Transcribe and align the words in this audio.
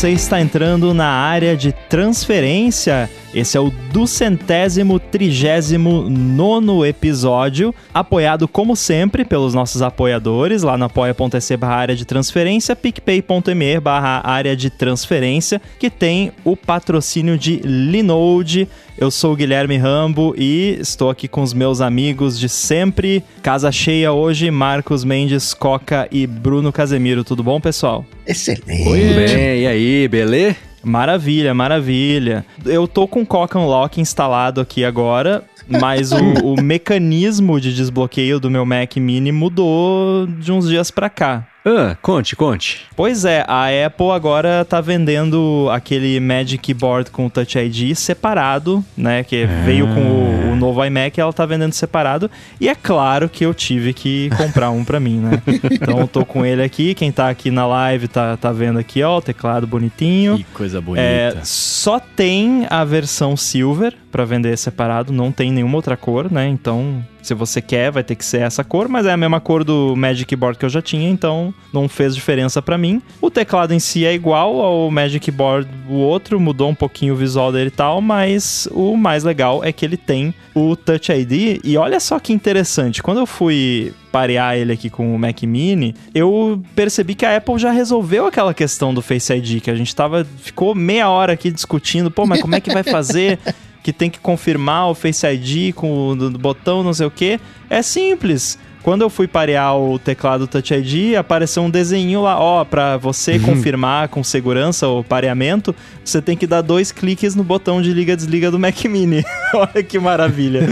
Você 0.00 0.12
está 0.12 0.40
entrando 0.40 0.94
na 0.94 1.08
área 1.08 1.54
de 1.54 1.72
transferência. 1.72 3.10
Esse 3.34 3.58
é 3.58 3.60
o 3.60 3.70
duzentésimo 3.92 4.98
trigésimo 4.98 6.08
nono 6.08 6.86
episódio, 6.86 7.74
apoiado 7.92 8.48
como 8.48 8.74
sempre 8.74 9.26
pelos 9.26 9.52
nossos 9.52 9.82
apoiadores 9.82 10.62
lá 10.62 10.78
no 10.78 10.86
apoia.se 10.86 11.54
barra 11.54 11.74
área 11.74 11.94
de 11.94 12.06
transferência, 12.06 12.74
picpay.me 12.74 13.78
barra 13.78 14.22
área 14.24 14.56
de 14.56 14.70
transferência, 14.70 15.60
que 15.78 15.90
tem 15.90 16.32
o 16.44 16.56
patrocínio 16.56 17.36
de 17.36 17.56
Linode. 17.58 18.66
Eu 19.00 19.10
sou 19.10 19.32
o 19.32 19.36
Guilherme 19.36 19.78
Rambo 19.78 20.34
e 20.36 20.76
estou 20.78 21.08
aqui 21.08 21.26
com 21.26 21.40
os 21.40 21.54
meus 21.54 21.80
amigos 21.80 22.38
de 22.38 22.50
sempre. 22.50 23.24
Casa 23.42 23.72
cheia 23.72 24.12
hoje, 24.12 24.50
Marcos 24.50 25.04
Mendes, 25.04 25.54
Coca 25.54 26.06
e 26.12 26.26
Bruno 26.26 26.70
Casemiro. 26.70 27.24
Tudo 27.24 27.42
bom, 27.42 27.58
pessoal? 27.58 28.04
Excelente. 28.26 28.86
Oi, 28.90 29.00
bem, 29.14 29.62
e 29.62 29.66
aí, 29.66 30.06
beleza? 30.06 30.54
Maravilha, 30.84 31.54
maravilha. 31.54 32.44
Eu 32.66 32.86
tô 32.86 33.08
com 33.08 33.22
o 33.22 33.26
Coca 33.26 33.58
Unlock 33.58 33.98
instalado 33.98 34.60
aqui 34.60 34.84
agora, 34.84 35.44
mas 35.66 36.12
o, 36.12 36.18
o 36.44 36.62
mecanismo 36.62 37.58
de 37.58 37.74
desbloqueio 37.74 38.38
do 38.38 38.50
meu 38.50 38.66
Mac 38.66 38.96
Mini 38.96 39.32
mudou 39.32 40.26
de 40.26 40.52
uns 40.52 40.68
dias 40.68 40.90
pra 40.90 41.08
cá. 41.08 41.49
Ah, 41.64 41.94
conte, 42.00 42.34
conte. 42.34 42.86
Pois 42.96 43.26
é, 43.26 43.44
a 43.46 43.66
Apple 43.86 44.10
agora 44.12 44.64
tá 44.64 44.80
vendendo 44.80 45.68
aquele 45.70 46.18
Magic 46.18 46.72
Board 46.72 47.10
com 47.10 47.28
Touch 47.28 47.58
ID 47.58 47.94
separado, 47.94 48.82
né? 48.96 49.22
Que 49.22 49.44
Ah. 49.44 49.62
veio 49.66 49.86
com 49.88 50.00
o, 50.00 50.52
o 50.52 50.56
novo 50.56 50.82
iMac, 50.82 51.20
ela 51.20 51.32
tá 51.34 51.44
vendendo 51.44 51.74
separado. 51.74 52.30
E 52.58 52.66
é 52.66 52.74
claro 52.74 53.28
que 53.28 53.44
eu 53.44 53.52
tive 53.52 53.92
que 53.92 54.30
comprar 54.38 54.70
um 54.70 54.82
pra 54.84 54.98
mim, 54.98 55.18
né? 55.18 55.42
Então 55.70 56.00
eu 56.00 56.08
tô 56.08 56.24
com 56.24 56.46
ele 56.46 56.62
aqui. 56.62 56.94
Quem 56.94 57.12
tá 57.12 57.28
aqui 57.28 57.50
na 57.50 57.66
live 57.66 58.08
tá, 58.08 58.36
tá 58.38 58.50
vendo 58.52 58.78
aqui, 58.78 59.02
ó, 59.02 59.18
o 59.18 59.22
teclado 59.22 59.66
bonitinho. 59.66 60.38
Que 60.38 60.44
coisa 60.44 60.80
bonita. 60.80 61.02
É, 61.04 61.36
só 61.44 61.98
tem 62.00 62.66
a 62.70 62.84
versão 62.84 63.36
Silver 63.36 63.94
pra 64.10 64.24
vender 64.24 64.56
separado, 64.56 65.12
não 65.12 65.30
tem 65.32 65.52
nenhuma 65.52 65.76
outra 65.76 65.96
cor, 65.96 66.30
né? 66.30 66.48
Então, 66.48 67.04
se 67.22 67.34
você 67.34 67.60
quer, 67.60 67.90
vai 67.90 68.02
ter 68.02 68.14
que 68.14 68.24
ser 68.24 68.42
essa 68.42 68.64
cor, 68.64 68.88
mas 68.88 69.06
é 69.06 69.12
a 69.12 69.16
mesma 69.16 69.40
cor 69.40 69.64
do 69.64 69.94
Magic 69.96 70.34
Board 70.34 70.58
que 70.58 70.64
eu 70.64 70.70
já 70.70 70.82
tinha, 70.82 71.08
então 71.08 71.54
não 71.72 71.88
fez 71.88 72.14
diferença 72.14 72.60
pra 72.60 72.78
mim. 72.78 73.00
O 73.20 73.30
teclado 73.30 73.72
em 73.72 73.78
si 73.78 74.04
é 74.04 74.12
igual 74.12 74.60
ao 74.60 74.90
Magic 74.90 75.30
Board, 75.30 75.68
o 75.88 75.94
outro 75.94 76.40
mudou 76.40 76.68
um 76.68 76.74
pouquinho 76.74 77.14
o 77.14 77.16
visual 77.16 77.52
dele 77.52 77.68
e 77.68 77.72
tal, 77.72 78.00
mas 78.00 78.68
o 78.72 78.96
mais 78.96 79.24
legal 79.24 79.64
é 79.64 79.72
que 79.72 79.84
ele 79.84 79.96
tem 79.96 80.34
o 80.54 80.74
Touch 80.74 81.12
ID 81.12 81.60
e 81.62 81.76
olha 81.76 82.00
só 82.00 82.18
que 82.18 82.32
interessante, 82.32 83.02
quando 83.02 83.18
eu 83.18 83.26
fui 83.26 83.92
parear 84.10 84.56
ele 84.56 84.72
aqui 84.72 84.90
com 84.90 85.14
o 85.14 85.18
Mac 85.18 85.40
Mini, 85.42 85.94
eu 86.12 86.60
percebi 86.74 87.14
que 87.14 87.24
a 87.24 87.36
Apple 87.36 87.58
já 87.58 87.70
resolveu 87.70 88.26
aquela 88.26 88.52
questão 88.52 88.92
do 88.92 89.00
Face 89.00 89.32
ID, 89.32 89.62
que 89.62 89.70
a 89.70 89.74
gente 89.76 89.94
tava, 89.94 90.24
ficou 90.24 90.74
meia 90.74 91.08
hora 91.08 91.32
aqui 91.32 91.50
discutindo, 91.50 92.10
pô, 92.10 92.26
mas 92.26 92.40
como 92.40 92.54
é 92.54 92.60
que 92.60 92.72
vai 92.72 92.82
fazer? 92.82 93.38
que 93.82 93.92
tem 93.92 94.10
que 94.10 94.18
confirmar 94.18 94.88
o 94.90 94.94
Face 94.94 95.26
ID 95.26 95.74
com 95.74 96.10
o 96.12 96.30
botão 96.30 96.82
não 96.82 96.92
sei 96.92 97.06
o 97.06 97.10
que. 97.10 97.40
É 97.68 97.82
simples. 97.82 98.58
Quando 98.82 99.02
eu 99.02 99.10
fui 99.10 99.28
parear 99.28 99.76
o 99.76 99.98
teclado 99.98 100.46
Touch 100.46 100.72
ID, 100.72 101.16
apareceu 101.16 101.62
um 101.62 101.70
desenho 101.70 102.22
lá, 102.22 102.38
ó, 102.38 102.64
pra 102.64 102.96
você 102.96 103.38
confirmar 103.38 104.08
com 104.08 104.24
segurança 104.24 104.88
o 104.88 105.04
pareamento, 105.04 105.74
você 106.04 106.22
tem 106.22 106.36
que 106.36 106.46
dar 106.46 106.62
dois 106.62 106.90
cliques 106.90 107.34
no 107.34 107.44
botão 107.44 107.82
de 107.82 107.92
liga-desliga 107.92 108.50
do 108.50 108.58
Mac 108.58 108.82
Mini. 108.84 109.22
Olha 109.54 109.82
que 109.82 109.98
maravilha. 109.98 110.62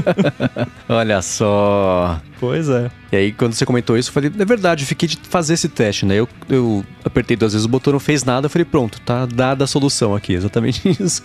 Olha 0.88 1.20
só. 1.20 2.20
pois 2.40 2.68
é. 2.68 2.90
E 3.12 3.16
aí, 3.16 3.32
quando 3.32 3.52
você 3.52 3.64
comentou 3.64 3.96
isso, 3.96 4.10
eu 4.10 4.14
falei, 4.14 4.32
é 4.36 4.44
verdade, 4.44 4.82
eu 4.82 4.86
fiquei 4.88 5.08
de 5.08 5.18
fazer 5.28 5.54
esse 5.54 5.68
teste, 5.68 6.04
né? 6.04 6.16
Eu, 6.16 6.28
eu 6.48 6.84
apertei 7.04 7.36
duas 7.36 7.52
vezes 7.52 7.64
o 7.64 7.68
botão, 7.68 7.92
não 7.92 8.00
fez 8.00 8.24
nada, 8.24 8.46
eu 8.46 8.50
falei, 8.50 8.64
pronto, 8.64 9.00
tá 9.00 9.26
dada 9.26 9.62
a 9.64 9.66
solução 9.66 10.14
aqui, 10.14 10.32
exatamente 10.34 10.88
isso. 11.00 11.22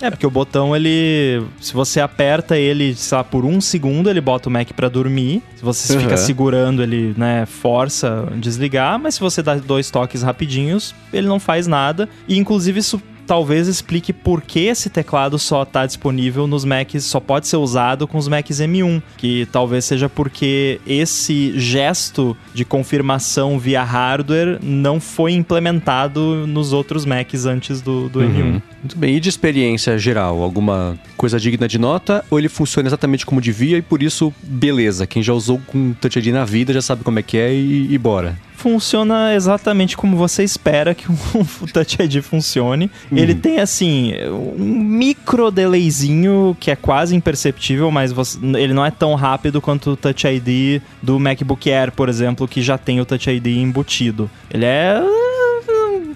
É, 0.00 0.10
porque 0.10 0.26
o 0.26 0.30
botão, 0.30 0.76
ele. 0.76 1.42
Se 1.60 1.72
você 1.74 2.00
aperta 2.00 2.56
ele, 2.56 2.94
sei 2.94 3.18
lá, 3.18 3.24
por 3.24 3.44
um 3.44 3.60
segundo, 3.60 4.08
ele 4.08 4.20
bota 4.20 4.48
o 4.48 4.52
Mac 4.52 4.70
pra 4.72 4.88
dormir. 4.88 5.21
Se 5.56 5.62
você 5.62 5.98
fica 5.98 6.12
Uhum. 6.12 6.16
segurando, 6.16 6.82
ele, 6.82 7.14
né, 7.16 7.46
força 7.46 8.28
desligar. 8.36 8.98
Mas 8.98 9.14
se 9.14 9.20
você 9.20 9.42
dá 9.42 9.54
dois 9.54 9.90
toques 9.90 10.22
rapidinhos, 10.22 10.94
ele 11.12 11.26
não 11.26 11.38
faz 11.40 11.66
nada. 11.66 12.08
E, 12.28 12.36
inclusive, 12.38 12.80
isso 12.80 13.00
talvez 13.26 13.68
explique 13.68 14.12
por 14.12 14.42
que 14.42 14.60
esse 14.60 14.90
teclado 14.90 15.38
só 15.38 15.64
tá 15.64 15.86
disponível 15.86 16.46
nos 16.46 16.64
Macs, 16.64 17.04
só 17.04 17.20
pode 17.20 17.46
ser 17.46 17.56
usado 17.56 18.06
com 18.06 18.18
os 18.18 18.28
Macs 18.28 18.58
M1. 18.60 19.02
Que 19.16 19.46
talvez 19.50 19.84
seja 19.84 20.08
porque 20.08 20.80
esse 20.86 21.58
gesto 21.58 22.36
de 22.54 22.64
confirmação 22.64 23.58
via 23.58 23.82
hardware 23.82 24.58
não 24.62 25.00
foi 25.00 25.32
implementado 25.32 26.46
nos 26.46 26.72
outros 26.72 27.04
Macs 27.04 27.46
antes 27.46 27.80
do, 27.80 28.08
do 28.08 28.20
M1. 28.20 28.62
Muito 28.82 28.98
bem, 28.98 29.16
e 29.16 29.20
de 29.20 29.28
experiência 29.28 29.96
geral, 29.96 30.42
alguma 30.42 30.98
coisa 31.16 31.38
digna 31.38 31.68
de 31.68 31.78
nota? 31.78 32.24
Ou 32.28 32.38
ele 32.38 32.48
funciona 32.48 32.88
exatamente 32.88 33.24
como 33.24 33.40
devia 33.40 33.78
e 33.78 33.82
por 33.82 34.02
isso, 34.02 34.32
beleza, 34.42 35.06
quem 35.06 35.22
já 35.22 35.32
usou 35.32 35.60
com 35.66 35.92
Touch 35.94 36.18
ID 36.18 36.28
na 36.28 36.44
vida 36.44 36.72
já 36.72 36.82
sabe 36.82 37.04
como 37.04 37.18
é 37.18 37.22
que 37.22 37.36
é 37.38 37.54
e, 37.54 37.92
e 37.92 37.98
bora. 37.98 38.36
funciona 38.56 39.34
exatamente 39.34 39.96
como 39.96 40.16
você 40.16 40.44
espera 40.44 40.94
que 40.94 41.10
um 41.10 41.16
Touch 41.72 42.00
ID 42.00 42.22
funcione. 42.22 42.90
Ele 43.20 43.34
tem, 43.34 43.58
assim, 43.60 44.12
um 44.30 44.80
micro 44.82 45.50
delayzinho 45.50 46.56
que 46.58 46.70
é 46.70 46.76
quase 46.76 47.14
imperceptível, 47.14 47.90
mas 47.90 48.12
você- 48.12 48.38
ele 48.56 48.72
não 48.72 48.84
é 48.84 48.90
tão 48.90 49.14
rápido 49.14 49.60
quanto 49.60 49.90
o 49.90 49.96
Touch 49.96 50.26
ID 50.26 50.80
do 51.02 51.18
MacBook 51.18 51.70
Air, 51.70 51.92
por 51.92 52.08
exemplo, 52.08 52.48
que 52.48 52.62
já 52.62 52.78
tem 52.78 53.00
o 53.00 53.04
Touch 53.04 53.28
ID 53.30 53.46
embutido. 53.58 54.30
Ele 54.50 54.64
é... 54.64 55.00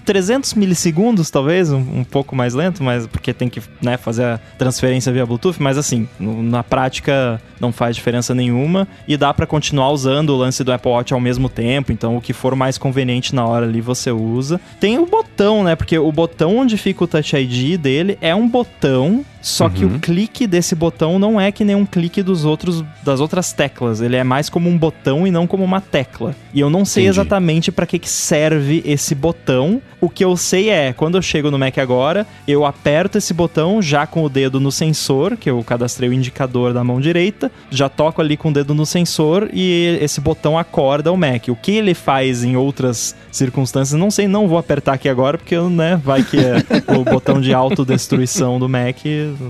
uh, 0.07 0.17
300 0.17 0.53
milissegundos, 0.53 1.29
talvez, 1.29 1.71
um, 1.71 1.77
um 1.99 2.03
pouco 2.03 2.35
mais 2.35 2.53
lento, 2.53 2.83
mas 2.83 3.05
porque 3.07 3.33
tem 3.33 3.49
que 3.49 3.61
né, 3.81 3.97
fazer 3.97 4.23
a 4.23 4.39
transferência 4.57 5.11
via 5.11 5.25
Bluetooth, 5.25 5.61
mas 5.61 5.77
assim, 5.77 6.07
no- 6.19 6.41
na 6.41 6.63
prática 6.63 7.41
não 7.59 7.71
faz 7.71 7.95
diferença 7.95 8.33
nenhuma 8.35 8.87
e 9.07 9.17
dá 9.17 9.33
pra 9.33 9.45
continuar 9.45 9.89
usando 9.91 10.29
o 10.31 10.37
lance 10.37 10.63
do 10.63 10.71
Apple 10.71 10.91
Watch 10.91 11.13
ao 11.13 11.19
mesmo 11.19 11.49
tempo, 11.49 11.91
então 11.91 12.15
o 12.17 12.21
que 12.21 12.33
for 12.33 12.55
mais 12.55 12.77
conveniente 12.77 13.33
na 13.35 13.45
hora 13.45 13.65
ali 13.65 13.81
você 13.81 14.11
usa. 14.11 14.59
Tem 14.79 14.97
o 14.97 15.05
botão, 15.05 15.63
né? 15.63 15.75
Porque 15.75 15.97
o 15.97 16.11
botão 16.11 16.57
onde 16.57 16.77
fica 16.77 17.03
o 17.03 17.07
Touch 17.07 17.35
ID 17.35 17.79
dele 17.79 18.17
é 18.21 18.33
um 18.35 18.47
botão 18.47 19.25
só 19.41 19.69
que 19.69 19.85
o 19.85 19.99
clique 19.99 20.45
desse 20.47 20.75
botão 20.75 21.17
não 21.17 21.39
é 21.39 21.51
que 21.51 21.63
nem 21.63 21.75
um 21.75 21.85
clique 21.85 22.21
dos 22.21 22.45
outros 22.45 22.83
das 23.03 23.19
outras 23.19 23.53
teclas. 23.53 24.01
Ele 24.01 24.15
é 24.15 24.23
mais 24.23 24.49
como 24.49 24.69
um 24.69 24.77
botão 24.77 25.25
e 25.25 25.31
não 25.31 25.47
como 25.47 25.63
uma 25.63 25.79
tecla. 25.79 26.35
E 26.53 26.59
eu 26.59 26.69
não 26.69 26.83
sei 26.83 27.03
Entendi. 27.03 27.19
exatamente 27.19 27.71
para 27.71 27.85
que, 27.85 27.99
que 27.99 28.09
serve 28.09 28.81
esse 28.85 29.15
botão. 29.15 29.81
O 29.99 30.09
que 30.09 30.23
eu 30.23 30.35
sei 30.37 30.69
é, 30.69 30.93
quando 30.93 31.17
eu 31.17 31.21
chego 31.21 31.49
no 31.49 31.57
Mac 31.57 31.77
agora, 31.77 32.25
eu 32.47 32.65
aperto 32.65 33.17
esse 33.17 33.33
botão 33.33 33.81
já 33.81 34.05
com 34.05 34.23
o 34.23 34.29
dedo 34.29 34.59
no 34.59 34.71
sensor, 34.71 35.35
que 35.35 35.49
eu 35.49 35.63
cadastrei 35.63 36.09
o 36.09 36.13
indicador 36.13 36.73
da 36.73 36.83
mão 36.83 37.01
direita, 37.01 37.51
já 37.71 37.89
toco 37.89 38.21
ali 38.21 38.37
com 38.37 38.49
o 38.49 38.53
dedo 38.53 38.73
no 38.73 38.85
sensor 38.85 39.49
e 39.51 39.97
esse 40.01 40.21
botão 40.21 40.57
acorda 40.57 41.11
o 41.11 41.17
Mac. 41.17 41.47
O 41.47 41.55
que 41.55 41.71
ele 41.71 41.93
faz 41.93 42.43
em 42.43 42.55
outras 42.55 43.15
circunstâncias, 43.31 43.99
não 43.99 44.11
sei, 44.11 44.27
não 44.27 44.47
vou 44.47 44.57
apertar 44.57 44.93
aqui 44.93 45.09
agora 45.09 45.37
porque, 45.37 45.57
né, 45.59 45.99
vai 46.03 46.23
que 46.23 46.37
é 46.37 46.63
o 46.95 47.03
botão 47.03 47.41
de 47.41 47.53
autodestruição 47.53 48.59
do 48.59 48.69
Mac, 48.69 48.97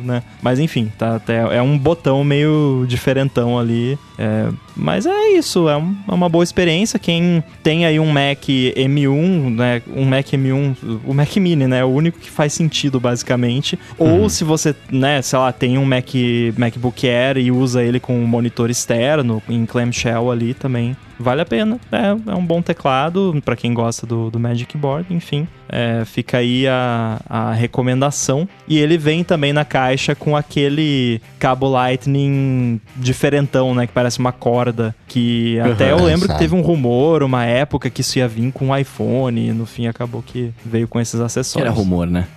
né? 0.03 0.23
Mas 0.41 0.59
enfim, 0.59 0.91
tá, 0.97 1.15
até 1.15 1.38
é 1.55 1.61
um 1.61 1.77
botão 1.77 2.23
meio 2.23 2.85
diferentão 2.88 3.57
ali. 3.57 3.97
É, 4.17 4.50
mas 4.75 5.05
é 5.05 5.29
isso, 5.31 5.67
é, 5.69 5.78
um- 5.78 5.95
é 6.07 6.13
uma 6.13 6.28
boa 6.29 6.44
experiência. 6.44 6.97
Quem 7.00 7.44
tem 7.63 7.85
aí 7.85 8.00
um 8.00 8.11
Mac 8.11 8.47
M1, 8.47 9.50
né? 9.55 9.81
Um 9.95 10.05
Mac 10.05 10.25
M1, 10.33 10.75
o 11.05 11.13
Mac 11.13 11.35
Mini, 11.38 11.67
né? 11.67 11.83
O 11.83 11.89
único 11.89 12.19
que 12.19 12.29
faz 12.29 12.53
sentido, 12.53 13.00
basicamente. 13.00 13.77
Ou 13.97 14.29
se 14.29 14.44
você, 14.44 14.75
né, 14.91 15.22
sei 15.22 15.39
lá, 15.39 15.51
tem 15.51 15.77
um 15.77 15.86
Mac, 15.86 16.07
MacBook 16.57 17.07
Air 17.07 17.38
e 17.38 17.51
usa 17.51 17.83
ele 17.83 18.00
com 18.00 18.18
um 18.18 18.25
monitor 18.27 18.69
externo, 18.69 19.42
em 19.50 19.65
clamshell 19.65 20.31
ali 20.31 20.53
também. 20.53 20.95
Vale 21.19 21.42
a 21.42 21.45
pena. 21.45 21.80
É, 21.92 22.31
é 22.31 22.36
um 22.36 22.45
bom 22.45 22.62
teclado 22.62 23.42
pra 23.44 23.56
quem 23.56 23.74
gosta 23.74 24.06
do, 24.06 24.30
do 24.30 24.39
Magic 24.39 24.77
Board, 24.77 25.12
enfim. 25.12 25.47
É, 25.68 26.03
fica 26.06 26.38
aí 26.38 26.68
a, 26.68 27.19
a 27.27 27.53
recomendação. 27.53 28.47
E 28.68 28.77
ele 28.77 29.00
vem 29.00 29.24
também 29.24 29.51
na 29.51 29.65
caixa 29.65 30.13
com 30.13 30.38
aquele 30.38 31.19
cabo 31.39 31.68
Lightning 31.69 32.80
diferentão, 32.95 33.74
né? 33.74 33.88
Que 33.88 33.94
parece 33.94 34.06
uma 34.15 34.31
corda. 34.31 34.95
Que 35.07 35.59
até 35.59 35.92
eu 35.92 35.98
lembro 35.98 36.21
que 36.21 36.27
sabe. 36.27 36.39
teve 36.39 36.56
um 36.56 36.62
rumor, 36.62 37.24
uma 37.24 37.44
época 37.45 37.89
que 37.89 38.01
isso 38.01 38.18
ia 38.18 38.27
vir 38.27 38.51
com 38.51 38.68
um 38.68 38.77
iPhone. 38.77 39.50
E 39.50 39.51
no 39.51 39.65
fim 39.65 39.88
acabou 39.88 40.21
que 40.21 40.54
veio 40.65 40.88
com 40.88 41.00
esses 41.00 41.19
acessórios. 41.19 41.69
Era 41.69 41.75
rumor, 41.75 42.07
né? 42.07 42.27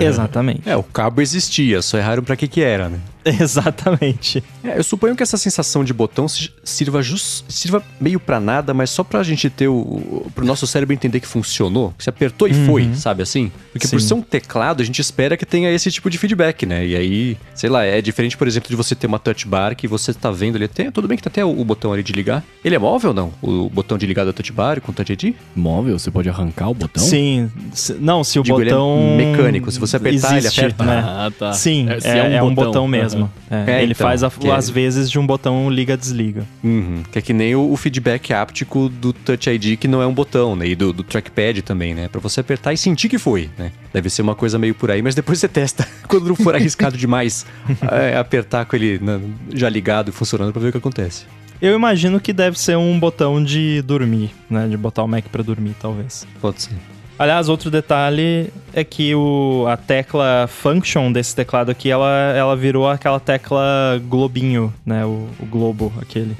Exatamente. 0.00 0.62
É, 0.70 0.76
o 0.76 0.82
cabo 0.82 1.20
existia, 1.20 1.80
só 1.82 1.96
erraram 1.98 2.22
pra 2.22 2.36
que 2.36 2.46
que 2.46 2.60
era, 2.60 2.88
né? 2.88 2.98
Exatamente. 3.40 4.42
É, 4.64 4.78
eu 4.78 4.84
suponho 4.84 5.16
que 5.16 5.22
essa 5.22 5.36
sensação 5.36 5.84
de 5.84 5.92
botão 5.92 6.26
sirva, 6.64 7.02
just, 7.02 7.44
sirva 7.48 7.82
meio 8.00 8.18
para 8.18 8.40
nada, 8.40 8.72
mas 8.72 8.90
só 8.90 9.04
pra 9.04 9.22
gente 9.22 9.48
ter 9.50 9.68
o. 9.68 10.26
pro 10.34 10.44
nosso 10.44 10.66
cérebro 10.66 10.94
entender 10.94 11.20
que 11.20 11.26
funcionou. 11.26 11.94
Que 11.96 12.04
você 12.04 12.10
apertou 12.10 12.48
e 12.48 12.52
uhum. 12.52 12.66
foi, 12.66 12.94
sabe 12.94 13.22
assim? 13.22 13.50
Porque 13.72 13.86
Sim. 13.86 13.96
por 13.96 14.00
ser 14.00 14.14
um 14.14 14.22
teclado, 14.22 14.82
a 14.82 14.84
gente 14.84 15.00
espera 15.00 15.36
que 15.36 15.46
tenha 15.46 15.70
esse 15.70 15.90
tipo 15.90 16.10
de 16.10 16.18
feedback, 16.18 16.66
né? 16.66 16.86
E 16.86 16.96
aí, 16.96 17.36
sei 17.54 17.70
lá, 17.70 17.84
é 17.84 18.00
diferente, 18.00 18.36
por 18.36 18.46
exemplo, 18.46 18.68
de 18.68 18.76
você 18.76 18.94
ter 18.94 19.06
uma 19.06 19.18
touch 19.18 19.46
bar 19.46 19.74
que 19.76 19.86
você 19.86 20.12
tá 20.12 20.30
vendo 20.30 20.56
ali. 20.56 20.68
Tem, 20.68 20.90
tudo 20.90 21.08
bem 21.08 21.16
que 21.16 21.22
tá 21.22 21.30
até 21.30 21.44
o, 21.44 21.60
o 21.60 21.64
botão 21.64 21.92
ali 21.92 22.02
de 22.02 22.12
ligar. 22.12 22.44
Ele 22.64 22.74
é 22.74 22.78
móvel 22.78 23.10
ou 23.10 23.14
não? 23.14 23.32
O 23.42 23.68
botão 23.68 23.96
de 23.96 24.06
ligar 24.06 24.24
da 24.24 24.32
touch 24.32 24.52
bar 24.52 24.80
com 24.80 24.92
touch 24.92 25.12
ID? 25.12 25.34
Móvel? 25.54 25.98
Você 25.98 26.10
pode 26.10 26.28
arrancar 26.28 26.68
o 26.68 26.74
botão? 26.74 27.02
Sim. 27.02 27.50
Não, 27.98 28.24
se 28.24 28.38
o 28.38 28.42
Digo, 28.42 28.58
botão. 28.58 28.98
Ele 28.98 29.22
é 29.22 29.26
mecânico. 29.26 29.70
Se 29.70 29.78
você 29.78 29.96
apertar, 29.96 30.36
Existe, 30.36 30.60
ele 30.60 30.68
aperta. 30.68 30.84
Né? 30.84 31.04
Ah, 31.04 31.32
tá. 31.36 31.52
Sim, 31.52 31.88
é, 31.88 32.08
é, 32.08 32.18
é, 32.18 32.22
um, 32.22 32.34
é 32.34 32.42
um, 32.42 32.54
botão, 32.54 32.88
mesmo. 32.88 33.09
Uhum. 33.18 33.28
É, 33.50 33.82
ele 33.82 33.92
então, 33.92 34.06
faz 34.06 34.22
a, 34.22 34.30
é... 34.44 34.50
às 34.50 34.68
vezes 34.68 35.10
de 35.10 35.18
um 35.18 35.26
botão 35.26 35.70
liga-desliga. 35.70 36.44
Uhum. 36.62 37.02
Que 37.10 37.18
é 37.18 37.22
que 37.22 37.32
nem 37.32 37.54
o, 37.54 37.72
o, 37.72 37.76
feedback 37.76 38.32
áptico 38.32 38.88
do 38.88 39.12
Touch 39.12 39.48
ID, 39.48 39.78
que 39.78 39.88
não 39.88 40.02
é 40.02 40.06
um 40.06 40.14
botão, 40.14 40.54
né? 40.54 40.68
E 40.68 40.74
do, 40.74 40.92
do 40.92 41.02
trackpad 41.02 41.62
também, 41.62 41.94
né? 41.94 42.08
Pra 42.08 42.20
você 42.20 42.40
apertar 42.40 42.72
e 42.72 42.76
sentir 42.76 43.08
que 43.08 43.18
foi, 43.18 43.50
né? 43.58 43.72
Deve 43.92 44.10
ser 44.10 44.22
uma 44.22 44.34
coisa 44.34 44.58
meio 44.58 44.74
por 44.74 44.90
aí, 44.90 45.02
mas 45.02 45.14
depois 45.14 45.38
você 45.38 45.48
testa. 45.48 45.86
Quando 46.06 46.28
não 46.28 46.36
for 46.36 46.54
arriscado 46.54 46.96
demais, 46.96 47.46
é, 47.90 48.16
apertar 48.16 48.64
com 48.64 48.76
ele 48.76 48.98
né, 48.98 49.20
já 49.52 49.68
ligado 49.68 50.10
e 50.10 50.12
funcionando 50.12 50.52
pra 50.52 50.60
ver 50.60 50.68
o 50.68 50.72
que 50.72 50.78
acontece. 50.78 51.24
Eu 51.60 51.74
imagino 51.74 52.18
que 52.18 52.32
deve 52.32 52.58
ser 52.58 52.76
um 52.76 52.98
botão 52.98 53.42
de 53.42 53.82
dormir, 53.82 54.30
né? 54.48 54.66
De 54.66 54.76
botar 54.78 55.02
o 55.02 55.08
Mac 55.08 55.26
para 55.26 55.42
dormir, 55.42 55.74
talvez. 55.78 56.26
Pode 56.40 56.62
ser. 56.62 56.74
Aliás, 57.20 57.50
outro 57.50 57.70
detalhe 57.70 58.50
é 58.72 58.82
que 58.82 59.14
o, 59.14 59.66
a 59.68 59.76
tecla 59.76 60.48
function 60.48 61.12
desse 61.12 61.36
teclado 61.36 61.70
aqui, 61.70 61.90
ela, 61.90 62.08
ela 62.34 62.56
virou 62.56 62.88
aquela 62.88 63.20
tecla 63.20 64.00
globinho, 64.08 64.72
né? 64.86 65.04
O, 65.04 65.28
o 65.38 65.44
globo, 65.44 65.92
aquele. 66.00 66.34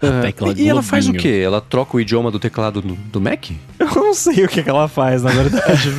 E, 0.56 0.62
e 0.62 0.68
ela 0.68 0.82
faz 0.82 1.08
o 1.08 1.12
quê? 1.12 1.42
Ela 1.44 1.60
troca 1.60 1.96
o 1.96 2.00
idioma 2.00 2.30
do 2.30 2.38
teclado 2.38 2.80
do, 2.80 2.94
do 2.94 3.20
Mac? 3.20 3.50
Eu 3.78 3.86
não 3.94 4.14
sei 4.14 4.44
o 4.44 4.48
que, 4.48 4.62
que 4.62 4.70
ela 4.70 4.88
faz, 4.88 5.22
na 5.22 5.30
verdade. 5.30 5.90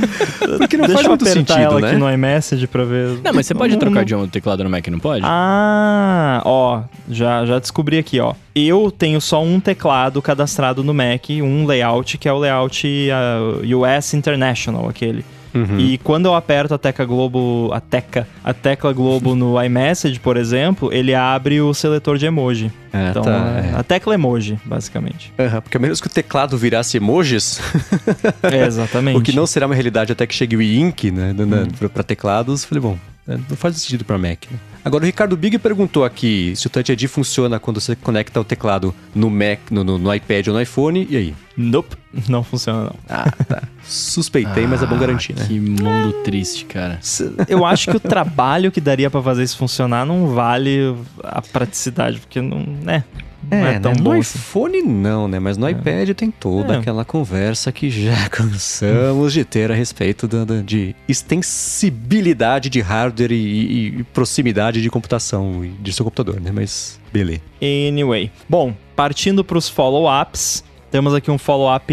Porque 0.58 0.76
não 0.76 0.86
Deixa 0.86 1.02
faz 1.02 1.06
muito 1.06 1.28
sentido, 1.28 1.58
ela 1.58 1.80
né? 1.80 1.88
aqui 1.88 1.96
no 1.98 2.10
iMessage 2.10 2.66
pra 2.66 2.84
ver. 2.84 3.20
Não, 3.22 3.32
mas 3.32 3.46
você 3.46 3.54
pode 3.54 3.72
não, 3.72 3.78
trocar 3.78 3.94
não... 3.94 4.00
o 4.00 4.02
idioma 4.02 4.26
do 4.26 4.30
teclado 4.30 4.64
no 4.64 4.70
Mac, 4.70 4.86
não 4.88 4.98
pode? 4.98 5.24
Ah, 5.24 6.42
ó, 6.44 6.82
já, 7.08 7.44
já 7.44 7.58
descobri 7.58 7.98
aqui, 7.98 8.18
ó. 8.18 8.34
Eu 8.54 8.90
tenho 8.90 9.20
só 9.20 9.42
um 9.42 9.60
teclado 9.60 10.20
cadastrado 10.22 10.82
no 10.82 10.94
Mac, 10.94 11.28
um 11.30 11.66
layout, 11.66 12.18
que 12.18 12.28
é 12.28 12.32
o 12.32 12.38
layout 12.38 12.86
uh, 12.86 13.60
ah, 13.62 13.98
US 13.98 14.14
International, 14.14 14.88
aquele. 14.88 15.24
Uhum. 15.54 15.78
E 15.78 15.98
quando 15.98 16.26
eu 16.26 16.34
aperto 16.34 16.74
a 16.74 16.78
tecla 16.78 17.04
Globo, 17.04 17.70
a 17.72 17.80
teca, 17.80 18.26
a 18.44 18.54
tecla 18.54 18.92
Globo 18.92 19.34
no 19.34 19.60
iMessage, 19.62 20.20
por 20.20 20.36
exemplo, 20.36 20.92
ele 20.92 21.14
abre 21.14 21.60
o 21.60 21.74
seletor 21.74 22.18
de 22.18 22.26
emoji. 22.26 22.70
É, 22.92 23.10
então, 23.10 23.22
tá, 23.22 23.62
é. 23.64 23.78
a 23.78 23.82
tecla 23.82 24.14
emoji, 24.14 24.58
basicamente. 24.64 25.32
Uhum, 25.38 25.60
porque 25.60 25.76
a 25.76 25.80
menos 25.80 26.00
que 26.00 26.06
o 26.06 26.10
teclado 26.10 26.56
virasse 26.58 26.96
emojis. 26.96 27.60
é, 28.42 28.66
exatamente. 28.66 29.16
o 29.18 29.22
que 29.22 29.32
não 29.32 29.46
será 29.46 29.66
uma 29.66 29.74
realidade 29.74 30.12
até 30.12 30.26
que 30.26 30.34
chegue 30.34 30.56
o 30.56 30.62
Ink, 30.62 31.10
né, 31.10 31.34
hum. 31.38 31.88
para 31.88 32.02
teclados. 32.02 32.64
Falei, 32.64 32.82
bom, 32.82 32.98
é, 33.30 33.38
não 33.48 33.56
faz 33.56 33.76
sentido 33.76 34.04
para 34.04 34.18
Mac. 34.18 34.46
Né? 34.50 34.58
Agora, 34.84 35.04
o 35.04 35.06
Ricardo 35.06 35.36
Big 35.36 35.56
perguntou 35.58 36.04
aqui 36.04 36.52
se 36.56 36.66
o 36.66 36.70
Touch 36.70 36.90
ID 36.90 37.06
funciona 37.06 37.60
quando 37.60 37.80
você 37.80 37.94
conecta 37.94 38.40
o 38.40 38.44
teclado 38.44 38.92
no 39.14 39.30
Mac, 39.30 39.60
no, 39.70 39.84
no, 39.84 39.98
no 39.98 40.12
iPad 40.14 40.48
ou 40.48 40.54
no 40.54 40.60
iPhone, 40.60 41.06
e 41.08 41.16
aí? 41.16 41.34
Nope, 41.56 41.96
não 42.28 42.42
funciona 42.42 42.84
não. 42.84 42.96
Ah, 43.08 43.30
tá. 43.30 43.62
Suspeitei, 43.84 44.64
ah, 44.64 44.68
mas 44.68 44.82
é 44.82 44.86
bom 44.86 44.98
garantir, 44.98 45.34
né? 45.36 45.44
Que 45.46 45.60
mundo 45.60 46.12
triste, 46.24 46.64
cara. 46.64 46.98
Eu 47.46 47.64
acho 47.64 47.90
que 47.90 47.96
o 47.96 48.00
trabalho 48.00 48.72
que 48.72 48.80
daria 48.80 49.10
para 49.10 49.22
fazer 49.22 49.44
isso 49.44 49.56
funcionar 49.56 50.04
não 50.04 50.28
vale 50.28 50.96
a 51.22 51.40
praticidade, 51.40 52.18
porque 52.18 52.40
não, 52.40 52.64
né? 52.82 53.04
Não 53.50 53.66
é, 53.66 53.74
é 53.74 53.80
tão 53.80 53.92
né? 53.92 53.98
bom. 54.00 54.14
No 54.14 54.20
assim. 54.20 54.38
iPhone 54.38 54.82
não, 54.82 55.28
né? 55.28 55.38
Mas 55.38 55.56
no 55.56 55.66
é. 55.66 55.72
iPad 55.72 56.10
tem 56.10 56.30
toda 56.30 56.74
é. 56.74 56.78
aquela 56.78 57.04
conversa 57.04 57.72
que 57.72 57.90
já 57.90 58.28
cansamos 58.30 59.32
de 59.32 59.44
ter 59.44 59.70
a 59.70 59.74
respeito 59.74 60.28
da, 60.28 60.44
da 60.44 60.60
de 60.60 60.94
extensibilidade 61.08 62.68
de 62.68 62.80
hardware 62.80 63.32
e, 63.32 63.34
e, 63.34 63.86
e, 64.00 64.04
proximidade 64.04 64.80
de 64.80 64.90
computação 64.90 65.68
de 65.80 65.92
seu 65.92 66.04
computador, 66.04 66.40
né? 66.40 66.50
Mas 66.52 67.00
beleza. 67.12 67.40
Anyway. 67.60 68.30
Bom, 68.48 68.74
partindo 68.94 69.44
para 69.44 69.58
os 69.58 69.68
follow-ups, 69.68 70.64
temos 70.90 71.14
aqui 71.14 71.30
um 71.30 71.38
follow-up 71.38 71.92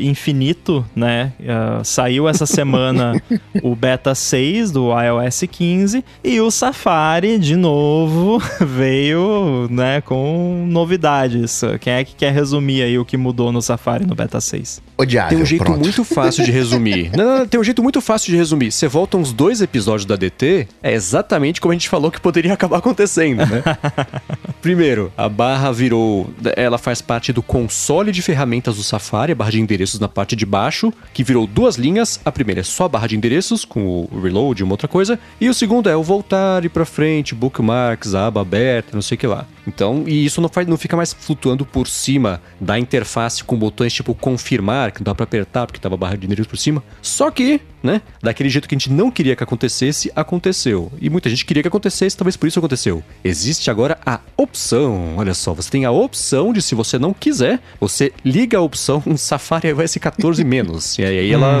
infinito, 0.00 0.84
né? 0.96 1.32
Uh, 1.38 1.84
saiu 1.84 2.28
essa 2.28 2.46
semana 2.46 3.20
o 3.62 3.76
beta 3.76 4.14
6 4.14 4.70
do 4.70 4.88
iOS 4.98 5.44
15 5.50 6.04
e 6.24 6.40
o 6.40 6.50
Safari, 6.50 7.38
de 7.38 7.56
novo, 7.56 8.42
veio 8.64 9.68
né, 9.70 10.00
com 10.00 10.66
novidades. 10.68 11.60
Quem 11.80 11.92
é 11.92 12.04
que 12.04 12.14
quer 12.14 12.32
resumir 12.32 12.82
aí 12.82 12.98
o 12.98 13.04
que 13.04 13.16
mudou 13.16 13.52
no 13.52 13.60
Safari 13.60 14.06
no 14.06 14.14
beta 14.14 14.40
6? 14.40 14.80
Odiável, 14.96 15.30
tem 15.30 15.42
um 15.42 15.46
jeito 15.46 15.64
pronto. 15.64 15.80
muito 15.80 16.02
fácil 16.02 16.44
de 16.44 16.50
resumir. 16.50 17.10
não, 17.16 17.24
não, 17.24 17.38
não, 17.40 17.46
tem 17.46 17.60
um 17.60 17.64
jeito 17.64 17.82
muito 17.82 18.00
fácil 18.00 18.30
de 18.32 18.36
resumir. 18.36 18.72
Você 18.72 18.88
volta 18.88 19.16
uns 19.16 19.32
dois 19.32 19.60
episódios 19.60 20.06
da 20.06 20.16
DT, 20.16 20.66
é 20.82 20.92
exatamente 20.92 21.60
como 21.60 21.72
a 21.72 21.74
gente 21.74 21.88
falou 21.88 22.10
que 22.10 22.20
poderia 22.20 22.54
acabar 22.54 22.78
acontecendo, 22.78 23.44
né? 23.44 23.62
Primeiro, 24.62 25.12
a 25.16 25.28
barra 25.28 25.70
virou. 25.70 26.30
Ela 26.56 26.78
faz 26.78 27.02
parte 27.02 27.32
do 27.32 27.42
console 27.42 28.10
de 28.10 28.22
ferramentas 28.22 28.37
ferramentas 28.38 28.76
do 28.76 28.84
Safari, 28.84 29.32
a 29.32 29.34
barra 29.34 29.50
de 29.50 29.60
endereços 29.60 29.98
na 29.98 30.06
parte 30.06 30.36
de 30.36 30.46
baixo, 30.46 30.92
que 31.12 31.24
virou 31.24 31.44
duas 31.44 31.74
linhas. 31.74 32.20
A 32.24 32.30
primeira 32.30 32.60
é 32.60 32.64
só 32.64 32.84
a 32.84 32.88
barra 32.88 33.08
de 33.08 33.16
endereços, 33.16 33.64
com 33.64 34.08
o 34.10 34.20
reload 34.20 34.60
e 34.60 34.64
uma 34.64 34.74
outra 34.74 34.86
coisa. 34.86 35.18
E 35.40 35.48
o 35.48 35.54
segundo 35.54 35.88
é 35.88 35.96
o 35.96 36.02
voltar 36.04 36.64
e 36.64 36.68
para 36.68 36.84
frente, 36.84 37.34
bookmarks, 37.34 38.14
aba 38.14 38.40
aberta, 38.40 38.90
não 38.94 39.02
sei 39.02 39.16
o 39.16 39.18
que 39.18 39.26
lá. 39.26 39.44
Então, 39.66 40.04
e 40.06 40.24
isso 40.24 40.40
não, 40.40 40.48
faz, 40.48 40.66
não 40.68 40.78
fica 40.78 40.96
mais 40.96 41.12
flutuando 41.12 41.66
por 41.66 41.88
cima 41.88 42.40
da 42.60 42.78
interface 42.78 43.42
com 43.42 43.58
botões 43.58 43.92
tipo 43.92 44.14
confirmar, 44.14 44.92
que 44.92 45.00
não 45.00 45.04
dá 45.04 45.14
pra 45.14 45.24
apertar 45.24 45.66
porque 45.66 45.80
tava 45.80 45.96
a 45.96 45.98
barra 45.98 46.16
de 46.16 46.26
endereço 46.26 46.48
por 46.48 46.56
cima. 46.56 46.82
Só 47.02 47.30
que, 47.30 47.60
né, 47.82 48.02
daquele 48.22 48.48
jeito 48.48 48.68
que 48.68 48.74
a 48.74 48.78
gente 48.78 48.90
não 48.90 49.10
queria 49.10 49.36
que 49.36 49.42
acontecesse, 49.42 50.10
aconteceu. 50.14 50.90
E 51.00 51.08
muita 51.08 51.28
gente 51.30 51.44
queria 51.44 51.62
que 51.62 51.68
acontecesse, 51.68 52.16
talvez 52.16 52.36
por 52.36 52.46
isso 52.46 52.58
aconteceu. 52.58 53.02
Existe 53.24 53.70
agora 53.70 53.98
a 54.04 54.20
opção, 54.36 55.16
olha 55.16 55.34
só, 55.34 55.54
você 55.54 55.70
tem 55.70 55.84
a 55.84 55.90
opção 55.90 56.52
de 56.52 56.62
se 56.62 56.74
você 56.74 56.98
não 56.98 57.12
quiser, 57.12 57.60
você 57.80 58.12
liga 58.24 58.58
a 58.58 58.60
opção 58.60 59.02
Safari 59.16 59.68
iOS 59.68 59.96
14 59.96 60.44
menos. 60.44 60.98
e 60.98 61.04
aí 61.04 61.32
ela 61.32 61.60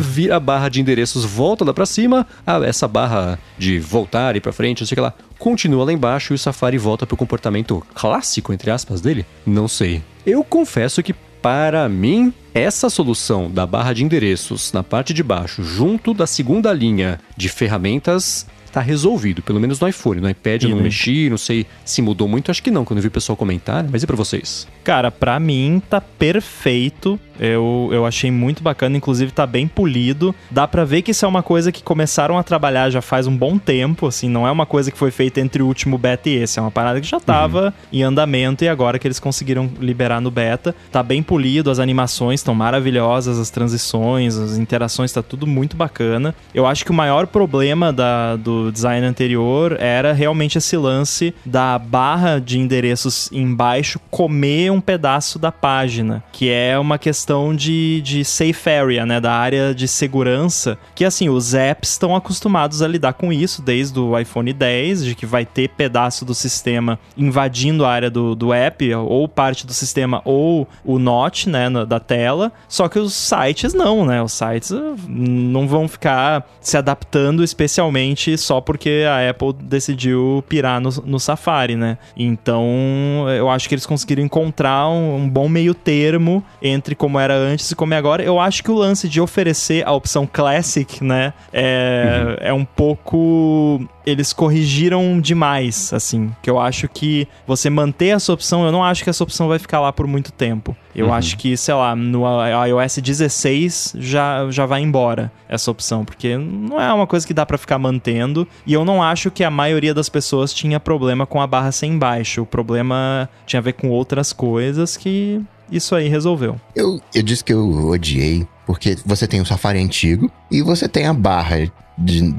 vira 0.00 0.36
a 0.36 0.40
barra 0.40 0.68
de 0.68 0.80
endereços, 0.80 1.24
volta 1.24 1.64
lá 1.64 1.72
pra 1.72 1.86
cima, 1.86 2.26
ah, 2.46 2.60
essa 2.64 2.86
barra 2.88 3.38
de 3.58 3.78
voltar 3.78 4.36
e 4.36 4.40
para 4.40 4.52
frente, 4.52 4.80
não 4.80 4.86
sei 4.86 4.94
o 4.94 4.96
que 4.96 5.00
lá, 5.00 5.14
continua 5.38 5.84
lá 5.84 5.92
embaixo 5.92 6.32
e 6.32 6.36
o 6.36 6.38
Safari 6.38 6.78
volta 6.78 7.06
pro 7.06 7.16
comportamento 7.16 7.84
clássico, 7.94 8.52
entre 8.52 8.70
aspas, 8.70 9.00
dele? 9.00 9.24
Não 9.46 9.68
sei. 9.68 10.02
Eu 10.24 10.42
confesso 10.42 11.02
que 11.02 11.14
para 11.46 11.88
mim, 11.88 12.34
essa 12.52 12.90
solução 12.90 13.48
da 13.48 13.64
barra 13.64 13.92
de 13.92 14.02
endereços 14.02 14.72
na 14.72 14.82
parte 14.82 15.14
de 15.14 15.22
baixo, 15.22 15.62
junto 15.62 16.12
da 16.12 16.26
segunda 16.26 16.72
linha 16.72 17.20
de 17.36 17.48
ferramentas, 17.48 18.48
tá 18.72 18.80
resolvido, 18.80 19.42
pelo 19.42 19.60
menos 19.60 19.78
no 19.78 19.86
iPhone. 19.86 20.20
No 20.20 20.28
iPad 20.28 20.64
eu 20.64 20.70
não 20.70 20.82
mexi, 20.82 21.30
não 21.30 21.38
sei 21.38 21.64
se 21.84 22.02
mudou 22.02 22.26
muito, 22.26 22.50
acho 22.50 22.60
que 22.60 22.70
não, 22.70 22.84
quando 22.84 22.98
eu 22.98 23.02
vi 23.02 23.08
o 23.08 23.12
pessoal 23.12 23.36
comentar, 23.36 23.86
mas 23.88 24.02
e 24.02 24.06
para 24.08 24.16
vocês? 24.16 24.66
Cara, 24.82 25.08
para 25.12 25.38
mim 25.38 25.80
tá 25.88 26.00
perfeito. 26.00 27.16
Eu, 27.38 27.88
eu 27.92 28.06
achei 28.06 28.30
muito 28.30 28.62
bacana, 28.62 28.96
inclusive 28.96 29.32
tá 29.32 29.46
bem 29.46 29.66
polido. 29.66 30.34
Dá 30.50 30.66
para 30.66 30.84
ver 30.84 31.02
que 31.02 31.10
isso 31.10 31.24
é 31.24 31.28
uma 31.28 31.42
coisa 31.42 31.70
que 31.70 31.82
começaram 31.82 32.38
a 32.38 32.42
trabalhar 32.42 32.90
já 32.90 33.02
faz 33.02 33.26
um 33.26 33.36
bom 33.36 33.58
tempo, 33.58 34.06
assim, 34.06 34.28
não 34.28 34.46
é 34.46 34.50
uma 34.50 34.66
coisa 34.66 34.90
que 34.90 34.98
foi 34.98 35.10
feita 35.10 35.40
entre 35.40 35.62
o 35.62 35.66
último 35.66 35.98
beta 35.98 36.28
e 36.28 36.36
esse, 36.36 36.58
é 36.58 36.62
uma 36.62 36.70
parada 36.70 37.00
que 37.00 37.06
já 37.06 37.20
tava 37.20 37.66
uhum. 37.66 37.72
em 37.92 38.02
andamento 38.02 38.64
e 38.64 38.68
agora 38.68 38.98
que 38.98 39.06
eles 39.06 39.20
conseguiram 39.20 39.70
liberar 39.80 40.20
no 40.20 40.30
beta, 40.30 40.74
tá 40.90 41.02
bem 41.02 41.22
polido, 41.22 41.70
as 41.70 41.78
animações 41.78 42.40
estão 42.40 42.54
maravilhosas, 42.54 43.38
as 43.38 43.50
transições, 43.50 44.36
as 44.36 44.58
interações, 44.58 45.12
tá 45.12 45.22
tudo 45.22 45.46
muito 45.46 45.76
bacana. 45.76 46.34
Eu 46.54 46.66
acho 46.66 46.84
que 46.84 46.90
o 46.90 46.94
maior 46.94 47.26
problema 47.26 47.92
da, 47.92 48.36
do 48.36 48.70
design 48.72 49.06
anterior 49.06 49.76
era 49.80 50.12
realmente 50.12 50.58
esse 50.58 50.76
lance 50.76 51.34
da 51.44 51.78
barra 51.78 52.38
de 52.38 52.58
endereços 52.58 53.30
embaixo 53.32 54.00
comer 54.10 54.70
um 54.70 54.80
pedaço 54.80 55.38
da 55.38 55.52
página, 55.52 56.22
que 56.32 56.50
é 56.50 56.78
uma 56.78 56.98
questão 56.98 57.25
de, 57.56 58.00
de 58.02 58.24
safe 58.24 58.70
area, 58.70 59.04
né, 59.04 59.20
da 59.20 59.32
área 59.32 59.74
de 59.74 59.88
segurança, 59.88 60.78
que 60.94 61.04
assim, 61.04 61.28
os 61.28 61.54
apps 61.54 61.90
estão 61.90 62.14
acostumados 62.14 62.82
a 62.82 62.88
lidar 62.88 63.14
com 63.14 63.32
isso 63.32 63.62
desde 63.62 63.98
o 63.98 64.18
iPhone 64.18 64.52
10, 64.52 65.04
de 65.04 65.14
que 65.14 65.26
vai 65.26 65.44
ter 65.44 65.68
pedaço 65.68 66.24
do 66.24 66.34
sistema 66.34 66.98
invadindo 67.16 67.84
a 67.84 67.90
área 67.90 68.10
do, 68.10 68.34
do 68.34 68.52
app, 68.52 68.94
ou 68.94 69.28
parte 69.28 69.66
do 69.66 69.72
sistema, 69.72 70.22
ou 70.24 70.68
o 70.84 70.98
Note, 70.98 71.48
né, 71.48 71.68
da 71.86 72.00
tela, 72.00 72.52
só 72.68 72.88
que 72.88 72.98
os 72.98 73.12
sites 73.12 73.74
não, 73.74 74.04
né, 74.04 74.22
os 74.22 74.32
sites 74.32 74.72
não 75.08 75.66
vão 75.66 75.88
ficar 75.88 76.46
se 76.60 76.76
adaptando 76.76 77.42
especialmente 77.42 78.36
só 78.36 78.60
porque 78.60 79.04
a 79.08 79.30
Apple 79.30 79.52
decidiu 79.52 80.44
pirar 80.48 80.80
no, 80.80 80.90
no 81.04 81.20
Safari, 81.20 81.76
né? 81.76 81.98
Então, 82.16 83.26
eu 83.36 83.48
acho 83.48 83.68
que 83.68 83.74
eles 83.74 83.86
conseguiram 83.86 84.22
encontrar 84.22 84.88
um, 84.88 85.16
um, 85.16 85.28
bom 85.28 85.48
meio 85.48 85.74
termo 85.74 86.44
entre 86.60 86.94
como 86.94 87.15
era 87.18 87.34
antes 87.34 87.70
e 87.70 87.74
como 87.74 87.94
é 87.94 87.96
agora. 87.96 88.22
Eu 88.22 88.38
acho 88.40 88.62
que 88.62 88.70
o 88.70 88.74
lance 88.74 89.08
de 89.08 89.20
oferecer 89.20 89.86
a 89.86 89.92
opção 89.92 90.26
Classic, 90.30 91.02
né, 91.02 91.32
é, 91.52 92.22
uhum. 92.24 92.36
é 92.40 92.52
um 92.52 92.64
pouco 92.64 93.86
eles 94.06 94.32
corrigiram 94.32 95.20
demais, 95.20 95.92
assim. 95.92 96.30
Que 96.40 96.48
eu 96.48 96.60
acho 96.60 96.88
que 96.88 97.26
você 97.44 97.68
manter 97.68 98.08
essa 98.08 98.32
opção, 98.32 98.64
eu 98.64 98.70
não 98.70 98.84
acho 98.84 99.02
que 99.02 99.10
essa 99.10 99.24
opção 99.24 99.48
vai 99.48 99.58
ficar 99.58 99.80
lá 99.80 99.92
por 99.92 100.06
muito 100.06 100.30
tempo. 100.32 100.76
Eu 100.94 101.06
Uhum. 101.06 101.12
acho 101.14 101.36
que, 101.36 101.56
sei 101.56 101.74
lá, 101.74 101.96
no 101.96 102.22
iOS 102.66 102.98
16 102.98 103.96
já, 103.98 104.48
já 104.50 104.64
vai 104.64 104.80
embora 104.80 105.32
essa 105.48 105.70
opção, 105.70 106.04
porque 106.04 106.36
não 106.36 106.80
é 106.80 106.92
uma 106.92 107.06
coisa 107.06 107.26
que 107.26 107.34
dá 107.34 107.44
pra 107.44 107.58
ficar 107.58 107.78
mantendo. 107.78 108.46
E 108.64 108.72
eu 108.72 108.84
não 108.84 109.02
acho 109.02 109.30
que 109.30 109.42
a 109.42 109.50
maioria 109.50 109.92
das 109.92 110.08
pessoas 110.08 110.54
tinha 110.54 110.78
problema 110.78 111.26
com 111.26 111.42
a 111.42 111.46
barra 111.46 111.72
sem 111.72 111.98
baixo. 111.98 112.42
O 112.42 112.46
problema 112.46 113.28
tinha 113.44 113.58
a 113.58 113.62
ver 113.62 113.72
com 113.72 113.88
outras 113.90 114.32
coisas 114.32 114.96
que 114.96 115.42
isso 115.70 115.94
aí 115.94 116.08
resolveu. 116.08 116.60
Eu, 116.74 117.00
eu 117.14 117.22
disse 117.22 117.42
que 117.44 117.52
eu 117.52 117.88
odiei, 117.88 118.46
porque 118.66 118.96
você 119.04 119.26
tem 119.26 119.40
o 119.40 119.46
Safari 119.46 119.78
antigo 119.82 120.30
e 120.50 120.62
você 120.62 120.88
tem 120.88 121.06
a 121.06 121.12
barra 121.14 121.70
de 121.98 122.34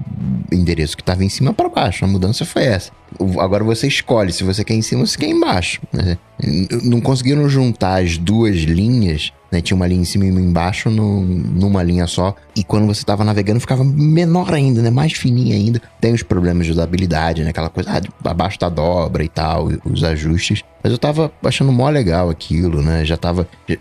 endereço 0.51 0.95
que 0.95 1.01
estava 1.01 1.23
em 1.25 1.29
cima 1.29 1.51
para 1.53 1.67
baixo. 1.69 2.05
A 2.05 2.07
mudança 2.07 2.45
foi 2.45 2.63
essa. 2.65 2.91
Agora 3.39 3.63
você 3.63 3.87
escolhe 3.87 4.31
se 4.31 4.43
você 4.43 4.63
quer 4.63 4.75
em 4.75 4.81
cima 4.81 5.01
ou 5.01 5.07
se 5.07 5.17
quer 5.17 5.27
embaixo. 5.29 5.81
né? 5.91 6.17
Não 6.83 7.01
conseguiram 7.01 7.49
juntar 7.49 8.03
as 8.03 8.17
duas 8.17 8.55
linhas. 8.57 9.31
Né? 9.51 9.61
Tinha 9.61 9.75
uma 9.75 9.87
linha 9.87 10.01
em 10.01 10.05
cima 10.05 10.25
e 10.25 10.31
uma 10.31 10.41
embaixo 10.41 10.89
no- 10.91 11.21
numa 11.23 11.81
linha 11.81 12.05
só. 12.05 12.35
E 12.55 12.63
quando 12.63 12.85
você 12.85 13.01
estava 13.01 13.23
navegando 13.23 13.59
ficava 13.59 13.83
menor 13.83 14.53
ainda, 14.53 14.81
né? 14.81 14.89
Mais 14.91 15.13
fininha 15.13 15.55
ainda. 15.55 15.81
Tem 15.99 16.13
os 16.13 16.21
problemas 16.21 16.65
de 16.67 16.73
usabilidade, 16.73 17.43
né? 17.43 17.49
Aquela 17.49 17.69
coisa, 17.69 17.89
ah, 17.97 18.29
abaixo 18.29 18.59
da 18.59 18.69
dobra 18.69 19.23
e 19.23 19.29
tal, 19.29 19.69
os 19.85 20.03
ajustes. 20.03 20.63
Mas 20.83 20.91
eu 20.91 20.97
tava 20.97 21.31
achando 21.43 21.71
mó 21.71 21.89
legal 21.89 22.29
aquilo, 22.29 22.81
né? 22.81 23.03
Já 23.03 23.17
tava, 23.17 23.47
já, 23.67 23.77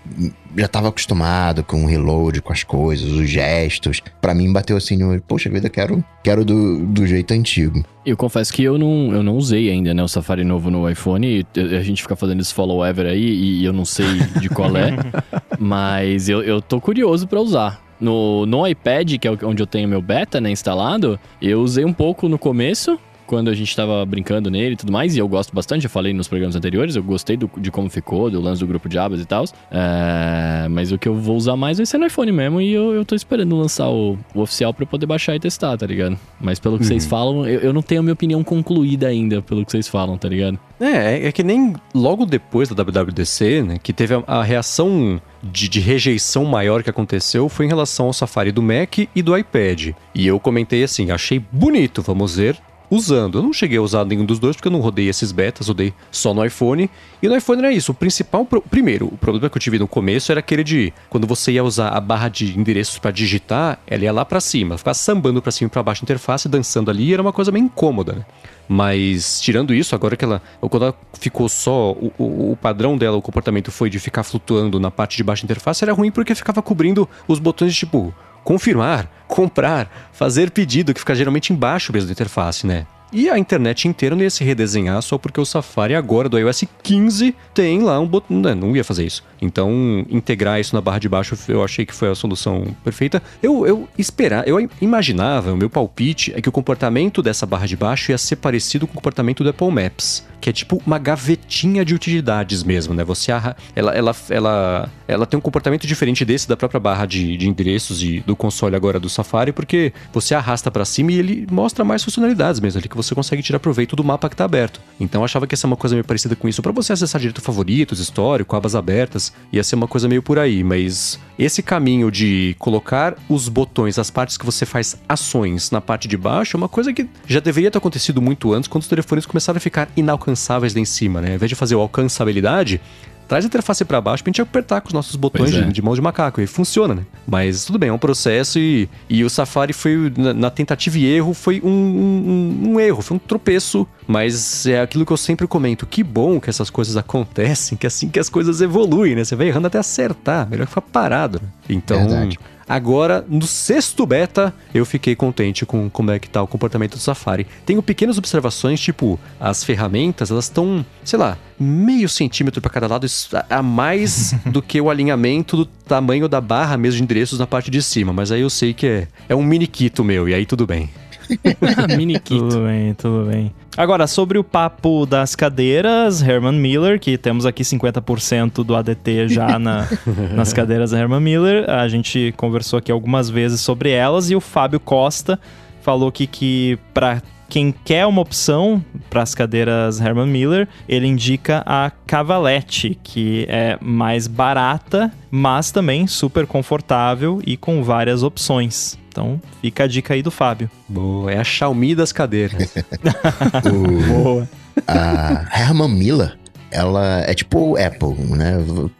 já 0.57 0.69
tava 0.69 0.89
acostumado 0.89 1.63
com 1.63 1.85
o 1.85 1.87
reload, 1.87 2.41
com 2.41 2.53
as 2.53 2.65
coisas, 2.65 3.11
os 3.11 3.29
gestos. 3.29 4.01
Pra 4.21 4.35
mim 4.35 4.53
bateu 4.53 4.77
assim, 4.77 4.97
no, 4.97 5.21
poxa 5.23 5.51
vida, 5.51 5.69
quero, 5.69 6.03
quero 6.23 6.45
do, 6.45 6.85
do 6.87 7.07
jeito 7.07 7.33
antigo. 7.35 7.85
Eu 8.05 8.17
confesso 8.17 8.53
que 8.53 8.63
eu 8.63 8.79
não, 8.79 9.13
eu 9.13 9.23
não 9.23 9.37
usei 9.37 9.71
ainda, 9.71 9.93
né, 9.93 10.03
o 10.03 10.09
Safari 10.09 10.45
novo 10.45 10.71
no 10.71 10.89
iPhone. 10.89 11.45
E 11.55 11.61
A 11.77 11.83
gente 11.83 12.03
fica 12.03 12.17
fazendo 12.17 12.41
esse 12.41 12.55
follow 12.55 12.85
ever 12.85 13.07
aí 13.07 13.61
e 13.61 13.65
eu 13.65 13.73
não 13.73 13.85
sei 13.85 14.07
de 14.41 14.49
qual 14.49 14.77
é. 14.77 14.97
mas 15.59 16.29
eu, 16.29 16.43
eu 16.43 16.63
tô 16.63 16.81
curioso 16.81 17.27
pra 17.27 17.41
usar. 17.41 17.85
No, 17.99 18.45
no 18.45 18.67
iPad, 18.67 19.17
que 19.19 19.27
é 19.27 19.31
onde 19.43 19.63
eu 19.63 19.67
tenho 19.67 19.89
meu 19.89 20.03
beta, 20.03 20.41
né, 20.41 20.51
instalado, 20.51 21.19
eu 21.41 21.61
usei 21.63 21.85
um 21.85 21.93
pouco 21.93 22.29
no 22.29 22.39
começo, 22.39 22.99
quando 23.27 23.49
a 23.49 23.55
gente 23.55 23.75
tava 23.75 24.05
brincando 24.07 24.51
nele 24.51 24.75
e 24.75 24.77
tudo 24.77 24.93
mais, 24.93 25.17
e 25.17 25.19
eu 25.19 25.29
gosto 25.29 25.55
bastante, 25.55 25.85
eu 25.85 25.91
falei 25.91 26.13
nos 26.13 26.29
programas 26.29 26.55
anteriores, 26.57 26.97
eu 26.97 27.03
gostei 27.03 27.37
do- 27.37 27.51
de 27.59 27.71
como 27.71 27.91
ficou, 27.91 28.31
do 28.31 28.41
lance 28.41 28.61
do 28.61 28.67
grupo 28.67 28.89
de 28.89 28.99
abas 28.99 29.21
e 29.21 29.25
tal. 29.25 29.45
É, 29.71 30.69
mas 30.69 30.93
o 30.93 30.99
que 30.99 31.09
eu 31.09 31.15
vou 31.15 31.37
usar 31.37 31.57
mais 31.57 31.77
vai 31.79 31.87
ser 31.87 31.99
no 31.99 32.07
iPhone 32.07 32.31
mesmo, 32.33 32.61
e 32.61 32.73
eu, 32.73 32.93
eu 32.95 33.05
tô 33.05 33.15
esperando 33.15 33.57
lançar 33.57 33.89
o, 33.89 34.19
o 34.35 34.41
oficial 34.41 34.73
pra 34.73 34.85
eu 34.85 34.87
poder 34.87 35.07
baixar 35.07 35.35
e 35.37 35.41
testar, 35.41 35.77
tá 35.77 35.87
ligado? 35.87 36.19
Mas 36.41 36.59
pelo 36.59 36.79
que 36.79 36.85
vocês 36.85 37.07
falam, 37.07 37.47
eu, 37.47 37.61
eu 37.61 37.73
não 37.73 37.83
tenho 37.83 38.01
a 38.01 38.03
minha 38.03 38.13
opinião 38.13 38.43
concluída 38.45 39.09
ainda, 39.09 39.43
pelo 39.43 39.65
que 39.65 39.73
vocês 39.73 39.89
falam, 39.89 40.17
tá 40.17 40.29
ligado? 40.29 40.59
É, 40.81 41.29
é 41.29 41.33
que 41.33 41.43
nem 41.43 41.75
logo 41.95 42.27
depois 42.27 42.69
da 42.69 42.75
WWDC, 42.83 43.63
né, 43.63 43.79
que 43.83 43.93
teve 43.93 44.15
a, 44.15 44.23
a 44.27 44.43
reação 44.43 45.21
de, 45.43 45.69
de 45.69 45.81
rejeição 45.81 46.45
maior 46.45 46.83
que 46.83 46.91
aconteceu 46.91 47.49
foi 47.49 47.65
em 47.67 47.69
relação 47.69 48.07
ao 48.07 48.13
Safari 48.13 48.53
do 48.53 48.63
Mac 48.63 48.99
e 49.15 49.23
do 49.23 49.37
iPad. 49.37 49.91
E 50.15 50.27
eu 50.27 50.39
comentei 50.39 50.83
assim, 50.83 51.11
achei 51.11 51.39
bonito, 51.51 52.03
vamos 52.03 52.37
ver, 52.37 52.57
usando. 52.91 53.39
Eu 53.39 53.43
não 53.43 53.53
cheguei 53.53 53.79
a 53.79 53.83
usar 53.83 54.05
nenhum 54.05 54.25
dos 54.25 54.39
dois 54.39 54.57
porque 54.57 54.69
eu 54.69 54.73
não 54.73 54.81
rodei 54.81 55.09
esses 55.09 55.33
betas, 55.33 55.69
rodei 55.69 55.93
só 56.11 56.33
no 56.35 56.45
iPhone. 56.45 56.91
E 57.23 57.29
no 57.29 57.37
iPhone 57.37 57.59
era 57.63 57.73
isso, 57.73 57.93
o 57.93 57.95
principal, 57.95 58.45
pro- 58.45 58.61
primeiro, 58.63 59.07
o 59.07 59.17
problema 59.17 59.49
que 59.49 59.57
eu 59.57 59.61
tive 59.61 59.79
no 59.79 59.89
começo 59.89 60.31
era 60.31 60.41
aquele 60.41 60.63
de, 60.63 60.93
quando 61.09 61.27
você 61.27 61.53
ia 61.53 61.65
usar 61.65 61.89
a 61.89 62.01
barra 62.01 62.29
de 62.29 62.59
endereços 62.59 62.99
pra 62.99 63.11
digitar, 63.11 63.79
ela 63.87 64.05
ia 64.05 64.13
lá 64.13 64.25
pra 64.25 64.41
cima, 64.41 64.77
ficava 64.79 64.95
sambando 64.95 65.41
pra 65.43 65.51
cima 65.53 65.67
e 65.69 65.71
pra 65.71 65.83
baixo 65.83 66.03
a 66.03 66.05
interface, 66.05 66.49
dançando 66.49 66.91
ali, 66.91 67.13
era 67.13 67.23
uma 67.23 67.33
coisa 67.33 67.51
meio 67.51 67.65
incômoda, 67.65 68.13
né? 68.13 68.25
Mas, 68.69 69.41
tirando 69.41 69.73
isso, 69.73 69.95
agora 69.95 70.17
que 70.17 70.25
ela. 70.25 70.43
Quando 70.61 70.85
ela 70.87 70.95
ficou 71.21 71.49
só. 71.49 71.93
O, 71.93 72.13
o- 72.19 72.51
o 72.53 72.57
padrão 72.57 72.99
dela, 72.99 73.17
o 73.17 73.23
comportamento 73.23 73.71
foi 73.71 73.89
de 73.89 73.99
ficar 74.01 74.25
flutuando 74.25 74.81
na 74.81 74.91
parte 74.91 75.17
de 75.17 75.23
baixo 75.23 75.45
interface, 75.45 75.85
era 75.85 75.93
ruim 75.93 76.11
porque 76.11 76.35
ficava 76.35 76.61
cobrindo 76.61 77.09
os 77.29 77.39
botões 77.39 77.73
de 77.73 77.79
tipo. 77.79 78.13
Confirmar, 78.47 79.11
comprar, 79.27 80.09
fazer 80.13 80.53
pedido, 80.53 80.95
que 80.95 81.01
fica 81.01 81.17
geralmente 81.17 81.53
embaixo 81.53 81.93
mesmo 81.93 82.07
da 82.07 82.13
interface, 82.13 82.65
né? 82.65 82.87
E 83.13 83.29
a 83.29 83.37
internet 83.37 83.89
inteira 83.89 84.15
não 84.15 84.23
ia 84.23 84.31
se 84.31 84.45
redesenhar 84.45 85.03
só 85.03 85.19
porque 85.19 85.41
o 85.41 85.45
Safari 85.45 85.97
agora 85.97 86.29
do 86.29 86.39
iOS 86.39 86.63
15 86.81 87.35
tem 87.53 87.83
lá 87.83 87.99
um 87.99 88.07
botão. 88.07 88.37
Não, 88.37 88.55
não 88.55 88.77
ia 88.77 88.85
fazer 88.85 89.05
isso. 89.05 89.25
Então, 89.41 90.05
integrar 90.09 90.61
isso 90.61 90.75
na 90.75 90.81
barra 90.81 90.99
de 90.99 91.09
baixo 91.09 91.37
eu 91.49 91.63
achei 91.63 91.85
que 91.85 91.95
foi 91.95 92.11
a 92.11 92.15
solução 92.15 92.75
perfeita. 92.83 93.23
Eu, 93.43 93.67
eu 93.67 93.89
esperar, 93.99 94.47
eu 94.49 94.59
imaginava, 94.81 95.53
o 95.53 95.57
meu 95.57 95.69
palpite 95.69 96.33
é 96.35 96.41
que 96.41 96.49
o 96.49 96.53
comportamento 96.53 97.23
dessa 97.23 97.47
barra 97.47 97.67
de 97.67 97.77
baixo 97.77 98.11
ia 98.11 98.19
ser 98.19 98.37
parecido 98.37 98.87
com 98.87 98.93
o 98.93 98.97
comportamento 98.97 99.43
do 99.43 99.51
Apple 99.51 99.71
Maps, 99.71 100.27
que 100.41 100.51
é 100.51 100.53
tipo 100.53 100.81
uma 100.87 100.99
gavetinha 100.99 101.85
de 101.85 101.95
utilidades 101.95 102.63
mesmo, 102.63 102.95
né? 102.95 103.05
Você 103.05 103.33
arra, 103.33 103.57
ela, 103.75 103.93
ela, 103.93 104.17
ela, 104.31 104.91
ela 105.07 105.27
tem 105.27 105.39
um 105.39 105.41
comportamento 105.41 105.87
diferente 105.87 106.25
desse 106.25 106.49
da 106.49 106.57
própria 106.57 106.81
barra 106.81 107.07
de, 107.07 107.37
de 107.37 107.49
endereços 107.49 108.03
e 108.03 108.21
do 108.21 108.35
console 108.35 108.77
agora 108.77 108.99
do 108.99 109.09
Safari, 109.09 109.53
porque 109.53 109.93
você 110.13 110.35
arrasta 110.35 110.71
pra 110.71 110.85
cima 110.85 111.13
e 111.13 111.19
ele 111.19 111.47
mostra 111.51 111.85
mais 111.85 112.03
funcionalidades 112.03 112.61
mesmo, 112.61 112.79
ali 112.79 112.89
que 112.89 112.97
você 112.97 113.15
consegue 113.15 113.43
tirar 113.43 113.59
proveito 113.59 113.97
do 113.97 114.05
mapa 114.05 114.29
que 114.29 114.37
tá 114.37 114.45
aberto. 114.45 114.81
Então 114.99 115.21
eu 115.21 115.25
achava 115.25 115.47
que 115.47 115.53
ia 115.55 115.57
ser 115.57 115.67
uma 115.67 115.77
coisa 115.77 115.95
meio 115.95 116.05
parecida 116.05 116.37
com 116.37 116.49
isso, 116.49 116.63
pra 116.63 116.73
você 116.73 116.93
acessar 116.93 117.21
direto 117.21 117.41
favoritos, 117.41 117.99
histórico, 117.99 118.57
abas 118.57 118.75
abertas, 118.75 119.26
ia 119.53 119.63
ser 119.63 119.77
uma 119.77 119.89
coisa 119.89 120.09
meio 120.09 120.23
por 120.23 120.39
aí, 120.39 120.63
mas 120.65 121.19
esse 121.39 121.63
caminho 121.63 122.11
de 122.11 122.57
colocar 122.59 123.15
os 123.29 123.49
botões, 123.49 123.99
as 123.99 124.11
partes 124.11 124.37
que 124.37 124.47
você 124.47 124.65
faz 124.65 124.97
ações 125.09 125.71
na 125.71 125.81
parte 125.81 126.09
de 126.09 126.17
baixo, 126.17 126.57
é 126.57 126.59
uma 126.59 126.69
coisa 126.69 126.93
que 126.93 127.09
já 127.27 127.41
deveria 127.41 127.71
ter 127.71 127.79
acontecido 127.79 128.23
muito 128.23 128.53
antes, 128.53 128.69
quando 128.69 128.83
os 128.83 128.89
telefones 128.89 129.27
começaram 129.27 129.59
a 129.59 129.61
ficar 129.61 129.89
inalcançáveis 129.97 130.75
lá 130.75 130.81
em 130.81 130.85
cima, 130.85 131.21
né? 131.21 131.29
Ao 131.31 131.35
invés 131.35 131.49
de 131.49 131.55
fazer 131.55 131.75
o 131.75 131.81
alcançabilidade, 131.81 132.81
traz 133.29 133.45
a 133.45 133.47
interface 133.49 133.85
pra 133.85 134.01
baixo 134.01 134.23
pra 134.23 134.31
gente 134.31 134.41
apertar 134.43 134.81
com 134.81 134.89
os 134.89 134.93
nossos 134.95 135.17
botões 135.17 135.53
é. 135.55 135.63
de, 135.63 135.73
de 135.73 135.83
mão 135.83 135.95
de 135.95 136.01
macaco. 136.01 136.41
E 136.41 136.47
funciona, 136.47 136.95
né? 136.95 137.03
Mas 137.27 137.65
tudo 137.65 137.79
bem, 137.79 137.89
é 137.89 137.93
um 137.93 137.99
processo 137.99 138.59
e, 138.59 138.89
e 139.09 139.25
o 139.25 139.31
Safari 139.31 139.73
foi, 139.73 140.13
na, 140.17 140.33
na 140.35 140.51
tentativa 140.51 140.97
e 140.99 141.05
erro, 141.07 141.35
foi 141.35 141.61
um, 141.65 141.69
um- 141.71 142.71
um 142.73 142.81
erro, 142.81 143.03
foi 143.03 143.17
um 143.17 143.21
tropeço. 143.21 143.87
Mas 144.07 144.67
é 144.67 144.81
aquilo 144.81 145.05
que 145.05 145.13
eu 145.13 145.17
sempre 145.17 145.47
comento. 145.47 145.87
Que 145.87 146.03
bom 146.05 146.41
que 146.41 146.49
essas 146.51 146.71
coisas 146.71 146.97
acontecem, 146.97 147.77
que 147.77 147.87
é 147.87 147.89
assim 147.89 148.09
que 148.09 148.19
as 148.21 148.29
coisas 148.29 148.61
evoluem, 148.61 149.15
né? 149.15 149.25
Você 149.25 149.35
vai 149.35 149.49
errando 149.49 149.67
até 149.67 149.79
acertar. 149.79 150.49
Melhor 150.49 150.67
ficar 150.67 150.81
parado. 150.83 151.41
né? 151.43 151.49
Então, 151.69 151.99
Verdade. 151.99 152.39
Agora, 152.69 153.25
no 153.29 153.47
sexto 153.47 154.05
beta, 154.05 154.53
eu 154.75 154.85
fiquei 154.85 155.15
contente 155.15 155.65
com 155.65 155.89
como 155.89 156.11
é 156.11 156.19
que 156.19 156.29
tá 156.29 156.43
o 156.43 156.47
comportamento 156.47 156.93
do 156.95 156.99
Safari. 156.99 157.47
Tenho 157.65 157.81
pequenas 157.83 158.19
observações, 158.19 158.81
tipo, 158.81 159.19
as 159.39 159.63
ferramentas, 159.63 160.31
elas 160.31 160.47
estão, 160.47 160.85
sei 161.05 161.19
lá, 161.19 161.39
meio 161.59 162.09
centímetro 162.09 162.61
para 162.61 162.71
cada 162.71 162.87
lado 162.89 163.07
a- 163.49 163.63
mais 163.63 164.35
do 164.47 164.61
que 164.61 164.81
o 164.81 164.91
alinhamento 164.91 165.57
do 165.57 165.67
tamanho 165.67 166.29
da 166.29 166.41
barra 166.41 166.77
mesmo 166.77 166.97
de 166.99 167.03
endereços 167.05 167.39
na 167.39 167.47
parte 167.47 167.71
de 167.71 167.81
cima. 167.83 168.13
Mas 168.13 168.33
aí 168.33 168.41
eu 168.41 168.51
sei 168.51 168.75
que 168.75 168.87
é, 168.87 169.09
é 169.29 169.35
um 169.37 169.43
mini 169.45 169.67
quito 169.67 170.03
meu, 170.03 170.29
e 170.29 170.35
aí 170.35 170.45
tudo 170.45 170.67
bem. 170.67 170.91
Mini 171.97 172.21
kit. 172.21 172.39
Tudo 172.39 172.65
bem, 172.65 172.95
tudo 172.95 173.29
bem. 173.29 173.53
Agora, 173.77 174.07
sobre 174.07 174.39
o 174.39 174.45
papo 174.45 175.05
das 175.05 175.37
cadeiras, 175.37 176.23
Herman 176.23 176.53
Miller, 176.59 176.99
que 176.99 177.19
temos 177.19 177.45
aqui 177.45 177.63
50% 177.63 178.65
do 178.65 178.75
ADT 178.75 179.29
já 179.29 179.59
na- 179.61 179.87
nas 180.35 180.53
cadeiras 180.53 180.93
da 180.93 180.99
Herman 180.99 181.21
Miller. 181.21 181.69
A 181.69 181.87
gente 181.87 182.33
conversou 182.39 182.79
aqui 182.79 182.91
algumas 182.91 183.29
vezes 183.29 183.61
sobre 183.61 183.91
elas 183.91 184.31
e 184.31 184.35
o 184.37 184.41
Fábio 184.41 184.81
Costa 184.81 185.39
falou 185.83 186.11
que, 186.11 186.27
que 186.27 186.79
para 186.95 187.21
quem 187.49 187.73
quer 187.85 188.07
uma 188.07 188.23
opção 188.23 188.83
para 189.11 189.23
as 189.23 189.35
cadeiras 189.35 190.01
Herman 190.01 190.27
Miller, 190.27 190.67
ele 190.89 191.07
indica 191.07 191.63
a 191.67 191.93
Cavalete, 192.07 192.99
que 193.05 193.47
é 193.49 193.79
mais 193.81 194.27
barata, 194.27 195.13
mas 195.31 195.71
também 195.71 196.07
super 196.07 196.47
confortável 196.47 197.41
e 197.47 197.57
com 197.57 197.85
várias 197.85 198.23
opções. 198.23 198.99
Então, 199.17 199.41
fica 199.63 199.85
a 199.85 199.87
dica 199.87 200.13
aí 200.13 200.21
do 200.23 200.31
Fábio. 200.31 200.71
Boa, 200.87 201.33
é 201.33 201.39
a 201.39 201.45
Xiaomi 201.45 201.95
das 201.95 202.13
cadeiras. 202.13 202.69
O- 203.65 204.03
Boa. 204.23 204.49
a 204.87 205.47
Herman 205.59 205.89
Miller, 205.89 206.37
ela 206.71 207.23
é 207.23 207.33
tipo 207.33 207.59
o 207.59 207.77
Apple, 207.83 208.15
né? 208.37 208.59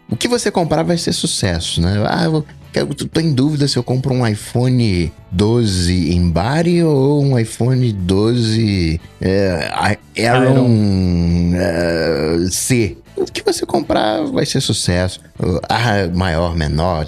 O 0.09 0.17
que 0.17 0.27
você 0.27 0.51
comprar 0.51 0.83
vai 0.85 0.97
ser 0.97 1.13
sucesso, 1.13 1.83
né? 1.83 2.03
Ah, 2.09 2.25
eu 2.25 2.47
quero- 2.73 2.95
tô 2.95 3.21
em 3.21 3.35
dúvida 3.35 3.69
se 3.69 3.77
eu 3.77 3.83
compro 3.83 4.15
um 4.15 4.27
iPhone 4.27 5.13
12 5.31 6.11
em 6.13 6.31
Bari 6.31 6.83
ou 6.83 7.23
um 7.23 7.39
iPhone 7.39 7.93
12 7.93 8.99
é, 9.21 9.71
Aeron 10.17 11.53
é, 11.57 12.47
C. 12.51 12.97
O 13.17 13.25
que 13.25 13.43
você 13.43 13.65
comprar 13.65 14.25
vai 14.25 14.45
ser 14.45 14.61
sucesso. 14.61 15.21
Ah, 15.69 16.07
maior, 16.15 16.55
menor, 16.55 17.07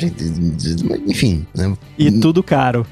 enfim, 1.07 1.47
né? 1.55 1.77
E 1.99 2.11
tudo 2.11 2.43
caro. 2.43 2.87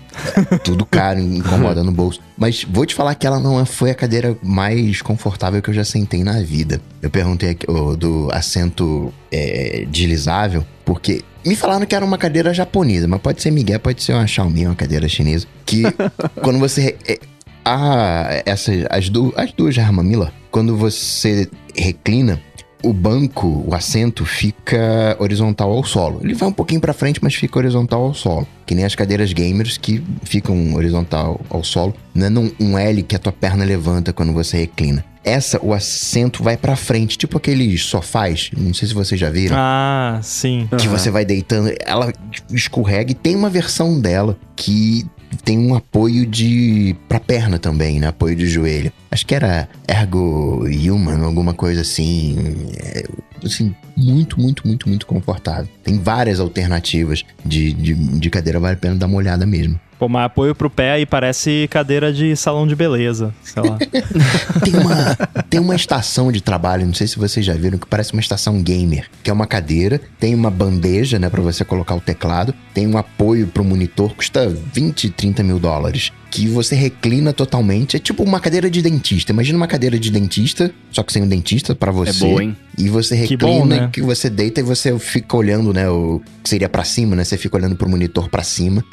tudo 0.62 0.84
caro, 0.86 1.18
incomoda 1.18 1.82
no 1.82 1.92
bolso. 1.92 2.20
Mas 2.36 2.64
vou 2.64 2.84
te 2.84 2.94
falar 2.94 3.14
que 3.14 3.26
ela 3.26 3.40
não 3.40 3.64
foi 3.64 3.90
a 3.90 3.94
cadeira 3.94 4.36
mais 4.42 5.00
confortável 5.00 5.62
que 5.62 5.70
eu 5.70 5.74
já 5.74 5.84
sentei 5.84 6.22
na 6.22 6.40
vida. 6.42 6.80
Eu 7.00 7.10
perguntei 7.10 7.50
aqui, 7.50 7.70
ô, 7.70 7.96
do 7.96 8.28
assento 8.32 9.12
é, 9.32 9.86
deslizável, 9.90 10.64
porque 10.84 11.24
me 11.44 11.56
falaram 11.56 11.86
que 11.86 11.94
era 11.94 12.04
uma 12.04 12.18
cadeira 12.18 12.52
japonesa, 12.52 13.08
mas 13.08 13.20
pode 13.20 13.40
ser 13.40 13.50
Miguel, 13.50 13.80
pode 13.80 14.02
ser 14.02 14.12
uma 14.12 14.26
Xiaomi, 14.26 14.66
uma 14.66 14.74
cadeira 14.74 15.08
chinesa. 15.08 15.46
Que 15.64 15.84
quando 16.42 16.58
você. 16.58 16.96
é, 17.06 17.18
a, 17.64 18.42
essa, 18.46 18.72
as, 18.90 19.08
du, 19.08 19.34
as 19.36 19.50
duas 19.50 19.76
Miller, 20.04 20.30
quando 20.52 20.76
você 20.76 21.48
reclina, 21.76 22.40
o 22.86 22.92
banco, 22.92 23.64
o 23.66 23.74
assento, 23.74 24.24
fica 24.24 25.16
horizontal 25.18 25.72
ao 25.72 25.84
solo. 25.84 26.20
Ele 26.22 26.34
vai 26.34 26.48
um 26.48 26.52
pouquinho 26.52 26.80
para 26.80 26.92
frente, 26.92 27.18
mas 27.22 27.34
fica 27.34 27.58
horizontal 27.58 28.02
ao 28.02 28.14
solo. 28.14 28.46
Que 28.64 28.74
nem 28.74 28.84
as 28.84 28.94
cadeiras 28.94 29.32
gamers 29.32 29.76
que 29.76 30.02
ficam 30.22 30.74
horizontal 30.74 31.40
ao 31.50 31.64
solo. 31.64 31.94
Não 32.14 32.26
é 32.26 32.30
num, 32.30 32.50
um 32.60 32.78
L 32.78 33.02
que 33.02 33.16
a 33.16 33.18
tua 33.18 33.32
perna 33.32 33.64
levanta 33.64 34.12
quando 34.12 34.32
você 34.32 34.58
reclina. 34.58 35.04
Essa, 35.24 35.58
o 35.60 35.74
assento 35.74 36.44
vai 36.44 36.56
para 36.56 36.76
frente, 36.76 37.18
tipo 37.18 37.36
aqueles 37.36 37.84
sofás. 37.84 38.50
Não 38.56 38.72
sei 38.72 38.86
se 38.86 38.94
vocês 38.94 39.20
já 39.20 39.28
viram. 39.28 39.56
Ah, 39.58 40.20
sim. 40.22 40.68
Que 40.78 40.86
você 40.86 41.10
vai 41.10 41.24
deitando, 41.24 41.72
ela 41.84 42.12
escorrega 42.52 43.10
e 43.10 43.14
tem 43.14 43.34
uma 43.34 43.50
versão 43.50 44.00
dela 44.00 44.38
que 44.54 45.04
tem 45.36 45.58
um 45.58 45.74
apoio 45.74 46.26
de 46.26 46.94
pra 47.08 47.20
perna 47.20 47.58
também, 47.58 48.00
né? 48.00 48.08
Apoio 48.08 48.36
de 48.36 48.46
joelho. 48.46 48.92
Acho 49.10 49.26
que 49.26 49.34
era 49.34 49.68
Ergo 49.86 50.66
Human, 50.66 51.24
alguma 51.24 51.54
coisa 51.54 51.80
assim. 51.80 52.36
Assim, 53.46 53.74
muito, 53.96 54.40
muito, 54.40 54.66
muito, 54.66 54.88
muito 54.88 55.06
confortável. 55.06 55.68
Tem 55.82 55.98
várias 55.98 56.40
alternativas 56.40 57.24
de, 57.44 57.72
de, 57.72 57.94
de 57.94 58.30
cadeira, 58.30 58.60
vale 58.60 58.74
a 58.74 58.78
pena 58.78 58.94
dar 58.96 59.06
uma 59.06 59.16
olhada 59.16 59.46
mesmo. 59.46 59.78
Pô, 59.98 60.08
mas 60.08 60.26
apoio 60.26 60.54
pro 60.54 60.68
pé 60.68 60.92
aí 60.92 61.06
parece 61.06 61.66
cadeira 61.70 62.12
de 62.12 62.36
salão 62.36 62.66
de 62.66 62.76
beleza, 62.76 63.34
sei 63.42 63.62
lá. 63.62 63.78
tem, 64.62 64.76
uma, 64.76 65.16
tem 65.48 65.60
uma 65.60 65.74
estação 65.74 66.30
de 66.30 66.42
trabalho, 66.42 66.86
não 66.86 66.92
sei 66.92 67.06
se 67.06 67.18
vocês 67.18 67.44
já 67.44 67.54
viram, 67.54 67.78
que 67.78 67.86
parece 67.86 68.12
uma 68.12 68.20
estação 68.20 68.62
gamer, 68.62 69.08
que 69.22 69.30
é 69.30 69.32
uma 69.32 69.46
cadeira, 69.46 69.98
tem 70.20 70.34
uma 70.34 70.50
bandeja, 70.50 71.18
né, 71.18 71.30
para 71.30 71.40
você 71.40 71.64
colocar 71.64 71.94
o 71.94 72.00
teclado, 72.00 72.54
tem 72.74 72.86
um 72.86 72.98
apoio 72.98 73.46
pro 73.46 73.64
monitor, 73.64 74.14
custa 74.14 74.48
20, 74.48 75.10
30 75.10 75.42
mil 75.42 75.58
dólares 75.58 76.12
que 76.36 76.48
você 76.48 76.74
reclina 76.74 77.32
totalmente. 77.32 77.96
É 77.96 77.98
tipo 77.98 78.22
uma 78.22 78.38
cadeira 78.38 78.68
de 78.68 78.82
dentista. 78.82 79.32
Imagina 79.32 79.56
uma 79.56 79.66
cadeira 79.66 79.98
de 79.98 80.10
dentista, 80.10 80.70
só 80.92 81.02
que 81.02 81.10
sem 81.10 81.22
um 81.22 81.28
dentista 81.28 81.74
para 81.74 81.90
você. 81.90 82.24
É 82.24 82.28
boa, 82.28 82.42
hein? 82.44 82.54
E 82.76 82.90
você 82.90 83.14
reclina, 83.14 83.38
que, 83.38 83.46
bom, 83.46 83.64
né? 83.64 83.90
que 83.90 84.02
você 84.02 84.28
deita 84.28 84.60
e 84.60 84.62
você 84.62 84.98
fica 84.98 85.34
olhando, 85.34 85.72
né? 85.72 85.88
O 85.88 86.20
que 86.42 86.50
seria 86.50 86.68
para 86.68 86.84
cima, 86.84 87.16
né? 87.16 87.24
Você 87.24 87.38
fica 87.38 87.56
olhando 87.56 87.74
pro 87.74 87.88
monitor 87.88 88.28
para 88.28 88.42
cima. 88.42 88.84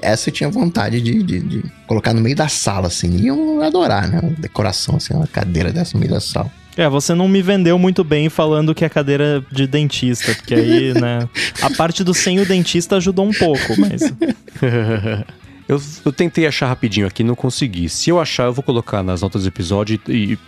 Essa 0.00 0.28
eu 0.28 0.32
tinha 0.32 0.48
vontade 0.48 1.00
de, 1.00 1.20
de, 1.20 1.40
de, 1.40 1.64
colocar 1.88 2.14
no 2.14 2.20
meio 2.20 2.36
da 2.36 2.46
sala, 2.46 2.86
assim. 2.86 3.16
E 3.16 3.26
eu 3.26 3.60
adorar, 3.60 4.08
né? 4.08 4.20
decoração, 4.38 4.96
assim, 4.96 5.14
uma 5.14 5.26
cadeira 5.26 5.72
dessa 5.72 5.94
no 5.94 6.00
meio 6.00 6.12
da 6.12 6.20
sala. 6.20 6.50
É, 6.76 6.88
você 6.88 7.12
não 7.12 7.26
me 7.26 7.42
vendeu 7.42 7.76
muito 7.76 8.04
bem 8.04 8.28
falando 8.28 8.72
que 8.72 8.84
é 8.84 8.88
cadeira 8.88 9.44
de 9.50 9.66
dentista, 9.66 10.32
porque 10.32 10.54
aí, 10.54 10.94
né? 10.94 11.28
A 11.60 11.70
parte 11.70 12.04
do 12.04 12.14
sem 12.14 12.38
o 12.38 12.46
dentista 12.46 12.98
ajudou 12.98 13.26
um 13.26 13.32
pouco, 13.32 13.74
mas. 13.80 14.02
Eu, 15.68 15.78
eu, 16.02 16.10
tentei 16.10 16.46
achar 16.46 16.66
rapidinho 16.66 17.06
aqui, 17.06 17.22
não 17.22 17.34
consegui. 17.34 17.90
Se 17.90 18.08
eu 18.08 18.18
achar, 18.18 18.44
eu 18.44 18.54
vou 18.54 18.62
colocar 18.62 19.02
nas 19.02 19.20
notas 19.20 19.42
do 19.42 19.48
episódio 19.48 20.00
e, 20.08 20.32
e 20.32 20.38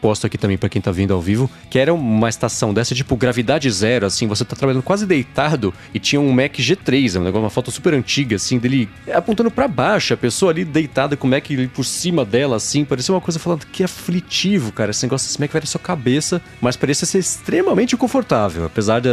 posto 0.00 0.26
aqui 0.26 0.36
também 0.36 0.58
para 0.58 0.68
quem 0.68 0.82
tá 0.82 0.90
vendo 0.90 1.14
ao 1.14 1.20
vivo, 1.20 1.48
que 1.70 1.78
era 1.78 1.94
uma 1.94 2.28
estação 2.28 2.74
dessa, 2.74 2.92
tipo, 2.92 3.16
gravidade 3.16 3.70
zero, 3.70 4.04
assim, 4.04 4.26
você 4.26 4.44
tá 4.44 4.56
trabalhando 4.56 4.82
quase 4.82 5.06
deitado 5.06 5.72
e 5.94 6.00
tinha 6.00 6.20
um 6.20 6.32
Mac 6.32 6.54
G3, 6.54 7.14
é 7.14 7.20
um 7.20 7.44
uma 7.44 7.50
foto 7.50 7.70
super 7.70 7.94
antiga, 7.94 8.36
assim, 8.36 8.58
dele 8.58 8.88
apontando 9.12 9.50
para 9.50 9.68
baixo, 9.68 10.14
a 10.14 10.16
pessoa 10.16 10.50
ali 10.50 10.64
deitada 10.64 11.16
com 11.16 11.26
o 11.26 11.30
Mac 11.30 11.44
por 11.72 11.84
cima 11.84 12.24
dela, 12.24 12.56
assim, 12.56 12.84
parecia 12.84 13.14
uma 13.14 13.20
coisa 13.20 13.38
falando 13.38 13.66
que 13.66 13.84
aflitivo, 13.84 14.72
cara, 14.72 14.90
esse 14.90 15.04
negócio 15.04 15.28
desse 15.28 15.40
Mac 15.40 15.52
vai 15.52 15.60
na 15.60 15.66
sua 15.66 15.80
cabeça, 15.80 16.42
mas 16.60 16.76
parecia 16.76 17.06
ser 17.06 17.18
extremamente 17.18 17.96
confortável, 17.96 18.64
apesar 18.64 19.00
de, 19.00 19.08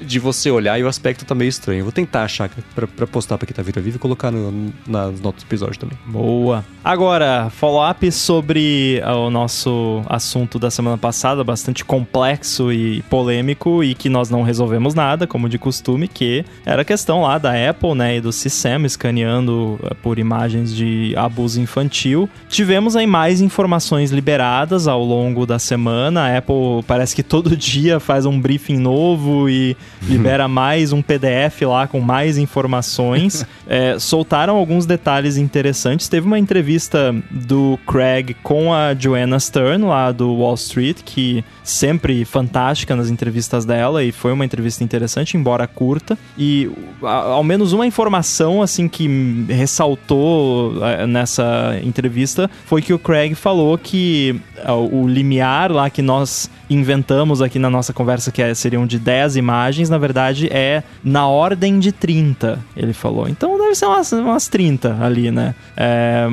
de 0.00 0.18
você 0.18 0.50
olhar 0.50 0.78
e 0.78 0.84
o 0.84 0.88
aspecto 0.88 1.24
tá 1.24 1.34
meio 1.34 1.48
estranho. 1.48 1.82
Vou 1.84 1.92
tentar 1.92 2.24
achar 2.24 2.50
para 2.74 3.06
postar 3.06 3.38
pra 3.38 3.46
quem 3.46 3.54
tá 3.54 3.62
vindo 3.62 3.78
ao 3.78 3.82
vivo 3.82 3.96
e 3.96 3.98
colocar 3.98 4.30
no, 4.30 4.72
na 4.86 4.99
nas 5.06 5.20
notas 5.20 5.42
do 5.42 5.46
episódio 5.46 5.78
também. 5.78 5.98
Boa. 6.06 6.64
Agora, 6.82 7.50
follow-up 7.50 8.10
sobre 8.10 9.02
ah, 9.04 9.14
o 9.14 9.30
nosso 9.30 10.02
assunto 10.06 10.58
da 10.58 10.70
semana 10.70 10.96
passada, 10.96 11.44
bastante 11.44 11.84
complexo 11.84 12.72
e 12.72 13.02
polêmico 13.02 13.84
e 13.84 13.94
que 13.94 14.08
nós 14.08 14.30
não 14.30 14.42
resolvemos 14.42 14.94
nada, 14.94 15.26
como 15.26 15.48
de 15.48 15.58
costume, 15.58 16.08
que 16.08 16.44
era 16.64 16.80
a 16.80 16.84
questão 16.84 17.22
lá 17.22 17.36
da 17.36 17.52
Apple, 17.68 17.94
né, 17.94 18.16
e 18.16 18.20
do 18.20 18.30
CSAM 18.30 18.86
escaneando 18.86 19.78
ah, 19.84 19.94
por 19.94 20.18
imagens 20.18 20.74
de 20.74 21.14
abuso 21.16 21.60
infantil. 21.60 22.28
Tivemos 22.48 22.96
aí 22.96 23.06
mais 23.06 23.42
informações 23.42 24.10
liberadas 24.10 24.88
ao 24.88 25.04
longo 25.04 25.44
da 25.44 25.58
semana. 25.58 26.22
A 26.22 26.38
Apple 26.38 26.82
parece 26.86 27.14
que 27.14 27.22
todo 27.22 27.54
dia 27.56 28.00
faz 28.00 28.24
um 28.24 28.40
briefing 28.40 28.78
novo 28.78 29.50
e 29.50 29.76
libera 30.02 30.48
mais 30.48 30.92
um 30.92 31.02
PDF 31.02 31.62
lá 31.62 31.86
com 31.86 32.00
mais 32.00 32.38
informações. 32.38 33.44
é, 33.68 33.98
soltaram 33.98 34.56
alguns 34.56 34.86
detalhes 34.90 35.36
interessantes. 35.36 36.08
Teve 36.08 36.26
uma 36.26 36.38
entrevista 36.38 37.14
do 37.30 37.78
Craig 37.86 38.34
com 38.42 38.74
a 38.74 38.92
Joanna 38.94 39.38
Stern, 39.38 39.84
lá 39.84 40.10
do 40.10 40.34
Wall 40.34 40.54
Street, 40.54 40.98
que 41.04 41.44
sempre 41.62 42.24
fantástica 42.24 42.96
nas 42.96 43.08
entrevistas 43.08 43.64
dela 43.64 44.02
e 44.02 44.10
foi 44.10 44.32
uma 44.32 44.44
entrevista 44.44 44.82
interessante, 44.82 45.36
embora 45.36 45.66
curta. 45.66 46.18
E 46.36 46.68
ao 47.00 47.44
menos 47.44 47.72
uma 47.72 47.86
informação 47.86 48.60
assim 48.60 48.88
que 48.88 49.46
ressaltou 49.48 50.74
nessa 51.08 51.78
entrevista 51.82 52.50
foi 52.66 52.82
que 52.82 52.92
o 52.92 52.98
Craig 52.98 53.34
falou 53.34 53.78
que 53.78 54.40
o 54.68 55.06
limiar 55.06 55.70
lá 55.70 55.88
que 55.88 56.02
nós 56.02 56.50
inventamos 56.68 57.42
aqui 57.42 57.58
na 57.58 57.68
nossa 57.68 57.92
conversa, 57.92 58.30
que 58.30 58.40
é, 58.40 58.54
seriam 58.54 58.86
de 58.86 58.98
10 58.98 59.36
imagens, 59.36 59.90
na 59.90 59.98
verdade 59.98 60.48
é 60.52 60.82
na 61.02 61.26
ordem 61.26 61.78
de 61.78 61.92
30, 61.92 62.58
ele 62.76 62.92
falou. 62.92 63.28
Então 63.28 63.58
deve 63.58 63.74
ser 63.74 63.86
umas, 63.86 64.12
umas 64.12 64.48
30 64.48 64.98
ali, 65.00 65.30
né? 65.30 65.54
É, 65.76 66.26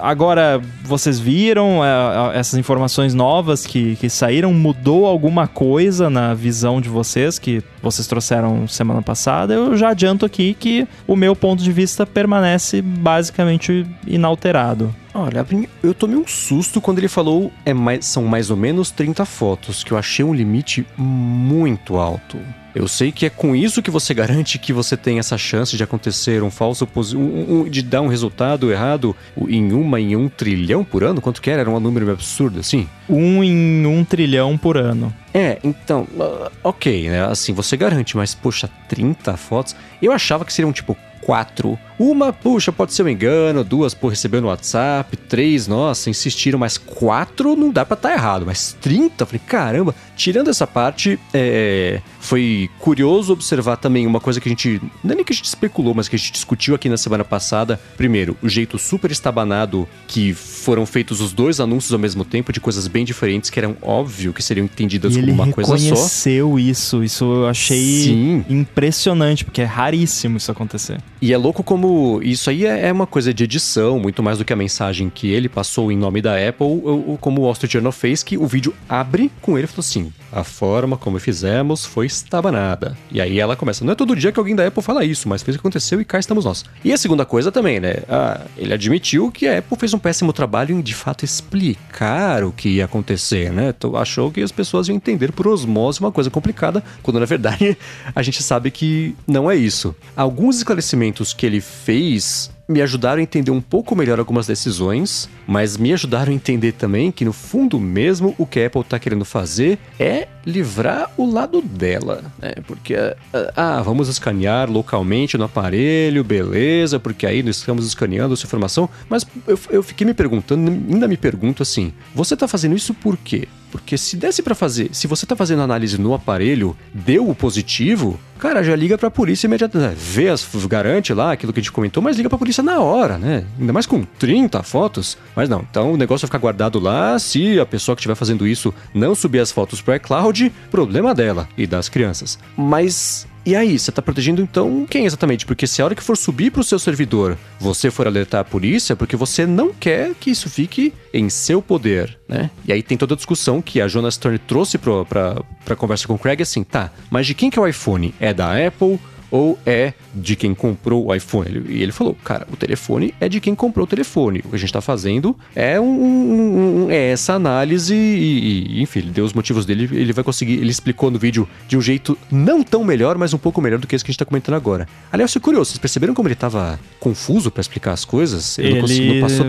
agora, 0.00 0.60
vocês 0.84 1.18
viram 1.18 1.84
é, 1.84 2.38
essas 2.38 2.58
informações 2.58 3.14
novas 3.14 3.66
que, 3.66 3.96
que 3.96 4.10
saíram? 4.10 4.52
Mudou 4.52 5.06
alguma 5.06 5.46
coisa 5.46 6.10
na 6.10 6.34
visão 6.34 6.80
de 6.80 6.88
vocês 6.88 7.38
que 7.38 7.62
vocês 7.82 8.06
trouxeram 8.06 8.68
semana 8.68 9.02
passada? 9.02 9.54
Eu 9.54 9.76
já 9.76 9.90
adianto 9.90 10.26
aqui 10.26 10.54
que 10.58 10.86
o 11.06 11.16
meu 11.16 11.34
ponto 11.34 11.62
de 11.62 11.72
vista 11.72 12.06
permanece 12.06 12.82
basicamente 12.82 13.86
inalterado. 14.06 14.94
Olha, 15.12 15.44
eu 15.82 15.92
tomei 15.92 16.16
um 16.16 16.26
susto 16.26 16.80
quando 16.80 16.98
ele 16.98 17.08
falou 17.08 17.52
é 17.64 17.74
mais, 17.74 18.06
são 18.06 18.24
mais 18.24 18.50
ou 18.50 18.56
menos 18.56 18.90
30 18.90 19.24
fotos, 19.24 19.82
que 19.82 19.92
eu 19.92 19.98
achei 19.98 20.24
um 20.24 20.32
limite 20.32 20.86
muito 20.96 21.96
alto. 21.96 22.38
Eu 22.72 22.86
sei 22.86 23.10
que 23.10 23.26
é 23.26 23.30
com 23.30 23.56
isso 23.56 23.82
que 23.82 23.90
você 23.90 24.14
garante 24.14 24.58
que 24.58 24.72
você 24.72 24.96
tem 24.96 25.18
essa 25.18 25.36
chance 25.36 25.76
de 25.76 25.82
acontecer 25.82 26.42
um 26.42 26.50
falso 26.50 26.86
um, 27.16 27.62
um, 27.62 27.68
de 27.68 27.82
dar 27.82 28.00
um 28.00 28.06
resultado 28.06 28.70
errado 28.70 29.16
em 29.48 29.72
uma 29.72 30.00
em 30.00 30.14
um 30.14 30.28
trilhão 30.28 30.84
por 30.84 31.02
ano? 31.02 31.20
Quanto 31.20 31.42
que 31.42 31.50
era? 31.50 31.62
Era 31.62 31.70
um 31.70 31.80
número 31.80 32.08
absurdo 32.10 32.60
assim? 32.60 32.88
Um 33.08 33.42
em 33.42 33.84
um 33.86 34.04
trilhão 34.04 34.56
por 34.56 34.76
ano. 34.76 35.12
É, 35.34 35.58
então, 35.64 36.06
uh, 36.14 36.50
ok, 36.62 37.10
né? 37.10 37.24
Assim, 37.24 37.52
você 37.52 37.76
garante, 37.76 38.16
mas 38.16 38.34
poxa, 38.34 38.70
30 38.88 39.36
fotos? 39.36 39.74
Eu 40.00 40.12
achava 40.12 40.44
que 40.44 40.52
seriam 40.52 40.72
tipo 40.72 40.96
quatro. 41.22 41.78
Uma, 41.98 42.32
puxa, 42.32 42.72
pode 42.72 42.94
ser 42.94 43.02
um 43.02 43.08
engano, 43.08 43.62
duas 43.62 43.92
por 43.92 44.08
receber 44.08 44.40
no 44.40 44.48
WhatsApp, 44.48 45.16
três, 45.16 45.66
nossa, 45.66 46.08
insistiram, 46.08 46.58
mas 46.58 46.78
quatro 46.78 47.54
não 47.54 47.70
dá 47.70 47.84
pra 47.84 47.94
estar 47.94 48.08
tá 48.08 48.14
errado, 48.14 48.46
mas 48.46 48.76
30, 48.80 49.26
falei, 49.26 49.40
caramba. 49.46 49.94
Tirando 50.20 50.50
essa 50.50 50.66
parte, 50.66 51.18
é, 51.32 52.02
foi 52.20 52.68
curioso 52.78 53.32
observar 53.32 53.78
também 53.78 54.06
uma 54.06 54.20
coisa 54.20 54.38
que 54.38 54.46
a 54.46 54.50
gente, 54.50 54.78
não 55.02 55.12
é 55.12 55.14
nem 55.14 55.24
que 55.24 55.32
a 55.32 55.34
gente 55.34 55.46
especulou, 55.46 55.94
mas 55.94 56.08
que 56.08 56.16
a 56.16 56.18
gente 56.18 56.30
discutiu 56.30 56.74
aqui 56.74 56.90
na 56.90 56.98
semana 56.98 57.24
passada. 57.24 57.80
Primeiro, 57.96 58.36
o 58.42 58.48
jeito 58.48 58.78
super 58.78 59.10
estabanado 59.10 59.88
que 60.06 60.34
foram 60.34 60.84
feitos 60.84 61.22
os 61.22 61.32
dois 61.32 61.58
anúncios 61.58 61.90
ao 61.94 61.98
mesmo 61.98 62.22
tempo, 62.22 62.52
de 62.52 62.60
coisas 62.60 62.86
bem 62.86 63.02
diferentes, 63.02 63.48
que 63.48 63.58
eram 63.58 63.74
óbvio 63.80 64.34
que 64.34 64.42
seriam 64.42 64.66
entendidas 64.66 65.16
como 65.16 65.32
uma 65.32 65.52
coisa 65.52 65.70
só. 65.70 65.74
Ele 65.74 65.84
reconheceu 65.84 66.58
isso, 66.58 67.02
isso 67.02 67.24
eu 67.24 67.48
achei 67.48 68.02
Sim. 68.02 68.44
impressionante, 68.50 69.42
porque 69.42 69.62
é 69.62 69.64
raríssimo 69.64 70.36
isso 70.36 70.52
acontecer. 70.52 70.98
E 71.22 71.32
é 71.32 71.38
louco 71.38 71.62
como 71.62 72.20
isso 72.22 72.50
aí 72.50 72.66
é, 72.66 72.88
é 72.88 72.92
uma 72.92 73.06
coisa 73.06 73.32
de 73.32 73.44
edição, 73.44 73.98
muito 73.98 74.22
mais 74.22 74.36
do 74.36 74.44
que 74.44 74.52
a 74.52 74.56
mensagem 74.56 75.08
que 75.08 75.28
ele 75.28 75.48
passou 75.48 75.90
em 75.90 75.96
nome 75.96 76.20
da 76.20 76.34
Apple, 76.36 76.66
ou, 76.66 77.08
ou 77.08 77.18
como 77.18 77.40
o 77.40 77.44
Wall 77.44 77.52
Street 77.52 77.72
Journal 77.72 77.92
fez, 77.92 78.22
que 78.22 78.36
o 78.36 78.46
vídeo 78.46 78.74
abre 78.86 79.32
com 79.40 79.56
ele 79.56 79.64
e 79.64 79.66
falou 79.66 79.80
assim: 79.80 80.09
a 80.32 80.44
forma 80.44 80.96
como 80.96 81.18
fizemos 81.18 81.84
foi 81.84 82.06
estabanada. 82.06 82.96
E 83.10 83.20
aí 83.20 83.38
ela 83.38 83.56
começa: 83.56 83.84
não 83.84 83.92
é 83.92 83.96
todo 83.96 84.16
dia 84.16 84.32
que 84.32 84.38
alguém 84.38 84.54
da 84.54 84.66
Apple 84.66 84.82
fala 84.82 85.04
isso, 85.04 85.28
mas 85.28 85.42
fez 85.42 85.54
o 85.54 85.58
que 85.58 85.62
aconteceu 85.62 86.00
e 86.00 86.04
cá 86.04 86.18
estamos 86.18 86.44
nós. 86.44 86.64
E 86.84 86.92
a 86.92 86.96
segunda 86.96 87.24
coisa 87.24 87.50
também, 87.50 87.80
né? 87.80 87.96
Ah, 88.08 88.42
ele 88.56 88.72
admitiu 88.72 89.30
que 89.30 89.46
a 89.46 89.58
Apple 89.58 89.76
fez 89.78 89.94
um 89.94 89.98
péssimo 89.98 90.32
trabalho 90.32 90.74
em 90.74 90.80
de 90.80 90.94
fato 90.94 91.24
explicar 91.24 92.44
o 92.44 92.52
que 92.52 92.68
ia 92.68 92.84
acontecer, 92.84 93.52
né? 93.52 93.74
Então, 93.76 93.96
achou 93.96 94.30
que 94.30 94.42
as 94.42 94.52
pessoas 94.52 94.88
iam 94.88 94.96
entender 94.96 95.32
por 95.32 95.46
osmose 95.48 96.00
uma 96.00 96.12
coisa 96.12 96.30
complicada, 96.30 96.82
quando 97.02 97.18
na 97.18 97.26
verdade 97.26 97.76
a 98.14 98.22
gente 98.22 98.42
sabe 98.42 98.70
que 98.70 99.14
não 99.26 99.50
é 99.50 99.56
isso. 99.56 99.94
Alguns 100.16 100.58
esclarecimentos 100.58 101.32
que 101.32 101.46
ele 101.46 101.60
fez 101.60 102.50
me 102.70 102.80
ajudaram 102.80 103.18
a 103.18 103.22
entender 103.22 103.50
um 103.50 103.60
pouco 103.60 103.96
melhor 103.96 104.20
algumas 104.20 104.46
decisões, 104.46 105.28
mas 105.44 105.76
me 105.76 105.92
ajudaram 105.92 106.30
a 106.30 106.34
entender 106.34 106.72
também 106.72 107.10
que 107.10 107.24
no 107.24 107.32
fundo 107.32 107.80
mesmo 107.80 108.32
o 108.38 108.46
que 108.46 108.60
a 108.60 108.66
Apple 108.68 108.82
está 108.82 108.96
querendo 108.96 109.24
fazer 109.24 109.76
é 109.98 110.28
livrar 110.46 111.10
o 111.16 111.28
lado 111.28 111.60
dela, 111.60 112.22
né? 112.38 112.54
Porque 112.66 112.94
ah, 112.94 113.16
ah, 113.56 113.82
vamos 113.82 114.08
escanear 114.08 114.70
localmente 114.70 115.36
no 115.36 115.44
aparelho, 115.44 116.22
beleza, 116.22 117.00
porque 117.00 117.26
aí 117.26 117.42
nós 117.42 117.56
estamos 117.56 117.84
escaneando 117.84 118.34
essa 118.34 118.46
informação, 118.46 118.88
mas 119.08 119.26
eu, 119.48 119.58
eu 119.70 119.82
fiquei 119.82 120.06
me 120.06 120.14
perguntando, 120.14 120.70
ainda 120.70 121.08
me 121.08 121.16
pergunto 121.16 121.64
assim, 121.64 121.92
você 122.14 122.34
está 122.34 122.46
fazendo 122.46 122.76
isso 122.76 122.94
por 122.94 123.16
quê? 123.16 123.48
Porque 123.70 123.96
se 123.96 124.16
desse 124.16 124.42
para 124.42 124.54
fazer, 124.54 124.90
se 124.92 125.06
você 125.06 125.24
tá 125.26 125.36
fazendo 125.36 125.62
análise 125.62 125.98
no 125.98 126.14
aparelho, 126.14 126.76
deu 126.92 127.28
o 127.28 127.34
positivo, 127.34 128.18
cara, 128.38 128.62
já 128.62 128.74
liga 128.74 128.98
pra 128.98 129.10
polícia 129.10 129.46
imediatamente. 129.46 129.96
Vê, 129.96 130.28
as, 130.28 130.46
garante 130.66 131.14
lá 131.14 131.32
aquilo 131.32 131.52
que 131.52 131.60
a 131.60 131.62
gente 131.62 131.72
comentou, 131.72 132.02
mas 132.02 132.16
liga 132.16 132.28
pra 132.28 132.38
polícia 132.38 132.62
na 132.62 132.80
hora, 132.80 133.18
né? 133.18 133.44
Ainda 133.58 133.72
mais 133.72 133.86
com 133.86 134.02
30 134.02 134.62
fotos. 134.62 135.16
Mas 135.36 135.48
não, 135.48 135.64
então 135.70 135.92
o 135.92 135.96
negócio 135.96 136.26
vai 136.26 136.28
ficar 136.28 136.38
guardado 136.38 136.78
lá. 136.78 137.18
Se 137.18 137.60
a 137.60 137.66
pessoa 137.66 137.94
que 137.94 138.00
estiver 138.00 138.14
fazendo 138.14 138.46
isso 138.46 138.74
não 138.92 139.14
subir 139.14 139.40
as 139.40 139.52
fotos 139.52 139.80
pro 139.80 139.94
iCloud, 139.94 140.52
problema 140.70 141.14
dela 141.14 141.48
e 141.56 141.66
das 141.66 141.88
crianças. 141.88 142.38
Mas 142.56 143.26
e 143.44 143.56
aí, 143.56 143.78
você 143.78 143.90
está 143.90 144.02
protegendo 144.02 144.42
então 144.42 144.86
quem 144.88 145.06
exatamente? 145.06 145.46
Porque 145.46 145.66
se 145.66 145.80
a 145.80 145.84
hora 145.84 145.94
que 145.94 146.02
for 146.02 146.16
subir 146.16 146.50
para 146.50 146.60
o 146.60 146.64
seu 146.64 146.78
servidor 146.78 147.38
você 147.58 147.90
for 147.90 148.06
alertar 148.06 148.40
a 148.40 148.44
polícia, 148.44 148.94
porque 148.94 149.16
você 149.16 149.46
não 149.46 149.72
quer 149.72 150.12
que 150.18 150.30
isso 150.30 150.48
fique 150.50 150.92
em 151.12 151.28
seu 151.28 151.62
poder, 151.62 152.18
né? 152.28 152.50
E 152.66 152.72
aí 152.72 152.82
tem 152.82 152.98
toda 152.98 153.14
a 153.14 153.16
discussão 153.16 153.62
que 153.62 153.80
a 153.80 153.88
Jonas 153.88 154.14
Stern 154.14 154.38
trouxe 154.38 154.78
para 154.78 155.42
a 155.68 155.76
conversa 155.76 156.06
com 156.06 156.14
o 156.14 156.18
Craig, 156.18 156.42
assim, 156.42 156.62
tá, 156.62 156.90
mas 157.10 157.26
de 157.26 157.34
quem 157.34 157.50
que 157.50 157.58
é 157.58 157.62
o 157.62 157.66
iPhone? 157.66 158.14
É 158.20 158.32
da 158.34 158.66
Apple? 158.66 158.98
ou 159.30 159.58
é 159.64 159.92
de 160.14 160.36
quem 160.36 160.54
comprou 160.54 161.06
o 161.06 161.14
iPhone? 161.14 161.62
E 161.68 161.82
ele 161.82 161.92
falou, 161.92 162.16
cara, 162.24 162.46
o 162.52 162.56
telefone 162.56 163.14
é 163.20 163.28
de 163.28 163.40
quem 163.40 163.54
comprou 163.54 163.84
o 163.84 163.86
telefone. 163.86 164.40
O 164.44 164.48
que 164.48 164.56
a 164.56 164.58
gente 164.58 164.68
está 164.68 164.80
fazendo 164.80 165.36
é, 165.54 165.80
um, 165.80 166.86
um, 166.86 166.90
é 166.90 167.10
essa 167.10 167.34
análise 167.34 167.94
e, 167.94 168.78
e, 168.78 168.82
enfim, 168.82 169.00
ele 169.00 169.10
deu 169.10 169.24
os 169.24 169.32
motivos 169.32 169.64
dele, 169.64 169.88
ele 169.92 170.12
vai 170.12 170.24
conseguir, 170.24 170.54
ele 170.54 170.70
explicou 170.70 171.10
no 171.10 171.18
vídeo 171.18 171.48
de 171.66 171.76
um 171.76 171.80
jeito 171.80 172.16
não 172.30 172.62
tão 172.62 172.84
melhor, 172.84 173.16
mas 173.16 173.32
um 173.32 173.38
pouco 173.38 173.60
melhor 173.60 173.78
do 173.78 173.86
que 173.86 173.94
esse 173.94 174.04
que 174.04 174.10
a 174.10 174.12
gente 174.12 174.16
está 174.16 174.24
comentando 174.24 174.54
agora. 174.54 174.86
Aliás, 175.12 175.34
eu 175.34 175.40
curioso, 175.40 175.70
vocês 175.70 175.78
perceberam 175.78 176.14
como 176.14 176.28
ele 176.28 176.34
estava 176.34 176.78
confuso 176.98 177.50
para 177.50 177.60
explicar 177.60 177.92
as 177.92 178.04
coisas? 178.04 178.58
Ele, 178.58 178.68
ele 178.68 178.74
não, 178.74 178.80
conseguiu, 178.82 179.20
passou 179.20 179.46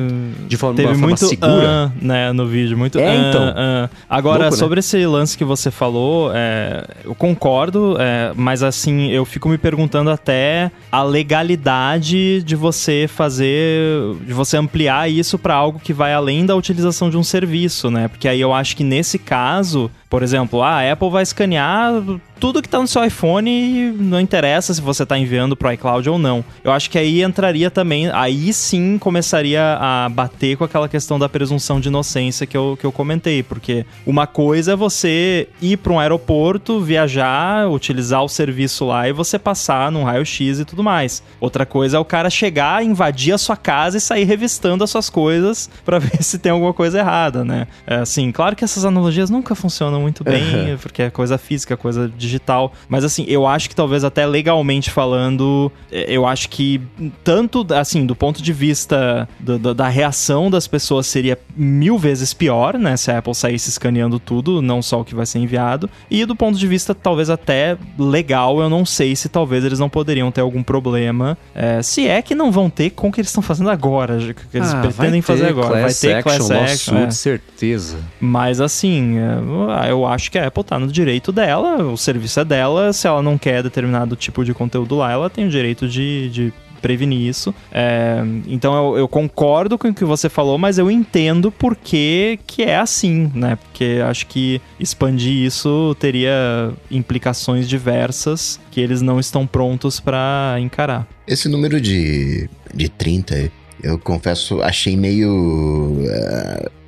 de 0.47 0.57
forma, 0.57 0.75
teve 0.75 0.87
forma 0.89 1.07
muito 1.07 1.27
segura. 1.27 1.91
Uh, 1.95 2.05
né, 2.05 2.31
no 2.31 2.47
vídeo, 2.47 2.77
muito 2.77 2.99
é, 2.99 3.09
uh, 3.09 3.29
então. 3.29 3.49
Uh. 3.49 3.89
Agora, 4.09 4.43
Louco, 4.43 4.55
né? 4.55 4.59
sobre 4.59 4.79
esse 4.79 5.05
lance 5.05 5.37
que 5.37 5.43
você 5.43 5.69
falou, 5.69 6.31
é, 6.33 6.85
eu 7.03 7.15
concordo, 7.15 7.97
é, 7.99 8.31
mas 8.35 8.63
assim, 8.63 9.09
eu 9.09 9.25
fico 9.25 9.49
me 9.49 9.57
perguntando 9.57 9.71
perguntando 9.71 10.09
até 10.51 10.71
a 10.91 11.03
legalidade 11.03 12.43
de 12.43 12.55
você 12.55 13.07
fazer, 13.07 14.15
de 14.25 14.33
você 14.33 14.57
ampliar 14.57 15.09
isso 15.09 15.39
para 15.39 15.55
algo 15.55 15.79
que 15.79 15.93
vai 15.93 16.13
além 16.13 16.45
da 16.45 16.55
utilização 16.55 17.09
de 17.09 17.17
um 17.17 17.23
serviço, 17.23 17.89
né? 17.89 18.07
Porque 18.07 18.27
aí 18.27 18.41
eu 18.41 18.53
acho 18.53 18.75
que 18.75 18.83
nesse 18.83 19.17
caso, 19.17 19.89
por 20.11 20.23
exemplo, 20.23 20.61
a 20.61 20.91
Apple 20.91 21.09
vai 21.09 21.23
escanear 21.23 21.93
tudo 22.41 22.59
que 22.59 22.67
tá 22.67 22.79
no 22.79 22.87
seu 22.87 23.05
iPhone 23.05 23.91
não 23.91 24.19
interessa 24.19 24.73
se 24.73 24.81
você 24.81 25.05
tá 25.05 25.15
enviando 25.15 25.55
pro 25.55 25.71
iCloud 25.71 26.09
ou 26.09 26.17
não. 26.17 26.43
Eu 26.63 26.71
acho 26.71 26.89
que 26.89 26.97
aí 26.97 27.21
entraria 27.21 27.69
também, 27.69 28.09
aí 28.09 28.51
sim 28.51 28.97
começaria 28.97 29.77
a 29.79 30.09
bater 30.09 30.57
com 30.57 30.63
aquela 30.63 30.89
questão 30.89 31.19
da 31.19 31.29
presunção 31.29 31.79
de 31.79 31.87
inocência 31.87 32.47
que 32.47 32.57
eu, 32.57 32.75
que 32.79 32.85
eu 32.85 32.91
comentei, 32.91 33.43
porque 33.43 33.85
uma 34.03 34.25
coisa 34.25 34.73
é 34.73 34.75
você 34.75 35.47
ir 35.61 35.77
para 35.77 35.93
um 35.93 35.99
aeroporto, 35.99 36.81
viajar, 36.81 37.69
utilizar 37.69 38.23
o 38.23 38.27
serviço 38.27 38.87
lá 38.87 39.07
e 39.07 39.13
você 39.13 39.37
passar 39.37 39.91
num 39.91 40.03
raio-x 40.03 40.59
e 40.59 40.65
tudo 40.65 40.83
mais. 40.83 41.21
Outra 41.39 41.63
coisa 41.63 41.97
é 41.97 41.99
o 41.99 42.05
cara 42.05 42.29
chegar, 42.31 42.83
invadir 42.83 43.33
a 43.33 43.37
sua 43.37 43.55
casa 43.55 43.97
e 43.97 44.01
sair 44.01 44.23
revistando 44.23 44.83
as 44.83 44.89
suas 44.89 45.11
coisas 45.11 45.69
para 45.85 45.99
ver 46.01 46.23
se 46.23 46.39
tem 46.39 46.51
alguma 46.51 46.73
coisa 46.73 46.97
errada, 46.97 47.45
né? 47.45 47.67
É, 47.85 47.97
assim, 47.97 48.31
claro 48.31 48.55
que 48.55 48.63
essas 48.63 48.83
analogias 48.83 49.29
nunca 49.29 49.53
funcionam 49.53 50.00
muito 50.01 50.23
bem, 50.23 50.77
porque 50.81 51.03
é 51.03 51.09
coisa 51.09 51.37
física, 51.37 51.77
coisa 51.77 52.11
digital. 52.17 52.73
Mas 52.89 53.03
assim, 53.03 53.25
eu 53.27 53.45
acho 53.47 53.69
que 53.69 53.75
talvez 53.75 54.03
até 54.03 54.25
legalmente 54.25 54.89
falando, 54.89 55.71
é, 55.91 56.05
eu 56.11 56.25
acho 56.25 56.49
que 56.49 56.81
tanto 57.23 57.65
assim, 57.73 58.05
do 58.05 58.15
ponto 58.15 58.41
de 58.41 58.53
vista 58.53 59.27
do, 59.39 59.57
do, 59.57 59.73
da 59.73 59.87
reação 59.87 60.49
das 60.49 60.67
pessoas 60.67 61.07
seria 61.07 61.37
mil 61.55 61.97
vezes 61.97 62.33
pior, 62.33 62.77
né? 62.77 62.97
Se 62.97 63.11
a 63.11 63.19
Apple 63.19 63.35
saísse 63.35 63.69
escaneando 63.69 64.19
tudo, 64.19 64.61
não 64.61 64.81
só 64.81 65.01
o 65.01 65.05
que 65.05 65.15
vai 65.15 65.25
ser 65.25 65.39
enviado. 65.39 65.89
E 66.09 66.25
do 66.25 66.35
ponto 66.35 66.57
de 66.57 66.67
vista, 66.67 66.93
talvez 66.93 67.29
até 67.29 67.77
legal, 67.97 68.59
eu 68.61 68.69
não 68.69 68.85
sei 68.85 69.15
se 69.15 69.29
talvez 69.29 69.63
eles 69.63 69.79
não 69.79 69.89
poderiam 69.89 70.31
ter 70.31 70.41
algum 70.41 70.63
problema. 70.63 71.37
É, 71.53 71.81
se 71.81 72.07
é 72.07 72.21
que 72.21 72.35
não 72.35 72.51
vão 72.51 72.69
ter 72.69 72.91
com 72.91 73.09
o 73.09 73.11
que 73.11 73.21
eles 73.21 73.29
estão 73.29 73.43
fazendo 73.43 73.69
agora, 73.69 74.17
que 74.17 74.57
eles 74.57 74.73
ah, 74.73 74.81
pretendem 74.81 75.21
fazer 75.21 75.47
agora. 75.47 75.81
Vai 75.81 75.93
ter 75.93 76.15
action, 76.15 76.47
class 76.47 76.51
action, 76.51 76.97
é. 76.97 77.11
certeza. 77.11 77.97
Mas 78.19 78.61
assim, 78.61 79.17
é, 79.17 79.90
eu 79.91 80.05
acho 80.05 80.31
que 80.31 80.37
a 80.37 80.47
Apple 80.47 80.63
tá 80.63 80.79
no 80.79 80.87
direito 80.87 81.31
dela, 81.31 81.83
o 81.83 81.97
serviço 81.97 82.39
é 82.39 82.45
dela. 82.45 82.93
Se 82.93 83.07
ela 83.07 83.21
não 83.21 83.37
quer 83.37 83.61
determinado 83.61 84.15
tipo 84.15 84.43
de 84.43 84.53
conteúdo 84.53 84.95
lá, 84.95 85.11
ela 85.11 85.29
tem 85.29 85.45
o 85.45 85.49
direito 85.49 85.87
de, 85.87 86.29
de 86.29 86.53
prevenir 86.81 87.27
isso. 87.27 87.53
É, 87.71 88.21
então 88.47 88.75
eu, 88.75 88.99
eu, 88.99 89.07
concordo 89.07 89.77
com 89.77 89.89
o 89.89 89.93
que 89.93 90.03
você 90.03 90.27
falou, 90.27 90.57
mas 90.57 90.77
eu 90.77 90.89
entendo 90.89 91.51
por 91.51 91.75
que, 91.75 92.39
que 92.47 92.63
é 92.63 92.77
assim, 92.77 93.31
né? 93.35 93.57
Porque 93.57 94.01
acho 94.03 94.25
que 94.27 94.59
expandir 94.79 95.45
isso 95.45 95.95
teria 95.99 96.73
implicações 96.89 97.69
diversas 97.69 98.59
que 98.71 98.81
eles 98.81 99.01
não 99.01 99.19
estão 99.19 99.45
prontos 99.45 99.99
para 99.99 100.55
encarar. 100.59 101.07
Esse 101.27 101.47
número 101.47 101.79
de, 101.79 102.49
de 102.73 102.89
30, 102.89 103.51
eu 103.83 103.99
confesso, 103.99 104.61
achei 104.61 104.97
meio. 104.97 105.29
Uh, 105.29 106.80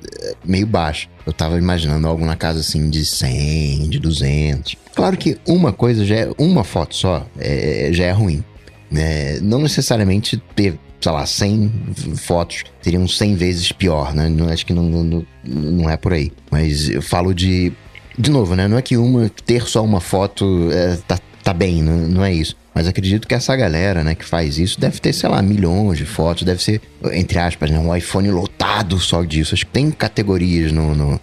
meio 0.44 0.66
baixo. 0.66 1.08
Eu 1.26 1.32
tava 1.32 1.58
imaginando 1.58 2.06
algo 2.06 2.24
na 2.24 2.36
casa 2.36 2.60
assim 2.60 2.90
de 2.90 3.04
100, 3.04 3.88
de 3.88 3.98
200. 3.98 4.76
Claro 4.94 5.16
que 5.16 5.38
uma 5.46 5.72
coisa 5.72 6.04
já 6.04 6.16
é. 6.16 6.30
Uma 6.38 6.64
foto 6.64 6.94
só 6.94 7.26
é, 7.38 7.90
já 7.92 8.04
é 8.04 8.12
ruim. 8.12 8.44
Né? 8.90 9.40
Não 9.40 9.58
necessariamente 9.58 10.36
ter, 10.54 10.78
sei 11.00 11.12
lá, 11.12 11.26
100 11.26 11.72
fotos 12.16 12.64
seriam 12.80 13.08
100 13.08 13.34
vezes 13.34 13.72
pior, 13.72 14.14
né? 14.14 14.28
Não, 14.28 14.48
acho 14.48 14.64
que 14.64 14.72
não, 14.72 14.84
não, 14.84 15.26
não 15.44 15.90
é 15.90 15.96
por 15.96 16.12
aí. 16.12 16.32
Mas 16.50 16.88
eu 16.88 17.02
falo 17.02 17.34
de. 17.34 17.72
De 18.16 18.30
novo, 18.30 18.54
né? 18.54 18.68
Não 18.68 18.78
é 18.78 18.82
que 18.82 18.96
uma 18.96 19.28
ter 19.44 19.66
só 19.66 19.82
uma 19.82 20.00
foto 20.00 20.70
é, 20.70 20.96
tá, 21.08 21.18
tá 21.44 21.52
bem, 21.52 21.82
não, 21.82 22.08
não 22.08 22.24
é 22.24 22.32
isso. 22.32 22.56
Mas 22.74 22.88
acredito 22.88 23.28
que 23.28 23.34
essa 23.34 23.54
galera, 23.54 24.02
né, 24.02 24.14
que 24.14 24.24
faz 24.24 24.58
isso, 24.58 24.80
deve 24.80 24.98
ter, 24.98 25.12
sei 25.12 25.28
lá, 25.28 25.40
milhões 25.40 25.98
de 25.98 26.06
fotos, 26.06 26.42
deve 26.42 26.60
ser, 26.62 26.80
entre 27.12 27.38
aspas, 27.38 27.70
né, 27.70 27.78
um 27.78 27.94
iPhone 27.94 28.28
lotado 28.30 28.98
só 28.98 29.22
disso. 29.22 29.54
Acho 29.54 29.66
que 29.66 29.72
tem 29.72 29.90
categorias 29.90 30.72
no, 30.72 30.94
no 30.94 31.20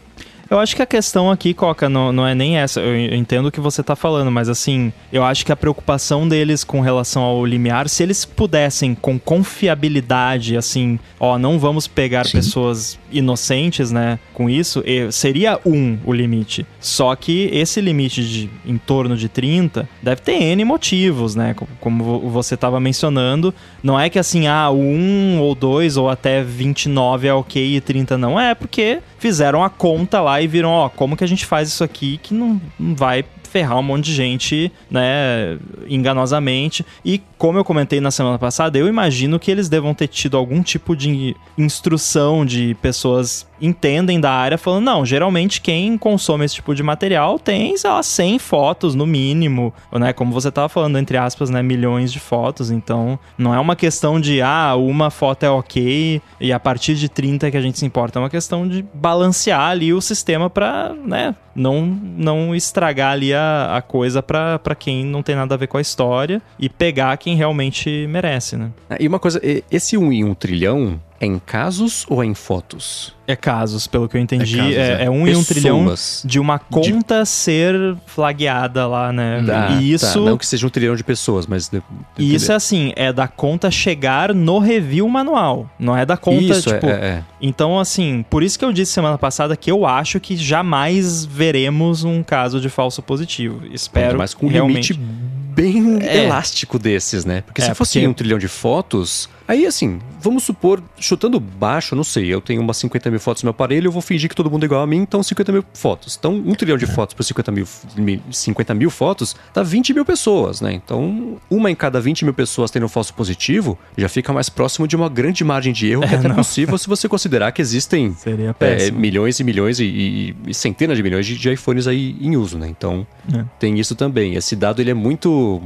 eu 0.51 0.59
acho 0.59 0.75
que 0.75 0.81
a 0.81 0.85
questão 0.85 1.31
aqui, 1.31 1.53
Coca, 1.53 1.87
não, 1.87 2.11
não 2.11 2.27
é 2.27 2.35
nem 2.35 2.57
essa. 2.57 2.81
Eu 2.81 3.15
entendo 3.15 3.45
o 3.45 3.51
que 3.51 3.61
você 3.61 3.81
tá 3.81 3.95
falando, 3.95 4.29
mas 4.29 4.49
assim, 4.49 4.91
eu 5.11 5.23
acho 5.23 5.45
que 5.45 5.51
a 5.53 5.55
preocupação 5.55 6.27
deles 6.27 6.65
com 6.65 6.81
relação 6.81 7.23
ao 7.23 7.45
limiar, 7.45 7.87
se 7.87 8.03
eles 8.03 8.25
pudessem 8.25 8.93
com 8.93 9.17
confiabilidade, 9.17 10.57
assim, 10.57 10.99
ó, 11.17 11.37
não 11.37 11.57
vamos 11.57 11.87
pegar 11.87 12.25
Sim. 12.25 12.33
pessoas 12.33 12.99
inocentes, 13.09 13.91
né, 13.91 14.19
com 14.33 14.49
isso, 14.49 14.83
seria 15.09 15.57
um 15.65 15.97
o 16.03 16.11
limite. 16.11 16.65
Só 16.81 17.15
que 17.15 17.49
esse 17.53 17.79
limite 17.79 18.21
de 18.21 18.49
em 18.65 18.77
torno 18.77 19.15
de 19.15 19.29
30 19.29 19.87
deve 20.01 20.19
ter 20.19 20.33
N 20.33 20.65
motivos, 20.65 21.33
né? 21.33 21.55
Como 21.79 22.29
você 22.29 22.55
estava 22.55 22.77
mencionando, 22.77 23.53
não 23.81 23.97
é 23.97 24.09
que 24.09 24.19
assim, 24.19 24.47
ah, 24.47 24.69
um 24.69 25.39
ou 25.39 25.55
dois 25.55 25.95
ou 25.95 26.09
até 26.09 26.43
29 26.43 27.27
é 27.27 27.33
ok 27.33 27.77
e 27.77 27.79
30 27.79 28.17
não. 28.17 28.37
É 28.37 28.53
porque 28.53 28.99
fizeram 29.21 29.63
a 29.63 29.69
conta 29.69 30.19
lá 30.19 30.41
e 30.41 30.47
viram, 30.47 30.71
ó, 30.71 30.89
como 30.89 31.15
que 31.15 31.23
a 31.23 31.27
gente 31.27 31.45
faz 31.45 31.69
isso 31.69 31.83
aqui 31.83 32.19
que 32.23 32.33
não, 32.33 32.59
não 32.79 32.95
vai 32.95 33.23
ferrar 33.43 33.77
um 33.77 33.83
monte 33.83 34.05
de 34.05 34.15
gente, 34.15 34.71
né, 34.89 35.59
enganosamente. 35.87 36.83
E 37.05 37.21
como 37.37 37.59
eu 37.59 37.63
comentei 37.63 38.01
na 38.01 38.09
semana 38.09 38.39
passada, 38.39 38.79
eu 38.79 38.87
imagino 38.87 39.39
que 39.39 39.51
eles 39.51 39.69
devam 39.69 39.93
ter 39.93 40.07
tido 40.07 40.37
algum 40.37 40.63
tipo 40.63 40.95
de 40.95 41.35
instrução 41.55 42.43
de 42.43 42.75
pessoas 42.81 43.45
entendem 43.61 44.19
da 44.19 44.31
área 44.31 44.57
falando, 44.57 44.85
não, 44.85 45.05
geralmente 45.05 45.61
quem 45.61 45.97
consome 45.97 46.45
esse 46.45 46.55
tipo 46.55 46.73
de 46.73 46.81
material 46.81 47.37
tem, 47.37 47.77
sei 47.77 47.89
lá, 47.89 48.01
100 48.01 48.39
fotos 48.39 48.95
no 48.95 49.05
mínimo, 49.05 49.73
né, 49.91 50.11
como 50.13 50.31
você 50.31 50.51
tava 50.51 50.67
falando, 50.67 50.97
entre 50.97 51.17
aspas, 51.17 51.49
né, 51.49 51.61
milhões 51.61 52.11
de 52.11 52.19
fotos, 52.19 52.71
então 52.71 53.19
não 53.37 53.53
é 53.53 53.59
uma 53.59 53.75
questão 53.75 54.19
de, 54.19 54.41
ah, 54.41 54.75
uma 54.75 55.09
foto 55.11 55.43
é 55.43 55.49
ok 55.49 56.21
e 56.39 56.51
a 56.51 56.59
partir 56.59 56.95
de 56.95 57.07
30 57.07 57.51
que 57.51 57.57
a 57.57 57.61
gente 57.61 57.77
se 57.77 57.85
importa, 57.85 58.19
é 58.19 58.21
uma 58.21 58.29
questão 58.29 58.67
de 58.67 58.83
balancear 58.93 59.69
ali 59.69 59.93
o 59.93 60.01
sistema 60.01 60.49
para, 60.49 60.93
né, 61.05 61.35
não, 61.55 61.85
não 61.85 62.55
estragar 62.55 63.13
ali 63.13 63.33
a, 63.33 63.75
a 63.75 63.81
coisa 63.81 64.23
para 64.23 64.75
quem 64.77 65.05
não 65.05 65.21
tem 65.21 65.35
nada 65.35 65.55
a 65.55 65.57
ver 65.57 65.67
com 65.67 65.77
a 65.77 65.81
história 65.81 66.41
e 66.57 66.69
pegar 66.69 67.15
quem 67.17 67.35
realmente 67.35 68.07
merece, 68.07 68.55
né. 68.55 68.71
E 68.99 69.07
uma 69.07 69.19
coisa, 69.19 69.39
esse 69.69 69.97
1 69.97 70.11
em 70.11 70.23
1 70.23 70.33
trilhão 70.35 70.99
É 71.21 71.25
em 71.27 71.37
casos 71.37 72.03
ou 72.09 72.23
é 72.23 72.25
em 72.25 72.33
fotos? 72.33 73.13
É 73.27 73.35
casos, 73.35 73.85
pelo 73.85 74.09
que 74.09 74.17
eu 74.17 74.21
entendi. 74.21 74.55
É 74.55 74.57
casos, 74.63 74.75
É, 74.75 75.01
é. 75.03 75.05
é 75.05 75.09
um 75.09 75.27
em 75.27 75.35
um 75.35 75.43
trilhão 75.43 75.93
de 76.25 76.39
uma 76.39 76.57
conta 76.57 77.23
ser 77.25 77.95
flagueada 78.07 78.87
lá, 78.87 79.13
né? 79.13 79.45
Ah, 79.47 79.79
e 79.79 79.93
isso. 79.93 80.13
tá, 80.15 80.19
Não 80.19 80.35
que 80.35 80.45
seja 80.47 80.65
um 80.65 80.69
trilhão 80.69 80.95
de 80.95 81.03
pessoas, 81.03 81.45
mas. 81.45 81.69
de- 81.69 81.81
E 82.17 82.33
isso 82.33 82.51
é 82.51 82.55
assim, 82.55 82.91
é 82.95 83.13
da 83.13 83.27
conta 83.27 83.69
chegar 83.69 84.33
no 84.33 84.57
review 84.57 85.07
manual. 85.07 85.69
Não 85.77 85.95
é 85.95 86.05
da 86.07 86.17
conta, 86.17 86.41
Isso, 86.41 86.69
é- 86.69 86.73
tipo. 86.73 86.87
é, 86.87 86.91
é. 86.91 87.23
Então, 87.39 87.79
assim, 87.79 88.25
por 88.27 88.41
isso 88.41 88.57
que 88.57 88.65
eu 88.65 88.73
disse 88.73 88.91
semana 88.91 89.17
passada 89.17 89.55
que 89.55 89.71
eu 89.71 89.85
acho 89.85 90.19
que 90.19 90.35
jamais 90.35 91.23
veremos 91.23 92.03
um 92.03 92.23
caso 92.23 92.59
de 92.59 92.67
falso 92.67 93.01
positivo. 93.03 93.61
Espero 93.71 94.17
Mas 94.17 94.33
com 94.33 94.47
um 94.47 94.49
realmente. 94.49 94.93
limite 94.93 95.31
bem 95.53 95.80
É. 95.99 96.25
elástico 96.25 96.77
desses, 96.79 97.25
né? 97.25 97.41
Porque 97.41 97.61
É, 97.61 97.65
se 97.65 97.73
fosse 97.75 97.93
porque- 97.99 98.07
um 98.07 98.13
trilhão 98.13 98.37
de 98.39 98.47
fotos, 98.47 99.29
aí 99.47 99.65
assim, 99.65 99.99
vamos 100.21 100.43
supor, 100.43 100.81
chutando 100.99 101.39
baixo, 101.39 101.95
não 101.95 102.03
sei, 102.03 102.27
eu 102.33 102.39
tenho 102.39 102.61
umas 102.61 102.77
50 102.77 103.09
mil 103.09 103.19
fotos 103.19 103.43
no 103.43 103.47
meu 103.47 103.51
aparelho, 103.51 103.87
eu 103.87 103.91
vou 103.91 104.01
fingir 104.01 104.29
que 104.29 104.35
todo 104.35 104.49
mundo 104.49 104.63
é 104.63 104.65
igual 104.65 104.81
a 104.81 104.87
mim, 104.87 104.97
então 104.97 105.21
50 105.23 105.51
mil 105.51 105.63
fotos. 105.73 106.15
Então, 106.19 106.33
um 106.33 106.53
trilhão 106.55 106.77
de 106.77 106.85
fotos 106.85 107.13
por 107.15 107.23
50 107.23 107.51
mil, 107.51 107.67
mi- 107.97 108.21
50 108.31 108.73
mil 108.73 108.89
fotos, 108.89 109.35
dá 109.53 109.63
20 109.63 109.93
mil 109.93 110.05
pessoas, 110.05 110.61
né? 110.61 110.71
Então, 110.73 111.37
uma 111.49 111.69
em 111.71 111.75
cada 111.75 111.99
20 111.99 112.23
mil 112.23 112.33
pessoas 112.33 112.69
tendo 112.71 112.85
um 112.85 112.89
falso 112.89 113.13
positivo, 113.13 113.77
já 113.97 114.07
fica 114.07 114.31
mais 114.31 114.49
próximo 114.49 114.87
de 114.87 114.95
uma 114.95 115.09
grande 115.09 115.43
margem 115.43 115.73
de 115.73 115.89
erro, 115.91 116.07
que 116.07 116.13
é 116.13 116.17
até 116.17 116.29
possível 116.29 116.77
se 116.77 116.87
você 116.87 117.09
considerar 117.09 117.51
que 117.51 117.61
existem 117.61 118.15
é, 118.59 118.91
milhões 118.91 119.39
e 119.39 119.43
milhões 119.43 119.79
e, 119.79 119.85
e- 119.85 120.35
e 120.47 120.53
centenas 120.53 120.97
de 120.97 121.03
milhões 121.03 121.25
de, 121.25 121.37
de 121.37 121.51
iPhones 121.51 121.87
aí 121.87 122.15
em 122.21 122.35
uso, 122.35 122.57
né? 122.57 122.67
Então 122.67 123.05
É. 123.33 123.43
tem 123.59 123.79
isso 123.79 123.95
também. 123.95 124.35
Esse 124.35 124.55
dado 124.55 124.81
ele 124.81 124.91
é 124.91 124.93
muito 124.93 125.61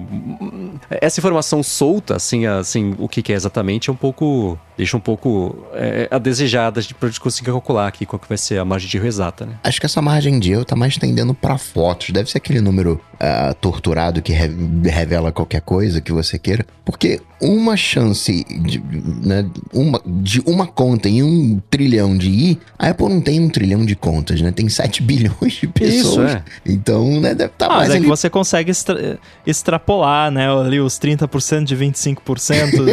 essa 0.90 1.20
informação 1.20 1.62
solta, 1.64 2.16
assim, 2.16 2.46
assim, 2.46 2.96
o 2.98 3.08
que, 3.08 3.22
que 3.22 3.34
é 3.34 3.36
exatamente, 3.36 3.90
é 3.90 3.94
um 3.94 3.96
pouco 3.96 4.58
deixa 4.78 4.98
um 4.98 5.00
pouco 5.00 5.66
é, 5.74 6.08
a 6.12 6.18
desejada 6.18 6.82
de 6.82 6.94
pra 6.94 7.08
gente 7.08 7.20
conseguir 7.20 7.52
calcular 7.52 7.88
aqui 7.88 8.06
qual 8.06 8.20
que 8.20 8.28
vai 8.28 8.38
ser 8.38 8.60
a 8.60 8.66
margem 8.66 8.90
de 8.90 8.98
erro 8.98 9.08
exata, 9.08 9.46
né? 9.46 9.58
Acho 9.64 9.80
que 9.80 9.86
essa 9.86 10.02
margem 10.02 10.40
de 10.40 10.52
erro 10.52 10.66
tá 10.66 10.76
mais 10.76 10.98
tendendo 10.98 11.34
pra 11.34 11.58
fotos. 11.58 12.10
Deve 12.10 12.30
ser 12.30 12.38
aquele 12.38 12.60
número 12.62 13.00
ah, 13.26 13.54
torturado 13.60 14.22
que 14.22 14.32
re- 14.32 14.52
revela 14.90 15.32
qualquer 15.32 15.62
coisa 15.62 16.00
que 16.02 16.12
você 16.12 16.38
queira. 16.38 16.66
Porque 16.84 17.20
uma 17.42 17.76
chance 17.76 18.46
de, 18.62 18.80
né, 19.24 19.46
uma, 19.74 20.00
de 20.06 20.40
uma 20.46 20.68
conta 20.68 21.10
em 21.10 21.24
um 21.24 21.60
trilhão 21.70 22.16
de 22.16 22.30
ir, 22.30 22.60
a 22.78 22.90
Apple 22.90 23.10
não 23.10 23.20
tem 23.22 23.40
um 23.40 23.50
trilhão 23.50 23.84
de 23.84 23.96
contas, 23.96 24.40
né? 24.42 24.52
Tem 24.52 24.70
7 24.70 25.02
bilhões 25.04 25.54
de 25.54 25.68
pessoas. 25.68 26.36
é. 26.36 26.44
Então, 26.66 27.20
né, 27.20 27.34
deve 27.34 27.52
estar 27.52 27.66
Ah, 27.66 27.70
mas 27.70 27.78
mais 27.80 27.90
é 27.90 27.94
ali. 27.94 28.02
que 28.04 28.08
você 28.10 28.30
consegue 28.30 28.70
extra- 28.72 29.20
extrapolar, 29.48 30.30
né? 30.32 30.48
Ali 30.52 30.80
os 30.80 31.00
30% 31.00 31.64
de 31.64 31.76
25%. 31.76 32.86
De... 32.86 32.92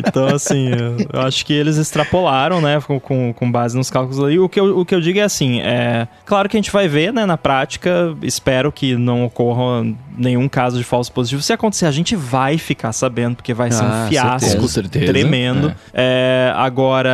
então, 0.08 0.26
assim, 0.28 0.68
eu- 1.12 1.20
acho 1.22 1.44
que 1.44 1.52
eles 1.52 1.76
extrapolaram, 1.76 2.60
né? 2.60 2.80
Com, 2.80 2.98
com, 3.00 3.32
com 3.32 3.50
base 3.50 3.76
nos 3.76 3.90
cálculos 3.90 4.22
ali. 4.22 4.38
O 4.38 4.48
que, 4.48 4.60
eu, 4.60 4.78
o 4.78 4.84
que 4.84 4.94
eu 4.94 5.00
digo 5.00 5.18
é 5.18 5.22
assim: 5.22 5.60
é 5.60 6.06
claro 6.24 6.48
que 6.48 6.56
a 6.56 6.58
gente 6.60 6.70
vai 6.70 6.88
ver, 6.88 7.12
né? 7.12 7.26
Na 7.26 7.36
prática, 7.36 8.14
espero 8.22 8.72
que 8.72 8.96
não 8.96 9.24
ocorra 9.24 9.84
nenhum 10.20 10.48
caso 10.48 10.76
de 10.78 10.84
falso 10.84 11.10
positivo. 11.12 11.40
Se 11.42 11.52
acontecer, 11.52 11.86
a 11.86 11.90
gente 11.90 12.14
vai 12.14 12.58
ficar 12.58 12.92
sabendo, 12.92 13.36
porque 13.36 13.54
vai 13.54 13.70
ser 13.72 13.84
Ah, 13.84 14.04
um 14.04 14.08
fiasco 14.08 14.60
Com 14.60 14.68
certeza. 14.68 15.06
tremendo. 15.06 15.74
É. 15.94 16.50
É, 16.50 16.52
agora, 16.56 17.10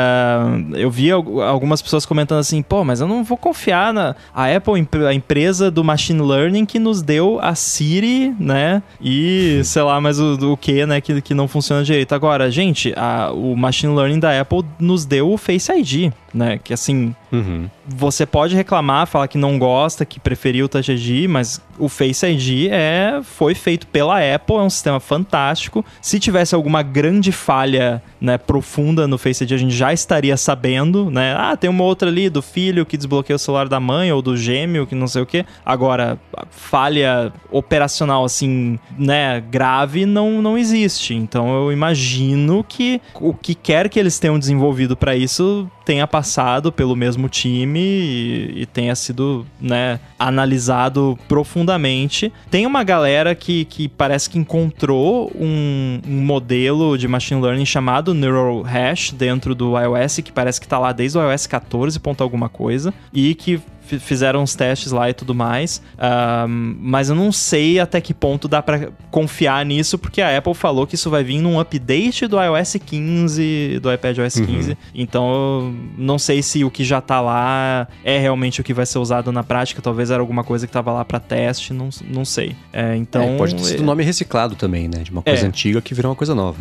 eu 0.74 0.90
vi 0.90 1.10
al- 1.10 1.40
algumas 1.42 1.80
pessoas 1.82 2.04
comentando 2.06 2.38
assim, 2.40 2.62
pô, 2.62 2.82
mas 2.84 3.00
eu 3.00 3.06
não 3.06 3.22
vou 3.22 3.36
confiar 3.36 3.92
na 3.92 4.14
a 4.34 4.46
Apple, 4.54 4.74
a 5.06 5.12
empresa 5.12 5.70
do 5.70 5.84
machine 5.84 6.20
learning 6.20 6.64
que 6.64 6.78
nos 6.78 7.02
deu 7.02 7.38
a 7.40 7.54
Siri, 7.54 8.34
né? 8.38 8.82
E 9.00 9.60
sei 9.64 9.82
lá, 9.82 10.00
mas 10.00 10.18
o, 10.18 10.52
o 10.52 10.56
que, 10.56 10.84
né? 10.86 11.00
Que, 11.00 11.20
que 11.20 11.34
não 11.34 11.46
funciona 11.46 11.84
direito. 11.84 12.14
Agora, 12.14 12.50
gente, 12.50 12.92
a- 12.96 13.30
o 13.32 13.54
machine 13.56 13.94
learning 13.94 14.18
da 14.18 14.40
Apple 14.40 14.62
nos 14.78 15.04
deu 15.04 15.30
o 15.30 15.36
Face 15.36 15.70
ID, 15.72 16.12
né? 16.34 16.58
Que 16.62 16.72
assim, 16.72 17.14
Uhum. 17.32 17.68
você 17.86 18.24
pode 18.24 18.54
reclamar, 18.56 19.06
falar 19.06 19.28
que 19.28 19.36
não 19.36 19.58
gosta, 19.58 20.04
que 20.06 20.18
preferiu 20.18 20.66
o 20.66 20.68
Touch 20.68 20.90
ID, 20.90 21.28
mas 21.28 21.60
o 21.78 21.88
Face 21.88 22.24
ID 22.26 22.68
é, 22.70 22.95
foi 23.22 23.54
feito 23.54 23.86
pela 23.86 24.18
Apple, 24.18 24.56
é 24.56 24.60
um 24.60 24.70
sistema 24.70 25.00
fantástico. 25.00 25.84
Se 26.00 26.18
tivesse 26.20 26.54
alguma 26.54 26.82
grande 26.82 27.32
falha 27.32 28.02
né, 28.26 28.36
profunda 28.36 29.06
no 29.06 29.16
Face 29.16 29.44
ID, 29.44 29.52
a 29.52 29.56
gente 29.56 29.74
já 29.74 29.92
estaria 29.92 30.36
sabendo, 30.36 31.08
né? 31.08 31.32
Ah, 31.38 31.56
tem 31.56 31.70
uma 31.70 31.84
outra 31.84 32.08
ali 32.08 32.28
do 32.28 32.42
filho 32.42 32.84
que 32.84 32.96
desbloqueia 32.96 33.36
o 33.36 33.38
celular 33.38 33.68
da 33.68 33.78
mãe, 33.78 34.12
ou 34.12 34.20
do 34.20 34.36
gêmeo, 34.36 34.84
que 34.84 34.96
não 34.96 35.06
sei 35.06 35.22
o 35.22 35.26
quê. 35.26 35.46
Agora, 35.64 36.18
falha 36.50 37.32
operacional, 37.52 38.24
assim, 38.24 38.80
né, 38.98 39.40
grave, 39.40 40.04
não, 40.04 40.42
não 40.42 40.58
existe. 40.58 41.14
Então 41.14 41.54
eu 41.54 41.72
imagino 41.72 42.64
que 42.68 43.00
o 43.14 43.32
que 43.32 43.54
quer 43.54 43.88
que 43.88 43.98
eles 44.00 44.18
tenham 44.18 44.38
desenvolvido 44.38 44.96
para 44.96 45.14
isso 45.14 45.70
tenha 45.86 46.04
passado 46.04 46.72
pelo 46.72 46.96
mesmo 46.96 47.28
time 47.28 47.78
e, 47.78 48.62
e 48.62 48.66
tenha 48.66 48.94
sido, 48.96 49.46
né, 49.60 50.00
analisado 50.18 51.16
profundamente. 51.28 52.32
Tem 52.50 52.66
uma 52.66 52.82
galera 52.82 53.36
que, 53.36 53.64
que 53.66 53.88
parece 53.88 54.28
que 54.28 54.36
encontrou 54.36 55.30
um, 55.38 56.00
um 56.04 56.24
modelo 56.24 56.98
de 56.98 57.06
machine 57.06 57.40
learning 57.40 57.64
chamado 57.64 58.12
Neural 58.16 58.62
Hash 58.62 59.12
dentro 59.12 59.54
do 59.54 59.78
iOS, 59.78 60.16
que 60.24 60.32
parece 60.32 60.60
que 60.60 60.66
tá 60.68 60.78
lá 60.78 60.92
desde 60.92 61.18
o 61.18 61.30
iOS 61.30 61.46
14 61.46 61.98
ponto 62.00 62.22
alguma 62.22 62.48
coisa, 62.48 62.92
e 63.12 63.34
que 63.34 63.60
fi- 63.82 63.98
fizeram 63.98 64.42
uns 64.42 64.54
testes 64.54 64.90
lá 64.92 65.08
e 65.08 65.14
tudo 65.14 65.34
mais, 65.34 65.80
Ahm, 65.98 66.76
mas 66.80 67.08
eu 67.08 67.14
não 67.14 67.30
sei 67.30 67.78
até 67.78 68.00
que 68.00 68.12
ponto 68.12 68.48
dá 68.48 68.60
pra 68.62 68.88
confiar 69.10 69.64
nisso, 69.64 69.96
porque 69.98 70.20
a 70.20 70.36
Apple 70.36 70.54
falou 70.54 70.86
que 70.86 70.94
isso 70.96 71.08
vai 71.10 71.22
vir 71.22 71.38
num 71.40 71.58
update 71.60 72.26
do 72.26 72.36
iOS 72.42 72.76
15, 72.84 73.78
do 73.80 73.92
iPadOS 73.92 74.34
15, 74.40 74.76
então 74.94 75.24
eu 75.32 75.74
não 75.96 76.18
sei 76.18 76.42
se 76.42 76.64
o 76.64 76.70
que 76.70 76.84
já 76.84 77.00
tá 77.00 77.20
lá 77.20 77.86
é 78.04 78.18
realmente 78.18 78.60
o 78.60 78.64
que 78.64 78.74
vai 78.74 78.86
ser 78.86 78.98
usado 78.98 79.30
na 79.32 79.42
prática, 79.44 79.80
talvez 79.80 80.10
era 80.10 80.20
alguma 80.20 80.42
coisa 80.44 80.66
que 80.66 80.72
tava 80.72 80.92
lá 80.92 81.04
pra 81.04 81.20
teste, 81.20 81.72
não, 81.72 81.88
não 82.08 82.24
sei. 82.24 82.54
É, 82.72 82.96
então, 82.96 83.22
É, 83.22 83.36
pode 83.36 83.54
ter 83.54 83.62
sido 83.64 83.82
um 83.82 83.86
nome 83.86 84.02
reciclado 84.02 84.54
também, 84.56 84.88
né? 84.88 84.98
De 85.02 85.10
uma 85.10 85.22
coisa 85.22 85.44
É. 85.44 85.48
antiga 85.48 85.80
que 85.80 85.94
virou 85.94 86.10
uma 86.10 86.16
coisa 86.16 86.34
nova. 86.34 86.58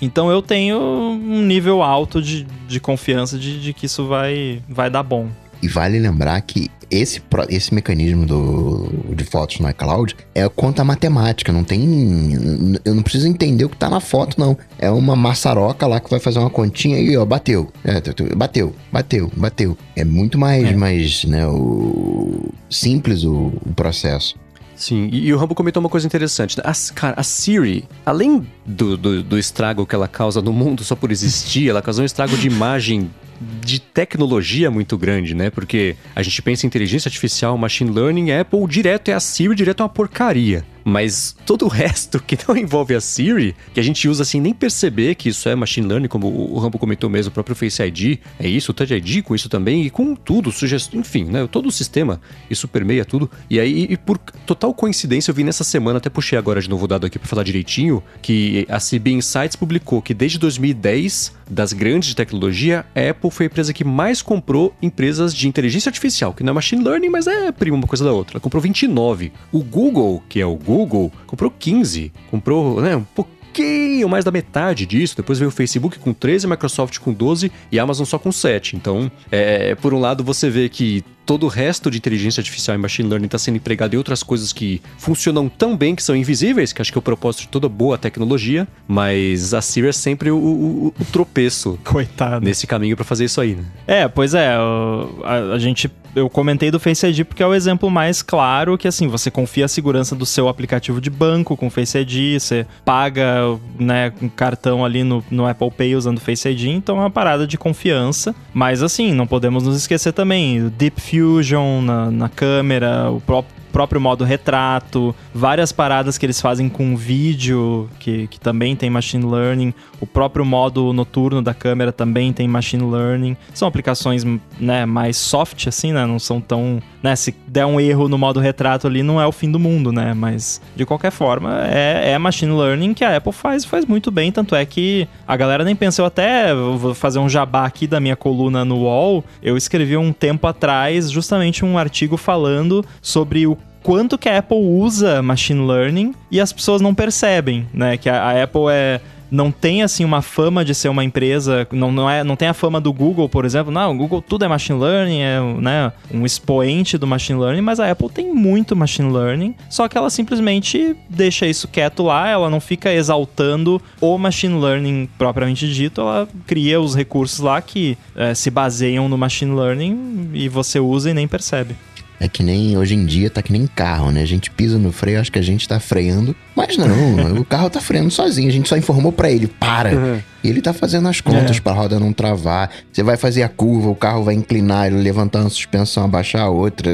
Então 0.00 0.30
eu 0.30 0.42
tenho 0.42 0.78
um 0.78 1.42
nível 1.42 1.82
alto 1.82 2.20
de, 2.20 2.46
de 2.68 2.80
confiança 2.80 3.38
de, 3.38 3.60
de 3.60 3.72
que 3.72 3.86
isso 3.86 4.06
vai, 4.06 4.62
vai 4.68 4.90
dar 4.90 5.02
bom. 5.02 5.28
E 5.62 5.68
vale 5.68 5.98
lembrar 5.98 6.40
que 6.42 6.70
esse, 6.90 7.20
esse 7.48 7.74
mecanismo 7.74 8.26
do, 8.26 9.14
de 9.14 9.24
fotos 9.24 9.58
no 9.58 9.68
iCloud 9.68 10.14
é 10.34 10.48
conta 10.48 10.84
matemática, 10.84 11.52
não 11.52 11.64
tem. 11.64 12.78
Eu 12.84 12.94
não 12.94 13.02
preciso 13.02 13.26
entender 13.26 13.64
o 13.64 13.68
que 13.68 13.76
tá 13.76 13.88
na 13.88 14.00
foto, 14.00 14.38
não. 14.38 14.56
É 14.78 14.90
uma 14.90 15.16
maçaroca 15.16 15.86
lá 15.86 15.98
que 15.98 16.10
vai 16.10 16.20
fazer 16.20 16.38
uma 16.38 16.50
continha 16.50 16.98
e, 16.98 17.16
ó, 17.16 17.24
bateu. 17.24 17.72
É, 17.84 18.00
bateu, 18.34 18.74
bateu, 18.92 19.32
bateu. 19.36 19.78
É 19.94 20.04
muito 20.04 20.38
mais, 20.38 20.70
mais 20.76 21.24
né, 21.24 21.46
o, 21.46 22.50
simples 22.70 23.24
o, 23.24 23.52
o 23.64 23.72
processo. 23.74 24.36
Sim, 24.76 25.08
e, 25.10 25.26
e 25.26 25.32
o 25.32 25.38
Rambo 25.38 25.54
comentou 25.54 25.80
uma 25.80 25.88
coisa 25.88 26.06
interessante. 26.06 26.58
né? 26.58 26.64
A, 26.66 26.72
cara, 26.94 27.14
a 27.18 27.22
Siri, 27.22 27.84
além 28.04 28.46
do, 28.64 28.96
do, 28.96 29.22
do 29.22 29.38
estrago 29.38 29.86
que 29.86 29.94
ela 29.94 30.06
causa 30.06 30.42
no 30.42 30.52
mundo 30.52 30.84
só 30.84 30.94
por 30.94 31.10
existir, 31.10 31.70
ela 31.70 31.80
causa 31.82 32.02
um 32.02 32.04
estrago 32.04 32.36
de 32.36 32.46
imagem 32.46 33.10
de 33.40 33.78
tecnologia 33.80 34.70
muito 34.70 34.96
grande, 34.96 35.34
né? 35.34 35.50
Porque 35.50 35.96
a 36.14 36.22
gente 36.22 36.40
pensa 36.42 36.66
em 36.66 36.68
inteligência 36.68 37.08
artificial, 37.08 37.56
machine 37.56 37.90
learning, 37.90 38.30
Apple 38.32 38.66
direto 38.68 39.08
é 39.08 39.14
a 39.14 39.20
Siri, 39.20 39.54
direto 39.54 39.80
é 39.80 39.84
uma 39.84 39.88
porcaria. 39.88 40.64
Mas 40.88 41.34
todo 41.44 41.64
o 41.64 41.68
resto 41.68 42.22
que 42.22 42.38
não 42.46 42.56
envolve 42.56 42.94
a 42.94 43.00
Siri, 43.00 43.56
que 43.74 43.80
a 43.80 43.82
gente 43.82 44.08
usa 44.08 44.24
sem 44.24 44.40
nem 44.40 44.54
perceber 44.54 45.16
que 45.16 45.28
isso 45.30 45.48
é 45.48 45.54
machine 45.56 45.84
learning, 45.84 46.06
como 46.06 46.28
o 46.28 46.56
Rambo 46.60 46.78
comentou 46.78 47.10
mesmo, 47.10 47.30
o 47.30 47.32
próprio 47.32 47.56
Face 47.56 47.82
ID, 47.82 48.18
é 48.38 48.48
isso, 48.48 48.70
o 48.70 48.74
Touch 48.74 48.94
ID 48.94 49.24
com 49.24 49.34
isso 49.34 49.48
também, 49.48 49.84
e 49.84 49.90
com 49.90 50.14
tudo, 50.14 50.52
sugestão, 50.52 51.00
enfim, 51.00 51.24
né? 51.24 51.44
Todo 51.50 51.66
o 51.66 51.72
sistema, 51.72 52.20
isso 52.48 52.68
permeia 52.68 53.04
tudo. 53.04 53.28
E 53.50 53.58
aí, 53.58 53.88
e 53.90 53.96
por 53.96 54.16
total 54.16 54.72
coincidência, 54.72 55.32
eu 55.32 55.34
vi 55.34 55.42
nessa 55.42 55.64
semana, 55.64 55.98
até 55.98 56.08
puxei 56.08 56.38
agora 56.38 56.60
de 56.60 56.70
novo 56.70 56.84
o 56.84 56.88
dado 56.88 57.04
aqui 57.04 57.18
pra 57.18 57.26
falar 57.26 57.42
direitinho, 57.42 58.00
que 58.22 58.64
a 58.68 58.78
CB 58.78 59.10
Insights 59.10 59.56
publicou 59.56 60.00
que 60.00 60.14
desde 60.14 60.38
2010, 60.38 61.32
das 61.50 61.72
grandes 61.72 62.10
de 62.10 62.14
tecnologia, 62.14 62.86
Apple 62.94 63.25
foi 63.30 63.46
a 63.46 63.48
empresa 63.48 63.72
que 63.72 63.84
mais 63.84 64.22
comprou 64.22 64.74
empresas 64.80 65.34
de 65.34 65.48
inteligência 65.48 65.88
artificial, 65.88 66.32
que 66.32 66.42
não 66.42 66.50
é 66.50 66.54
machine 66.54 66.82
learning, 66.82 67.08
mas 67.08 67.26
é 67.26 67.52
prima 67.52 67.76
uma 67.76 67.86
coisa 67.86 68.04
da 68.04 68.12
outra. 68.12 68.34
Ela 68.34 68.40
comprou 68.40 68.62
29. 68.62 69.32
O 69.52 69.62
Google, 69.62 70.22
que 70.28 70.40
é 70.40 70.46
o 70.46 70.54
Google, 70.54 71.12
comprou 71.26 71.50
15. 71.50 72.12
Comprou, 72.30 72.80
né, 72.80 72.96
um 72.96 73.04
pouquinho 73.04 74.08
mais 74.08 74.24
da 74.24 74.30
metade 74.30 74.86
disso. 74.86 75.16
Depois 75.16 75.38
veio 75.38 75.48
o 75.48 75.52
Facebook 75.52 75.98
com 75.98 76.12
13, 76.12 76.46
Microsoft 76.46 76.98
com 76.98 77.12
12 77.12 77.50
e 77.72 77.78
Amazon 77.78 78.04
só 78.04 78.18
com 78.18 78.30
7. 78.30 78.76
Então, 78.76 79.10
é, 79.30 79.74
por 79.74 79.94
um 79.94 80.00
lado, 80.00 80.22
você 80.22 80.50
vê 80.50 80.68
que 80.68 81.04
todo 81.26 81.44
o 81.44 81.48
resto 81.48 81.90
de 81.90 81.98
inteligência 81.98 82.40
artificial 82.40 82.74
e 82.76 82.78
machine 82.78 83.08
learning 83.08 83.26
está 83.26 83.38
sendo 83.38 83.56
empregado 83.56 83.94
em 83.94 83.96
outras 83.98 84.22
coisas 84.22 84.52
que 84.52 84.80
funcionam 84.96 85.48
tão 85.48 85.76
bem 85.76 85.94
que 85.94 86.02
são 86.02 86.14
invisíveis, 86.16 86.72
que 86.72 86.80
acho 86.80 86.92
que 86.92 86.96
é 86.96 87.00
o 87.00 87.02
propósito 87.02 87.42
de 87.42 87.48
toda 87.48 87.68
boa 87.68 87.98
tecnologia, 87.98 88.66
mas 88.86 89.52
a 89.52 89.60
Siri 89.60 89.88
é 89.88 89.92
sempre 89.92 90.30
o, 90.30 90.36
o- 90.38 90.94
o 90.98 91.04
tropeço 91.06 91.78
Coitado. 91.84 92.44
nesse 92.44 92.66
caminho 92.66 92.96
para 92.96 93.04
fazer 93.04 93.24
isso 93.24 93.40
aí, 93.40 93.54
né? 93.56 93.64
É, 93.86 94.08
pois 94.08 94.32
é, 94.34 94.56
o- 94.58 95.20
a, 95.24 95.54
a 95.54 95.58
gente 95.58 95.90
eu 96.14 96.30
comentei 96.30 96.70
do 96.70 96.80
Face 96.80 97.06
ID 97.06 97.24
porque 97.26 97.42
é 97.42 97.46
o 97.46 97.52
exemplo 97.52 97.90
mais 97.90 98.22
claro 98.22 98.78
que, 98.78 98.88
assim, 98.88 99.06
você 99.06 99.30
confia 99.30 99.66
a 99.66 99.68
segurança 99.68 100.16
do 100.16 100.24
seu 100.24 100.48
aplicativo 100.48 100.98
de 100.98 101.10
banco 101.10 101.54
com 101.58 101.68
Face 101.68 101.98
ID, 101.98 102.40
você 102.40 102.66
paga, 102.86 103.58
né, 103.78 104.08
com 104.18 104.26
cartão 104.26 104.82
ali 104.82 105.04
no, 105.04 105.22
no 105.30 105.46
Apple 105.46 105.70
Pay 105.70 105.94
usando 105.94 106.18
Face 106.18 106.48
ID, 106.48 106.68
então 106.68 106.96
é 106.96 107.00
uma 107.00 107.10
parada 107.10 107.46
de 107.46 107.58
confiança. 107.58 108.34
Mas, 108.54 108.82
assim, 108.82 109.12
não 109.12 109.26
podemos 109.26 109.64
nos 109.64 109.76
esquecer 109.76 110.10
também, 110.14 110.70
Deep 110.70 110.98
Fusion 111.16 111.82
na, 111.82 112.10
na 112.10 112.28
câmera, 112.28 113.10
o 113.10 113.20
próprio 113.20 113.54
próprio 113.76 114.00
modo 114.00 114.24
retrato, 114.24 115.14
várias 115.34 115.70
paradas 115.70 116.16
que 116.16 116.24
eles 116.24 116.40
fazem 116.40 116.66
com 116.66 116.96
vídeo, 116.96 117.90
que, 118.00 118.26
que 118.28 118.40
também 118.40 118.74
tem 118.74 118.88
machine 118.88 119.22
learning, 119.22 119.74
o 120.00 120.06
próprio 120.06 120.46
modo 120.46 120.94
noturno 120.94 121.42
da 121.42 121.52
câmera 121.52 121.92
também 121.92 122.32
tem 122.32 122.48
machine 122.48 122.90
learning. 122.90 123.36
São 123.52 123.68
aplicações 123.68 124.24
né, 124.58 124.86
mais 124.86 125.18
soft, 125.18 125.66
assim, 125.66 125.92
né? 125.92 126.06
Não 126.06 126.18
são 126.18 126.40
tão. 126.40 126.80
Né, 127.02 127.14
se 127.14 127.34
der 127.46 127.66
um 127.66 127.78
erro 127.78 128.08
no 128.08 128.16
modo 128.16 128.40
retrato 128.40 128.86
ali, 128.86 129.02
não 129.02 129.20
é 129.20 129.26
o 129.26 129.30
fim 129.30 129.50
do 129.50 129.58
mundo, 129.58 129.92
né? 129.92 130.14
Mas, 130.14 130.58
de 130.74 130.86
qualquer 130.86 131.10
forma, 131.10 131.66
é, 131.68 132.12
é 132.12 132.18
machine 132.18 132.52
learning 132.52 132.94
que 132.94 133.04
a 133.04 133.18
Apple 133.18 133.32
faz 133.32 133.62
faz 133.66 133.84
muito 133.84 134.10
bem. 134.10 134.32
Tanto 134.32 134.54
é 134.54 134.64
que 134.64 135.06
a 135.28 135.36
galera 135.36 135.64
nem 135.64 135.76
pensou 135.76 136.06
até. 136.06 136.54
Vou 136.54 136.94
fazer 136.94 137.18
um 137.18 137.28
jabá 137.28 137.66
aqui 137.66 137.86
da 137.86 138.00
minha 138.00 138.16
coluna 138.16 138.64
no 138.64 138.84
UOL. 138.84 139.22
Eu 139.42 139.54
escrevi 139.54 139.98
um 139.98 140.14
tempo 140.14 140.46
atrás 140.46 141.10
justamente 141.10 141.62
um 141.62 141.76
artigo 141.76 142.16
falando 142.16 142.82
sobre 143.02 143.46
o 143.46 143.58
quanto 143.86 144.18
que 144.18 144.28
a 144.28 144.38
Apple 144.38 144.58
usa 144.58 145.22
machine 145.22 145.64
learning 145.64 146.12
e 146.28 146.40
as 146.40 146.52
pessoas 146.52 146.80
não 146.80 146.92
percebem, 146.92 147.68
né? 147.72 147.96
Que 147.96 148.08
a, 148.08 148.20
a 148.20 148.42
Apple 148.42 148.64
é 148.68 149.00
não 149.30 149.52
tem 149.52 149.82
assim 149.82 150.04
uma 150.04 150.22
fama 150.22 150.64
de 150.64 150.74
ser 150.74 150.88
uma 150.88 151.04
empresa, 151.04 151.66
não, 151.70 151.92
não, 151.92 152.10
é, 152.10 152.24
não 152.24 152.34
tem 152.36 152.48
a 152.48 152.54
fama 152.54 152.80
do 152.80 152.92
Google, 152.92 153.28
por 153.28 153.44
exemplo. 153.44 153.72
Não, 153.72 153.92
o 153.92 153.96
Google 153.96 154.22
tudo 154.22 154.44
é 154.44 154.48
machine 154.48 154.78
learning, 154.78 155.20
é 155.20 155.40
né, 155.60 155.92
um 156.12 156.26
expoente 156.26 156.98
do 156.98 157.06
machine 157.06 157.38
learning, 157.38 157.60
mas 157.60 157.78
a 157.78 157.88
Apple 157.88 158.08
tem 158.08 158.32
muito 158.34 158.74
machine 158.74 159.12
learning, 159.12 159.54
só 159.70 159.86
que 159.86 159.96
ela 159.96 160.10
simplesmente 160.10 160.96
deixa 161.08 161.46
isso 161.46 161.68
quieto 161.68 162.02
lá, 162.02 162.28
ela 162.28 162.50
não 162.50 162.60
fica 162.60 162.92
exaltando 162.92 163.80
o 164.00 164.18
machine 164.18 164.60
learning 164.60 165.08
propriamente 165.16 165.72
dito, 165.72 166.00
ela 166.00 166.28
cria 166.46 166.80
os 166.80 166.94
recursos 166.94 167.38
lá 167.38 167.60
que 167.60 167.96
é, 168.16 168.34
se 168.34 168.50
baseiam 168.50 169.08
no 169.08 169.16
machine 169.16 169.54
learning 169.54 170.30
e 170.34 170.48
você 170.48 170.80
usa 170.80 171.10
e 171.10 171.14
nem 171.14 171.28
percebe. 171.28 171.76
É 172.18 172.28
que 172.28 172.42
nem 172.42 172.76
hoje 172.78 172.94
em 172.94 173.04
dia 173.04 173.28
tá 173.28 173.42
que 173.42 173.52
nem 173.52 173.66
carro, 173.66 174.10
né? 174.10 174.22
A 174.22 174.26
gente 174.26 174.50
pisa 174.50 174.78
no 174.78 174.90
freio, 174.90 175.20
acho 175.20 175.30
que 175.30 175.38
a 175.38 175.42
gente 175.42 175.68
tá 175.68 175.78
freando. 175.78 176.34
Mas 176.54 176.76
não, 176.76 177.36
o 177.38 177.44
carro 177.44 177.68
tá 177.68 177.80
freando 177.80 178.10
sozinho. 178.10 178.48
A 178.48 178.52
gente 178.52 178.68
só 178.68 178.76
informou 178.76 179.12
para 179.12 179.30
ele, 179.30 179.46
para. 179.46 179.94
Uhum. 179.94 180.20
E 180.42 180.48
ele 180.48 180.62
tá 180.62 180.72
fazendo 180.72 181.08
as 181.08 181.20
contas 181.20 181.56
é. 181.56 181.60
pra 181.60 181.72
roda 181.72 182.00
não 182.00 182.12
travar. 182.12 182.70
Você 182.90 183.02
vai 183.02 183.16
fazer 183.16 183.42
a 183.42 183.48
curva, 183.48 183.88
o 183.88 183.94
carro 183.94 184.24
vai 184.24 184.34
inclinar, 184.34 184.86
ele 184.86 184.96
levantar 184.96 185.40
uma 185.40 185.50
suspensão, 185.50 186.04
abaixar 186.04 186.42
a 186.42 186.48
outra. 186.48 186.90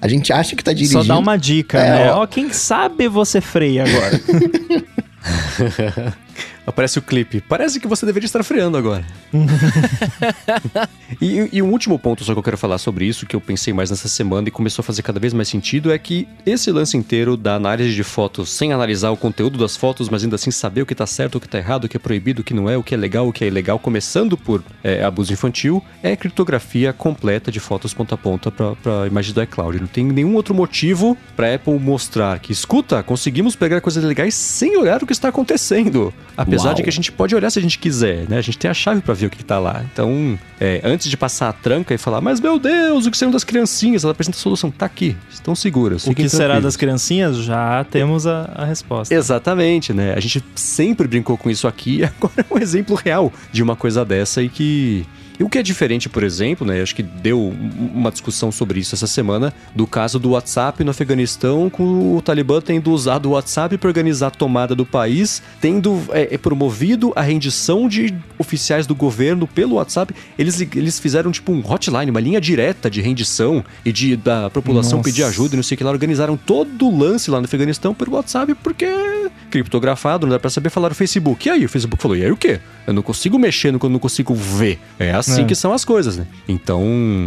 A 0.00 0.08
gente 0.08 0.32
acha 0.32 0.56
que 0.56 0.64
tá 0.64 0.72
dirigindo. 0.72 1.02
Só 1.02 1.08
dá 1.08 1.18
uma 1.18 1.36
dica, 1.36 1.78
é, 1.78 1.90
né? 1.90 2.12
Ó, 2.12 2.26
quem 2.26 2.52
sabe 2.52 3.08
você 3.08 3.40
freia 3.40 3.84
agora. 3.84 4.20
Aparece 6.68 6.98
o 6.98 7.02
clipe. 7.02 7.40
Parece 7.40 7.80
que 7.80 7.88
você 7.88 8.04
deveria 8.04 8.26
estar 8.26 8.42
freando 8.42 8.76
agora. 8.76 9.02
e, 11.18 11.48
e 11.50 11.62
um 11.62 11.70
último 11.70 11.98
ponto 11.98 12.22
só 12.22 12.34
que 12.34 12.38
eu 12.38 12.42
quero 12.42 12.58
falar 12.58 12.76
sobre 12.76 13.06
isso, 13.06 13.24
que 13.24 13.34
eu 13.34 13.40
pensei 13.40 13.72
mais 13.72 13.88
nessa 13.88 14.06
semana 14.06 14.48
e 14.48 14.50
começou 14.50 14.82
a 14.82 14.84
fazer 14.84 15.00
cada 15.00 15.18
vez 15.18 15.32
mais 15.32 15.48
sentido, 15.48 15.90
é 15.90 15.98
que 15.98 16.28
esse 16.44 16.70
lance 16.70 16.94
inteiro 16.94 17.38
da 17.38 17.54
análise 17.54 17.94
de 17.94 18.04
fotos 18.04 18.50
sem 18.50 18.70
analisar 18.70 19.10
o 19.10 19.16
conteúdo 19.16 19.56
das 19.56 19.78
fotos, 19.78 20.10
mas 20.10 20.22
ainda 20.22 20.36
assim 20.36 20.50
saber 20.50 20.82
o 20.82 20.86
que 20.86 20.92
está 20.92 21.06
certo, 21.06 21.36
o 21.36 21.40
que 21.40 21.46
está 21.46 21.56
errado, 21.56 21.84
o 21.84 21.88
que 21.88 21.96
é 21.96 22.00
proibido, 22.00 22.42
o 22.42 22.44
que 22.44 22.52
não 22.52 22.68
é, 22.68 22.76
o 22.76 22.82
que 22.82 22.94
é 22.94 22.98
legal, 22.98 23.26
o 23.26 23.32
que 23.32 23.44
é 23.44 23.46
ilegal, 23.46 23.78
começando 23.78 24.36
por 24.36 24.62
é, 24.84 25.02
abuso 25.02 25.32
infantil, 25.32 25.82
é 26.02 26.14
criptografia 26.16 26.92
completa 26.92 27.50
de 27.50 27.60
fotos 27.60 27.94
ponta 27.94 28.14
a 28.14 28.18
ponta 28.18 28.50
para 28.50 29.06
imagem 29.06 29.32
do 29.32 29.42
iCloud. 29.42 29.80
Não 29.80 29.86
tem 29.86 30.04
nenhum 30.04 30.34
outro 30.34 30.54
motivo 30.54 31.16
para 31.34 31.54
Apple 31.54 31.78
mostrar 31.78 32.38
que, 32.40 32.52
escuta, 32.52 33.02
conseguimos 33.02 33.56
pegar 33.56 33.80
coisas 33.80 34.04
legais 34.04 34.34
sem 34.34 34.76
olhar 34.76 35.02
o 35.02 35.06
que 35.06 35.12
está 35.14 35.28
acontecendo. 35.28 36.12
Apesar 36.36 36.57
Apesar 36.58 36.70
Uau. 36.70 36.74
de 36.74 36.82
que 36.82 36.88
a 36.88 36.92
gente 36.92 37.12
pode 37.12 37.34
olhar 37.34 37.50
se 37.50 37.58
a 37.58 37.62
gente 37.62 37.78
quiser, 37.78 38.28
né? 38.28 38.38
A 38.38 38.40
gente 38.40 38.58
tem 38.58 38.70
a 38.70 38.74
chave 38.74 39.00
para 39.00 39.14
ver 39.14 39.26
o 39.26 39.30
que, 39.30 39.38
que 39.38 39.44
tá 39.44 39.58
lá. 39.58 39.84
Então, 39.92 40.38
é, 40.60 40.80
antes 40.84 41.08
de 41.08 41.16
passar 41.16 41.48
a 41.48 41.52
tranca 41.52 41.94
e 41.94 41.98
falar, 41.98 42.20
mas 42.20 42.40
meu 42.40 42.58
Deus, 42.58 43.06
o 43.06 43.10
que 43.10 43.16
serão 43.16 43.30
das 43.30 43.44
criancinhas? 43.44 44.02
Ela 44.04 44.12
apresenta 44.12 44.36
a 44.36 44.40
solução. 44.40 44.70
Tá 44.70 44.86
aqui, 44.86 45.16
estão 45.30 45.54
seguras. 45.54 46.06
O 46.06 46.14
que 46.14 46.28
será 46.28 46.60
das 46.60 46.76
criancinhas? 46.76 47.36
Já 47.38 47.84
temos 47.84 48.26
a, 48.26 48.50
a 48.54 48.64
resposta. 48.64 49.14
Exatamente, 49.14 49.92
né? 49.92 50.14
A 50.14 50.20
gente 50.20 50.44
sempre 50.54 51.06
brincou 51.06 51.36
com 51.36 51.48
isso 51.48 51.68
aqui, 51.68 52.02
agora 52.04 52.46
é 52.50 52.54
um 52.54 52.58
exemplo 52.58 52.96
real 52.96 53.32
de 53.52 53.62
uma 53.62 53.76
coisa 53.76 54.04
dessa 54.04 54.42
e 54.42 54.48
que 54.48 55.06
e 55.38 55.44
o 55.44 55.48
que 55.48 55.58
é 55.58 55.62
diferente, 55.62 56.08
por 56.08 56.24
exemplo, 56.24 56.66
né? 56.66 56.82
Acho 56.82 56.94
que 56.94 57.02
deu 57.02 57.54
uma 57.94 58.10
discussão 58.10 58.50
sobre 58.50 58.80
isso 58.80 58.94
essa 58.94 59.06
semana, 59.06 59.54
do 59.74 59.86
caso 59.86 60.18
do 60.18 60.30
WhatsApp 60.30 60.82
no 60.82 60.90
Afeganistão, 60.90 61.70
com 61.70 62.16
o 62.16 62.20
Talibã 62.20 62.60
tendo 62.60 62.90
usado 62.90 63.26
o 63.26 63.32
WhatsApp 63.32 63.78
para 63.78 63.88
organizar 63.88 64.28
a 64.28 64.30
tomada 64.30 64.74
do 64.74 64.84
país, 64.84 65.40
tendo 65.60 66.02
é, 66.10 66.34
é, 66.34 66.38
promovido 66.38 67.12
a 67.14 67.22
rendição 67.22 67.88
de 67.88 68.12
oficiais 68.36 68.86
do 68.86 68.94
governo 68.94 69.46
pelo 69.46 69.76
WhatsApp. 69.76 70.12
Eles, 70.36 70.60
eles 70.60 70.98
fizeram 70.98 71.30
tipo 71.30 71.52
um 71.52 71.62
hotline, 71.64 72.10
uma 72.10 72.20
linha 72.20 72.40
direta 72.40 72.90
de 72.90 73.00
rendição 73.00 73.64
e 73.84 73.92
de 73.92 74.16
da 74.16 74.50
população 74.50 74.98
Nossa. 74.98 75.08
pedir 75.08 75.22
ajuda 75.22 75.54
e 75.54 75.56
não 75.56 75.62
sei 75.62 75.76
o 75.76 75.78
que 75.78 75.84
lá. 75.84 75.90
Organizaram 75.90 76.36
todo 76.36 76.86
o 76.86 76.98
lance 76.98 77.30
lá 77.30 77.38
no 77.38 77.44
Afeganistão 77.44 77.94
pelo 77.94 78.14
WhatsApp, 78.14 78.54
porque 78.56 78.86
criptografado, 79.50 80.26
não 80.26 80.32
dá 80.32 80.38
pra 80.38 80.50
saber 80.50 80.70
falar 80.70 80.92
o 80.92 80.94
Facebook. 80.94 81.48
E 81.48 81.50
aí, 81.50 81.64
o 81.64 81.68
Facebook 81.68 82.02
falou, 82.02 82.16
e 82.16 82.24
aí 82.24 82.30
o 82.30 82.36
quê? 82.36 82.60
Eu 82.86 82.92
não 82.92 83.02
consigo 83.02 83.38
mexer 83.38 83.72
no 83.72 83.78
que 83.78 83.86
eu 83.86 83.90
não 83.90 83.98
consigo 83.98 84.34
ver. 84.34 84.78
É 84.98 85.12
assim 85.12 85.27
é. 85.36 85.44
que 85.44 85.54
são 85.54 85.72
as 85.72 85.84
coisas, 85.84 86.16
né? 86.16 86.26
Então, 86.48 86.82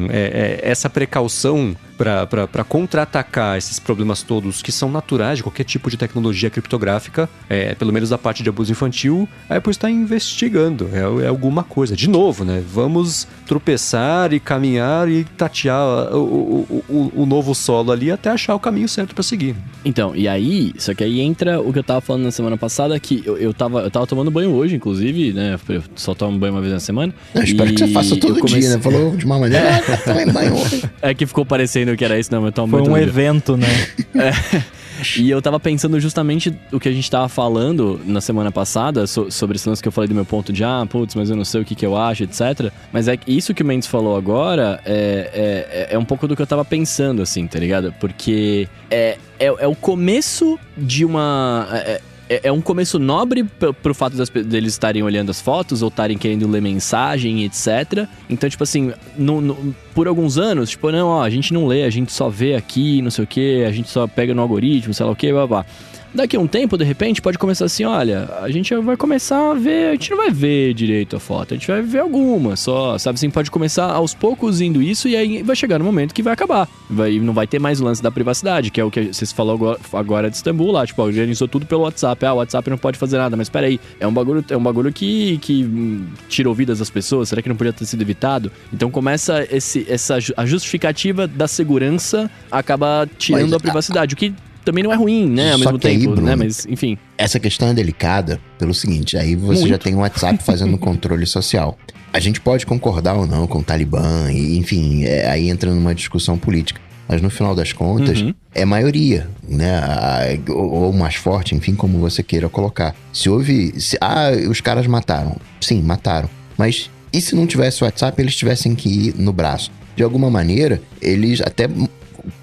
é, 0.09 0.59
é 0.63 0.69
essa 0.69 0.89
precaução 0.89 1.75
para 2.03 2.63
contra-atacar 2.63 3.57
esses 3.57 3.79
problemas 3.79 4.23
todos 4.23 4.61
que 4.61 4.71
são 4.71 4.89
naturais 4.89 5.37
de 5.37 5.43
qualquer 5.43 5.63
tipo 5.63 5.89
de 5.89 5.97
tecnologia 5.97 6.49
criptográfica, 6.49 7.29
é, 7.49 7.75
pelo 7.75 7.93
menos 7.93 8.09
da 8.09 8.17
parte 8.17 8.41
de 8.41 8.49
abuso 8.49 8.71
infantil, 8.71 9.27
a 9.49 9.57
Apple 9.57 9.71
está 9.71 9.89
investigando. 9.89 10.89
É, 10.91 11.25
é 11.25 11.27
alguma 11.27 11.63
coisa. 11.63 11.95
De 11.95 12.09
novo, 12.09 12.43
né? 12.43 12.63
Vamos 12.73 13.27
tropeçar 13.45 14.33
e 14.33 14.39
caminhar 14.39 15.09
e 15.09 15.23
tatear 15.23 16.15
o, 16.15 16.65
o, 16.69 16.83
o, 16.89 17.11
o 17.23 17.25
novo 17.25 17.53
solo 17.53 17.91
ali 17.91 18.11
até 18.11 18.29
achar 18.29 18.55
o 18.55 18.59
caminho 18.59 18.87
certo 18.87 19.13
para 19.13 19.23
seguir. 19.23 19.55
Então, 19.83 20.15
e 20.15 20.27
aí, 20.27 20.73
só 20.77 20.93
que 20.93 21.03
aí 21.03 21.19
entra 21.19 21.59
o 21.59 21.71
que 21.71 21.79
eu 21.79 21.83
tava 21.83 22.01
falando 22.01 22.23
na 22.23 22.31
semana 22.31 22.57
passada, 22.57 22.99
que 22.99 23.21
eu, 23.25 23.37
eu, 23.37 23.53
tava, 23.53 23.81
eu 23.81 23.91
tava 23.91 24.07
tomando 24.07 24.31
banho 24.31 24.51
hoje, 24.51 24.75
inclusive, 24.75 25.33
né? 25.33 25.57
Eu 25.69 25.83
só 25.95 26.13
tomo 26.13 26.37
banho 26.37 26.53
uma 26.53 26.61
vez 26.61 26.73
na 26.73 26.79
semana. 26.79 27.13
Eu 27.33 27.43
espero 27.43 27.71
que 27.73 27.79
você 27.79 27.87
faça 27.87 28.15
todo 28.15 28.35
comecei... 28.35 28.61
dia, 28.61 28.69
né? 28.69 28.79
Falou 28.81 29.15
de 29.15 29.25
uma 29.25 29.39
maneira, 29.39 29.69
ah, 29.69 30.31
banho 30.31 30.55
hoje. 30.55 30.83
É 31.01 31.13
que 31.13 31.25
ficou 31.25 31.45
parecendo 31.45 31.90
que 31.97 32.05
era 32.05 32.19
isso, 32.19 32.31
não, 32.31 32.45
eu 32.45 32.51
tomo 32.51 32.77
Foi 32.77 32.87
um 32.87 32.97
evento, 32.97 33.57
né? 33.57 33.67
é. 34.15 34.81
E 35.17 35.29
eu 35.29 35.41
tava 35.41 35.59
pensando 35.59 35.99
justamente 35.99 36.53
o 36.71 36.79
que 36.79 36.87
a 36.87 36.91
gente 36.91 37.09
tava 37.09 37.27
falando 37.27 37.99
na 38.05 38.21
semana 38.21 38.51
passada, 38.51 39.07
so, 39.07 39.31
sobre 39.31 39.55
esse 39.55 39.67
lance 39.67 39.81
que 39.81 39.87
eu 39.87 39.91
falei 39.91 40.07
do 40.07 40.13
meu 40.13 40.25
ponto 40.25 40.53
de, 40.53 40.63
ah, 40.63 40.85
putz, 40.87 41.15
mas 41.15 41.29
eu 41.29 41.35
não 41.35 41.45
sei 41.45 41.61
o 41.61 41.65
que, 41.65 41.73
que 41.73 41.85
eu 41.85 41.97
acho, 41.97 42.23
etc. 42.23 42.71
Mas 42.91 43.07
é 43.07 43.17
que 43.17 43.31
isso 43.31 43.53
que 43.53 43.63
o 43.63 43.65
Mendes 43.65 43.87
falou 43.87 44.15
agora 44.15 44.79
é, 44.85 45.87
é, 45.89 45.95
é 45.95 45.97
um 45.97 46.05
pouco 46.05 46.27
do 46.27 46.35
que 46.35 46.41
eu 46.41 46.47
tava 46.47 46.63
pensando, 46.63 47.21
assim, 47.21 47.47
tá 47.47 47.57
ligado? 47.57 47.93
Porque 47.99 48.67
é, 48.89 49.17
é, 49.39 49.45
é 49.45 49.67
o 49.67 49.75
começo 49.75 50.59
de 50.77 51.03
uma. 51.03 51.67
É, 51.71 52.01
é, 52.31 52.39
é 52.45 52.51
um 52.51 52.61
começo 52.61 52.97
nobre 52.97 53.43
pro 53.83 53.93
fato 53.93 54.15
das, 54.15 54.29
deles 54.29 54.71
estarem 54.71 55.03
olhando 55.03 55.29
as 55.29 55.41
fotos 55.41 55.81
ou 55.81 55.89
estarem 55.89 56.17
querendo 56.17 56.47
ler 56.47 56.61
mensagem, 56.61 57.43
etc. 57.43 58.07
Então, 58.29 58.49
tipo 58.49 58.63
assim, 58.63 58.93
no, 59.17 59.41
no, 59.41 59.75
por 59.93 60.07
alguns 60.07 60.37
anos, 60.37 60.69
tipo, 60.69 60.89
não, 60.91 61.09
ó, 61.09 61.23
a 61.23 61.29
gente 61.29 61.53
não 61.53 61.67
lê, 61.67 61.83
a 61.83 61.89
gente 61.89 62.13
só 62.13 62.29
vê 62.29 62.55
aqui, 62.55 63.01
não 63.01 63.11
sei 63.11 63.25
o 63.25 63.27
que, 63.27 63.65
a 63.65 63.71
gente 63.71 63.89
só 63.89 64.07
pega 64.07 64.33
no 64.33 64.41
algoritmo, 64.41 64.93
sei 64.93 65.05
lá 65.05 65.11
o 65.11 65.15
que, 65.15 65.29
blá 65.33 65.45
blá. 65.45 65.65
Daqui 66.13 66.35
a 66.35 66.39
um 66.39 66.47
tempo, 66.47 66.77
de 66.77 66.83
repente, 66.83 67.21
pode 67.21 67.37
começar 67.37 67.65
assim: 67.65 67.85
olha, 67.85 68.29
a 68.41 68.49
gente 68.51 68.75
vai 68.75 68.97
começar 68.97 69.51
a 69.51 69.53
ver, 69.53 69.89
a 69.89 69.91
gente 69.91 70.11
não 70.11 70.17
vai 70.17 70.29
ver 70.29 70.73
direito 70.73 71.15
a 71.15 71.19
foto, 71.19 71.53
a 71.53 71.57
gente 71.57 71.67
vai 71.67 71.81
ver 71.81 71.99
alguma 71.99 72.57
só, 72.57 72.97
sabe 72.97 73.15
assim? 73.15 73.29
Pode 73.29 73.49
começar 73.49 73.85
aos 73.85 74.13
poucos 74.13 74.59
indo 74.59 74.81
isso 74.81 75.07
e 75.07 75.15
aí 75.15 75.41
vai 75.41 75.55
chegar 75.55 75.79
no 75.79 75.85
momento 75.85 76.13
que 76.13 76.21
vai 76.21 76.33
acabar. 76.33 76.67
Vai, 76.89 77.17
não 77.19 77.33
vai 77.33 77.47
ter 77.47 77.59
mais 77.59 77.79
o 77.79 77.85
lance 77.85 78.03
da 78.03 78.11
privacidade, 78.11 78.71
que 78.71 78.81
é 78.81 78.83
o 78.83 78.91
que 78.91 79.13
vocês 79.13 79.31
falou 79.31 79.55
agora, 79.55 79.79
agora 79.93 80.29
de 80.29 80.35
Istambul 80.35 80.71
lá, 80.71 80.85
tipo, 80.85 81.01
organizou 81.01 81.47
tudo 81.47 81.65
pelo 81.65 81.83
WhatsApp. 81.83 82.25
Ah, 82.25 82.33
o 82.33 82.37
WhatsApp 82.37 82.69
não 82.69 82.77
pode 82.77 82.97
fazer 82.97 83.17
nada, 83.17 83.37
mas 83.37 83.47
peraí, 83.47 83.79
é 83.97 84.05
um 84.05 84.13
bagulho, 84.13 84.43
é 84.49 84.57
um 84.57 84.63
bagulho 84.63 84.91
que, 84.91 85.37
que 85.37 85.63
hum, 85.63 86.07
tirou 86.27 86.53
vidas 86.53 86.79
das 86.79 86.89
pessoas, 86.89 87.29
será 87.29 87.41
que 87.41 87.47
não 87.47 87.55
podia 87.55 87.71
ter 87.71 87.85
sido 87.85 88.01
evitado? 88.01 88.51
Então 88.73 88.91
começa 88.91 89.47
esse, 89.49 89.85
essa 89.89 90.17
a 90.35 90.45
justificativa 90.45 91.25
da 91.25 91.47
segurança 91.47 92.29
acaba 92.51 93.07
tirando 93.17 93.43
mas, 93.43 93.53
a 93.53 93.59
privacidade, 93.59 94.13
a... 94.13 94.15
o 94.15 94.17
que 94.17 94.33
também 94.63 94.83
não 94.83 94.91
é 94.91 94.95
ruim, 94.95 95.29
né? 95.29 95.51
Ao 95.51 95.59
Só 95.59 95.65
mesmo 95.65 95.79
tempo, 95.79 95.99
aí, 95.99 96.07
Bruno, 96.07 96.21
né? 96.21 96.35
Mas, 96.35 96.65
enfim. 96.65 96.97
Essa 97.17 97.39
questão 97.39 97.69
é 97.69 97.73
delicada 97.73 98.39
pelo 98.57 98.73
seguinte: 98.73 99.17
aí 99.17 99.35
você 99.35 99.61
Muito. 99.61 99.69
já 99.69 99.77
tem 99.77 99.95
o 99.95 99.99
WhatsApp 99.99 100.43
fazendo 100.43 100.77
controle 100.79 101.25
social. 101.25 101.77
A 102.13 102.19
gente 102.19 102.41
pode 102.41 102.65
concordar 102.65 103.15
ou 103.15 103.25
não 103.25 103.47
com 103.47 103.59
o 103.59 103.63
Talibã, 103.63 104.31
e, 104.31 104.57
enfim, 104.57 105.05
é, 105.05 105.29
aí 105.29 105.49
entra 105.49 105.73
numa 105.73 105.95
discussão 105.95 106.37
política. 106.37 106.79
Mas 107.07 107.21
no 107.21 107.29
final 107.29 107.53
das 107.53 107.73
contas, 107.73 108.21
uhum. 108.21 108.33
é 108.55 108.63
maioria, 108.63 109.27
né? 109.47 110.39
Ou, 110.49 110.71
ou, 110.71 110.93
mais 110.93 111.15
forte, 111.15 111.55
enfim, 111.55 111.75
como 111.75 111.99
você 111.99 112.23
queira 112.23 112.47
colocar. 112.47 112.95
Se 113.11 113.29
houve. 113.29 113.79
Se, 113.79 113.97
ah, 113.99 114.31
os 114.49 114.61
caras 114.61 114.87
mataram. 114.87 115.35
Sim, 115.59 115.81
mataram. 115.81 116.29
Mas 116.57 116.89
e 117.11 117.19
se 117.19 117.35
não 117.35 117.45
tivesse 117.45 117.81
o 117.81 117.85
WhatsApp, 117.85 118.21
eles 118.21 118.35
tivessem 118.35 118.75
que 118.75 118.87
ir 118.87 119.15
no 119.17 119.33
braço? 119.33 119.71
de 119.95 120.03
alguma 120.03 120.29
maneira, 120.29 120.81
eles 121.01 121.41
até 121.41 121.67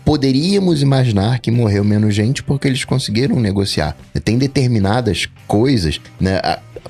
poderíamos 0.04 0.82
imaginar 0.82 1.38
que 1.40 1.50
morreu 1.50 1.84
menos 1.84 2.14
gente 2.14 2.42
porque 2.42 2.66
eles 2.68 2.84
conseguiram 2.84 3.38
negociar. 3.40 3.96
Tem 4.24 4.38
determinadas 4.38 5.26
coisas, 5.46 6.00
né? 6.20 6.40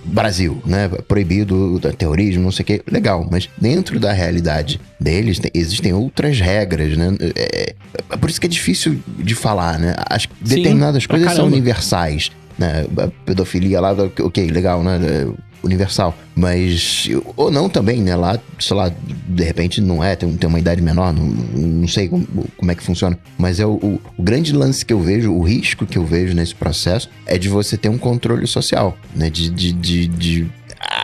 Brasil, 0.04 0.62
né? 0.64 0.88
Proibido 1.06 1.74
o 1.74 1.80
terrorismo, 1.80 2.44
não 2.44 2.52
sei 2.52 2.62
o 2.62 2.66
que. 2.66 2.82
Legal, 2.90 3.26
mas 3.30 3.48
dentro 3.60 3.98
da 3.98 4.12
realidade 4.12 4.80
deles 4.98 5.38
tem- 5.38 5.50
existem 5.54 5.92
outras 5.92 6.40
regras, 6.40 6.96
né? 6.96 7.14
É, 7.36 7.74
é 8.10 8.16
por 8.16 8.30
isso 8.30 8.40
que 8.40 8.46
é 8.46 8.50
difícil 8.50 8.98
de 9.18 9.34
falar, 9.34 9.78
né? 9.78 9.94
As 10.08 10.22
Sim, 10.22 10.28
determinadas 10.40 11.06
pra 11.06 11.18
coisas 11.18 11.34
são 11.34 11.46
universais, 11.46 12.30
né? 12.58 12.86
A 12.98 13.08
pedofilia 13.24 13.80
lá, 13.80 13.92
ok, 14.20 14.48
legal, 14.48 14.82
né? 14.82 14.98
É 15.02 15.48
Universal. 15.62 16.16
Mas, 16.36 17.08
ou 17.36 17.50
não 17.50 17.68
também, 17.68 18.00
né? 18.00 18.14
Lá, 18.14 18.38
sei 18.60 18.76
lá, 18.76 18.92
de 19.28 19.42
repente 19.42 19.80
não 19.80 20.02
é, 20.02 20.14
tem, 20.14 20.32
tem 20.36 20.48
uma 20.48 20.58
idade 20.58 20.80
menor, 20.80 21.12
não, 21.12 21.24
não 21.24 21.88
sei 21.88 22.08
como, 22.08 22.26
como 22.56 22.70
é 22.70 22.74
que 22.74 22.82
funciona. 22.82 23.18
Mas 23.36 23.58
é 23.58 23.66
o, 23.66 23.72
o, 23.72 24.00
o 24.16 24.22
grande 24.22 24.52
lance 24.52 24.84
que 24.84 24.92
eu 24.92 25.00
vejo, 25.00 25.32
o 25.32 25.42
risco 25.42 25.84
que 25.84 25.98
eu 25.98 26.04
vejo 26.04 26.32
nesse 26.34 26.54
processo 26.54 27.10
é 27.26 27.36
de 27.36 27.48
você 27.48 27.76
ter 27.76 27.88
um 27.88 27.98
controle 27.98 28.46
social, 28.46 28.96
né? 29.14 29.28
De. 29.30 29.50
de, 29.50 29.72
de, 29.72 30.06
de- 30.06 30.46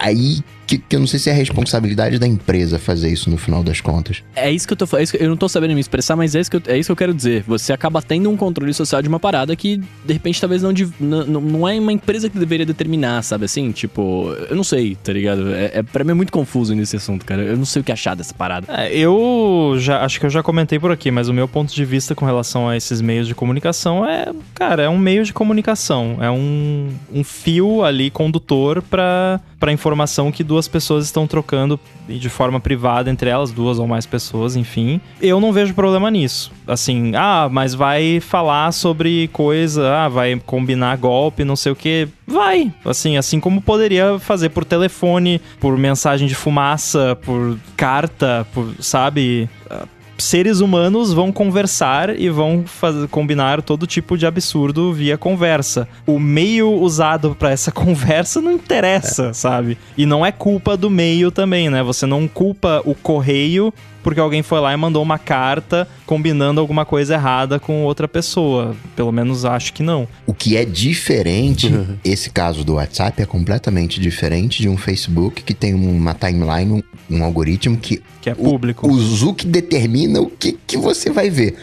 aí 0.01 0.41
que, 0.67 0.79
que 0.79 0.97
eu 0.97 1.01
não 1.01 1.07
sei 1.07 1.19
se 1.19 1.29
é 1.31 1.33
a 1.33 1.37
responsabilidade 1.37 2.19
da 2.19 2.27
empresa 2.27 2.79
fazer 2.79 3.11
isso 3.11 3.31
no 3.31 3.37
final 3.37 3.63
das 3.63 3.81
contas. 3.81 4.23
É 4.35 4.51
isso 4.51 4.67
que 4.67 4.73
eu 4.73 4.77
tô 4.77 4.87
falando. 4.87 5.07
Eu 5.15 5.29
não 5.29 5.37
tô 5.37 5.49
sabendo 5.49 5.75
me 5.75 5.81
expressar, 5.81 6.17
mas 6.17 6.35
é 6.35 6.41
isso, 6.41 6.51
que 6.51 6.57
eu, 6.57 6.63
é 6.67 6.79
isso 6.79 6.89
que 6.89 6.93
eu 6.93 6.97
quero 6.97 7.15
dizer. 7.15 7.43
Você 7.47 7.73
acaba 7.73 8.01
tendo 8.03 8.31
um 8.31 8.37
controle 8.37 8.73
social 8.75 9.01
de 9.03 9.09
uma 9.09 9.21
parada 9.21 9.55
que, 9.57 9.77
de 10.05 10.13
repente, 10.13 10.41
talvez 10.41 10.63
não, 10.63 10.73
não, 11.01 11.41
não- 11.41 11.69
é 11.69 11.79
uma 11.79 11.93
empresa 11.93 12.29
que 12.29 12.39
deveria 12.39 12.67
determinar, 12.67 13.23
sabe 13.23 13.45
assim? 13.45 13.71
Tipo, 13.73 14.35
eu 14.51 14.57
não 14.57 14.65
sei, 14.65 14.97
tá 14.97 15.13
ligado? 15.13 15.53
É, 15.55 15.71
é, 15.75 15.83
pra 15.83 16.05
mim 16.05 16.11
é 16.13 16.15
muito 16.15 16.33
confuso 16.33 16.75
nesse 16.75 16.97
assunto, 16.97 17.25
cara. 17.25 17.43
Eu 17.43 17.57
não 17.57 17.65
sei 17.65 17.81
o 17.81 17.85
que 17.85 17.93
achar 17.93 18.15
dessa 18.15 18.35
parada. 18.35 18.67
É, 18.71 18.97
eu 18.97 19.75
já 19.79 20.05
acho 20.05 20.19
que 20.21 20.27
eu 20.27 20.31
já 20.31 20.43
comentei 20.43 20.79
por 20.79 20.91
aqui, 20.91 21.11
mas 21.11 21.29
o 21.29 21.33
meu 21.35 21.47
ponto 21.49 21.75
de 21.75 21.85
vista 21.85 22.15
com 22.15 22.25
relação 22.25 22.69
a 22.69 22.77
esses 22.77 23.01
meios 23.01 23.27
de 23.27 23.35
comunicação 23.35 24.05
é, 24.07 24.33
cara, 24.55 24.83
é 24.83 24.89
um 24.89 24.99
meio 24.99 25.25
de 25.25 25.33
comunicação, 25.33 26.19
é 26.21 26.31
um, 26.31 26.89
um 27.13 27.25
fio 27.25 27.83
ali 27.83 28.11
condutor 28.11 28.83
para 28.83 29.41
para 29.59 29.73
informação 29.73 30.31
que 30.31 30.45
duas 30.55 30.69
pessoas 30.69 31.05
estão 31.05 31.27
trocando 31.27 31.81
de 32.09 32.29
forma 32.29 32.61
privada 32.61 33.11
entre 33.11 33.29
elas, 33.29 33.51
duas 33.51 33.81
ou 33.81 33.89
mais 33.89 34.07
pessoas, 34.07 34.55
enfim. 34.55 35.01
Eu 35.21 35.41
não 35.41 35.53
vejo 35.53 35.75
problema 35.75 36.11
nisso. 36.13 36.53
Assim, 36.65 37.13
ah, 37.17 37.49
mas 37.51 37.75
vai 37.75 38.21
falar 38.21 38.71
sobre 38.71 39.29
coisa, 39.33 39.91
ah, 39.93 40.09
vai 40.09 40.41
combinar 40.47 40.97
golpe, 40.97 41.43
não 41.43 41.57
sei 41.57 41.73
o 41.73 41.77
que. 41.77 42.07
Vai. 42.25 42.73
Assim, 42.85 43.17
assim 43.17 43.41
como 43.41 43.61
poderia 43.61 44.19
fazer 44.21 44.51
por 44.51 44.65
telefone, 44.65 45.41
por 45.59 45.77
mensagem 45.77 46.29
de 46.29 46.37
fumaça, 46.37 47.19
por 47.25 47.59
carta, 47.77 48.47
por, 48.55 48.73
sabe? 48.79 49.49
Seres 50.17 50.61
humanos 50.61 51.13
vão 51.13 51.33
conversar 51.33 52.19
e 52.19 52.29
vão 52.31 52.63
faz- 52.67 53.07
combinar 53.11 53.61
todo 53.63 53.87
tipo 53.87 54.17
de 54.17 54.27
absurdo 54.27 54.93
via 54.93 55.19
conversa. 55.19 55.89
O 56.07 56.19
meio 56.19 56.71
usado 56.73 57.35
pra 57.39 57.51
essa 57.51 57.71
conversa 57.73 58.41
não 58.41 58.53
interessa, 58.53 59.35
sabe? 59.35 59.77
E 59.97 60.07
não 60.07 60.25
é 60.25 60.31
culpa 60.31 60.77
do 60.77 60.89
meio 60.89 61.31
também, 61.31 61.69
né? 61.69 61.83
Você 61.83 62.07
não 62.07 62.29
culpa 62.29 62.81
o 62.85 62.95
correio 62.95 63.73
porque 64.05 64.21
alguém 64.21 64.43
foi 64.43 64.61
lá 64.61 64.73
e 64.73 64.77
mandou 64.77 65.03
uma 65.03 65.19
carta 65.19 65.89
combinando 66.07 66.61
alguma 66.61 66.85
coisa 66.85 67.15
errada 67.15 67.59
com 67.59 67.83
outra 67.83 68.07
pessoa. 68.07 68.77
Pelo 68.95 69.11
menos 69.11 69.45
acho 69.45 69.73
que 69.73 69.83
não. 69.83 70.07
O 70.27 70.33
que 70.35 70.57
é 70.57 70.65
diferente, 70.65 71.73
esse 72.05 72.31
caso 72.31 72.63
do 72.63 72.75
WhatsApp 72.75 73.21
é 73.23 73.27
completamente 73.27 73.99
diferente 73.99 74.61
de 74.63 74.69
um 74.69 74.77
Facebook 74.77 75.43
que 75.43 75.55
tem 75.55 75.75
uma 75.75 76.15
timeline, 76.15 76.85
um, 77.11 77.17
um 77.17 77.25
algoritmo 77.25 77.77
que 77.77 78.03
Que 78.21 78.31
é 78.31 78.33
o- 78.35 78.37
público. 78.37 78.87
o 78.87 78.99
Zuck 79.01 79.47
determina 79.47 80.21
o 80.21 80.27
que, 80.29 80.53
que 80.67 80.77
você 80.77 81.11
vai 81.11 81.31
ver. 81.31 81.57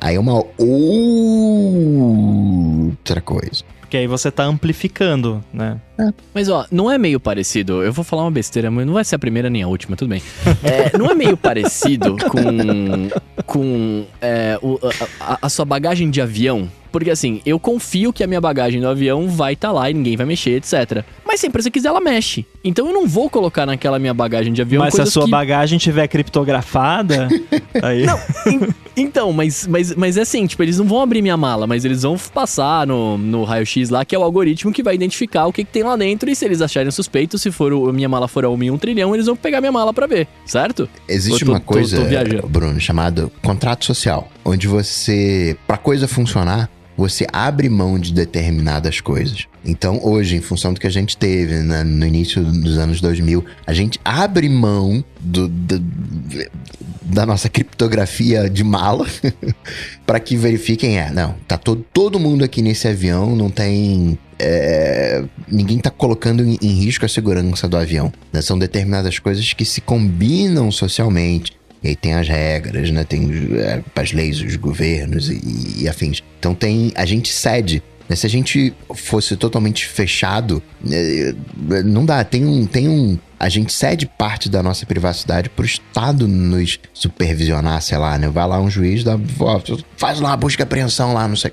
Aí 0.00 0.16
é 0.16 0.20
uma 0.20 0.34
outra 0.34 0.54
Exatamente. 3.20 3.64
Porque 3.80 3.96
aí 3.96 4.06
você 4.06 4.30
tá 4.30 4.44
amplificando, 4.44 5.44
né? 5.52 5.76
Mas 6.32 6.48
ó, 6.48 6.64
não 6.70 6.88
é 6.90 6.96
meio 6.96 7.18
parecido. 7.18 7.82
Eu 7.82 7.92
vou 7.92 8.04
falar 8.04 8.22
uma 8.22 8.30
besteira, 8.30 8.70
mas 8.70 8.86
não 8.86 8.94
vai 8.94 9.04
ser 9.04 9.16
a 9.16 9.18
primeira 9.18 9.50
nem 9.50 9.62
a 9.64 9.68
última, 9.68 9.96
tudo 9.96 10.08
bem. 10.10 10.22
É, 10.62 10.96
não 10.96 11.10
é 11.10 11.14
meio 11.14 11.36
parecido 11.36 12.16
com 12.28 13.08
com 13.46 14.04
é, 14.20 14.56
o- 14.62 14.78
a, 15.20 15.32
a- 15.34 15.38
a 15.42 15.48
sua 15.48 15.64
bagagem 15.64 16.08
de 16.08 16.20
avião? 16.20 16.68
Porque 16.90 17.10
assim, 17.10 17.40
eu 17.46 17.58
confio 17.58 18.12
que 18.12 18.22
a 18.24 18.26
minha 18.26 18.40
bagagem 18.40 18.80
do 18.80 18.88
avião 18.88 19.28
vai 19.28 19.52
estar 19.54 19.72
lá 19.72 19.90
e 19.90 19.94
ninguém 19.94 20.16
vai 20.16 20.26
mexer, 20.26 20.52
etc. 20.56 21.04
Mas 21.26 21.40
se 21.40 21.46
a 21.46 21.48
empresa 21.48 21.70
quiser, 21.70 21.88
ela 21.88 22.00
mexe. 22.00 22.44
Então 22.64 22.86
eu 22.88 22.92
não 22.92 23.06
vou 23.06 23.30
colocar 23.30 23.64
naquela 23.66 23.98
minha 23.98 24.12
bagagem 24.12 24.52
de 24.52 24.60
avião 24.60 24.80
Mas 24.82 24.94
se 24.94 25.00
a 25.00 25.06
sua 25.06 25.24
que... 25.24 25.30
bagagem 25.30 25.78
tiver 25.78 26.06
criptografada, 26.08 27.28
aí. 27.82 28.04
En- 28.46 28.68
Então, 28.96 29.32
mas, 29.32 29.66
mas, 29.66 29.94
mas 29.94 30.16
é 30.18 30.22
assim, 30.22 30.46
tipo, 30.46 30.62
eles 30.62 30.76
não 30.78 30.84
vão 30.84 31.00
abrir 31.00 31.22
minha 31.22 31.36
mala, 31.36 31.66
mas 31.66 31.84
eles 31.84 32.02
vão 32.02 32.18
passar 32.18 32.86
no, 32.86 33.16
no 33.16 33.44
raio-x 33.44 33.88
lá, 33.88 34.04
que 34.04 34.14
é 34.14 34.18
o 34.18 34.22
algoritmo 34.22 34.72
que 34.72 34.82
vai 34.82 34.94
identificar 34.94 35.46
o 35.46 35.52
que, 35.52 35.64
que 35.64 35.70
tem 35.72 35.82
lá 35.82 35.96
dentro, 35.96 36.28
e 36.28 36.34
se 36.34 36.44
eles 36.44 36.60
acharem 36.60 36.90
suspeito, 36.90 37.38
se 37.38 37.50
for 37.50 37.72
o, 37.72 37.90
minha 37.92 38.08
mala 38.08 38.28
for 38.28 38.44
a 38.44 38.50
1 38.50 38.62
em 38.64 38.70
1 38.72 38.78
trilhão, 38.78 39.14
eles 39.14 39.24
vão 39.26 39.36
pegar 39.36 39.60
minha 39.60 39.72
mala 39.72 39.94
pra 39.94 40.06
ver, 40.06 40.26
certo? 40.44 40.86
Existe 41.08 41.44
tô- 41.46 41.52
uma 41.52 41.60
tô- 41.60 41.66
coisa, 41.66 41.96
tô 41.98 42.04
viajando. 42.04 42.46
Bruno, 42.48 42.78
chamada 42.80 43.30
contrato 43.42 43.84
social, 43.86 44.28
onde 44.44 44.66
você, 44.66 45.56
pra 45.66 45.78
coisa 45.78 46.06
funcionar, 46.06 46.68
você 47.00 47.26
abre 47.32 47.66
mão 47.70 47.98
de 47.98 48.12
determinadas 48.12 49.00
coisas. 49.00 49.46
Então, 49.64 49.98
hoje, 50.02 50.36
em 50.36 50.42
função 50.42 50.74
do 50.74 50.78
que 50.80 50.86
a 50.86 50.90
gente 50.90 51.16
teve 51.16 51.54
né, 51.56 51.82
no 51.82 52.06
início 52.06 52.44
dos 52.44 52.76
anos 52.76 53.00
2000, 53.00 53.42
a 53.66 53.72
gente 53.72 53.98
abre 54.04 54.46
mão 54.50 55.02
do- 55.18 55.48
do- 55.48 55.82
da 57.02 57.24
nossa 57.24 57.48
criptografia 57.48 58.50
de 58.50 58.62
mala 58.62 59.06
para 60.06 60.20
que 60.20 60.36
verifiquem, 60.36 60.98
é, 60.98 61.10
não, 61.10 61.34
tá 61.48 61.56
todo, 61.56 61.84
todo 61.90 62.20
mundo 62.20 62.44
aqui 62.44 62.60
nesse 62.60 62.86
avião, 62.86 63.34
não 63.34 63.48
tem 63.50 64.18
é, 64.38 65.24
ninguém 65.50 65.78
tá 65.78 65.90
colocando 65.90 66.42
em, 66.46 66.58
em 66.62 66.72
risco 66.84 67.04
a 67.06 67.08
segurança 67.08 67.66
do 67.66 67.76
avião. 67.78 68.12
né? 68.32 68.42
São 68.42 68.58
determinadas 68.58 69.18
coisas 69.18 69.52
que 69.54 69.64
se 69.64 69.80
combinam 69.80 70.70
socialmente. 70.70 71.52
E 71.82 71.88
aí 71.88 71.96
tem 71.96 72.14
as 72.14 72.28
regras, 72.28 72.90
né? 72.90 73.04
Tem 73.04 73.28
é, 73.54 73.82
as 73.94 74.12
leis, 74.12 74.40
os 74.40 74.56
governos 74.56 75.30
e, 75.30 75.82
e 75.82 75.88
afins. 75.88 76.22
Então 76.38 76.54
tem. 76.54 76.92
A 76.94 77.06
gente 77.06 77.32
cede. 77.32 77.82
né? 78.08 78.16
Se 78.16 78.26
a 78.26 78.30
gente 78.30 78.74
fosse 78.94 79.36
totalmente 79.36 79.86
fechado, 79.86 80.62
é, 80.90 81.34
não 81.84 82.04
dá. 82.04 82.22
Tem 82.22 82.44
um. 82.44 82.66
Tem 82.66 82.88
um 82.88 83.18
a 83.40 83.48
gente 83.48 83.72
cede 83.72 84.04
parte 84.04 84.50
da 84.50 84.62
nossa 84.62 84.84
privacidade 84.84 85.48
pro 85.48 85.64
Estado 85.64 86.28
nos 86.28 86.78
supervisionar, 86.92 87.80
sei 87.80 87.96
lá, 87.96 88.18
né? 88.18 88.28
Vai 88.28 88.46
lá 88.46 88.60
um 88.60 88.68
juiz, 88.68 89.02
dá, 89.02 89.18
faz 89.96 90.20
lá 90.20 90.36
busca 90.36 90.62
apreensão 90.62 91.14
lá, 91.14 91.26
não 91.26 91.36
sei. 91.36 91.50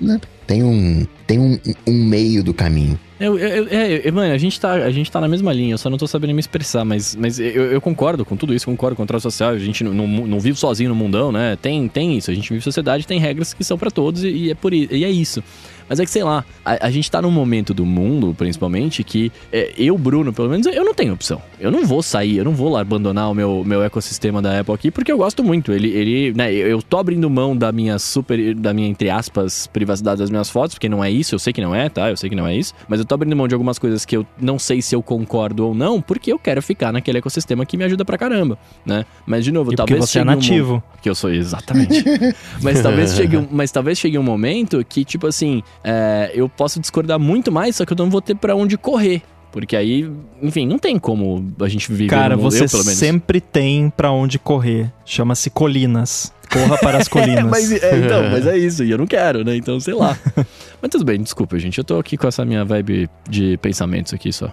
Né? 0.00 0.20
Tem 0.44 0.64
um. 0.64 1.06
Tem 1.30 1.38
um, 1.38 1.56
um 1.86 1.92
meio 2.04 2.42
do 2.42 2.52
caminho. 2.52 2.98
Eu, 3.20 3.38
eu, 3.38 3.48
eu- 3.48 3.68
é, 3.70 4.00
eu- 4.08 4.12
mano, 4.12 4.32
a 4.34 4.38
gente, 4.38 4.58
tá, 4.58 4.72
a 4.72 4.90
gente 4.90 5.12
tá 5.12 5.20
na 5.20 5.28
mesma 5.28 5.52
linha, 5.52 5.74
eu 5.74 5.78
só 5.78 5.88
não 5.88 5.96
tô 5.96 6.08
sabendo 6.08 6.34
me 6.34 6.40
expressar, 6.40 6.84
mas, 6.84 7.14
mas 7.14 7.38
eu, 7.38 7.80
concordo 7.80 8.24
com 8.24 8.34
tudo 8.36 8.52
isso, 8.52 8.66
concordo 8.66 8.96
com 8.96 9.02
o 9.02 9.04
contrato 9.04 9.22
social, 9.22 9.50
a 9.50 9.58
gente 9.58 9.84
não, 9.84 9.92
não, 9.94 10.26
não 10.26 10.40
vive 10.40 10.58
sozinho 10.58 10.88
no 10.88 10.96
mundão, 10.96 11.30
né? 11.30 11.56
Tem, 11.62 11.86
tem 11.86 12.16
isso, 12.16 12.32
a 12.32 12.34
gente 12.34 12.48
vive 12.52 12.64
sociedade, 12.64 13.06
tem 13.06 13.20
regras 13.20 13.54
que 13.54 13.62
são 13.62 13.78
pra 13.78 13.92
todos 13.92 14.24
e, 14.24 14.28
e 14.28 14.50
é 14.50 14.54
por 14.56 14.74
e 14.74 15.04
é 15.04 15.10
isso. 15.10 15.40
Mas 15.88 15.98
é 15.98 16.04
que, 16.04 16.10
sei 16.12 16.22
lá, 16.22 16.44
a, 16.64 16.86
a 16.86 16.90
gente 16.90 17.10
tá 17.10 17.20
num 17.20 17.32
momento 17.32 17.74
do 17.74 17.84
mundo, 17.84 18.32
principalmente, 18.38 19.02
que 19.02 19.32
é, 19.52 19.72
eu, 19.76 19.98
Bruno, 19.98 20.32
pelo 20.32 20.48
menos, 20.48 20.64
eu 20.68 20.84
não 20.84 20.94
tenho 20.94 21.12
opção. 21.12 21.42
Eu 21.58 21.68
não 21.72 21.84
vou 21.84 22.00
sair, 22.00 22.36
eu 22.36 22.44
não 22.44 22.52
vou 22.52 22.68
lá 22.68 22.80
abandonar 22.80 23.28
o 23.28 23.34
meu, 23.34 23.64
meu 23.64 23.82
ecossistema 23.82 24.40
da 24.40 24.60
Apple 24.60 24.72
aqui, 24.72 24.90
porque 24.92 25.10
eu 25.10 25.18
gosto 25.18 25.42
muito. 25.42 25.72
Ele, 25.72 25.88
ele 25.88 26.32
né, 26.32 26.52
eu 26.54 26.68
eu 26.68 26.80
tô 26.82 26.96
abrindo 26.96 27.28
mão 27.28 27.56
da 27.56 27.72
minha 27.72 27.98
super, 27.98 28.54
da 28.54 28.72
minha, 28.72 28.88
entre 28.88 29.10
aspas, 29.10 29.66
privacidade 29.66 30.20
das 30.20 30.30
minhas 30.30 30.48
fotos, 30.48 30.74
porque 30.76 30.88
não 30.88 31.02
é 31.02 31.10
isso, 31.10 31.19
eu 31.34 31.38
sei 31.38 31.52
que 31.52 31.60
não 31.60 31.74
é, 31.74 31.88
tá? 31.88 32.10
Eu 32.10 32.16
sei 32.16 32.28
que 32.30 32.36
não 32.36 32.46
é 32.46 32.54
isso. 32.56 32.72
Mas 32.88 32.98
eu 33.00 33.04
tô 33.04 33.14
abrindo 33.14 33.34
mão 33.36 33.46
de 33.48 33.54
algumas 33.54 33.78
coisas 33.78 34.04
que 34.04 34.16
eu 34.16 34.26
não 34.40 34.58
sei 34.58 34.80
se 34.82 34.94
eu 34.94 35.02
concordo 35.02 35.66
ou 35.66 35.74
não, 35.74 36.00
porque 36.00 36.32
eu 36.32 36.38
quero 36.38 36.62
ficar 36.62 36.92
naquele 36.92 37.18
ecossistema 37.18 37.64
que 37.66 37.76
me 37.76 37.84
ajuda 37.84 38.04
pra 38.04 38.16
caramba, 38.18 38.58
né? 38.84 39.04
Mas, 39.26 39.44
de 39.44 39.52
novo, 39.52 39.72
E 39.72 39.76
talvez 39.76 40.00
você 40.00 40.18
é 40.18 40.22
chegue 40.22 40.30
um 40.30 40.34
nativo. 40.34 40.82
que 41.02 41.08
eu 41.10 41.14
sou, 41.14 41.30
exatamente. 41.32 42.04
mas, 42.62 42.80
talvez 42.80 43.14
chegue 43.14 43.36
um, 43.36 43.46
mas 43.50 43.70
talvez 43.70 43.98
chegue 43.98 44.18
um 44.18 44.22
momento 44.22 44.84
que, 44.88 45.04
tipo 45.04 45.26
assim, 45.26 45.62
é, 45.84 46.30
eu 46.34 46.48
posso 46.48 46.78
discordar 46.80 47.18
muito 47.18 47.50
mais, 47.52 47.76
só 47.76 47.84
que 47.84 47.92
eu 47.92 47.96
não 47.96 48.10
vou 48.10 48.20
ter 48.20 48.34
pra 48.34 48.54
onde 48.54 48.76
correr. 48.78 49.22
Porque 49.52 49.74
aí, 49.76 50.08
enfim, 50.40 50.64
não 50.64 50.78
tem 50.78 50.96
como 50.96 51.52
a 51.60 51.68
gente 51.68 51.90
viver 51.90 52.06
Cara, 52.08 52.36
no 52.36 52.42
mundo, 52.42 52.52
você 52.52 52.64
eu, 52.64 52.68
pelo 52.68 52.84
menos. 52.84 52.98
sempre 53.00 53.40
tem 53.40 53.90
pra 53.90 54.12
onde 54.12 54.38
correr. 54.38 54.92
Chama-se 55.04 55.50
colinas. 55.50 56.32
Corra 56.52 56.78
para 56.78 56.98
as 56.98 57.06
colinas. 57.08 57.44
mas, 57.50 57.72
é, 57.72 57.98
então, 57.98 58.30
mas 58.30 58.46
é 58.46 58.56
isso, 58.56 58.84
e 58.84 58.90
eu 58.92 58.98
não 58.98 59.08
quero, 59.08 59.44
né? 59.44 59.56
Então, 59.56 59.80
sei 59.80 59.94
lá. 59.94 60.16
mas 60.80 60.90
tudo 60.90 61.04
bem, 61.04 61.20
desculpa, 61.22 61.58
gente. 61.58 61.78
Eu 61.78 61.84
tô 61.84 61.98
aqui 61.98 62.16
com 62.16 62.26
essa 62.26 62.44
minha 62.44 62.64
vibe 62.64 63.08
de 63.28 63.56
pensamentos 63.58 64.12
aqui 64.14 64.32
só. 64.32 64.50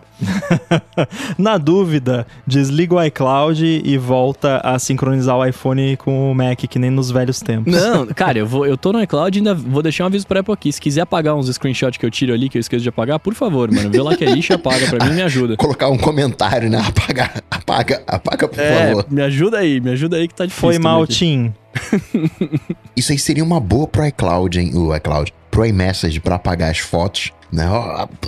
Na 1.38 1.58
dúvida, 1.58 2.26
desliga 2.46 2.96
o 2.96 3.04
iCloud 3.04 3.64
e 3.84 3.98
volta 3.98 4.58
a 4.64 4.78
sincronizar 4.80 5.38
o 5.38 5.46
iPhone 5.46 5.96
com 5.98 6.32
o 6.32 6.36
Mac, 6.36 6.60
que 6.60 6.80
nem 6.80 6.90
nos 6.90 7.10
velhos 7.12 7.40
tempos. 7.42 7.74
Não, 7.74 8.06
cara, 8.14 8.40
eu, 8.40 8.46
vou, 8.48 8.66
eu 8.66 8.78
tô 8.78 8.92
no 8.92 9.02
iCloud 9.02 9.38
e 9.38 9.40
ainda 9.40 9.54
vou 9.56 9.82
deixar 9.82 10.04
um 10.04 10.08
aviso 10.08 10.28
pra 10.28 10.40
Apple 10.42 10.54
aqui. 10.54 10.72
Se 10.72 10.82
quiser 10.82 11.02
apagar 11.02 11.36
uns 11.36 11.48
screenshots 11.54 11.98
que 11.98 12.06
eu 12.06 12.12
tiro 12.12 12.34
ali, 12.34 12.50
que 12.50 12.58
eu 12.58 12.60
esqueço 12.60 12.84
de 12.84 12.90
apagar, 12.90 13.20
por 13.20 13.34
favor, 13.34 13.72
mano. 13.72 13.90
Vê 13.90 14.02
lá 14.02 14.16
que 14.16 14.24
é 14.26 14.30
lixo 14.32 14.54
e 14.54 14.56
apaga. 14.56 14.88
Pra 14.88 15.06
mim, 15.06 15.14
me 15.16 15.22
ajuda. 15.22 15.56
Colocar 15.58 15.90
um 15.90 15.98
comentário, 15.98 16.70
né? 16.70 16.80
Apaga, 16.86 17.32
apaga, 17.50 18.04
apaga, 18.08 18.48
por 18.48 18.60
É, 18.60 18.88
favor. 18.88 19.06
me 19.10 19.22
ajuda 19.22 19.58
aí, 19.60 19.80
me 19.80 19.92
ajuda 19.92 20.18
aí 20.18 20.28
que 20.28 20.36
tá 20.36 20.46
difícil. 20.46 20.62
Foi 20.70 20.80
mal. 20.80 21.06
Tim. 21.08 21.54
Isso 22.96 23.12
aí 23.12 23.20
seria 23.20 23.44
uma 23.44 23.60
boa 23.60 23.88
pro 23.88 24.06
iCloud, 24.08 24.60
hein? 24.60 24.72
O 24.76 24.96
iCloud. 24.96 25.34
Pro 25.52 25.66
iMessage 25.66 26.20
pra 26.20 26.36
apagar 26.36 26.72
as 26.72 26.80
fotos. 26.80 27.32
Né? 27.52 27.66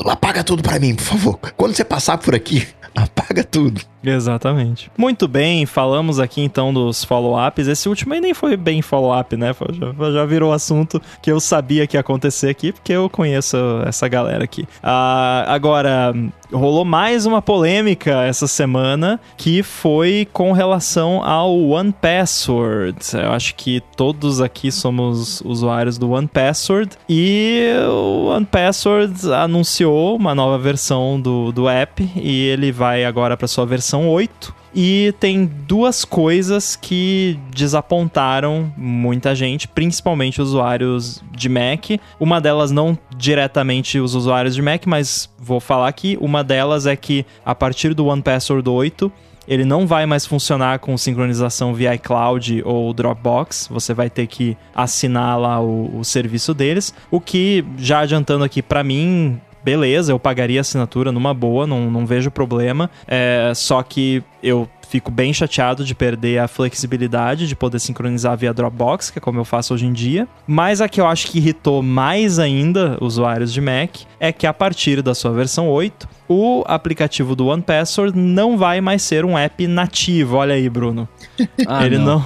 Apaga 0.05 0.43
tudo 0.43 0.63
pra 0.63 0.80
mim, 0.80 0.95
por 0.95 1.03
favor. 1.03 1.38
Quando 1.57 1.76
você 1.76 1.84
passar 1.84 2.17
por 2.17 2.34
aqui, 2.34 2.67
apaga 2.95 3.43
tudo. 3.43 3.82
Exatamente. 4.04 4.89
Muito 4.97 5.28
bem, 5.28 5.66
falamos 5.66 6.20
aqui 6.20 6.41
então 6.41 6.74
dos 6.74 7.04
follow-ups. 7.04 7.68
Esse 7.68 7.89
último 7.89 8.14
aí 8.14 8.22
nem 8.22 8.34
foi 8.34 8.56
bem 8.56 8.82
follow-up, 8.82 9.36
né? 9.36 9.54
Já, 9.72 10.12
já 10.12 10.26
virou 10.26 10.54
assunto 10.54 11.02
que 11.22 11.32
eu 11.32 11.39
sabia 11.39 11.86
que 11.86 11.97
ia 11.97 12.02
acontecer 12.02 12.50
aqui, 12.50 12.72
porque 12.72 12.93
eu 12.93 13.10
conheço 13.10 13.58
essa 13.86 14.08
galera 14.08 14.43
aqui. 14.43 14.66
Ah, 14.82 15.43
agora, 15.47 16.14
rolou 16.52 16.86
mais 16.86 17.26
uma 17.26 17.41
polêmica 17.41 18.24
essa 18.24 18.47
semana, 18.47 19.20
que 19.36 19.62
foi 19.62 20.28
com 20.32 20.52
relação 20.52 21.24
ao 21.24 21.58
One 21.58 21.93
Password. 21.93 22.97
Eu 23.14 23.32
acho 23.32 23.56
que 23.56 23.82
todos 23.97 24.41
aqui 24.41 24.72
somos 24.72 25.41
usuários 25.41 25.97
do 25.97 26.12
One 26.12 26.28
Password, 26.28 26.91
e 27.08 27.70
o 27.88 28.28
One 28.28 28.45
Password 28.45 29.32
anunciou 29.34 30.16
uma 30.16 30.34
nova 30.34 30.58
versão 30.58 31.20
do, 31.20 31.52
do 31.52 31.68
app, 31.68 32.10
e 32.16 32.45
ele 32.47 32.72
vai 32.72 33.04
agora 33.04 33.36
para 33.36 33.47
sua 33.47 33.66
versão 33.66 33.89
8. 33.98 34.60
E 34.74 35.14
tem 35.20 35.46
duas 35.46 36.06
coisas 36.06 36.76
que 36.76 37.40
desapontaram 37.50 38.72
muita 38.78 39.34
gente, 39.34 39.68
principalmente 39.68 40.42
usuários 40.42 41.24
de 41.32 41.50
Mac. 41.50 42.00
Uma 42.20 42.40
delas 42.40 42.70
não 42.70 42.98
diretamente 43.18 44.00
os 44.00 44.14
usuários 44.14 44.54
de 44.54 44.62
Mac, 44.62 44.86
mas 44.86 45.30
vou 45.40 45.60
falar 45.60 45.88
aqui. 45.88 46.18
Uma 46.22 46.44
delas 46.44 46.86
é 46.86 46.96
que 46.96 47.26
a 47.44 47.56
partir 47.56 47.96
do 47.96 48.06
One 48.06 48.22
Password 48.22 48.70
8, 48.70 49.12
ele 49.48 49.66
não 49.66 49.88
vai 49.88 50.06
mais 50.06 50.28
funcionar 50.28 50.78
com 50.78 50.96
sincronização 50.96 51.74
via 51.74 51.96
iCloud 51.96 52.62
ou 52.64 52.94
Dropbox. 52.94 53.68
Você 53.72 53.96
vai 53.96 54.08
ter 54.08 54.28
que 54.28 54.56
assinar 54.76 55.40
lá 55.40 55.60
o, 55.60 55.98
o 55.98 56.06
serviço 56.06 56.54
deles. 56.54 56.94
O 57.10 57.20
que, 57.20 57.66
já 57.76 58.02
adiantando 58.02 58.44
aqui 58.44 58.62
pra 58.62 58.84
mim, 58.84 59.42
beleza, 59.70 60.11
eu 60.11 60.17
pagaria 60.17 60.59
a 60.59 60.61
assinatura 60.61 61.11
numa 61.11 61.32
boa, 61.32 61.67
não, 61.67 61.91
não 61.91 62.03
vejo 62.03 62.32
problema. 62.32 62.89
É, 63.07 63.51
só 63.55 63.84
que 63.84 64.24
eu 64.41 64.67
fico 64.89 65.11
bem 65.11 65.32
chateado 65.32 65.86
de 65.86 65.93
perder 65.93 66.39
a 66.39 66.47
flexibilidade 66.47 67.47
de 67.47 67.55
poder 67.55 67.78
sincronizar 67.80 68.36
via 68.36 68.51
Dropbox, 68.51 69.11
que 69.11 69.20
é 69.20 69.22
como 69.22 69.39
eu 69.39 69.45
faço 69.45 69.72
hoje 69.76 69.86
em 69.86 69.93
dia. 69.93 70.28
Mas 70.47 70.82
a 70.82 70.89
que 70.89 70.99
eu 70.99 71.05
acho 71.05 71.28
que 71.28 71.38
irritou 71.38 71.84
mais 71.84 72.39
ainda 72.39 72.97
usuários 72.99 73.53
de 73.53 73.61
Mac 73.61 73.91
é 74.20 74.32
que 74.32 74.47
a 74.47 74.53
partir 74.53 75.03
da 75.03 75.13
sua 75.13 75.32
versão 75.32 75.70
8, 75.70 76.09
o 76.28 76.63
aplicativo 76.65 77.36
do 77.36 77.45
One 77.47 77.61
Password 77.61 78.17
não 78.17 78.57
vai 78.57 78.82
mais 78.82 79.03
ser 79.03 79.24
um 79.24 79.38
app 79.38 79.67
nativo. 79.67 80.38
Olha 80.38 80.55
aí, 80.55 80.67
Bruno. 80.67 81.07
Ah, 81.67 81.86
Ele 81.86 81.97
não. 81.97 82.15
não 82.15 82.26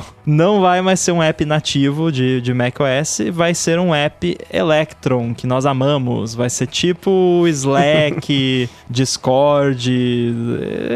vai 0.62 0.82
mais 0.82 1.00
ser 1.00 1.12
um 1.12 1.22
app 1.22 1.44
nativo 1.46 2.12
de, 2.12 2.40
de 2.42 2.54
macOS, 2.54 3.20
vai 3.32 3.54
ser 3.54 3.78
um 3.80 3.94
app 3.94 4.38
Electron, 4.52 5.34
que 5.34 5.46
nós 5.46 5.66
amamos. 5.66 6.34
Vai 6.34 6.50
ser 6.50 6.68
tipo 6.68 7.46
Slack, 7.48 8.70
Discord, 8.90 9.92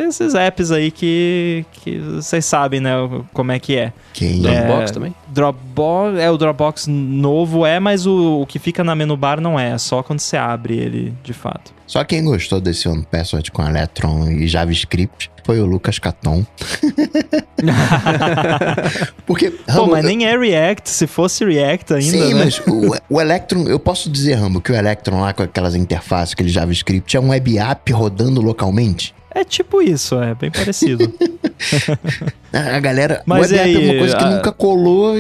esses 0.08 0.34
apps 0.34 0.72
aí 0.72 0.92
que, 0.92 1.66
que 1.72 1.98
vocês 1.98 2.46
sabem, 2.46 2.80
né, 2.80 2.92
como 3.34 3.52
é 3.52 3.60
que 3.60 3.76
é. 3.76 3.92
Quem 4.14 4.42
Dropbox 4.42 4.92
É, 4.92 4.94
também? 4.94 5.16
Dropbox, 5.28 6.20
é 6.20 6.32
o 6.32 6.38
Dropbox 6.38 6.88
novo 6.88 7.66
é, 7.66 7.80
mas 7.80 8.06
o, 8.06 8.42
o 8.42 8.46
que 8.46 8.60
fica 8.60 8.84
na 8.84 8.96
menu 8.96 9.18
bar 9.18 9.42
não 9.42 9.60
é, 9.60 9.72
é 9.72 9.78
só 9.78 10.02
quando 10.02 10.20
você 10.20 10.38
abre 10.38 10.78
ele, 10.78 11.14
de 11.24 11.34
fato. 11.34 11.74
Só 11.86 12.04
quem 12.04 12.24
gostou 12.24 12.60
desse 12.60 12.88
One 12.88 13.06
Password 13.10 13.52
com 13.52 13.66
Electron 13.66 14.30
e 14.30 14.48
JavaScript 14.48 15.30
foi 15.48 15.62
o 15.62 15.66
Lucas 15.66 15.98
Caton. 15.98 16.46
Porque. 19.26 19.50
Pô, 19.52 19.72
Rambo, 19.72 19.92
mas 19.92 20.04
nem 20.04 20.26
é 20.26 20.38
React, 20.38 20.90
se 20.90 21.08
fosse 21.08 21.46
React 21.46 21.94
ainda, 21.94 22.12
Sim, 22.12 22.34
né? 22.34 22.44
mas 22.44 22.60
o, 22.68 22.94
o 23.16 23.22
Electron, 23.22 23.64
eu 23.64 23.80
posso 23.80 24.10
dizer, 24.10 24.34
Rambo, 24.34 24.60
que 24.60 24.74
o 24.74 24.76
Electron 24.76 25.22
lá 25.22 25.32
com 25.34 25.44
aquelas 25.44 25.74
interfaces, 25.74 26.34
aquele 26.34 26.50
JavaScript, 26.50 27.16
é 27.16 27.20
um 27.22 27.30
web 27.30 27.58
app 27.58 27.94
rodando 27.94 28.42
localmente. 28.42 29.16
É 29.34 29.46
tipo 29.46 29.82
isso, 29.82 30.22
é 30.22 30.36
bem 30.36 30.52
parecido. 30.52 31.10
A 32.52 32.80
galera. 32.82 33.22
Mas 33.26 33.50
web 33.52 33.56
e 33.56 33.60
app 33.60 33.74
é 33.74 33.78
aí, 33.78 33.90
uma 33.90 34.00
coisa 34.00 34.18
que 34.18 34.24
a- 34.26 34.30
nunca 34.30 34.52
colou, 34.52 35.14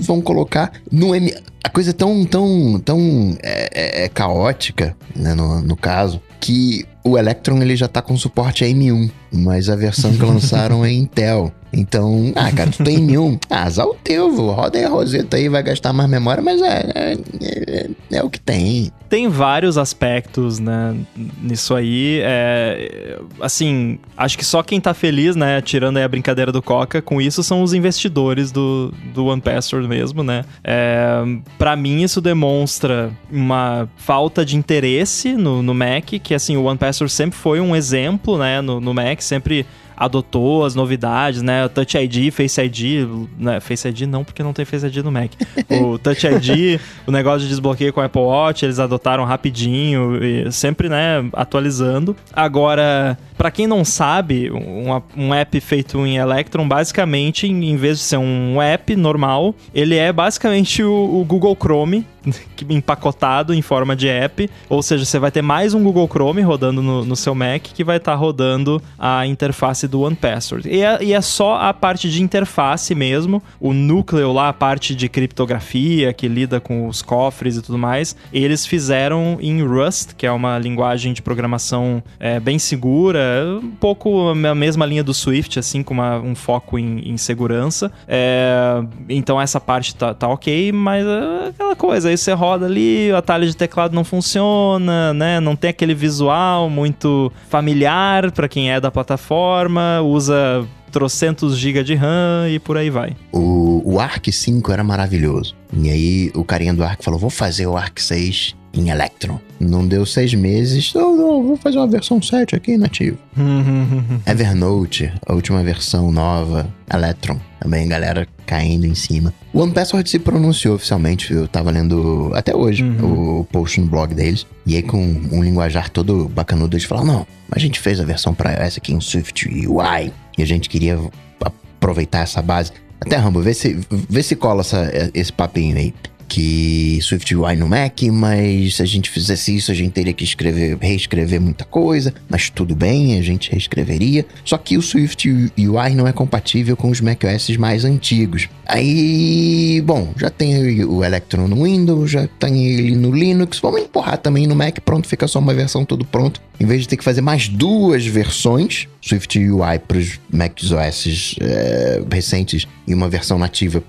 vão 0.00 0.20
colocar. 0.20 0.72
No 0.90 1.14
M... 1.14 1.32
A 1.62 1.68
coisa 1.68 1.90
é 1.90 1.92
tão, 1.92 2.24
tão, 2.24 2.80
tão 2.84 3.36
é, 3.42 3.68
é- 3.72 4.04
é 4.04 4.08
caótica, 4.08 4.96
né, 5.14 5.32
no, 5.34 5.60
no 5.62 5.76
caso, 5.76 6.20
que 6.40 6.84
o 7.02 7.16
Electron 7.18 7.60
ele 7.62 7.74
já 7.76 7.88
tá 7.88 8.00
com 8.02 8.16
suporte 8.16 8.64
a 8.64 8.68
M1, 8.68 9.10
mas 9.34 9.68
a 9.68 9.76
versão 9.76 10.12
que 10.12 10.22
lançaram 10.22 10.84
é 10.84 10.92
Intel. 10.92 11.52
Então, 11.76 12.32
ah, 12.36 12.52
cara, 12.52 12.70
tu 12.70 12.84
tem 12.84 13.04
M1, 13.04 13.36
ah, 13.50 13.64
azar 13.64 13.84
o 13.84 13.94
teu, 13.94 14.30
vô, 14.30 14.52
roda 14.52 14.78
aí 14.78 14.84
a 14.84 14.88
Rosetta 14.88 15.36
aí, 15.36 15.48
vai 15.48 15.60
gastar 15.60 15.92
mais 15.92 16.08
memória, 16.08 16.40
mas 16.40 16.62
é, 16.62 16.90
é, 16.94 17.16
é- 17.42 17.90
é 18.12 18.22
o 18.22 18.30
que 18.30 18.38
tem. 18.38 18.92
Tem 19.08 19.28
vários 19.28 19.76
aspectos, 19.76 20.60
né, 20.60 20.94
nisso 21.42 21.74
aí. 21.74 22.20
É, 22.22 23.18
assim, 23.40 23.98
acho 24.16 24.38
que 24.38 24.44
só 24.44 24.62
quem 24.62 24.80
tá 24.80 24.94
feliz, 24.94 25.34
né, 25.34 25.60
tirando 25.60 25.96
aí 25.96 26.04
a 26.04 26.08
brincadeira 26.08 26.52
do 26.52 26.62
Coca, 26.62 27.02
com 27.02 27.20
isso 27.20 27.42
são 27.42 27.60
os 27.62 27.72
investidores 27.74 28.52
do, 28.52 28.94
do 29.12 29.26
One 29.26 29.40
Password 29.42 29.88
mesmo, 29.88 30.22
né. 30.22 30.44
É, 30.62 31.22
para 31.58 31.74
mim 31.74 32.02
isso 32.02 32.20
demonstra 32.20 33.10
uma 33.30 33.88
falta 33.96 34.44
de 34.44 34.56
interesse 34.56 35.32
no, 35.34 35.60
no 35.60 35.74
Mac, 35.74 36.04
que 36.22 36.34
assim, 36.34 36.56
o 36.56 36.64
One 36.64 36.78
Password 36.78 37.12
sempre 37.12 37.36
foi 37.36 37.60
um 37.60 37.74
exemplo, 37.74 38.38
né, 38.38 38.60
no, 38.60 38.80
no 38.80 38.94
Mac, 38.94 39.20
sempre 39.24 39.66
adotou 39.96 40.64
as 40.64 40.74
novidades, 40.74 41.40
né? 41.40 41.64
O 41.64 41.68
Touch 41.68 41.96
ID, 41.96 42.32
Face 42.32 42.60
ID, 42.60 43.06
né? 43.38 43.60
Face 43.60 43.86
ID 43.86 44.02
não, 44.02 44.24
porque 44.24 44.42
não 44.42 44.52
tem 44.52 44.64
Face 44.64 44.84
ID 44.86 44.96
no 44.98 45.10
Mac. 45.12 45.30
O 45.70 45.98
Touch 45.98 46.26
ID, 46.26 46.80
o 47.06 47.12
negócio 47.12 47.40
de 47.42 47.48
desbloqueio 47.48 47.92
com 47.92 48.00
o 48.00 48.04
Apple 48.04 48.20
Watch, 48.22 48.64
eles 48.64 48.78
adotaram 48.78 49.24
rapidinho, 49.24 50.22
e 50.22 50.50
sempre, 50.52 50.88
né, 50.88 51.24
atualizando. 51.32 52.16
Agora, 52.32 53.16
pra 53.36 53.50
quem 53.50 53.66
não 53.66 53.84
sabe, 53.84 54.50
um, 54.50 55.00
um 55.16 55.32
app 55.34 55.58
feito 55.60 56.04
em 56.04 56.16
Electron, 56.16 56.66
basicamente, 56.66 57.46
em 57.46 57.76
vez 57.76 57.98
de 57.98 58.04
ser 58.04 58.16
um 58.18 58.60
app 58.60 58.94
normal, 58.96 59.54
ele 59.74 59.96
é 59.96 60.12
basicamente 60.12 60.82
o, 60.82 61.20
o 61.20 61.24
Google 61.24 61.56
Chrome 61.60 62.00
que- 62.02 62.06
empacotado 62.68 63.54
em 63.54 63.62
forma 63.62 63.94
de 63.96 64.08
app, 64.08 64.48
ou 64.68 64.82
seja, 64.82 65.04
você 65.04 65.18
vai 65.18 65.30
ter 65.30 65.42
mais 65.42 65.74
um 65.74 65.82
Google 65.82 66.08
Chrome 66.08 66.42
rodando 66.42 66.82
no, 66.82 67.04
no 67.04 67.16
seu 67.16 67.34
Mac 67.34 67.62
que 67.62 67.84
vai 67.84 67.96
estar 67.98 68.14
rodando 68.14 68.80
a 68.98 69.26
interface 69.26 69.86
do 69.88 70.00
One 70.02 70.16
Password. 70.16 70.68
E 70.68 70.82
é, 70.82 71.02
e 71.02 71.12
é 71.12 71.20
só 71.20 71.56
a 71.56 71.72
parte 71.74 72.08
de 72.10 72.22
interface 72.22 72.94
mesmo, 72.94 73.42
o 73.60 73.72
núcleo 73.72 74.32
lá, 74.32 74.48
a 74.48 74.52
parte 74.52 74.94
de 74.94 75.08
criptografia 75.08 76.12
que 76.12 76.28
lida 76.28 76.60
com 76.60 76.86
os 76.88 77.02
cofres 77.02 77.56
e 77.56 77.62
tudo 77.62 77.78
mais, 77.78 78.16
eles 78.32 78.66
fizeram 78.66 79.38
em 79.40 79.62
Rust, 79.62 80.12
que 80.16 80.26
é 80.26 80.30
uma 80.32 80.58
linguagem 80.58 81.12
de 81.12 81.22
programação 81.22 82.02
é, 82.18 82.38
bem 82.40 82.58
segura, 82.58 83.18
um 83.62 83.70
pouco 83.70 84.28
a 84.28 84.54
mesma 84.54 84.86
linha 84.86 85.02
do 85.04 85.12
Swift, 85.14 85.58
assim, 85.58 85.82
com 85.82 85.94
uma- 85.94 86.18
um 86.18 86.34
foco 86.34 86.78
em, 86.78 87.08
em 87.10 87.16
segurança. 87.16 87.90
É, 88.06 88.82
então 89.08 89.40
essa 89.40 89.60
parte 89.60 89.94
tá, 89.94 90.14
tá 90.14 90.28
ok, 90.28 90.72
mas 90.72 91.04
é 91.06 91.48
aquela 91.48 91.76
coisa, 91.76 92.12
aí 92.14 92.18
você 92.18 92.32
roda 92.32 92.66
ali, 92.66 93.10
o 93.12 93.16
atalho 93.16 93.46
de 93.46 93.56
teclado 93.56 93.94
não 93.94 94.04
funciona, 94.04 95.12
né? 95.12 95.40
Não 95.40 95.54
tem 95.54 95.70
aquele 95.70 95.94
visual 95.94 96.70
muito 96.70 97.30
familiar 97.48 98.30
para 98.32 98.48
quem 98.48 98.72
é 98.72 98.80
da 98.80 98.90
plataforma, 98.90 100.00
usa 100.00 100.66
trocentos 100.90 101.58
GB 101.58 101.82
de 101.82 101.94
RAM 101.94 102.48
e 102.48 102.58
por 102.58 102.78
aí 102.78 102.88
vai. 102.88 103.16
O, 103.32 103.82
o 103.84 104.00
Arc 104.00 104.30
5 104.30 104.72
era 104.72 104.84
maravilhoso. 104.84 105.56
E 105.76 105.90
aí 105.90 106.30
o 106.34 106.44
carinha 106.44 106.72
do 106.72 106.84
Arc 106.84 107.02
falou: 107.02 107.18
vou 107.18 107.30
fazer 107.30 107.66
o 107.66 107.76
Arc 107.76 107.98
6 108.00 108.54
em 108.74 108.90
Electron. 108.90 109.38
Não 109.60 109.86
deu 109.86 110.04
seis 110.04 110.34
meses. 110.34 110.92
Não, 110.94 111.16
não, 111.16 111.42
vou 111.42 111.56
fazer 111.56 111.78
uma 111.78 111.86
versão 111.86 112.20
7 112.20 112.56
aqui 112.56 112.76
nativo. 112.76 113.16
Evernote, 114.26 115.12
a 115.26 115.32
última 115.32 115.62
versão 115.62 116.10
nova, 116.10 116.68
Electron. 116.92 117.38
Também 117.60 117.88
galera 117.88 118.26
caindo 118.46 118.86
em 118.86 118.94
cima. 118.94 119.32
O 119.52 119.60
One 119.60 119.72
Password 119.72 120.08
se 120.08 120.18
pronunciou 120.18 120.74
oficialmente, 120.74 121.32
eu 121.32 121.48
tava 121.48 121.70
lendo 121.70 122.30
até 122.34 122.54
hoje 122.54 122.82
Uhum. 122.84 123.40
o 123.40 123.44
post 123.44 123.80
no 123.80 123.86
blog 123.86 124.14
deles. 124.14 124.46
E 124.66 124.76
aí 124.76 124.82
com 124.82 124.98
um 125.32 125.42
linguajar 125.42 125.88
todo 125.88 126.28
bacanudo, 126.28 126.76
eles 126.76 126.84
falaram, 126.84 127.06
não, 127.06 127.26
a 127.50 127.58
gente 127.58 127.80
fez 127.80 128.00
a 128.00 128.04
versão 128.04 128.34
para 128.34 128.64
iOS 128.64 128.76
aqui 128.78 128.92
em 128.92 129.00
Swift 129.00 129.48
UI. 129.66 130.12
E 130.36 130.42
a 130.42 130.46
gente 130.46 130.68
queria 130.68 130.98
aproveitar 131.40 132.20
essa 132.20 132.42
base. 132.42 132.72
Até, 133.00 133.16
Rambo, 133.16 133.40
vê 133.40 133.52
se, 133.54 133.78
vê 133.90 134.22
se 134.22 134.34
cola 134.36 134.60
essa, 134.62 134.90
esse 135.14 135.32
papinho 135.32 135.76
aí. 135.76 135.94
Que 136.28 136.98
SwiftUI 137.00 137.56
no 137.56 137.68
Mac, 137.68 138.02
mas 138.12 138.76
se 138.76 138.82
a 138.82 138.86
gente 138.86 139.10
fizesse 139.10 139.54
isso, 139.56 139.70
a 139.70 139.74
gente 139.74 139.92
teria 139.92 140.12
que 140.12 140.24
escrever, 140.24 140.76
reescrever 140.80 141.40
muita 141.40 141.64
coisa, 141.64 142.14
mas 142.28 142.50
tudo 142.50 142.74
bem, 142.74 143.18
a 143.18 143.22
gente 143.22 143.50
reescreveria. 143.50 144.26
Só 144.44 144.58
que 144.58 144.76
o 144.76 144.82
SwiftUI 144.82 145.94
não 145.94 146.06
é 146.06 146.12
compatível 146.12 146.76
com 146.76 146.90
os 146.90 147.00
macOS 147.00 147.56
mais 147.56 147.84
antigos. 147.84 148.48
Aí, 148.66 149.82
bom, 149.84 150.12
já 150.16 150.30
tem 150.30 150.84
o 150.84 151.04
Electron 151.04 151.48
no 151.48 151.64
Windows, 151.64 152.10
já 152.10 152.26
tem 152.38 152.66
ele 152.66 152.96
no 152.96 153.10
Linux, 153.10 153.58
vamos 153.60 153.82
empurrar 153.82 154.18
também 154.18 154.46
no 154.46 154.54
Mac, 154.54 154.78
pronto, 154.80 155.06
fica 155.06 155.28
só 155.28 155.38
uma 155.38 155.54
versão 155.54 155.84
tudo 155.84 156.04
pronto. 156.04 156.40
Em 156.58 156.66
vez 156.66 156.82
de 156.82 156.88
ter 156.88 156.96
que 156.96 157.04
fazer 157.04 157.20
mais 157.20 157.48
duas 157.48 158.06
versões, 158.06 158.88
SwiftUI 159.02 159.78
para 159.86 159.98
os 159.98 160.18
macOS 160.32 161.36
é, 161.40 162.02
recentes 162.10 162.66
e 162.86 162.94
uma 162.94 163.08
versão 163.08 163.38
nativa 163.38 163.82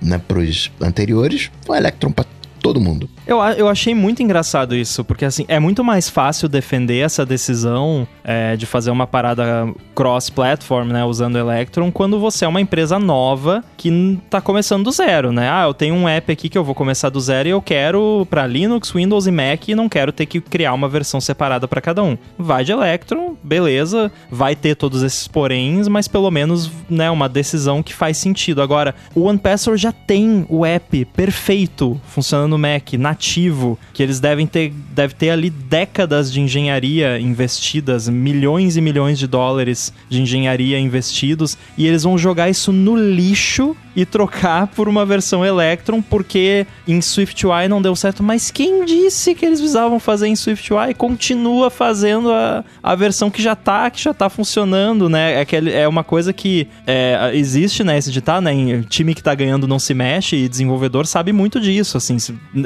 né, 0.00 0.18
para 0.18 0.38
os 0.38 0.70
anteriores, 0.80 1.50
o 1.68 1.74
Electron 1.74 2.12
todo 2.60 2.80
mundo. 2.80 3.08
Eu, 3.26 3.38
eu 3.56 3.68
achei 3.68 3.94
muito 3.94 4.22
engraçado 4.22 4.74
isso, 4.74 5.04
porque 5.04 5.24
assim, 5.24 5.44
é 5.48 5.58
muito 5.58 5.82
mais 5.82 6.08
fácil 6.08 6.48
defender 6.48 6.98
essa 6.98 7.24
decisão 7.24 8.06
é, 8.24 8.56
de 8.56 8.66
fazer 8.66 8.90
uma 8.90 9.06
parada 9.06 9.72
cross-platform, 9.94 10.88
né, 10.88 11.04
usando 11.04 11.36
Electron, 11.36 11.90
quando 11.90 12.18
você 12.18 12.44
é 12.44 12.48
uma 12.48 12.60
empresa 12.60 12.98
nova 12.98 13.64
que 13.76 14.18
tá 14.28 14.40
começando 14.40 14.84
do 14.84 14.92
zero, 14.92 15.32
né? 15.32 15.50
Ah, 15.50 15.64
eu 15.66 15.74
tenho 15.74 15.94
um 15.94 16.08
app 16.08 16.30
aqui 16.32 16.48
que 16.48 16.56
eu 16.56 16.64
vou 16.64 16.74
começar 16.74 17.08
do 17.08 17.20
zero 17.20 17.48
e 17.48 17.50
eu 17.50 17.62
quero 17.62 18.26
para 18.30 18.46
Linux, 18.46 18.92
Windows 18.92 19.26
e 19.26 19.30
Mac 19.30 19.68
e 19.68 19.74
não 19.74 19.88
quero 19.88 20.12
ter 20.12 20.26
que 20.26 20.40
criar 20.40 20.72
uma 20.74 20.88
versão 20.88 21.20
separada 21.20 21.66
para 21.66 21.80
cada 21.80 22.02
um. 22.02 22.16
Vai 22.38 22.64
de 22.64 22.72
Electron, 22.72 23.36
beleza, 23.42 24.10
vai 24.30 24.54
ter 24.54 24.74
todos 24.74 25.02
esses 25.02 25.26
poréns, 25.28 25.88
mas 25.88 26.08
pelo 26.08 26.30
menos, 26.30 26.70
né, 26.88 27.10
uma 27.10 27.28
decisão 27.28 27.82
que 27.82 27.94
faz 27.94 28.16
sentido. 28.16 28.62
Agora, 28.62 28.94
o 29.14 29.22
OnePassword 29.22 29.80
já 29.80 29.92
tem 29.92 30.46
o 30.48 30.64
app 30.64 31.04
perfeito 31.06 32.00
funcionando 32.06 32.49
no 32.50 32.58
Mac, 32.58 32.92
nativo, 32.94 33.78
que 33.94 34.02
eles 34.02 34.20
devem 34.20 34.46
ter, 34.46 34.72
deve 34.92 35.14
ter 35.14 35.30
ali 35.30 35.48
décadas 35.48 36.30
de 36.30 36.40
engenharia 36.40 37.18
investidas, 37.18 38.08
milhões 38.08 38.76
e 38.76 38.80
milhões 38.80 39.18
de 39.18 39.26
dólares 39.26 39.92
de 40.08 40.20
engenharia 40.20 40.78
investidos, 40.78 41.56
e 41.78 41.86
eles 41.86 42.02
vão 42.02 42.18
jogar 42.18 42.50
isso 42.50 42.72
no 42.72 42.96
lixo 42.96 43.76
e 43.94 44.04
trocar 44.04 44.68
por 44.68 44.88
uma 44.88 45.04
versão 45.04 45.44
Electron, 45.44 46.00
porque 46.00 46.66
em 46.86 47.00
SwiftUI 47.00 47.68
não 47.68 47.82
deu 47.82 47.96
certo. 47.96 48.22
Mas 48.22 48.50
quem 48.50 48.84
disse 48.84 49.34
que 49.34 49.44
eles 49.44 49.58
precisavam 49.58 49.98
fazer 49.98 50.28
em 50.28 50.36
SwiftUI? 50.36 50.94
Continua 50.94 51.70
fazendo 51.70 52.30
a, 52.30 52.64
a 52.82 52.94
versão 52.94 53.30
que 53.30 53.42
já 53.42 53.56
tá, 53.56 53.90
que 53.90 54.02
já 54.02 54.14
tá 54.14 54.28
funcionando, 54.28 55.08
né? 55.08 55.40
É, 55.40 55.44
que 55.44 55.56
é 55.56 55.88
uma 55.88 56.04
coisa 56.04 56.32
que 56.32 56.68
é, 56.86 57.30
existe, 57.34 57.82
né? 57.82 57.98
Esse 57.98 58.10
ditado, 58.10 58.44
né? 58.44 58.52
Em 58.52 58.82
time 58.82 59.14
que 59.14 59.22
tá 59.22 59.34
ganhando 59.34 59.66
não 59.66 59.78
se 59.78 59.92
mexe 59.94 60.36
e 60.36 60.48
desenvolvedor 60.48 61.06
sabe 61.06 61.32
muito 61.32 61.60
disso, 61.60 61.96
assim. 61.96 62.16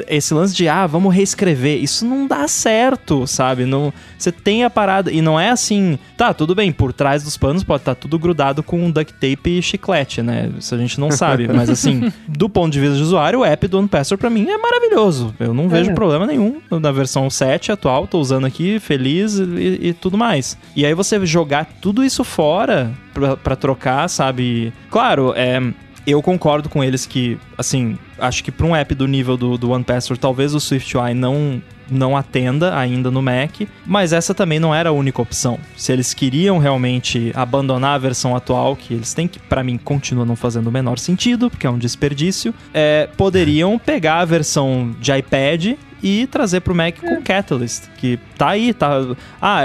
Esse 0.07 0.33
lance 0.33 0.55
de, 0.55 0.67
ah, 0.67 0.87
vamos 0.87 1.13
reescrever, 1.13 1.81
isso 1.81 2.05
não 2.05 2.25
dá 2.25 2.47
certo, 2.47 3.27
sabe? 3.27 3.65
Não, 3.65 3.93
você 4.17 4.31
tem 4.31 4.63
a 4.63 4.69
parada, 4.69 5.11
e 5.11 5.21
não 5.21 5.39
é 5.39 5.49
assim, 5.49 5.99
tá, 6.17 6.33
tudo 6.33 6.55
bem, 6.55 6.71
por 6.71 6.91
trás 6.91 7.23
dos 7.23 7.37
panos 7.37 7.63
pode 7.63 7.81
estar 7.81 7.93
tá 7.93 8.01
tudo 8.01 8.17
grudado 8.17 8.63
com 8.63 8.89
duct 8.89 9.13
tape 9.13 9.59
e 9.59 9.61
chiclete, 9.61 10.23
né? 10.23 10.49
Isso 10.57 10.73
a 10.73 10.77
gente 10.77 10.99
não 10.99 11.11
sabe. 11.11 11.47
Mas 11.53 11.69
assim, 11.69 12.11
do 12.27 12.49
ponto 12.49 12.73
de 12.73 12.79
vista 12.79 12.95
de 12.95 13.03
usuário, 13.03 13.39
o 13.39 13.45
app 13.45 13.67
do 13.67 13.77
OnePassword 13.77 14.19
pra 14.19 14.29
mim 14.29 14.49
é 14.49 14.57
maravilhoso. 14.57 15.35
Eu 15.39 15.53
não 15.53 15.69
vejo 15.69 15.91
é. 15.91 15.93
problema 15.93 16.25
nenhum 16.25 16.59
na 16.71 16.91
versão 16.91 17.29
7 17.29 17.71
atual, 17.71 18.07
tô 18.07 18.19
usando 18.19 18.45
aqui, 18.45 18.79
feliz 18.79 19.37
e, 19.37 19.89
e 19.89 19.93
tudo 19.93 20.17
mais. 20.17 20.57
E 20.75 20.83
aí 20.83 20.95
você 20.95 21.23
jogar 21.25 21.65
tudo 21.79 22.03
isso 22.03 22.23
fora 22.23 22.91
pra, 23.13 23.37
pra 23.37 23.55
trocar, 23.55 24.09
sabe? 24.09 24.73
Claro, 24.89 25.31
é 25.35 25.61
eu 26.05 26.21
concordo 26.21 26.69
com 26.69 26.83
eles 26.83 27.05
que, 27.05 27.37
assim, 27.57 27.97
acho 28.19 28.43
que 28.43 28.51
para 28.51 28.65
um 28.65 28.75
app 28.75 28.93
do 28.93 29.07
nível 29.07 29.35
do, 29.37 29.57
do 29.57 29.71
OnePassword, 29.71 30.19
talvez 30.19 30.53
o 30.53 30.59
SwiftUI 30.59 31.13
não 31.13 31.61
não 31.89 32.17
atenda 32.17 32.77
ainda 32.77 33.11
no 33.11 33.21
Mac, 33.21 33.61
mas 33.85 34.13
essa 34.13 34.33
também 34.33 34.59
não 34.59 34.73
era 34.73 34.89
a 34.89 34.91
única 34.91 35.21
opção. 35.21 35.59
Se 35.77 35.91
eles 35.91 36.13
queriam 36.13 36.57
realmente 36.57 37.31
abandonar 37.35 37.95
a 37.95 37.97
versão 37.97 38.35
atual, 38.35 38.75
que 38.75 38.93
eles 38.93 39.13
têm 39.13 39.27
que, 39.27 39.39
para 39.39 39.63
mim, 39.63 39.77
continua 39.77 40.25
não 40.25 40.35
fazendo 40.35 40.67
o 40.67 40.71
menor 40.71 40.97
sentido, 40.97 41.49
porque 41.49 41.67
é 41.67 41.69
um 41.69 41.77
desperdício, 41.77 42.53
é, 42.73 43.07
poderiam 43.15 43.77
pegar 43.77 44.19
a 44.19 44.25
versão 44.25 44.95
de 44.99 45.15
iPad 45.15 45.77
e 46.05 46.27
trazer 46.27 46.59
pro 46.59 46.75
Mac 46.75 46.99
com 46.99 47.19
Catalyst, 47.19 47.85
que 47.97 48.19
tá 48.37 48.49
aí, 48.49 48.75
tá. 48.75 49.01
Ah, 49.41 49.63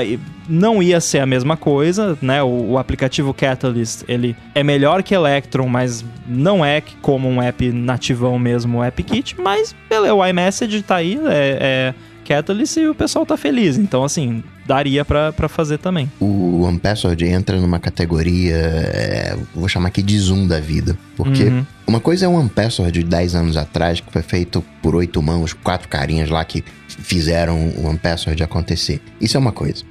não 0.49 0.83
ia 0.83 0.99
ser 0.99 1.19
a 1.19 1.27
mesma 1.27 1.55
coisa, 1.55 2.17
né? 2.23 2.43
O, 2.43 2.71
o, 2.71 2.79
aplicativo 2.79 3.35
Catalyst, 3.35 4.05
ele 4.09 4.35
é 4.55 4.63
melhor 4.63 5.03
que 5.03 5.15
Electron, 5.15 5.69
mas 5.69 6.03
não 6.27 6.65
é 6.65 6.83
como 7.03 7.29
um 7.29 7.43
app 7.43 7.71
nativão 7.71 8.39
mesmo, 8.39 8.79
o 8.79 8.83
AppKit, 8.83 9.39
mas 9.39 9.77
beleza, 9.87 10.15
o 10.15 10.27
iMessage 10.27 10.81
tá 10.83 10.97
aí, 10.97 11.21
é, 11.27 11.59
é 11.61 11.95
Catalyst 12.31 12.77
e 12.77 12.87
o 12.87 12.95
pessoal 12.95 13.27
tá 13.27 13.37
feliz. 13.37 13.77
Então, 13.77 14.05
assim, 14.05 14.45
daria 14.65 15.05
para 15.05 15.49
fazer 15.49 15.79
também. 15.79 16.09
O 16.21 16.63
OnePassword 16.63 17.25
entra 17.25 17.61
numa 17.61 17.81
categoria, 17.81 18.55
é, 18.55 19.37
vou 19.53 19.69
chamar 19.69 19.89
aqui 19.89 20.01
de 20.01 20.17
Zoom 20.17 20.47
da 20.47 20.61
vida. 20.61 20.97
Porque 21.17 21.43
uhum. 21.43 21.67
uma 21.89 21.99
coisa 21.99 22.27
é 22.27 22.29
o 22.29 22.33
OnePassword 22.33 22.93
de 22.93 23.05
10 23.05 23.35
anos 23.35 23.57
atrás, 23.57 23.99
que 23.99 24.13
foi 24.13 24.23
feito 24.23 24.65
por 24.81 24.95
oito 24.95 25.21
mãos, 25.21 25.53
quatro 25.53 25.89
carinhas 25.89 26.31
lá 26.31 26.45
que 26.45 26.63
fizeram 26.87 27.57
o 27.77 27.87
OnePassword 27.89 28.41
acontecer. 28.45 29.03
Isso 29.21 29.37
é 29.37 29.41
uma 29.41 29.53
coisa. 29.53 29.83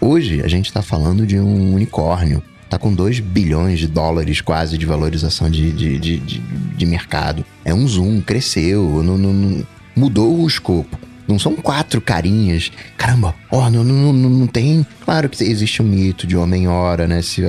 Hoje 0.00 0.40
a 0.44 0.48
gente 0.48 0.72
tá 0.72 0.82
falando 0.82 1.26
de 1.26 1.40
um 1.40 1.74
unicórnio 1.74 2.40
tá 2.68 2.78
com 2.78 2.92
2 2.92 3.20
bilhões 3.20 3.78
de 3.78 3.86
dólares 3.86 4.42
quase 4.42 4.76
de 4.76 4.84
valorização 4.84 5.50
de, 5.50 5.72
de, 5.72 5.98
de, 5.98 6.18
de, 6.18 6.38
de 6.38 6.86
mercado. 6.86 7.42
É 7.64 7.72
um 7.72 7.88
zoom, 7.88 8.20
cresceu, 8.20 9.02
não, 9.02 9.16
não, 9.16 9.64
mudou 9.96 10.38
o 10.38 10.46
escopo. 10.46 10.98
Não 11.28 11.38
são 11.38 11.54
quatro 11.54 12.00
carinhas. 12.00 12.72
Caramba, 12.96 13.34
ó, 13.50 13.70
não, 13.70 13.84
não, 13.84 14.12
não, 14.12 14.30
não 14.30 14.46
tem. 14.46 14.84
Claro 15.04 15.28
que 15.28 15.44
existe 15.44 15.82
um 15.82 15.84
mito 15.84 16.26
de 16.26 16.36
homem-hora, 16.36 17.06
né? 17.06 17.20
Se 17.20 17.42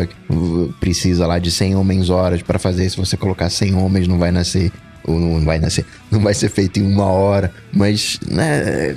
precisa 0.80 1.25
lá 1.25 1.39
de 1.39 1.49
100 1.49 1.75
homens-horas 1.75 2.41
para 2.41 2.59
fazer, 2.59 2.89
se 2.89 2.97
você 2.97 3.15
colocar 3.15 3.49
100 3.49 3.75
homens, 3.75 4.07
não 4.07 4.19
vai 4.19 4.32
nascer 4.32 4.71
ou 5.05 5.19
não 5.19 5.43
vai 5.45 5.59
nascer, 5.59 5.86
não 6.11 6.19
vai 6.19 6.34
ser 6.34 6.49
feito 6.49 6.80
em 6.80 6.84
uma 6.84 7.05
hora, 7.05 7.51
mas 7.71 8.19
né, 8.30 8.95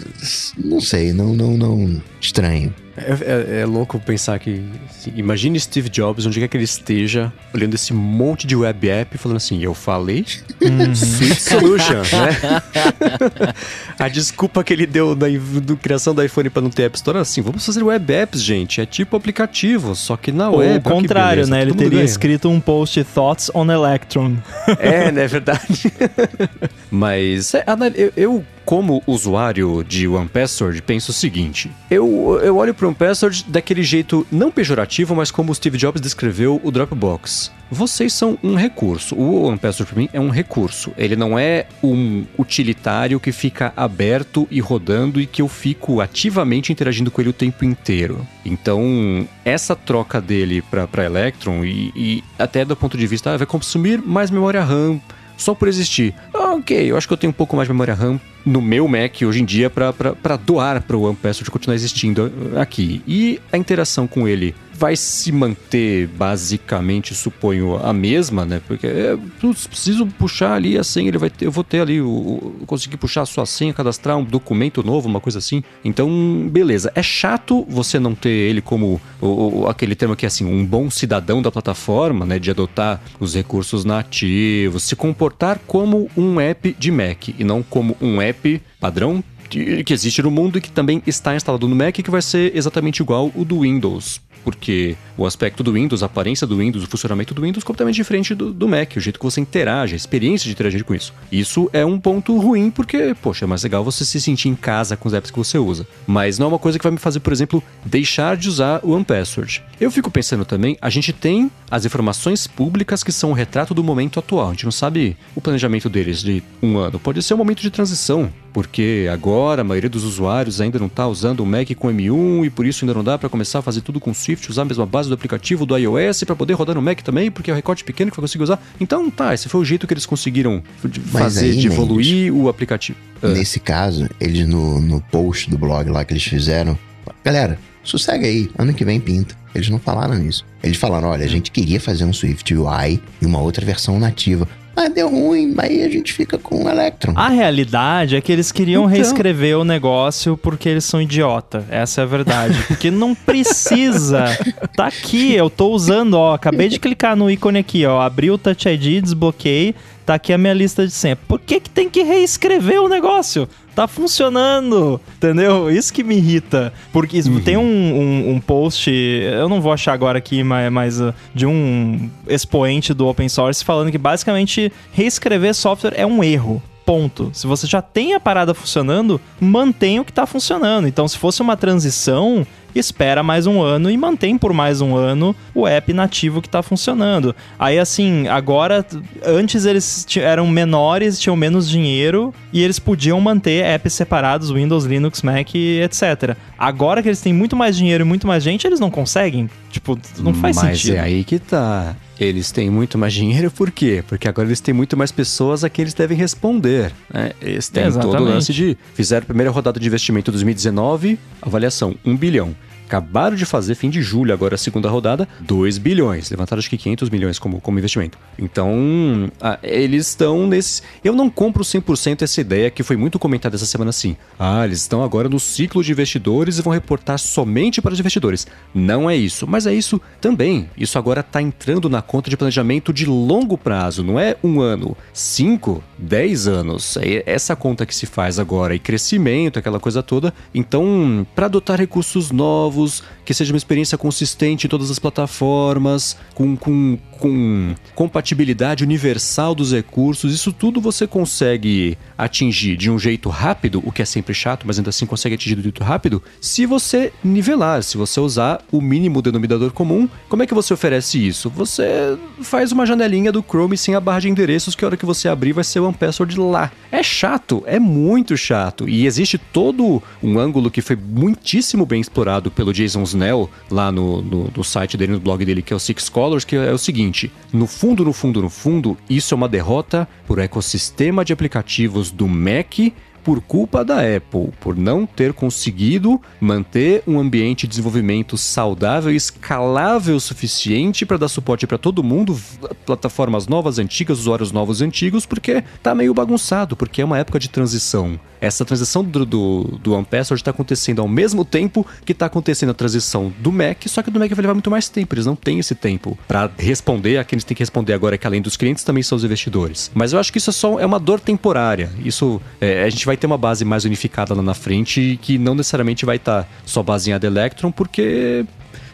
não 0.62 0.80
sei, 0.80 1.12
não, 1.12 1.32
não, 1.32 1.56
não 1.56 2.02
estranho. 2.20 2.74
É, 2.96 3.12
é, 3.58 3.60
é, 3.60 3.66
louco 3.66 3.98
pensar 3.98 4.38
que. 4.38 4.62
Assim, 4.90 5.12
imagine 5.16 5.58
Steve 5.58 5.88
Jobs, 5.88 6.26
onde 6.26 6.38
quer 6.38 6.48
que 6.48 6.56
ele 6.56 6.64
esteja, 6.64 7.32
olhando 7.54 7.74
esse 7.74 7.94
monte 7.94 8.46
de 8.46 8.54
web 8.54 8.88
app, 8.88 9.16
falando 9.16 9.38
assim: 9.38 9.62
Eu 9.62 9.72
falei 9.72 10.26
uhum. 10.60 10.92
Sweet 10.92 11.40
Solution, 11.40 11.94
né? 11.94 13.54
a 13.98 14.08
desculpa 14.08 14.62
que 14.62 14.74
ele 14.74 14.86
deu 14.86 15.16
na, 15.16 15.26
na 15.28 15.76
criação 15.76 16.14
do 16.14 16.22
iPhone 16.22 16.50
para 16.50 16.60
não 16.60 16.70
ter 16.70 16.84
App 16.84 16.96
Store 16.96 17.18
assim: 17.18 17.40
Vamos 17.40 17.64
fazer 17.64 17.82
web 17.82 18.12
apps, 18.12 18.42
gente. 18.42 18.80
É 18.80 18.86
tipo 18.86 19.16
aplicativo, 19.16 19.94
só 19.94 20.16
que 20.16 20.30
na 20.30 20.50
Ou 20.50 20.58
web. 20.58 20.78
o 20.78 20.82
contrário, 20.82 21.46
né? 21.46 21.62
Ele 21.62 21.72
teria 21.72 21.90
ganha. 21.90 22.04
escrito 22.04 22.50
um 22.50 22.60
post 22.60 23.02
Thoughts 23.04 23.50
on 23.54 23.70
Electron. 23.70 24.36
é, 24.78 25.10
né? 25.10 25.24
É 25.24 25.28
verdade. 25.28 25.90
Mas 26.90 27.54
é, 27.54 27.64
eu, 27.94 28.12
eu 28.16 28.44
como 28.64 29.02
usuário 29.06 29.84
de 29.84 30.06
OnePassword, 30.08 30.82
penso 30.82 31.10
o 31.10 31.14
seguinte: 31.14 31.70
eu, 31.90 32.40
eu 32.42 32.56
olho 32.56 32.74
para 32.74 32.86
o 32.86 32.88
OnePassword 32.88 33.44
daquele 33.48 33.82
jeito 33.82 34.26
não 34.30 34.50
pejorativo, 34.50 35.14
mas 35.14 35.30
como 35.30 35.52
o 35.52 35.54
Steve 35.54 35.78
Jobs 35.78 36.00
descreveu 36.00 36.60
o 36.62 36.70
Dropbox. 36.70 37.50
Vocês 37.70 38.12
são 38.12 38.38
um 38.42 38.54
recurso. 38.54 39.14
O 39.14 39.44
OnePassword 39.44 39.90
para 39.90 40.02
mim 40.02 40.08
é 40.12 40.20
um 40.20 40.28
recurso. 40.28 40.92
Ele 40.94 41.16
não 41.16 41.38
é 41.38 41.66
um 41.82 42.26
utilitário 42.38 43.18
que 43.18 43.32
fica 43.32 43.72
aberto 43.74 44.46
e 44.50 44.60
rodando 44.60 45.18
e 45.18 45.26
que 45.26 45.40
eu 45.40 45.48
fico 45.48 46.02
ativamente 46.02 46.70
interagindo 46.70 47.10
com 47.10 47.22
ele 47.22 47.30
o 47.30 47.32
tempo 47.32 47.64
inteiro. 47.64 48.26
Então, 48.44 49.26
essa 49.42 49.74
troca 49.74 50.20
dele 50.20 50.60
para 50.60 51.04
Electron 51.04 51.64
e, 51.64 51.90
e, 51.96 52.24
até 52.38 52.62
do 52.62 52.76
ponto 52.76 52.98
de 52.98 53.06
vista, 53.06 53.32
ah, 53.32 53.38
vai 53.38 53.46
consumir 53.46 54.02
mais 54.02 54.30
memória 54.30 54.62
RAM 54.62 55.00
só 55.36 55.54
por 55.54 55.66
existir. 55.66 56.14
Ah, 56.32 56.54
ok, 56.54 56.90
eu 56.90 56.96
acho 56.96 57.06
que 57.08 57.14
eu 57.14 57.18
tenho 57.18 57.30
um 57.30 57.34
pouco 57.34 57.56
mais 57.56 57.66
de 57.66 57.72
memória 57.72 57.94
RAM 57.94 58.20
no 58.44 58.60
meu 58.60 58.88
Mac 58.88 59.22
hoje 59.22 59.40
em 59.40 59.44
dia 59.44 59.70
para 59.70 60.36
doar 60.36 60.82
para 60.82 60.96
o 60.96 61.02
OnePassword 61.02 61.50
continuar 61.50 61.74
existindo 61.74 62.32
aqui. 62.56 63.02
E 63.06 63.40
a 63.52 63.56
interação 63.56 64.06
com 64.06 64.26
ele 64.26 64.54
vai 64.82 64.96
se 64.96 65.30
manter 65.30 66.08
basicamente, 66.08 67.14
suponho, 67.14 67.76
a 67.76 67.92
mesma, 67.92 68.44
né? 68.44 68.60
Porque 68.66 68.88
é, 68.88 69.16
preciso 69.38 70.04
puxar 70.06 70.54
ali 70.54 70.76
a 70.76 70.82
senha, 70.82 71.06
ele 71.06 71.18
vai 71.18 71.30
ter, 71.30 71.46
eu 71.46 71.52
vou 71.52 71.62
ter 71.62 71.78
ali 71.78 72.00
o, 72.00 72.56
conseguir 72.66 72.96
puxar 72.96 73.22
a 73.22 73.26
sua 73.26 73.46
senha, 73.46 73.72
cadastrar 73.72 74.16
um 74.16 74.24
documento 74.24 74.82
novo, 74.82 75.08
uma 75.08 75.20
coisa 75.20 75.38
assim. 75.38 75.62
Então, 75.84 76.10
beleza. 76.50 76.90
É 76.96 77.02
chato 77.02 77.64
você 77.68 78.00
não 78.00 78.12
ter 78.12 78.30
ele 78.30 78.60
como 78.60 79.00
o, 79.20 79.26
o, 79.60 79.68
aquele 79.68 79.94
termo 79.94 80.16
que 80.16 80.26
é 80.26 80.28
assim, 80.28 80.44
um 80.44 80.66
bom 80.66 80.90
cidadão 80.90 81.40
da 81.40 81.52
plataforma, 81.52 82.26
né? 82.26 82.40
De 82.40 82.50
adotar 82.50 83.00
os 83.20 83.36
recursos 83.36 83.84
nativos, 83.84 84.82
se 84.82 84.96
comportar 84.96 85.60
como 85.64 86.10
um 86.16 86.40
app 86.40 86.74
de 86.76 86.90
Mac 86.90 87.28
e 87.28 87.44
não 87.44 87.62
como 87.62 87.96
um 88.00 88.20
app 88.20 88.60
padrão 88.80 89.22
que 89.48 89.92
existe 89.92 90.22
no 90.22 90.30
mundo 90.30 90.58
e 90.58 90.60
que 90.60 90.72
também 90.72 91.00
está 91.06 91.36
instalado 91.36 91.68
no 91.68 91.76
Mac 91.76 91.94
que 91.94 92.10
vai 92.10 92.22
ser 92.22 92.56
exatamente 92.56 93.00
igual 93.00 93.30
o 93.36 93.44
do 93.44 93.60
Windows. 93.60 94.20
Porque 94.44 94.96
o 95.16 95.26
aspecto 95.26 95.62
do 95.62 95.72
Windows, 95.72 96.02
a 96.02 96.06
aparência 96.06 96.46
do 96.46 96.56
Windows, 96.56 96.84
o 96.84 96.88
funcionamento 96.88 97.34
do 97.34 97.42
Windows 97.42 97.62
é 97.62 97.66
completamente 97.66 97.96
diferente 97.96 98.34
do, 98.34 98.52
do 98.52 98.68
Mac, 98.68 98.96
o 98.96 99.00
jeito 99.00 99.18
que 99.18 99.24
você 99.24 99.40
interage, 99.40 99.94
a 99.94 99.96
experiência 99.96 100.46
de 100.46 100.52
interagir 100.52 100.84
com 100.84 100.94
isso. 100.94 101.12
Isso 101.30 101.68
é 101.72 101.84
um 101.84 101.98
ponto 101.98 102.36
ruim 102.38 102.70
porque, 102.70 103.14
poxa, 103.20 103.44
é 103.44 103.48
mais 103.48 103.62
legal 103.62 103.84
você 103.84 104.04
se 104.04 104.20
sentir 104.20 104.48
em 104.48 104.54
casa 104.54 104.96
com 104.96 105.08
os 105.08 105.14
apps 105.14 105.30
que 105.30 105.38
você 105.38 105.58
usa. 105.58 105.86
Mas 106.06 106.38
não 106.38 106.46
é 106.46 106.48
uma 106.50 106.58
coisa 106.58 106.78
que 106.78 106.82
vai 106.82 106.92
me 106.92 106.98
fazer, 106.98 107.20
por 107.20 107.32
exemplo, 107.32 107.62
deixar 107.84 108.36
de 108.36 108.48
usar 108.48 108.80
o 108.82 108.92
OnePassword. 108.92 109.62
Eu 109.80 109.90
fico 109.90 110.10
pensando 110.10 110.44
também, 110.44 110.76
a 110.80 110.90
gente 110.90 111.12
tem 111.12 111.50
as 111.70 111.84
informações 111.84 112.46
públicas 112.46 113.02
que 113.02 113.12
são 113.12 113.30
o 113.30 113.34
retrato 113.34 113.74
do 113.74 113.82
momento 113.82 114.18
atual. 114.18 114.48
A 114.48 114.52
gente 114.52 114.64
não 114.64 114.72
sabe 114.72 115.16
o 115.34 115.40
planejamento 115.40 115.88
deles 115.88 116.22
de 116.22 116.42
um 116.62 116.78
ano. 116.78 116.98
Pode 116.98 117.22
ser 117.22 117.34
um 117.34 117.38
momento 117.38 117.62
de 117.62 117.70
transição, 117.70 118.32
porque 118.52 119.08
agora 119.12 119.62
a 119.62 119.64
maioria 119.64 119.88
dos 119.88 120.04
usuários 120.04 120.60
ainda 120.60 120.78
não 120.78 120.86
está 120.86 121.06
usando 121.06 121.40
o 121.40 121.46
Mac 121.46 121.68
com 121.74 121.88
M1 121.88 122.46
e 122.46 122.50
por 122.50 122.66
isso 122.66 122.84
ainda 122.84 122.94
não 122.94 123.02
dá 123.02 123.16
para 123.16 123.28
começar 123.28 123.60
a 123.60 123.62
fazer 123.62 123.80
tudo 123.80 123.98
com 123.98 124.12
Swift, 124.12 124.50
usar 124.50 124.62
a 124.62 124.64
mesma 124.64 124.86
base 124.86 125.08
do 125.08 125.14
aplicativo 125.14 125.64
do 125.64 125.76
iOS 125.76 126.24
para 126.24 126.36
poder 126.36 126.54
rodar 126.54 126.74
no 126.74 126.82
Mac 126.82 127.00
também, 127.00 127.30
porque 127.30 127.50
é 127.50 127.54
um 127.54 127.56
recorte 127.56 127.84
pequeno 127.84 128.10
que 128.10 128.16
vai 128.16 128.22
conseguir 128.22 128.44
usar. 128.44 128.62
Então 128.80 129.10
tá, 129.10 129.32
esse 129.32 129.48
foi 129.48 129.60
o 129.60 129.64
jeito 129.64 129.86
que 129.86 129.94
eles 129.94 130.06
conseguiram 130.06 130.62
fazer 131.06 131.46
aí, 131.46 131.50
de 131.52 131.56
Mendes, 131.56 131.72
evoluir 131.72 132.34
o 132.34 132.48
aplicativo. 132.48 132.98
Ah. 133.22 133.28
Nesse 133.28 133.58
caso, 133.58 134.08
eles 134.20 134.46
no, 134.46 134.80
no 134.80 135.00
post 135.00 135.50
do 135.50 135.56
blog 135.56 135.88
lá 135.90 136.04
que 136.04 136.12
eles 136.12 136.24
fizeram, 136.24 136.78
galera, 137.24 137.58
sossega 137.82 138.26
aí, 138.26 138.50
ano 138.58 138.74
que 138.74 138.84
vem 138.84 139.00
pinta. 139.00 139.34
Eles 139.54 139.68
não 139.68 139.78
falaram 139.78 140.14
nisso. 140.14 140.44
Eles 140.62 140.76
falaram: 140.76 141.08
olha, 141.08 141.24
a 141.24 141.28
gente 141.28 141.50
queria 141.50 141.80
fazer 141.80 142.04
um 142.04 142.12
Swift 142.12 142.54
UI 142.54 143.02
e 143.20 143.26
uma 143.26 143.40
outra 143.40 143.64
versão 143.66 143.98
nativa. 143.98 144.48
Mas 144.74 144.92
deu 144.94 145.08
ruim, 145.08 145.54
aí 145.58 145.82
a 145.82 145.88
gente 145.88 146.12
fica 146.12 146.38
com 146.38 146.64
o 146.64 146.68
Electron. 146.68 147.12
A 147.14 147.28
realidade 147.28 148.16
é 148.16 148.20
que 148.20 148.32
eles 148.32 148.50
queriam 148.50 148.84
Então. 148.84 148.94
reescrever 148.96 149.58
o 149.58 149.64
negócio 149.64 150.36
porque 150.36 150.68
eles 150.68 150.84
são 150.84 151.00
idiota. 151.00 151.64
Essa 151.70 152.00
é 152.00 152.04
a 152.04 152.06
verdade. 152.06 152.56
Porque 152.68 152.90
não 152.90 153.14
precisa. 153.14 154.24
Tá 154.76 154.86
aqui, 154.86 155.34
eu 155.34 155.50
tô 155.50 155.68
usando, 155.70 156.14
ó. 156.14 156.32
Acabei 156.34 156.68
de 156.68 156.80
clicar 156.80 157.14
no 157.14 157.30
ícone 157.30 157.58
aqui, 157.58 157.84
ó. 157.84 158.00
Abri 158.00 158.30
o 158.30 158.38
Touch 158.38 158.66
ID, 158.68 159.02
desbloqueei. 159.02 159.74
Tá 160.06 160.14
aqui 160.14 160.32
a 160.32 160.38
minha 160.38 160.54
lista 160.54 160.86
de 160.86 160.92
senha. 160.92 161.14
Por 161.14 161.38
que, 161.38 161.60
que 161.60 161.68
tem 161.70 161.90
que 161.90 162.02
reescrever 162.02 162.80
o 162.82 162.88
negócio? 162.88 163.46
Tá 163.74 163.88
funcionando, 163.88 165.00
entendeu? 165.16 165.70
Isso 165.70 165.92
que 165.92 166.04
me 166.04 166.16
irrita. 166.16 166.72
Porque 166.92 167.16
isso- 167.18 167.40
tem 167.40 167.56
um, 167.56 167.62
um- 167.62 168.30
um 168.34 168.40
post, 168.40 168.90
eu 168.90 169.48
não 169.48 169.60
vou 169.60 169.72
achar 169.72 169.92
agora 169.94 170.18
aqui, 170.18 170.42
mas, 170.44 170.70
mas, 170.72 171.00
uh, 171.00 171.14
de 171.34 171.46
um 171.46 172.10
expoente 172.28 172.92
do 172.92 173.06
open 173.06 173.28
source 173.28 173.64
falando 173.64 173.90
que 173.90 173.98
basicamente 173.98 174.70
reescrever 174.92 175.54
software 175.54 175.94
é 175.96 176.06
um 176.06 176.22
erro. 176.22 176.62
Ponto. 176.84 177.30
Se 177.32 177.46
você 177.46 177.64
já 177.66 177.80
tem 177.80 178.12
a 178.12 178.18
parada 178.20 178.52
funcionando, 178.52 179.20
mantenha 179.40 180.02
o 180.02 180.04
que 180.04 180.12
tá 180.12 180.26
funcionando. 180.26 180.88
Então, 180.88 181.06
se 181.06 181.16
fosse 181.16 181.40
uma 181.40 181.56
transição, 181.56 182.44
espera 182.74 183.22
mais 183.22 183.46
um 183.46 183.60
ano 183.62 183.90
e 183.90 183.96
mantém 183.96 184.36
por 184.38 184.52
mais 184.52 184.80
um 184.80 184.96
ano 184.96 185.34
o 185.54 185.66
app 185.66 185.92
nativo 185.92 186.40
que 186.40 186.48
tá 186.48 186.62
funcionando. 186.62 187.34
Aí, 187.58 187.78
assim, 187.78 188.28
agora, 188.28 188.84
antes 189.24 189.64
eles 189.64 190.06
eram 190.16 190.46
menores, 190.46 191.18
tinham 191.20 191.36
menos 191.36 191.68
dinheiro 191.68 192.34
e 192.52 192.62
eles 192.62 192.78
podiam 192.78 193.20
manter 193.20 193.64
apps 193.64 193.92
separados, 193.92 194.50
Windows, 194.50 194.84
Linux, 194.84 195.22
Mac, 195.22 195.54
etc. 195.54 196.36
Agora 196.58 197.02
que 197.02 197.08
eles 197.08 197.20
têm 197.20 197.32
muito 197.32 197.56
mais 197.56 197.76
dinheiro 197.76 198.04
e 198.04 198.06
muito 198.06 198.26
mais 198.26 198.42
gente, 198.42 198.66
eles 198.66 198.80
não 198.80 198.90
conseguem. 198.90 199.48
Tipo, 199.70 199.98
não 200.18 200.34
faz 200.34 200.56
Mas 200.56 200.80
sentido. 200.80 200.96
é 200.96 201.00
aí 201.00 201.24
que 201.24 201.38
tá. 201.38 201.96
Eles 202.22 202.50
têm 202.50 202.70
muito 202.70 202.96
mais 202.96 203.12
dinheiro, 203.12 203.50
por 203.50 203.70
quê? 203.70 204.04
Porque 204.06 204.28
agora 204.28 204.46
eles 204.48 204.60
têm 204.60 204.72
muito 204.72 204.96
mais 204.96 205.10
pessoas 205.10 205.64
a 205.64 205.68
quem 205.70 205.82
eles 205.82 205.94
devem 205.94 206.16
responder. 206.16 206.92
Né? 207.12 207.32
Eles 207.40 207.68
têm 207.68 207.84
todo 207.84 207.94
o 207.94 207.98
Exatamente. 208.00 208.34
lance 208.34 208.52
de. 208.52 208.78
Fizeram 208.94 209.24
a 209.24 209.26
primeira 209.26 209.50
rodada 209.50 209.78
de 209.80 209.86
investimento 209.86 210.30
em 210.30 210.32
2019, 210.32 211.18
avaliação 211.40 211.94
1 212.04 212.16
bilhão. 212.16 212.54
Acabaram 212.92 213.34
de 213.34 213.46
fazer, 213.46 213.74
fim 213.74 213.88
de 213.88 214.02
julho, 214.02 214.34
agora 214.34 214.54
a 214.54 214.58
segunda 214.58 214.86
rodada, 214.86 215.26
2 215.40 215.78
bilhões. 215.78 216.30
Levantaram 216.30 216.58
acho 216.58 216.68
que 216.68 216.76
500 216.76 217.08
milhões 217.08 217.38
como, 217.38 217.58
como 217.58 217.78
investimento. 217.78 218.18
Então, 218.38 219.30
eles 219.62 220.08
estão 220.08 220.46
nesse. 220.46 220.82
Eu 221.02 221.14
não 221.14 221.30
compro 221.30 221.64
100% 221.64 222.20
essa 222.20 222.38
ideia 222.38 222.70
que 222.70 222.82
foi 222.82 222.98
muito 222.98 223.18
comentada 223.18 223.56
essa 223.56 223.64
semana 223.64 223.88
assim. 223.88 224.14
Ah, 224.38 224.66
eles 224.66 224.82
estão 224.82 225.02
agora 225.02 225.26
no 225.26 225.40
ciclo 225.40 225.82
de 225.82 225.90
investidores 225.90 226.58
e 226.58 226.62
vão 226.62 226.70
reportar 226.70 227.18
somente 227.18 227.80
para 227.80 227.94
os 227.94 227.98
investidores. 227.98 228.46
Não 228.74 229.08
é 229.08 229.16
isso, 229.16 229.46
mas 229.46 229.66
é 229.66 229.72
isso 229.72 229.98
também. 230.20 230.68
Isso 230.76 230.98
agora 230.98 231.20
está 231.20 231.40
entrando 231.40 231.88
na 231.88 232.02
conta 232.02 232.28
de 232.28 232.36
planejamento 232.36 232.92
de 232.92 233.06
longo 233.06 233.56
prazo, 233.56 234.02
não 234.02 234.20
é 234.20 234.36
um 234.44 234.60
ano, 234.60 234.94
cinco, 235.14 235.82
dez 235.96 236.46
anos. 236.46 236.98
É 236.98 237.22
essa 237.24 237.56
conta 237.56 237.86
que 237.86 237.94
se 237.94 238.04
faz 238.04 238.38
agora 238.38 238.74
e 238.74 238.78
crescimento, 238.78 239.58
aquela 239.58 239.80
coisa 239.80 240.02
toda. 240.02 240.34
Então, 240.54 241.26
para 241.34 241.46
adotar 241.46 241.78
recursos 241.78 242.30
novos, 242.30 242.81
que 243.24 243.34
seja 243.34 243.52
uma 243.52 243.58
experiência 243.58 243.96
consistente 243.96 244.66
em 244.66 244.70
todas 244.70 244.90
as 244.90 244.98
plataformas, 244.98 246.16
com, 246.34 246.56
com, 246.56 246.98
com 247.18 247.74
compatibilidade 247.94 248.82
universal 248.82 249.54
dos 249.54 249.72
recursos, 249.72 250.34
isso 250.34 250.52
tudo 250.52 250.80
você 250.80 251.06
consegue 251.06 251.96
atingir 252.18 252.76
de 252.76 252.90
um 252.90 252.98
jeito 252.98 253.28
rápido, 253.28 253.82
o 253.84 253.92
que 253.92 254.02
é 254.02 254.04
sempre 254.04 254.34
chato, 254.34 254.66
mas 254.66 254.78
ainda 254.78 254.90
assim 254.90 255.06
consegue 255.06 255.34
atingir 255.34 255.58
um 255.58 255.62
jeito 255.62 255.84
rápido, 255.84 256.22
se 256.40 256.66
você 256.66 257.12
nivelar, 257.22 257.82
se 257.82 257.96
você 257.96 258.18
usar 258.20 258.60
o 258.70 258.80
mínimo 258.80 259.22
denominador 259.22 259.72
comum. 259.72 260.08
Como 260.28 260.42
é 260.42 260.46
que 260.46 260.54
você 260.54 260.74
oferece 260.74 261.24
isso? 261.24 261.48
Você 261.50 262.18
faz 262.42 262.72
uma 262.72 262.86
janelinha 262.86 263.30
do 263.30 263.42
Chrome 263.42 263.76
sem 263.76 263.94
a 263.94 264.00
barra 264.00 264.20
de 264.20 264.28
endereços 264.28 264.74
que 264.74 264.84
a 264.84 264.88
hora 264.88 264.96
que 264.96 265.06
você 265.06 265.28
abrir 265.28 265.52
vai 265.52 265.64
ser 265.64 265.80
o 265.80 265.86
OnePassword 265.86 266.38
lá. 266.38 266.70
É 266.90 267.02
chato, 267.02 267.62
é 267.66 267.78
muito 267.78 268.36
chato. 268.36 268.88
E 268.88 269.06
existe 269.06 269.38
todo 269.38 270.02
um 270.22 270.38
ângulo 270.38 270.70
que 270.70 270.80
foi 270.80 270.96
muitíssimo 270.96 271.86
bem 271.86 272.00
explorado 272.00 272.50
pelo 272.50 272.71
Jason 272.72 273.02
Snell 273.02 273.48
lá 273.70 273.92
no, 273.92 274.22
no, 274.22 274.50
no 274.54 274.64
site 274.64 274.96
dele, 274.96 275.12
no 275.12 275.20
blog 275.20 275.44
dele, 275.44 275.62
que 275.62 275.72
é 275.72 275.76
o 275.76 275.80
Six 275.80 276.08
Colors, 276.08 276.44
que 276.44 276.56
é 276.56 276.72
o 276.72 276.78
seguinte: 276.78 277.30
no 277.52 277.66
fundo, 277.66 278.04
no 278.04 278.12
fundo, 278.12 278.42
no 278.42 278.50
fundo, 278.50 278.96
isso 279.08 279.34
é 279.34 279.36
uma 279.36 279.48
derrota 279.48 280.08
por 280.26 280.38
ecossistema 280.38 281.24
de 281.24 281.32
aplicativos 281.32 282.10
do 282.10 282.26
Mac 282.28 282.78
por 283.22 283.40
culpa 283.40 283.84
da 283.84 284.00
Apple, 284.00 284.50
por 284.60 284.76
não 284.76 285.06
ter 285.06 285.32
conseguido 285.32 286.20
manter 286.40 287.02
um 287.06 287.18
ambiente 287.18 287.62
de 287.62 287.70
desenvolvimento 287.70 288.36
saudável 288.36 289.12
e 289.12 289.16
escalável 289.16 290.16
o 290.16 290.20
suficiente 290.20 291.06
para 291.06 291.16
dar 291.16 291.28
suporte 291.28 291.66
para 291.66 291.78
todo 291.78 292.02
mundo, 292.02 292.38
plataformas 292.84 293.46
novas, 293.46 293.78
antigas, 293.78 294.18
usuários 294.18 294.52
novos 294.52 294.82
antigos, 294.82 295.24
porque 295.24 295.62
tá 295.82 295.94
meio 295.94 296.12
bagunçado, 296.12 296.76
porque 296.76 297.00
é 297.00 297.04
uma 297.04 297.18
época 297.18 297.38
de 297.38 297.48
transição. 297.48 298.18
Essa 298.42 298.64
transição 298.64 299.04
do, 299.04 299.24
do, 299.24 299.78
do 299.80 299.94
OnePassword 299.94 300.40
está 300.40 300.50
acontecendo 300.50 301.00
ao 301.00 301.06
mesmo 301.06 301.44
tempo 301.44 301.86
que 302.04 302.10
está 302.10 302.26
acontecendo 302.26 302.70
a 302.70 302.74
transição 302.74 303.32
do 303.38 303.52
Mac, 303.52 303.86
só 303.86 304.02
que 304.02 304.10
do 304.10 304.18
Mac 304.18 304.28
vai 304.30 304.42
levar 304.42 304.54
muito 304.54 304.68
mais 304.68 304.88
tempo, 304.88 305.14
eles 305.14 305.24
não 305.24 305.36
têm 305.36 305.60
esse 305.60 305.76
tempo 305.76 306.18
para 306.26 306.50
responder 306.58 307.18
a 307.18 307.24
quem 307.24 307.36
eles 307.36 307.44
têm 307.44 307.54
que 307.54 307.62
responder 307.62 307.92
agora, 307.92 308.18
que 308.18 308.26
além 308.26 308.42
dos 308.42 308.56
clientes 308.56 308.82
também 308.82 309.04
são 309.04 309.14
os 309.14 309.22
investidores. 309.22 309.92
Mas 309.94 310.12
eu 310.12 310.18
acho 310.18 310.32
que 310.32 310.38
isso 310.38 310.50
é 310.50 310.52
só 310.52 310.80
é 310.80 310.84
uma 310.84 310.98
dor 310.98 311.20
temporária. 311.20 311.88
Isso 312.04 312.42
é, 312.60 312.82
a 312.82 312.90
gente 312.90 313.06
vai 313.06 313.16
ter 313.16 313.28
uma 313.28 313.38
base 313.38 313.64
mais 313.64 313.84
unificada 313.84 314.34
lá 314.34 314.42
na 314.42 314.54
frente 314.54 315.16
que 315.22 315.38
não 315.38 315.54
necessariamente 315.54 316.04
vai 316.04 316.16
estar 316.16 316.48
só 316.66 316.82
baseada 316.82 317.24
em 317.24 317.30
Electron, 317.30 317.70
porque 317.70 318.44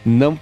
não, 0.05 0.39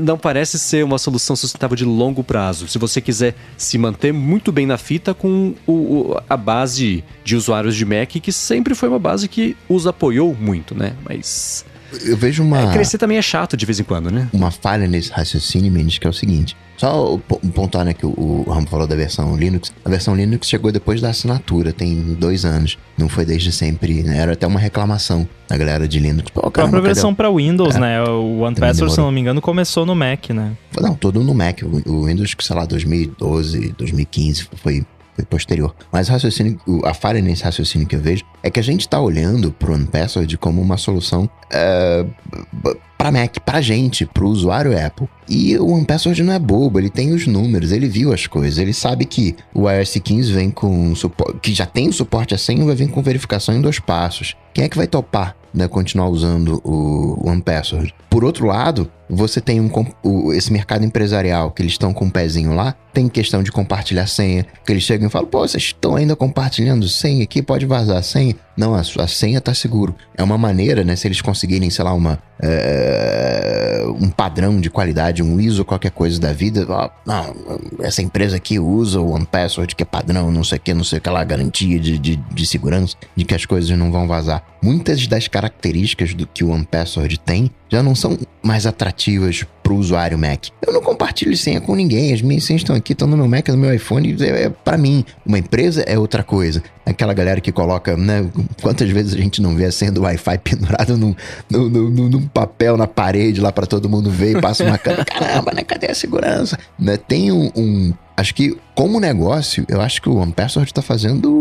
não 0.00 0.18
parece 0.18 0.58
ser 0.58 0.84
uma 0.84 0.98
solução 0.98 1.34
sustentável 1.36 1.76
de 1.76 1.84
longo 1.84 2.22
prazo. 2.22 2.68
Se 2.68 2.78
você 2.78 3.00
quiser 3.00 3.34
se 3.56 3.76
manter 3.78 4.12
muito 4.12 4.52
bem 4.52 4.66
na 4.66 4.76
fita 4.76 5.14
com 5.14 5.54
o- 5.66 5.72
o- 5.72 6.20
a 6.28 6.36
base 6.36 7.02
de 7.24 7.36
usuários 7.36 7.74
de 7.76 7.84
Mac, 7.84 8.10
que 8.10 8.32
sempre 8.32 8.74
foi 8.74 8.88
uma 8.88 8.98
base 8.98 9.28
que 9.28 9.56
os 9.68 9.86
apoiou 9.86 10.34
muito, 10.38 10.74
né? 10.74 10.94
Mas 11.08 11.64
Eu 12.04 12.16
vejo 12.16 12.42
uma, 12.42 12.70
é, 12.70 12.72
crescer 12.72 12.96
também 12.98 13.18
é 13.18 13.22
chato 13.22 13.56
de 13.56 13.66
vez 13.66 13.78
em 13.78 13.84
quando, 13.84 14.10
né? 14.10 14.28
uma 14.32 14.50
falha 14.50 14.86
nesse 14.86 15.10
raciocínio, 15.10 15.70
Mendes, 15.70 15.98
que 15.98 16.06
é 16.06 16.10
o 16.10 16.12
seguinte. 16.12 16.56
Só 16.82 17.14
um 17.14 17.48
pontuar, 17.48 17.84
né, 17.84 17.94
que 17.94 18.04
o, 18.04 18.10
o 18.10 18.50
Ramo 18.50 18.66
falou 18.66 18.88
da 18.88 18.96
versão 18.96 19.36
Linux. 19.36 19.72
A 19.84 19.88
versão 19.88 20.16
Linux 20.16 20.48
chegou 20.48 20.72
depois 20.72 21.00
da 21.00 21.10
assinatura, 21.10 21.72
tem 21.72 21.94
dois 22.14 22.44
anos. 22.44 22.76
Não 22.98 23.08
foi 23.08 23.24
desde 23.24 23.52
sempre, 23.52 24.02
né? 24.02 24.18
Era 24.18 24.32
até 24.32 24.48
uma 24.48 24.58
reclamação 24.58 25.28
da 25.48 25.56
galera 25.56 25.86
de 25.86 26.00
Linux. 26.00 26.28
Pô, 26.30 26.40
A 26.40 26.50
caramba, 26.50 26.52
própria 26.72 26.80
cadê 26.80 26.94
versão 26.94 27.14
para 27.14 27.30
Windows, 27.30 27.76
É. 27.76 27.78
né? 27.78 28.02
O 28.02 28.40
OnePassword, 28.40 28.94
se 28.94 28.98
não 29.00 29.12
me 29.12 29.20
engano, 29.20 29.40
começou 29.40 29.86
no 29.86 29.94
Mac, 29.94 30.30
né? 30.30 30.56
Não, 30.80 30.96
todo 30.96 31.22
no 31.22 31.32
Mac. 31.32 31.60
O, 31.86 32.06
Windows, 32.06 32.34
sei 32.40 32.56
lá, 32.56 32.64
2012, 32.66 33.74
2015 33.78 34.42
foi, 34.42 34.58
foi 34.58 34.86
posterior. 35.28 35.74
Mas 35.92 36.08
o 36.08 36.12
raciocínio, 36.12 36.58
o- 36.66 36.84
a 36.86 36.94
falha 36.94 37.20
nesse 37.20 37.44
raciocínio 37.44 37.86
que 37.86 37.96
eu 37.96 38.00
vejo 38.00 38.24
é 38.42 38.50
que 38.50 38.58
a 38.58 38.62
gente 38.62 38.88
tá 38.88 39.00
olhando 39.00 39.52
pro 39.52 39.74
OnePassword 39.74 40.36
como 40.38 40.60
uma 40.60 40.76
solução 40.76 41.28
é, 41.52 42.04
b- 42.52 42.76
pra 42.96 43.12
Mac, 43.12 43.36
pra 43.44 43.60
gente, 43.60 44.06
pro 44.06 44.26
usuário 44.28 44.72
Apple. 44.86 45.06
E 45.28 45.56
o 45.58 45.68
OnePassword 45.72 46.22
não 46.22 46.32
é 46.32 46.38
bobo, 46.38 46.78
ele 46.78 46.88
tem 46.88 47.12
os 47.12 47.26
números, 47.26 47.72
ele 47.72 47.88
viu 47.88 48.12
as 48.12 48.26
coisas, 48.26 48.58
ele 48.58 48.72
sabe 48.72 49.04
que 49.04 49.36
o 49.52 49.68
iOS 49.70 49.98
15 50.02 50.32
vem 50.32 50.50
com 50.50 50.94
suporte, 50.94 51.38
que 51.40 51.52
já 51.52 51.66
tem 51.66 51.88
o 51.88 51.92
suporte 51.92 52.34
a 52.34 52.38
senha, 52.38 52.64
vai 52.64 52.74
vir 52.74 52.88
com 52.90 53.02
verificação 53.02 53.54
em 53.54 53.60
dois 53.60 53.78
passos. 53.78 54.34
Quem 54.54 54.64
é 54.64 54.68
que 54.68 54.76
vai 54.76 54.86
topar, 54.86 55.36
né, 55.52 55.68
continuar 55.68 56.08
usando 56.08 56.60
o 56.64 57.28
OnePassword? 57.28 57.94
Por 58.08 58.24
outro 58.24 58.46
lado, 58.46 58.90
você 59.14 59.40
tem 59.40 59.60
um, 59.60 60.32
esse 60.32 60.52
mercado 60.52 60.84
empresarial 60.84 61.50
que 61.50 61.60
eles 61.62 61.72
estão 61.72 61.92
com 61.92 62.06
um 62.06 62.10
pezinho 62.10 62.54
lá, 62.54 62.74
tem 62.94 63.08
questão 63.08 63.42
de 63.42 63.52
compartilhar 63.52 64.06
senha, 64.06 64.46
que 64.64 64.72
eles 64.72 64.82
chegam 64.82 65.06
e 65.08 65.10
falam, 65.10 65.28
pô, 65.28 65.40
vocês 65.46 65.62
estão 65.62 65.96
ainda 65.96 66.16
compartilhando 66.16 66.88
senha 66.88 67.22
aqui, 67.22 67.42
pode 67.42 67.66
vazar 67.66 67.98
a 67.98 68.02
senha. 68.02 68.34
Não, 68.56 68.74
a, 68.74 68.82
sua- 68.82 69.06
senha 69.06 69.40
tá 69.40 69.54
seguro. 69.54 69.94
É 70.16 70.22
uma 70.22 70.36
maneira, 70.36 70.84
né, 70.84 70.94
se 70.96 71.06
eles 71.08 71.20
conseguirem, 71.22 71.70
sei 71.70 71.84
lá, 71.84 71.92
uma, 71.94 72.18
é, 72.42 73.82
um 73.98 74.10
padrão 74.10 74.60
de 74.60 74.68
qualidade, 74.70 75.22
um 75.22 75.40
ISO, 75.40 75.64
qualquer 75.64 75.90
coisa 75.90 76.20
da 76.20 76.32
vida, 76.32 76.66
ó, 76.68 76.90
não, 77.06 77.34
essa 77.80 78.02
empresa 78.02 78.36
aqui 78.36 78.58
usa 78.58 79.00
o 79.00 79.10
OnePassword, 79.12 79.74
que 79.74 79.82
é 79.82 79.86
padrão, 79.86 80.30
não 80.30 80.44
sei 80.44 80.58
o 80.58 80.60
que, 80.60 80.74
não 80.74 80.84
sei 80.84 80.98
o 80.98 81.02
que 81.02 81.08
lá, 81.10 81.24
garantia 81.24 81.78
de, 81.80 81.98
de, 81.98 82.16
de 82.16 82.46
segurança, 82.46 82.96
de 83.16 83.24
que 83.24 83.34
as 83.34 83.46
coisas 83.46 83.70
não 83.76 83.90
vão 83.90 84.06
vazar. 84.06 84.42
Muitas 84.62 85.06
das 85.06 85.28
características 85.28 86.14
do 86.14 86.26
que 86.26 86.44
o 86.44 86.50
OnePassword 86.50 87.18
tem 87.20 87.50
já 87.72 87.82
não 87.82 87.94
são 87.94 88.18
mais 88.42 88.66
atrativas 88.66 89.46
pro 89.62 89.76
usuário 89.76 90.18
Mac. 90.18 90.48
Eu 90.60 90.74
não 90.74 90.82
compartilho 90.82 91.34
senha 91.34 91.58
com 91.58 91.74
ninguém, 91.74 92.12
as 92.12 92.20
minhas 92.20 92.44
senhas 92.44 92.60
estão 92.60 92.76
aqui, 92.76 92.92
estão 92.92 93.08
no 93.08 93.16
meu 93.16 93.26
Mac, 93.26 93.48
no 93.48 93.56
meu 93.56 93.72
iPhone, 93.72 94.14
é, 94.20 94.44
é 94.44 94.48
para 94.50 94.76
mim. 94.76 95.02
Uma 95.24 95.38
empresa 95.38 95.82
é 95.86 95.98
outra 95.98 96.22
coisa. 96.22 96.62
Aquela 96.84 97.14
galera 97.14 97.40
que 97.40 97.50
coloca, 97.50 97.96
né, 97.96 98.28
quantas 98.60 98.90
vezes 98.90 99.14
a 99.14 99.16
gente 99.16 99.40
não 99.40 99.54
vê 99.54 99.64
a 99.64 99.72
senha 99.72 99.90
do 99.90 100.02
Wi-Fi 100.02 100.38
pendurado 100.44 100.98
num, 100.98 101.14
num, 101.48 101.68
num, 101.70 102.08
num 102.08 102.26
papel 102.28 102.76
na 102.76 102.86
parede 102.86 103.40
lá 103.40 103.50
para 103.50 103.66
todo 103.66 103.88
mundo 103.88 104.10
ver 104.10 104.36
e 104.36 104.40
passa 104.40 104.64
uma 104.64 104.76
câmera, 104.76 105.06
caramba, 105.08 105.52
né, 105.54 105.62
cadê 105.62 105.90
a 105.90 105.94
segurança? 105.94 106.58
Né, 106.78 106.98
tem 106.98 107.32
um, 107.32 107.50
um 107.56 107.94
Acho 108.14 108.34
que, 108.34 108.56
como 108.74 109.00
negócio, 109.00 109.64
eu 109.68 109.80
acho 109.80 110.02
que 110.02 110.08
o 110.08 110.16
OnePassword 110.16 110.70
está 110.70 110.82
fazendo 110.82 111.32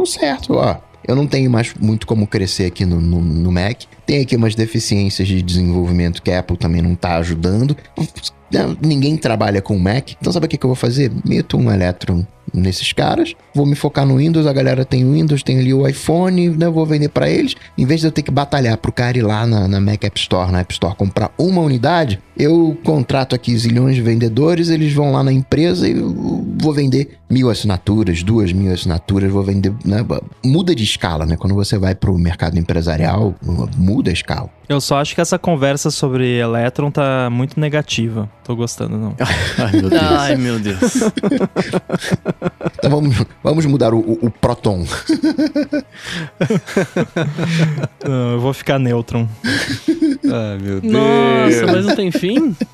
o 0.00 0.04
certo, 0.04 0.54
ó. 0.54 0.76
Eu 1.06 1.16
não 1.16 1.26
tenho 1.26 1.50
mais 1.50 1.74
muito 1.74 2.06
como 2.06 2.26
crescer 2.26 2.66
aqui 2.66 2.84
no, 2.84 3.00
no, 3.00 3.20
no 3.20 3.52
Mac. 3.52 3.82
Tem 4.06 4.20
aqui 4.20 4.36
umas 4.36 4.54
deficiências 4.54 5.26
de 5.26 5.42
desenvolvimento 5.42 6.22
que 6.22 6.30
a 6.30 6.40
Apple 6.40 6.56
também 6.56 6.82
não 6.82 6.94
tá 6.94 7.16
ajudando. 7.16 7.76
Ninguém 8.82 9.16
trabalha 9.16 9.62
com 9.62 9.78
Mac. 9.78 10.12
Então 10.20 10.32
sabe 10.32 10.46
o 10.46 10.48
que, 10.48 10.56
que 10.56 10.64
eu 10.64 10.68
vou 10.68 10.76
fazer? 10.76 11.10
Meto 11.24 11.56
um 11.56 11.70
Electron 11.70 12.24
nesses 12.52 12.92
caras, 12.92 13.34
vou 13.54 13.66
me 13.66 13.74
focar 13.74 14.06
no 14.06 14.16
Windows, 14.16 14.46
a 14.46 14.52
galera 14.52 14.84
tem 14.84 15.10
Windows, 15.10 15.42
tem 15.42 15.58
ali 15.58 15.72
o 15.72 15.86
iPhone, 15.86 16.50
né? 16.50 16.68
Vou 16.68 16.86
vender 16.86 17.08
para 17.08 17.28
eles. 17.28 17.54
Em 17.76 17.84
vez 17.84 18.00
de 18.00 18.06
eu 18.06 18.12
ter 18.12 18.22
que 18.22 18.30
batalhar 18.30 18.76
pro 18.76 18.92
cara 18.92 19.18
ir 19.18 19.22
lá 19.22 19.46
na, 19.46 19.68
na 19.68 19.80
Mac 19.80 20.04
App 20.04 20.18
Store, 20.18 20.50
na 20.50 20.60
App 20.60 20.72
Store, 20.72 20.94
comprar 20.94 21.32
uma 21.38 21.60
unidade, 21.60 22.20
eu 22.36 22.76
contrato 22.84 23.34
aqui 23.34 23.56
zilhões 23.56 23.94
de 23.94 24.02
vendedores, 24.02 24.70
eles 24.70 24.92
vão 24.92 25.12
lá 25.12 25.22
na 25.22 25.32
empresa 25.32 25.88
e 25.88 25.94
vou 25.94 26.72
vender 26.72 27.18
mil 27.28 27.48
assinaturas, 27.50 28.22
duas 28.22 28.52
mil 28.52 28.72
assinaturas, 28.72 29.30
vou 29.30 29.42
vender, 29.42 29.72
né? 29.84 30.04
Muda 30.44 30.74
de 30.74 30.82
escala, 30.82 31.24
né? 31.24 31.36
Quando 31.36 31.54
você 31.54 31.78
vai 31.78 31.94
pro 31.94 32.16
mercado 32.18 32.58
empresarial, 32.58 33.34
muda 33.76 34.10
a 34.10 34.12
escala. 34.12 34.50
Eu 34.68 34.80
só 34.80 35.00
acho 35.00 35.14
que 35.16 35.20
essa 35.20 35.38
conversa 35.38 35.90
sobre 35.90 36.38
Electron 36.38 36.90
tá 36.90 37.28
muito 37.30 37.58
negativa. 37.58 38.30
Tô 38.44 38.54
gostando, 38.54 38.96
não. 38.96 39.16
Ai, 39.58 39.72
meu 39.72 39.90
Deus. 39.90 40.02
Ai, 40.02 40.36
meu 40.36 40.58
Deus. 40.60 40.80
Então 42.78 42.90
vamos, 42.90 43.16
vamos 43.42 43.66
mudar 43.66 43.92
o, 43.92 43.98
o, 43.98 44.26
o 44.26 44.30
Proton. 44.30 44.86
Não, 48.04 48.32
eu 48.32 48.40
vou 48.40 48.52
ficar 48.52 48.78
Neutron. 48.78 49.28
Ai, 50.24 50.58
meu 50.60 50.80
Deus. 50.80 50.92
Nossa, 50.92 51.72
mas 51.72 51.86
não 51.86 51.96
tem 51.96 52.10
fim? 52.10 52.54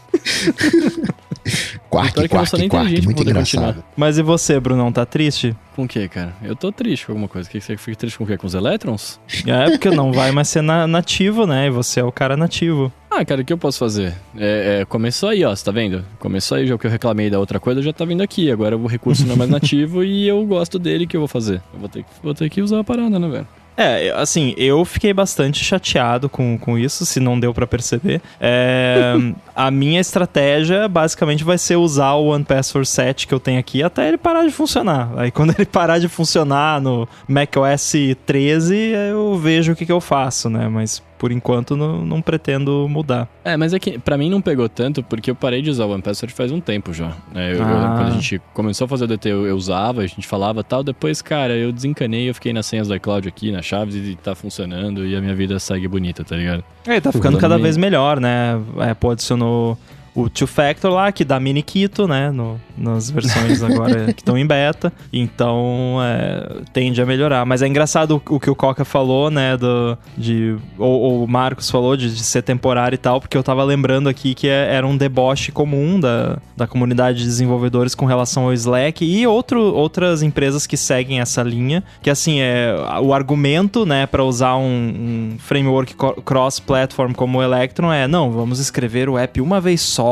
Quark, 1.88 2.28
quark, 2.28 2.58
nem 2.58 2.68
quark, 2.68 2.84
inteligente 2.86 3.04
muito 3.04 3.22
engraçado. 3.22 3.64
continuar. 3.66 3.86
Mas 3.96 4.18
e 4.18 4.22
você, 4.22 4.58
Brunão, 4.60 4.90
tá 4.92 5.06
triste? 5.06 5.56
Com 5.74 5.84
o 5.84 5.88
que, 5.88 6.08
cara? 6.08 6.34
Eu 6.42 6.54
tô 6.56 6.70
triste 6.72 7.06
com 7.06 7.12
alguma 7.12 7.28
coisa. 7.28 7.48
O 7.48 7.52
que 7.52 7.58
que 7.58 7.64
você 7.64 7.76
fica 7.76 7.96
triste 7.96 8.18
com 8.18 8.24
o 8.24 8.26
quê? 8.26 8.36
Com 8.36 8.46
os 8.46 8.54
elétrons? 8.54 9.20
É, 9.46 9.70
porque 9.70 9.90
não 9.90 10.12
vai 10.12 10.32
mais 10.32 10.48
ser 10.48 10.62
na- 10.62 10.86
nativo, 10.86 11.46
né? 11.46 11.66
E 11.68 11.70
você 11.70 12.00
é 12.00 12.04
o 12.04 12.10
cara 12.12 12.36
nativo. 12.36 12.92
Ah, 13.10 13.24
cara, 13.24 13.40
o 13.42 13.44
que 13.44 13.52
eu 13.52 13.58
posso 13.58 13.78
fazer? 13.78 14.14
É, 14.36 14.80
é, 14.80 14.84
começou 14.84 15.28
aí, 15.28 15.44
ó, 15.44 15.54
você 15.54 15.64
tá 15.64 15.70
vendo? 15.70 16.04
Começou 16.18 16.58
aí, 16.58 16.66
já 16.66 16.74
o 16.74 16.78
que 16.78 16.86
eu 16.86 16.90
reclamei 16.90 17.30
da 17.30 17.38
outra 17.38 17.58
coisa 17.60 17.80
já 17.80 17.92
tá 17.92 18.04
vindo 18.04 18.22
aqui. 18.22 18.50
Agora 18.50 18.76
o 18.76 18.86
recurso 18.86 19.24
não 19.26 19.34
é 19.34 19.38
mais 19.38 19.50
nativo 19.50 20.02
e 20.04 20.26
eu 20.28 20.44
gosto 20.44 20.78
dele, 20.78 21.06
que 21.06 21.16
eu 21.16 21.20
vou 21.20 21.28
fazer? 21.28 21.62
Eu 21.72 21.80
vou 21.80 21.88
ter, 21.88 22.02
que- 22.02 22.08
vou 22.22 22.34
ter 22.34 22.50
que 22.50 22.60
usar 22.60 22.80
a 22.80 22.84
parada, 22.84 23.18
né, 23.18 23.28
velho? 23.28 23.48
É, 23.76 24.10
assim, 24.16 24.54
eu 24.56 24.84
fiquei 24.84 25.12
bastante 25.12 25.62
chateado 25.62 26.28
com, 26.28 26.56
com 26.58 26.78
isso, 26.78 27.04
se 27.04 27.20
não 27.20 27.38
deu 27.38 27.52
pra 27.52 27.66
perceber. 27.66 28.22
É, 28.40 29.14
a 29.54 29.70
minha 29.70 30.00
estratégia 30.00 30.88
basicamente 30.88 31.44
vai 31.44 31.58
ser 31.58 31.76
usar 31.76 32.12
o 32.14 32.28
One 32.28 32.44
Password 32.44 32.88
7 32.88 33.26
que 33.26 33.34
eu 33.34 33.40
tenho 33.40 33.60
aqui 33.60 33.82
até 33.82 34.08
ele 34.08 34.16
parar 34.16 34.44
de 34.44 34.50
funcionar. 34.50 35.10
Aí 35.16 35.30
quando 35.32 35.54
ele 35.56 35.66
parar 35.66 35.98
de 35.98 36.08
funcionar 36.08 36.80
no 36.80 37.06
macOS 37.28 37.92
13, 38.24 38.76
eu 39.10 39.38
vejo 39.38 39.72
o 39.72 39.76
que, 39.76 39.84
que 39.84 39.92
eu 39.92 40.00
faço, 40.00 40.48
né? 40.48 40.68
Mas 40.68 41.02
por 41.18 41.32
enquanto 41.32 41.76
não, 41.76 42.04
não 42.04 42.20
pretendo 42.22 42.86
mudar. 42.88 43.28
É, 43.44 43.56
mas 43.56 43.72
é 43.72 43.78
que 43.78 43.98
pra 43.98 44.16
mim 44.18 44.28
não 44.30 44.40
pegou 44.40 44.68
tanto 44.68 45.02
porque 45.02 45.30
eu 45.30 45.34
parei 45.34 45.62
de 45.62 45.70
usar 45.70 45.84
o 45.86 45.90
OnePassword 45.92 46.34
faz 46.34 46.52
um 46.52 46.60
tempo 46.60 46.92
já. 46.92 47.12
né? 47.32 47.52
Eu- 47.52 47.58
eu- 47.58 47.64
Ah. 47.64 47.94
quando 47.96 48.08
a 48.08 48.10
gente 48.12 48.40
começou 48.52 48.84
a 48.84 48.88
fazer 48.88 49.04
o 49.04 49.06
DT, 49.08 49.28
eu, 49.30 49.46
eu 49.46 49.56
usava, 49.56 50.02
a 50.02 50.06
gente 50.06 50.26
falava 50.26 50.62
tal. 50.64 50.82
Depois, 50.82 51.22
cara, 51.22 51.54
eu 51.56 51.72
desencanei, 51.72 52.28
eu 52.28 52.34
fiquei 52.34 52.52
nas 52.52 52.66
senhas 52.66 52.88
do 52.88 52.94
iCloud 52.94 53.26
aqui, 53.28 53.50
nas 53.50 53.64
chaves 53.64 53.94
e 53.94 54.14
tá 54.16 54.34
funcionando 54.34 55.06
e 55.06 55.14
a 55.16 55.20
minha 55.20 55.34
vida 55.34 55.58
segue 55.58 55.88
bonita, 55.88 56.22
tá 56.24 56.36
ligado? 56.36 56.62
É, 56.86 57.00
tá 57.00 57.10
ficando 57.12 57.38
cada 57.38 57.54
meio- 57.56 57.62
vez 57.64 57.76
melhor, 57.76 58.20
né? 58.20 58.60
A 58.78 58.90
Apple 58.90 59.10
adicionou 59.10 59.78
o 60.16 60.30
Two 60.30 60.46
Factor 60.48 60.90
lá, 60.90 61.12
que 61.12 61.24
dá 61.24 61.38
mini 61.38 61.62
Quito, 61.62 62.08
né? 62.08 62.30
No, 62.30 62.58
nas 62.76 63.10
versões 63.10 63.62
agora 63.62 64.12
que 64.14 64.22
estão 64.22 64.36
em 64.38 64.46
beta. 64.46 64.90
Então, 65.12 65.98
é, 66.02 66.62
tende 66.72 67.02
a 67.02 67.06
melhorar. 67.06 67.44
Mas 67.44 67.60
é 67.60 67.66
engraçado 67.68 68.22
o, 68.28 68.34
o 68.36 68.40
que 68.40 68.48
o 68.48 68.54
Coca 68.54 68.82
falou, 68.84 69.30
né? 69.30 69.56
Do, 69.58 69.98
de, 70.16 70.56
ou, 70.78 71.00
ou 71.00 71.24
o 71.24 71.28
Marcos 71.28 71.70
falou 71.70 71.96
de, 71.96 72.14
de 72.14 72.24
ser 72.24 72.40
temporário 72.42 72.94
e 72.94 72.98
tal, 72.98 73.20
porque 73.20 73.36
eu 73.36 73.42
tava 73.42 73.62
lembrando 73.62 74.08
aqui 74.08 74.34
que 74.34 74.48
é- 74.48 74.74
era 74.74 74.86
um 74.86 74.96
deboche 74.96 75.52
comum 75.52 76.00
da, 76.00 76.38
da 76.56 76.66
comunidade 76.66 77.18
de 77.18 77.24
desenvolvedores 77.24 77.94
com 77.94 78.06
relação 78.06 78.44
ao 78.44 78.54
Slack 78.54 79.04
e 79.04 79.26
outro, 79.26 79.60
outras 79.60 80.22
empresas 80.22 80.66
que 80.66 80.78
seguem 80.78 81.20
essa 81.20 81.42
linha. 81.42 81.84
Que 82.00 82.08
assim, 82.08 82.40
é 82.40 82.74
o 83.02 83.12
argumento, 83.12 83.84
né, 83.84 84.06
para 84.06 84.24
usar 84.24 84.56
um, 84.56 84.62
um 84.64 85.36
framework 85.38 85.94
cross-platform 86.24 87.12
como 87.12 87.38
o 87.38 87.42
Electron 87.42 87.92
é: 87.92 88.08
não, 88.08 88.30
vamos 88.30 88.58
escrever 88.58 89.10
o 89.10 89.18
app 89.18 89.40
uma 89.42 89.60
vez 89.60 89.82
só 89.82 90.05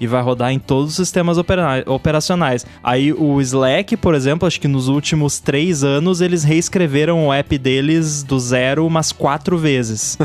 e 0.00 0.06
vai 0.06 0.22
rodar 0.22 0.52
em 0.52 0.58
todos 0.58 0.90
os 0.90 0.96
sistemas 0.96 1.38
opera- 1.38 1.84
operacionais. 1.86 2.66
Aí 2.82 3.12
o 3.12 3.40
Slack, 3.40 3.96
por 3.96 4.14
exemplo, 4.14 4.46
acho 4.46 4.60
que 4.60 4.68
nos 4.68 4.88
últimos 4.88 5.40
três 5.40 5.82
anos 5.84 6.20
eles 6.20 6.44
reescreveram 6.44 7.26
o 7.26 7.32
app 7.32 7.56
deles 7.58 8.22
do 8.22 8.38
zero 8.38 8.86
umas 8.86 9.12
quatro 9.12 9.56
vezes. 9.58 10.18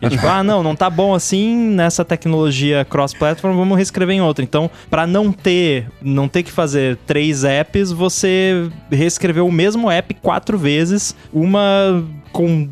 E 0.00 0.08
tipo, 0.08 0.26
ah, 0.26 0.42
não, 0.42 0.62
não 0.62 0.74
tá 0.74 0.88
bom 0.88 1.14
assim 1.14 1.56
nessa 1.56 2.04
tecnologia 2.04 2.84
cross-platform, 2.84 3.56
vamos 3.56 3.76
reescrever 3.76 4.16
em 4.16 4.20
outra. 4.20 4.44
Então, 4.44 4.70
para 4.90 5.06
não 5.06 5.32
ter, 5.32 5.86
não 6.02 6.28
ter 6.28 6.42
que 6.42 6.52
fazer 6.52 6.96
três 7.06 7.44
apps, 7.44 7.92
você 7.92 8.68
reescreveu 8.90 9.46
o 9.46 9.52
mesmo 9.52 9.90
app 9.90 10.14
quatro 10.14 10.58
vezes, 10.58 11.14
uma 11.32 12.04
com 12.32 12.68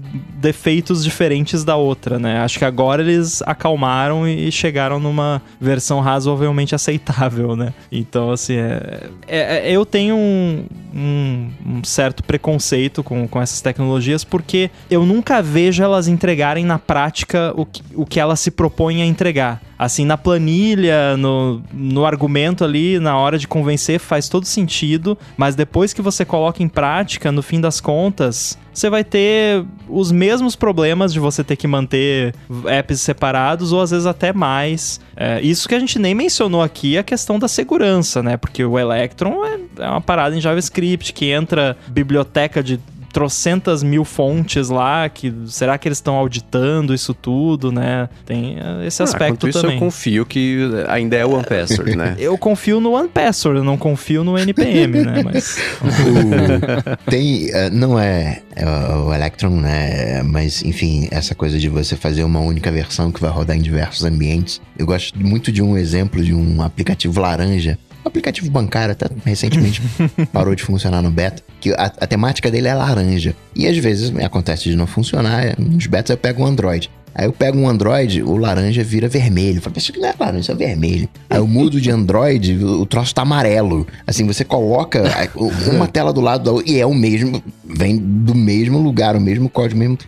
defeitos 0.46 1.02
diferentes 1.02 1.64
da 1.64 1.74
outra, 1.74 2.20
né? 2.20 2.38
Acho 2.38 2.60
que 2.60 2.64
agora 2.64 3.02
eles 3.02 3.42
acalmaram 3.42 4.28
e 4.28 4.52
chegaram 4.52 5.00
numa 5.00 5.42
versão 5.60 5.98
razoavelmente 5.98 6.72
aceitável, 6.72 7.56
né? 7.56 7.72
Então, 7.90 8.30
assim, 8.30 8.54
é, 8.54 9.08
é- 9.26 9.68
é- 9.68 9.72
eu 9.72 9.84
tenho 9.84 10.14
um, 10.14 10.64
um- 10.94 11.50
um 11.66 11.84
certo 11.84 12.22
preconceito 12.22 13.02
com, 13.02 13.26
com 13.26 13.42
essas 13.42 13.60
tecnologias 13.60 14.22
porque 14.22 14.70
eu 14.88 15.04
nunca 15.04 15.42
vejo 15.42 15.82
elas 15.82 16.06
entregarem 16.06 16.64
na 16.64 16.78
prática 16.78 17.52
o 17.56 17.66
que, 17.66 17.82
o 17.96 18.06
que 18.06 18.20
elas 18.20 18.38
se 18.38 18.52
propõem 18.52 19.02
a 19.02 19.06
entregar. 19.06 19.60
Assim, 19.78 20.04
na 20.04 20.16
planilha, 20.16 21.16
no, 21.16 21.62
no 21.72 22.06
argumento 22.06 22.64
ali, 22.64 22.98
na 22.98 23.16
hora 23.16 23.38
de 23.38 23.46
convencer, 23.46 23.98
faz 24.00 24.28
todo 24.28 24.46
sentido, 24.46 25.18
mas 25.36 25.54
depois 25.54 25.92
que 25.92 26.00
você 26.00 26.24
coloca 26.24 26.62
em 26.62 26.68
prática, 26.68 27.30
no 27.30 27.42
fim 27.42 27.60
das 27.60 27.80
contas, 27.80 28.58
você 28.72 28.90
vai 28.90 29.02
ter 29.02 29.64
os 29.88 30.12
mesmos 30.12 30.54
problemas 30.54 31.12
de 31.12 31.18
você 31.18 31.42
ter 31.42 31.56
que 31.56 31.66
manter 31.66 32.34
apps 32.66 33.00
separados 33.00 33.72
ou 33.72 33.80
às 33.80 33.90
vezes 33.90 34.06
até 34.06 34.32
mais. 34.32 35.00
É, 35.16 35.40
isso 35.40 35.66
que 35.66 35.74
a 35.74 35.78
gente 35.78 35.98
nem 35.98 36.14
mencionou 36.14 36.62
aqui 36.62 36.98
a 36.98 37.02
questão 37.02 37.38
da 37.38 37.48
segurança, 37.48 38.22
né? 38.22 38.36
Porque 38.36 38.62
o 38.64 38.78
Electron 38.78 39.44
é, 39.46 39.58
é 39.78 39.88
uma 39.88 40.00
parada 40.00 40.36
em 40.36 40.40
JavaScript 40.40 41.14
que 41.14 41.30
entra 41.30 41.76
biblioteca 41.88 42.62
de 42.62 42.78
trocentas 43.16 43.82
mil 43.82 44.04
fontes 44.04 44.68
lá, 44.68 45.08
que 45.08 45.32
será 45.46 45.78
que 45.78 45.88
eles 45.88 45.96
estão 45.96 46.16
auditando 46.16 46.92
isso 46.92 47.14
tudo, 47.14 47.72
né? 47.72 48.10
Tem 48.26 48.58
eh, 48.58 48.86
esse 48.86 49.00
Ah, 49.00 49.04
aspecto 49.04 49.32
quanto 49.46 49.48
isso, 49.48 49.62
também. 49.62 49.76
eu 49.76 49.80
confio 49.80 50.26
que 50.26 50.58
ainda 50.86 51.16
é 51.16 51.24
o 51.24 51.30
OnePassword, 51.32 51.96
né? 51.96 52.14
Eu 52.20 52.36
confio 52.36 52.78
no 52.78 52.92
OnePassword, 52.92 53.60
eu 53.60 53.64
não 53.64 53.78
confio 53.78 54.22
no 54.22 54.36
NPM, 54.38 55.00
né? 55.02 55.14
Mas 55.24 55.56
O- 55.80 57.10
tem, 57.10 57.48
eh, 57.54 57.70
não 57.70 57.98
é, 57.98 58.42
é 58.54 58.66
o 58.68 59.14
Electron, 59.14 59.48
né? 59.60 60.22
Mas, 60.22 60.62
enfim, 60.62 61.08
essa 61.10 61.34
coisa 61.34 61.58
de 61.58 61.70
você 61.70 61.96
fazer 61.96 62.22
uma 62.22 62.40
única 62.40 62.70
versão 62.70 63.10
que 63.10 63.20
vai 63.20 63.30
rodar 63.30 63.56
em 63.56 63.62
diversos 63.62 64.04
ambientes. 64.04 64.60
Eu 64.78 64.84
gosto 64.84 65.18
muito 65.18 65.50
de 65.50 65.62
um 65.62 65.74
exemplo 65.78 66.22
de 66.22 66.34
um 66.34 66.60
aplicativo 66.60 67.18
laranja. 67.18 67.78
Um 68.06 68.08
aplicativo 68.08 68.48
bancário, 68.50 68.92
até 68.92 69.06
recentemente 69.24 69.82
parou 70.32 70.54
de 70.54 70.62
funcionar 70.62 71.02
no 71.02 71.10
beta. 71.10 71.42
Que 71.60 71.72
a, 71.72 71.86
a 72.00 72.06
temática 72.06 72.48
dele 72.50 72.68
é 72.68 72.74
laranja. 72.74 73.34
E 73.54 73.66
às 73.66 73.76
vezes 73.76 74.12
acontece 74.24 74.70
de 74.70 74.76
não 74.76 74.86
funcionar. 74.86 75.58
Nos 75.58 75.86
betas 75.88 76.10
eu 76.10 76.16
pego 76.16 76.44
o 76.44 76.46
Android. 76.46 76.88
Aí 77.12 77.24
eu 77.24 77.32
pego 77.32 77.58
um 77.58 77.68
Android, 77.68 78.22
o 78.22 78.36
laranja 78.36 78.84
vira 78.84 79.08
vermelho. 79.08 79.56
Eu 79.58 79.62
falo, 79.62 79.76
isso 79.76 79.92
não 79.98 80.06
é 80.08 80.14
laranja, 80.20 80.38
isso 80.40 80.52
é 80.52 80.54
vermelho. 80.54 81.08
Aí 81.28 81.38
eu 81.38 81.46
mudo 81.48 81.80
de 81.80 81.90
Android, 81.90 82.62
o 82.62 82.82
o 82.82 82.86
troço 82.86 83.12
tá 83.14 83.22
amarelo. 83.22 83.86
Assim, 84.06 84.24
você 84.24 84.44
coloca 84.44 85.02
o- 85.34 85.48
uma 85.74 85.88
tela 85.88 86.12
do 86.12 86.20
lado 86.20 86.44
da 86.44 86.52
outra 86.52 86.70
e 86.70 86.78
é 86.78 86.86
o 86.86 86.94
mesmo, 86.94 87.42
vem 87.64 87.96
do 87.98 88.34
mesmo 88.36 88.78
lugar, 88.78 89.16
o 89.16 89.20
mesmo 89.20 89.48
código, 89.48 89.80
mesmo. 89.80 89.98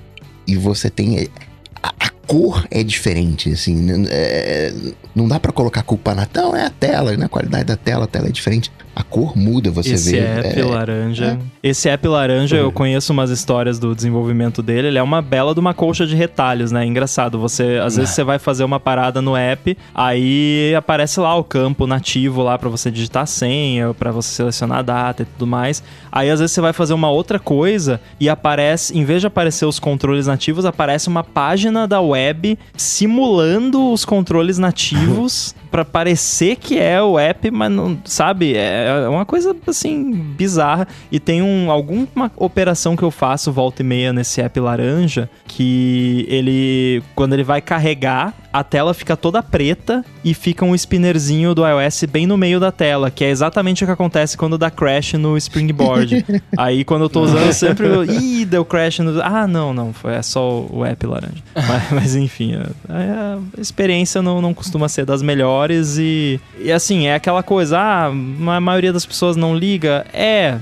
E 0.46 0.54
você 0.54 0.88
tem. 0.88 1.28
Cor 2.28 2.64
é 2.70 2.84
diferente, 2.84 3.50
assim. 3.50 4.06
é- 4.10 4.72
não 5.14 5.26
dá 5.26 5.40
pra 5.40 5.50
colocar 5.50 5.82
culpa 5.82 6.14
na. 6.14 6.28
Não, 6.32 6.54
é 6.54 6.66
a 6.66 6.70
tela, 6.70 7.16
né? 7.16 7.24
A 7.24 7.28
qualidade 7.28 7.64
da 7.64 7.76
tela, 7.76 8.04
a 8.04 8.06
tela 8.06 8.28
é 8.28 8.30
diferente. 8.30 8.70
A 8.98 9.04
cor 9.04 9.36
muda, 9.36 9.70
você 9.70 9.94
Esse 9.94 10.10
vê. 10.10 10.18
app 10.18 10.58
é- 10.60 10.64
laranja. 10.64 11.38
Esse 11.62 11.88
app 11.88 12.08
laranja, 12.08 12.56
eu 12.56 12.72
conheço 12.72 13.12
umas 13.12 13.30
histórias 13.30 13.78
do 13.78 13.94
desenvolvimento 13.94 14.60
dele. 14.60 14.88
Ele 14.88 14.98
é 14.98 15.02
uma 15.02 15.22
bela 15.22 15.54
de 15.54 15.60
uma 15.60 15.72
colcha 15.72 16.04
de 16.04 16.16
retalhos, 16.16 16.72
né? 16.72 16.84
Engraçado. 16.84 17.38
Você, 17.38 17.78
às 17.80 17.94
vezes, 17.96 18.10
você 18.10 18.24
vai 18.24 18.40
fazer 18.40 18.64
uma 18.64 18.80
parada 18.80 19.22
no 19.22 19.36
app, 19.36 19.78
aí 19.94 20.74
aparece 20.76 21.20
lá 21.20 21.32
o 21.36 21.44
campo 21.44 21.86
nativo 21.86 22.42
lá 22.42 22.58
pra 22.58 22.68
você 22.68 22.90
digitar 22.90 23.22
a 23.22 23.26
senha, 23.26 23.94
pra 23.94 24.10
você 24.10 24.34
selecionar 24.34 24.78
a 24.78 24.82
data 24.82 25.22
e 25.22 25.26
tudo 25.26 25.46
mais. 25.46 25.80
Aí, 26.10 26.28
às 26.28 26.40
vezes, 26.40 26.52
você 26.52 26.60
vai 26.60 26.72
fazer 26.72 26.92
uma 26.92 27.08
outra 27.08 27.38
coisa 27.38 28.00
e 28.18 28.28
aparece, 28.28 28.98
em 28.98 29.04
vez 29.04 29.20
de 29.20 29.28
aparecer 29.28 29.64
os 29.64 29.78
controles 29.78 30.26
nativos, 30.26 30.64
aparece 30.64 31.06
uma 31.06 31.22
página 31.22 31.86
da 31.86 32.00
web 32.00 32.58
simulando 32.76 33.92
os 33.92 34.04
controles 34.04 34.58
nativos 34.58 35.54
pra 35.70 35.84
parecer 35.84 36.56
que 36.56 36.78
é 36.78 37.02
o 37.02 37.18
app, 37.18 37.50
mas 37.50 37.70
não, 37.70 37.98
sabe? 38.04 38.54
É 38.56 39.08
uma 39.08 39.24
coisa 39.24 39.54
assim 39.66 40.12
bizarra 40.12 40.86
e 41.10 41.20
tem 41.20 41.42
um 41.42 41.70
alguma 41.70 42.30
operação 42.36 42.96
que 42.96 43.02
eu 43.02 43.10
faço 43.10 43.52
volta 43.52 43.82
e 43.82 43.84
meia 43.84 44.12
nesse 44.12 44.40
app 44.40 44.58
laranja 44.60 45.28
que 45.46 46.26
ele 46.28 47.02
quando 47.14 47.32
ele 47.32 47.44
vai 47.44 47.60
carregar, 47.60 48.34
a 48.52 48.64
tela 48.64 48.94
fica 48.94 49.16
toda 49.16 49.42
preta 49.42 50.04
e 50.24 50.34
fica 50.34 50.64
um 50.64 50.74
spinnerzinho 50.74 51.54
do 51.54 51.66
iOS 51.66 52.04
bem 52.04 52.26
no 52.26 52.36
meio 52.36 52.58
da 52.58 52.72
tela, 52.72 53.10
que 53.10 53.24
é 53.24 53.30
exatamente 53.30 53.84
o 53.84 53.86
que 53.86 53.92
acontece 53.92 54.36
quando 54.36 54.56
dá 54.56 54.70
crash 54.70 55.14
no 55.14 55.36
Springboard. 55.36 56.24
Aí 56.56 56.84
quando 56.84 57.02
eu 57.02 57.08
tô 57.08 57.22
usando 57.22 57.46
eu 57.46 57.52
sempre, 57.52 57.86
eu, 57.86 58.04
ih, 58.04 58.44
deu 58.44 58.64
crash 58.64 59.00
no 59.00 59.20
Ah, 59.22 59.46
não, 59.46 59.72
não, 59.72 59.92
foi 59.92 60.14
é 60.14 60.22
só 60.22 60.66
o 60.70 60.84
app 60.84 61.06
laranja. 61.06 61.42
mas, 61.54 61.92
mas, 61.92 62.16
enfim, 62.16 62.54
a, 62.88 63.38
a 63.56 63.60
experiência 63.60 64.22
não, 64.22 64.40
não 64.40 64.54
costuma 64.54 64.88
ser 64.88 65.04
das 65.04 65.22
melhores 65.22 65.96
e, 65.98 66.40
e 66.58 66.72
assim, 66.72 67.06
é 67.06 67.14
aquela 67.14 67.42
coisa, 67.42 67.78
ah, 67.78 68.06
a 68.06 68.60
maioria 68.60 68.92
das 68.92 69.04
pessoas 69.04 69.36
não 69.36 69.56
liga. 69.56 70.06
É, 70.12 70.58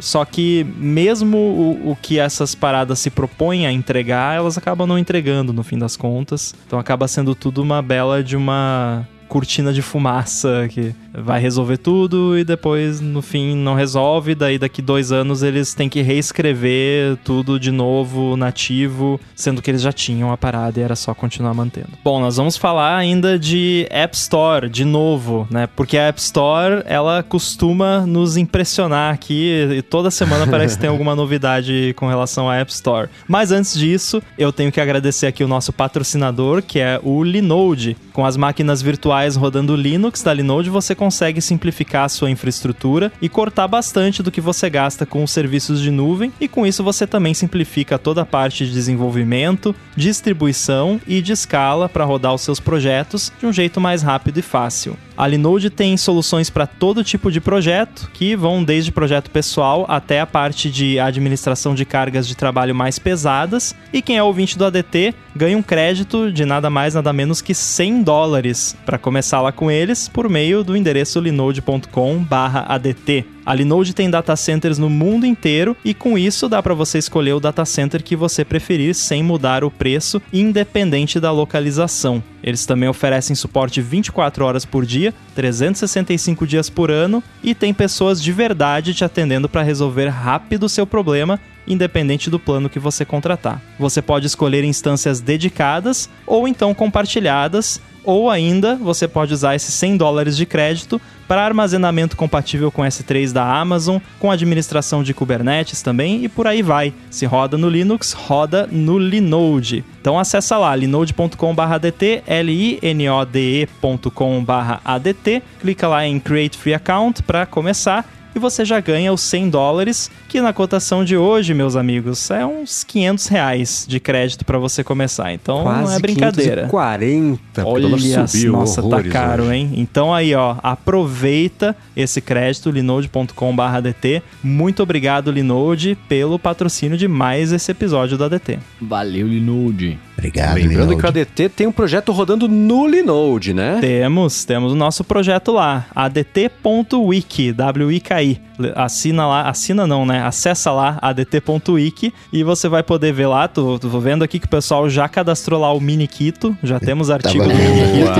só 0.00 0.24
que 0.24 0.66
mesmo 0.76 1.36
o, 1.36 1.92
o 1.92 1.96
que 2.00 2.18
essas 2.18 2.54
paradas 2.54 2.98
se 2.98 3.10
propõem 3.10 3.66
a 3.66 3.72
entregar, 3.72 4.36
elas 4.36 4.58
acabam 4.58 4.86
não 4.86 4.98
entregando 4.98 5.52
no 5.52 5.62
fim 5.62 5.78
das 5.78 5.96
contas. 5.96 6.54
Então 6.66 6.78
acaba 6.78 7.06
sendo 7.08 7.27
tudo 7.34 7.62
uma 7.62 7.82
bela 7.82 8.22
de 8.22 8.36
uma 8.36 9.06
cortina 9.28 9.72
de 9.72 9.82
fumaça 9.82 10.66
que 10.70 10.94
vai 11.12 11.40
resolver 11.40 11.76
tudo 11.76 12.38
e 12.38 12.44
depois 12.44 13.00
no 13.00 13.22
fim 13.22 13.56
não 13.56 13.74
resolve. 13.74 14.34
Daí 14.34 14.58
daqui 14.58 14.80
dois 14.80 15.12
anos 15.12 15.42
eles 15.42 15.74
têm 15.74 15.88
que 15.88 16.02
reescrever 16.02 17.16
tudo 17.24 17.60
de 17.60 17.70
novo 17.70 18.36
nativo, 18.36 19.20
sendo 19.34 19.60
que 19.60 19.70
eles 19.70 19.82
já 19.82 19.92
tinham 19.92 20.32
a 20.32 20.36
parada 20.36 20.80
e 20.80 20.82
era 20.82 20.96
só 20.96 21.14
continuar 21.14 21.54
mantendo. 21.54 21.90
Bom, 22.02 22.20
nós 22.20 22.36
vamos 22.36 22.56
falar 22.56 22.96
ainda 22.96 23.38
de 23.38 23.86
App 23.90 24.16
Store 24.16 24.68
de 24.68 24.84
novo, 24.84 25.46
né? 25.50 25.68
Porque 25.76 25.98
a 25.98 26.08
App 26.08 26.20
Store 26.20 26.82
ela 26.86 27.22
costuma 27.22 28.06
nos 28.06 28.36
impressionar 28.36 29.14
aqui 29.14 29.68
e 29.76 29.82
toda 29.82 30.10
semana 30.10 30.46
parece 30.46 30.76
que 30.76 30.80
tem 30.80 30.90
alguma 30.90 31.14
novidade 31.16 31.94
com 31.96 32.08
relação 32.08 32.48
à 32.48 32.56
App 32.56 32.70
Store. 32.72 33.08
Mas 33.26 33.52
antes 33.52 33.78
disso, 33.78 34.22
eu 34.38 34.52
tenho 34.52 34.72
que 34.72 34.80
agradecer 34.80 35.26
aqui 35.26 35.44
o 35.44 35.48
nosso 35.48 35.72
patrocinador, 35.72 36.62
que 36.62 36.78
é 36.78 37.00
o 37.02 37.22
Linode. 37.22 37.96
Com 38.18 38.26
as 38.26 38.36
máquinas 38.36 38.82
virtuais 38.82 39.36
rodando 39.36 39.76
Linux 39.76 40.24
da 40.24 40.34
Linode, 40.34 40.70
você 40.70 40.92
consegue 40.92 41.40
simplificar 41.40 42.02
a 42.02 42.08
sua 42.08 42.28
infraestrutura 42.28 43.12
e 43.22 43.28
cortar 43.28 43.68
bastante 43.68 44.24
do 44.24 44.30
que 44.32 44.40
você 44.40 44.68
gasta 44.68 45.06
com 45.06 45.22
os 45.22 45.30
serviços 45.30 45.80
de 45.80 45.92
nuvem, 45.92 46.32
e 46.40 46.48
com 46.48 46.66
isso 46.66 46.82
você 46.82 47.06
também 47.06 47.32
simplifica 47.32 47.96
toda 47.96 48.22
a 48.22 48.26
parte 48.26 48.66
de 48.66 48.72
desenvolvimento, 48.72 49.72
distribuição 49.94 51.00
e 51.06 51.22
de 51.22 51.30
escala 51.30 51.88
para 51.88 52.04
rodar 52.04 52.34
os 52.34 52.42
seus 52.42 52.58
projetos 52.58 53.32
de 53.38 53.46
um 53.46 53.52
jeito 53.52 53.80
mais 53.80 54.02
rápido 54.02 54.38
e 54.38 54.42
fácil. 54.42 54.96
A 55.18 55.26
Linode 55.26 55.68
tem 55.68 55.96
soluções 55.96 56.48
para 56.48 56.64
todo 56.64 57.02
tipo 57.02 57.32
de 57.32 57.40
projeto, 57.40 58.08
que 58.14 58.36
vão 58.36 58.62
desde 58.62 58.92
projeto 58.92 59.32
pessoal 59.32 59.84
até 59.88 60.20
a 60.20 60.26
parte 60.26 60.70
de 60.70 61.00
administração 61.00 61.74
de 61.74 61.84
cargas 61.84 62.28
de 62.28 62.36
trabalho 62.36 62.72
mais 62.72 63.00
pesadas. 63.00 63.74
E 63.92 64.00
quem 64.00 64.16
é 64.16 64.22
ouvinte 64.22 64.56
do 64.56 64.64
ADT 64.64 65.12
ganha 65.34 65.58
um 65.58 65.62
crédito 65.62 66.30
de 66.30 66.44
nada 66.44 66.70
mais 66.70 66.94
nada 66.94 67.12
menos 67.12 67.42
que 67.42 67.52
100 67.52 68.04
dólares 68.04 68.76
para 68.86 68.96
começar 68.96 69.40
lá 69.40 69.50
com 69.50 69.68
eles 69.68 70.08
por 70.08 70.28
meio 70.28 70.62
do 70.62 70.76
endereço 70.76 71.18
linode.com/adt. 71.18 73.37
A 73.48 73.54
Linode 73.54 73.94
tem 73.94 74.10
data 74.10 74.36
centers 74.36 74.76
no 74.76 74.90
mundo 74.90 75.24
inteiro 75.24 75.74
e 75.82 75.94
com 75.94 76.18
isso 76.18 76.50
dá 76.50 76.62
para 76.62 76.74
você 76.74 76.98
escolher 76.98 77.32
o 77.32 77.40
data 77.40 77.64
center 77.64 78.02
que 78.02 78.14
você 78.14 78.44
preferir 78.44 78.94
sem 78.94 79.22
mudar 79.22 79.64
o 79.64 79.70
preço, 79.70 80.20
independente 80.30 81.18
da 81.18 81.32
localização. 81.32 82.22
Eles 82.42 82.66
também 82.66 82.90
oferecem 82.90 83.34
suporte 83.34 83.80
24 83.80 84.44
horas 84.44 84.66
por 84.66 84.84
dia, 84.84 85.14
365 85.34 86.46
dias 86.46 86.68
por 86.68 86.90
ano 86.90 87.24
e 87.42 87.54
tem 87.54 87.72
pessoas 87.72 88.22
de 88.22 88.32
verdade 88.32 88.92
te 88.92 89.02
atendendo 89.02 89.48
para 89.48 89.62
resolver 89.62 90.08
rápido 90.08 90.64
o 90.64 90.68
seu 90.68 90.86
problema, 90.86 91.40
independente 91.66 92.28
do 92.28 92.38
plano 92.38 92.68
que 92.68 92.78
você 92.78 93.02
contratar. 93.02 93.62
Você 93.78 94.02
pode 94.02 94.26
escolher 94.26 94.62
instâncias 94.62 95.22
dedicadas 95.22 96.10
ou 96.26 96.46
então 96.46 96.74
compartilhadas, 96.74 97.80
ou 98.08 98.30
ainda 98.30 98.74
você 98.74 99.06
pode 99.06 99.34
usar 99.34 99.54
esses 99.54 99.74
100 99.74 99.98
dólares 99.98 100.34
de 100.34 100.46
crédito 100.46 100.98
para 101.28 101.44
armazenamento 101.44 102.16
compatível 102.16 102.72
com 102.72 102.80
S3 102.80 103.32
da 103.32 103.44
Amazon, 103.44 103.98
com 104.18 104.30
administração 104.30 105.02
de 105.02 105.12
Kubernetes 105.12 105.82
também 105.82 106.24
e 106.24 106.28
por 106.28 106.46
aí 106.46 106.62
vai. 106.62 106.94
Se 107.10 107.26
roda 107.26 107.58
no 107.58 107.68
Linux, 107.68 108.14
roda 108.14 108.66
no 108.72 108.98
Linode. 108.98 109.84
Então 110.00 110.18
acessa 110.18 110.56
lá 110.56 110.74
linode.com/adt, 110.74 112.22
l 112.26 112.50
i 112.50 112.78
n 112.80 113.10
o 113.10 113.24
d 113.26 113.68
e.com/adt, 113.82 115.42
clica 115.60 115.86
lá 115.86 116.06
em 116.06 116.18
Create 116.18 116.56
Free 116.56 116.72
Account 116.72 117.22
para 117.24 117.44
começar 117.44 118.06
e 118.38 118.40
você 118.40 118.64
já 118.64 118.80
ganha 118.80 119.12
os 119.12 119.20
100 119.20 119.50
dólares, 119.50 120.10
que 120.28 120.40
na 120.40 120.52
cotação 120.52 121.04
de 121.04 121.16
hoje, 121.16 121.52
meus 121.52 121.76
amigos, 121.76 122.30
é 122.30 122.46
uns 122.46 122.82
500 122.84 123.26
reais 123.26 123.84
de 123.86 124.00
crédito 124.00 124.44
para 124.44 124.58
você 124.58 124.82
começar. 124.82 125.32
Então 125.32 125.64
não 125.64 125.90
é 125.90 125.98
brincadeira. 125.98 126.68
40, 126.68 127.66
Olha, 127.66 128.26
subiu, 128.26 128.52
nossa, 128.52 128.80
tá 128.80 128.86
horrores 128.86 129.12
caro, 129.12 129.42
hoje. 129.44 129.54
hein? 129.54 129.72
Então 129.76 130.14
aí, 130.14 130.34
ó, 130.34 130.56
aproveita 130.62 131.76
esse 131.96 132.20
crédito, 132.20 132.70
linode.com/adt. 132.70 134.22
Muito 134.42 134.82
obrigado, 134.82 135.30
Linode, 135.30 135.98
pelo 136.08 136.38
patrocínio 136.38 136.96
de 136.96 137.08
mais 137.08 137.52
esse 137.52 137.70
episódio 137.70 138.16
do 138.16 138.24
ADT. 138.24 138.58
Valeu, 138.80 139.26
Linode. 139.26 139.98
Obrigado, 140.18 140.56
Lembrando 140.56 140.96
que 140.96 141.06
o 141.06 141.10
Linode. 141.10 141.20
ADT 141.20 141.48
tem 141.50 141.66
um 141.68 141.72
projeto 141.72 142.10
rodando 142.10 142.48
no 142.48 142.88
Linode, 142.88 143.54
né? 143.54 143.78
Temos, 143.80 144.44
temos 144.44 144.72
o 144.72 144.74
nosso 144.74 145.04
projeto 145.04 145.52
lá, 145.52 145.86
adt.wiki, 145.94 147.52
W-I-K-I. 147.52 148.40
Assina 148.74 149.28
lá, 149.28 149.48
assina 149.48 149.86
não, 149.86 150.04
né? 150.04 150.20
Acessa 150.20 150.72
lá, 150.72 150.98
adt.wiki, 151.00 152.12
e 152.32 152.42
você 152.42 152.68
vai 152.68 152.82
poder 152.82 153.12
ver 153.12 153.28
lá, 153.28 153.46
tô, 153.46 153.78
tô 153.78 154.00
vendo 154.00 154.24
aqui 154.24 154.40
que 154.40 154.46
o 154.46 154.50
pessoal 154.50 154.90
já 154.90 155.08
cadastrou 155.08 155.60
lá 155.60 155.72
o 155.72 155.80
Miniquito, 155.80 156.58
já 156.64 156.80
temos 156.80 157.10
artigo 157.10 157.44
do. 157.44 157.50
Miniquito. 157.54 158.18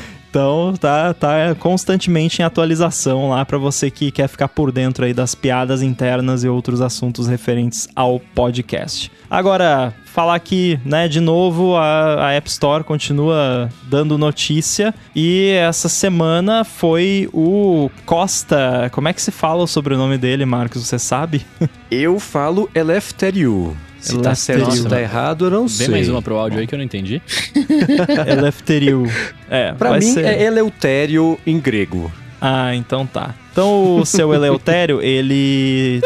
Então 0.30 0.74
tá, 0.78 1.12
tá 1.12 1.56
constantemente 1.58 2.40
em 2.40 2.44
atualização 2.44 3.30
lá 3.30 3.44
pra 3.44 3.58
você 3.58 3.90
que 3.90 4.12
quer 4.12 4.28
ficar 4.28 4.46
por 4.46 4.70
dentro 4.70 5.04
aí 5.04 5.12
das 5.12 5.34
piadas 5.34 5.82
internas 5.82 6.44
e 6.44 6.48
outros 6.48 6.80
assuntos 6.80 7.26
referentes 7.26 7.88
ao 7.96 8.20
podcast. 8.20 9.10
Agora, 9.28 9.92
falar 10.12 10.34
aqui, 10.34 10.78
né, 10.84 11.06
de 11.08 11.20
novo, 11.20 11.76
a, 11.76 12.26
a 12.28 12.32
App 12.32 12.48
Store 12.48 12.82
continua 12.84 13.68
dando 13.84 14.18
notícia 14.18 14.92
e 15.14 15.50
essa 15.50 15.88
semana 15.88 16.64
foi 16.64 17.28
o 17.32 17.90
Costa. 18.04 18.88
Como 18.92 19.08
é 19.08 19.12
que 19.12 19.22
se 19.22 19.30
fala 19.30 19.62
o 19.62 19.66
sobrenome 19.66 20.18
dele, 20.18 20.44
Marcos? 20.44 20.84
Você 20.86 20.98
sabe? 20.98 21.44
Eu 21.90 22.18
falo 22.20 22.68
Eleftheriou. 22.74 23.76
Se 24.00 24.18
tá 24.18 24.34
certo 24.34 24.70
ou 24.70 24.88
tá 24.88 24.98
errado, 24.98 25.44
eu 25.44 25.50
não 25.50 25.60
Vem 25.66 25.68
sei. 25.68 25.88
mais 25.88 26.08
uma 26.08 26.22
pro 26.22 26.34
áudio 26.38 26.58
aí 26.58 26.66
que 26.66 26.74
eu 26.74 26.78
não 26.78 26.84
entendi. 26.86 27.20
Eleftheriou. 28.26 29.06
É, 29.50 29.72
Pra 29.74 29.92
mim, 29.98 30.00
ser- 30.12 30.24
é 30.24 30.42
Eleutério 30.44 31.38
em 31.46 31.58
grego. 31.60 32.10
Ah, 32.40 32.74
então 32.74 33.06
tá. 33.06 33.34
Então 33.52 33.96
o 33.96 34.06
seu 34.06 34.32
Eleutério, 34.34 35.02
ele 35.02 36.00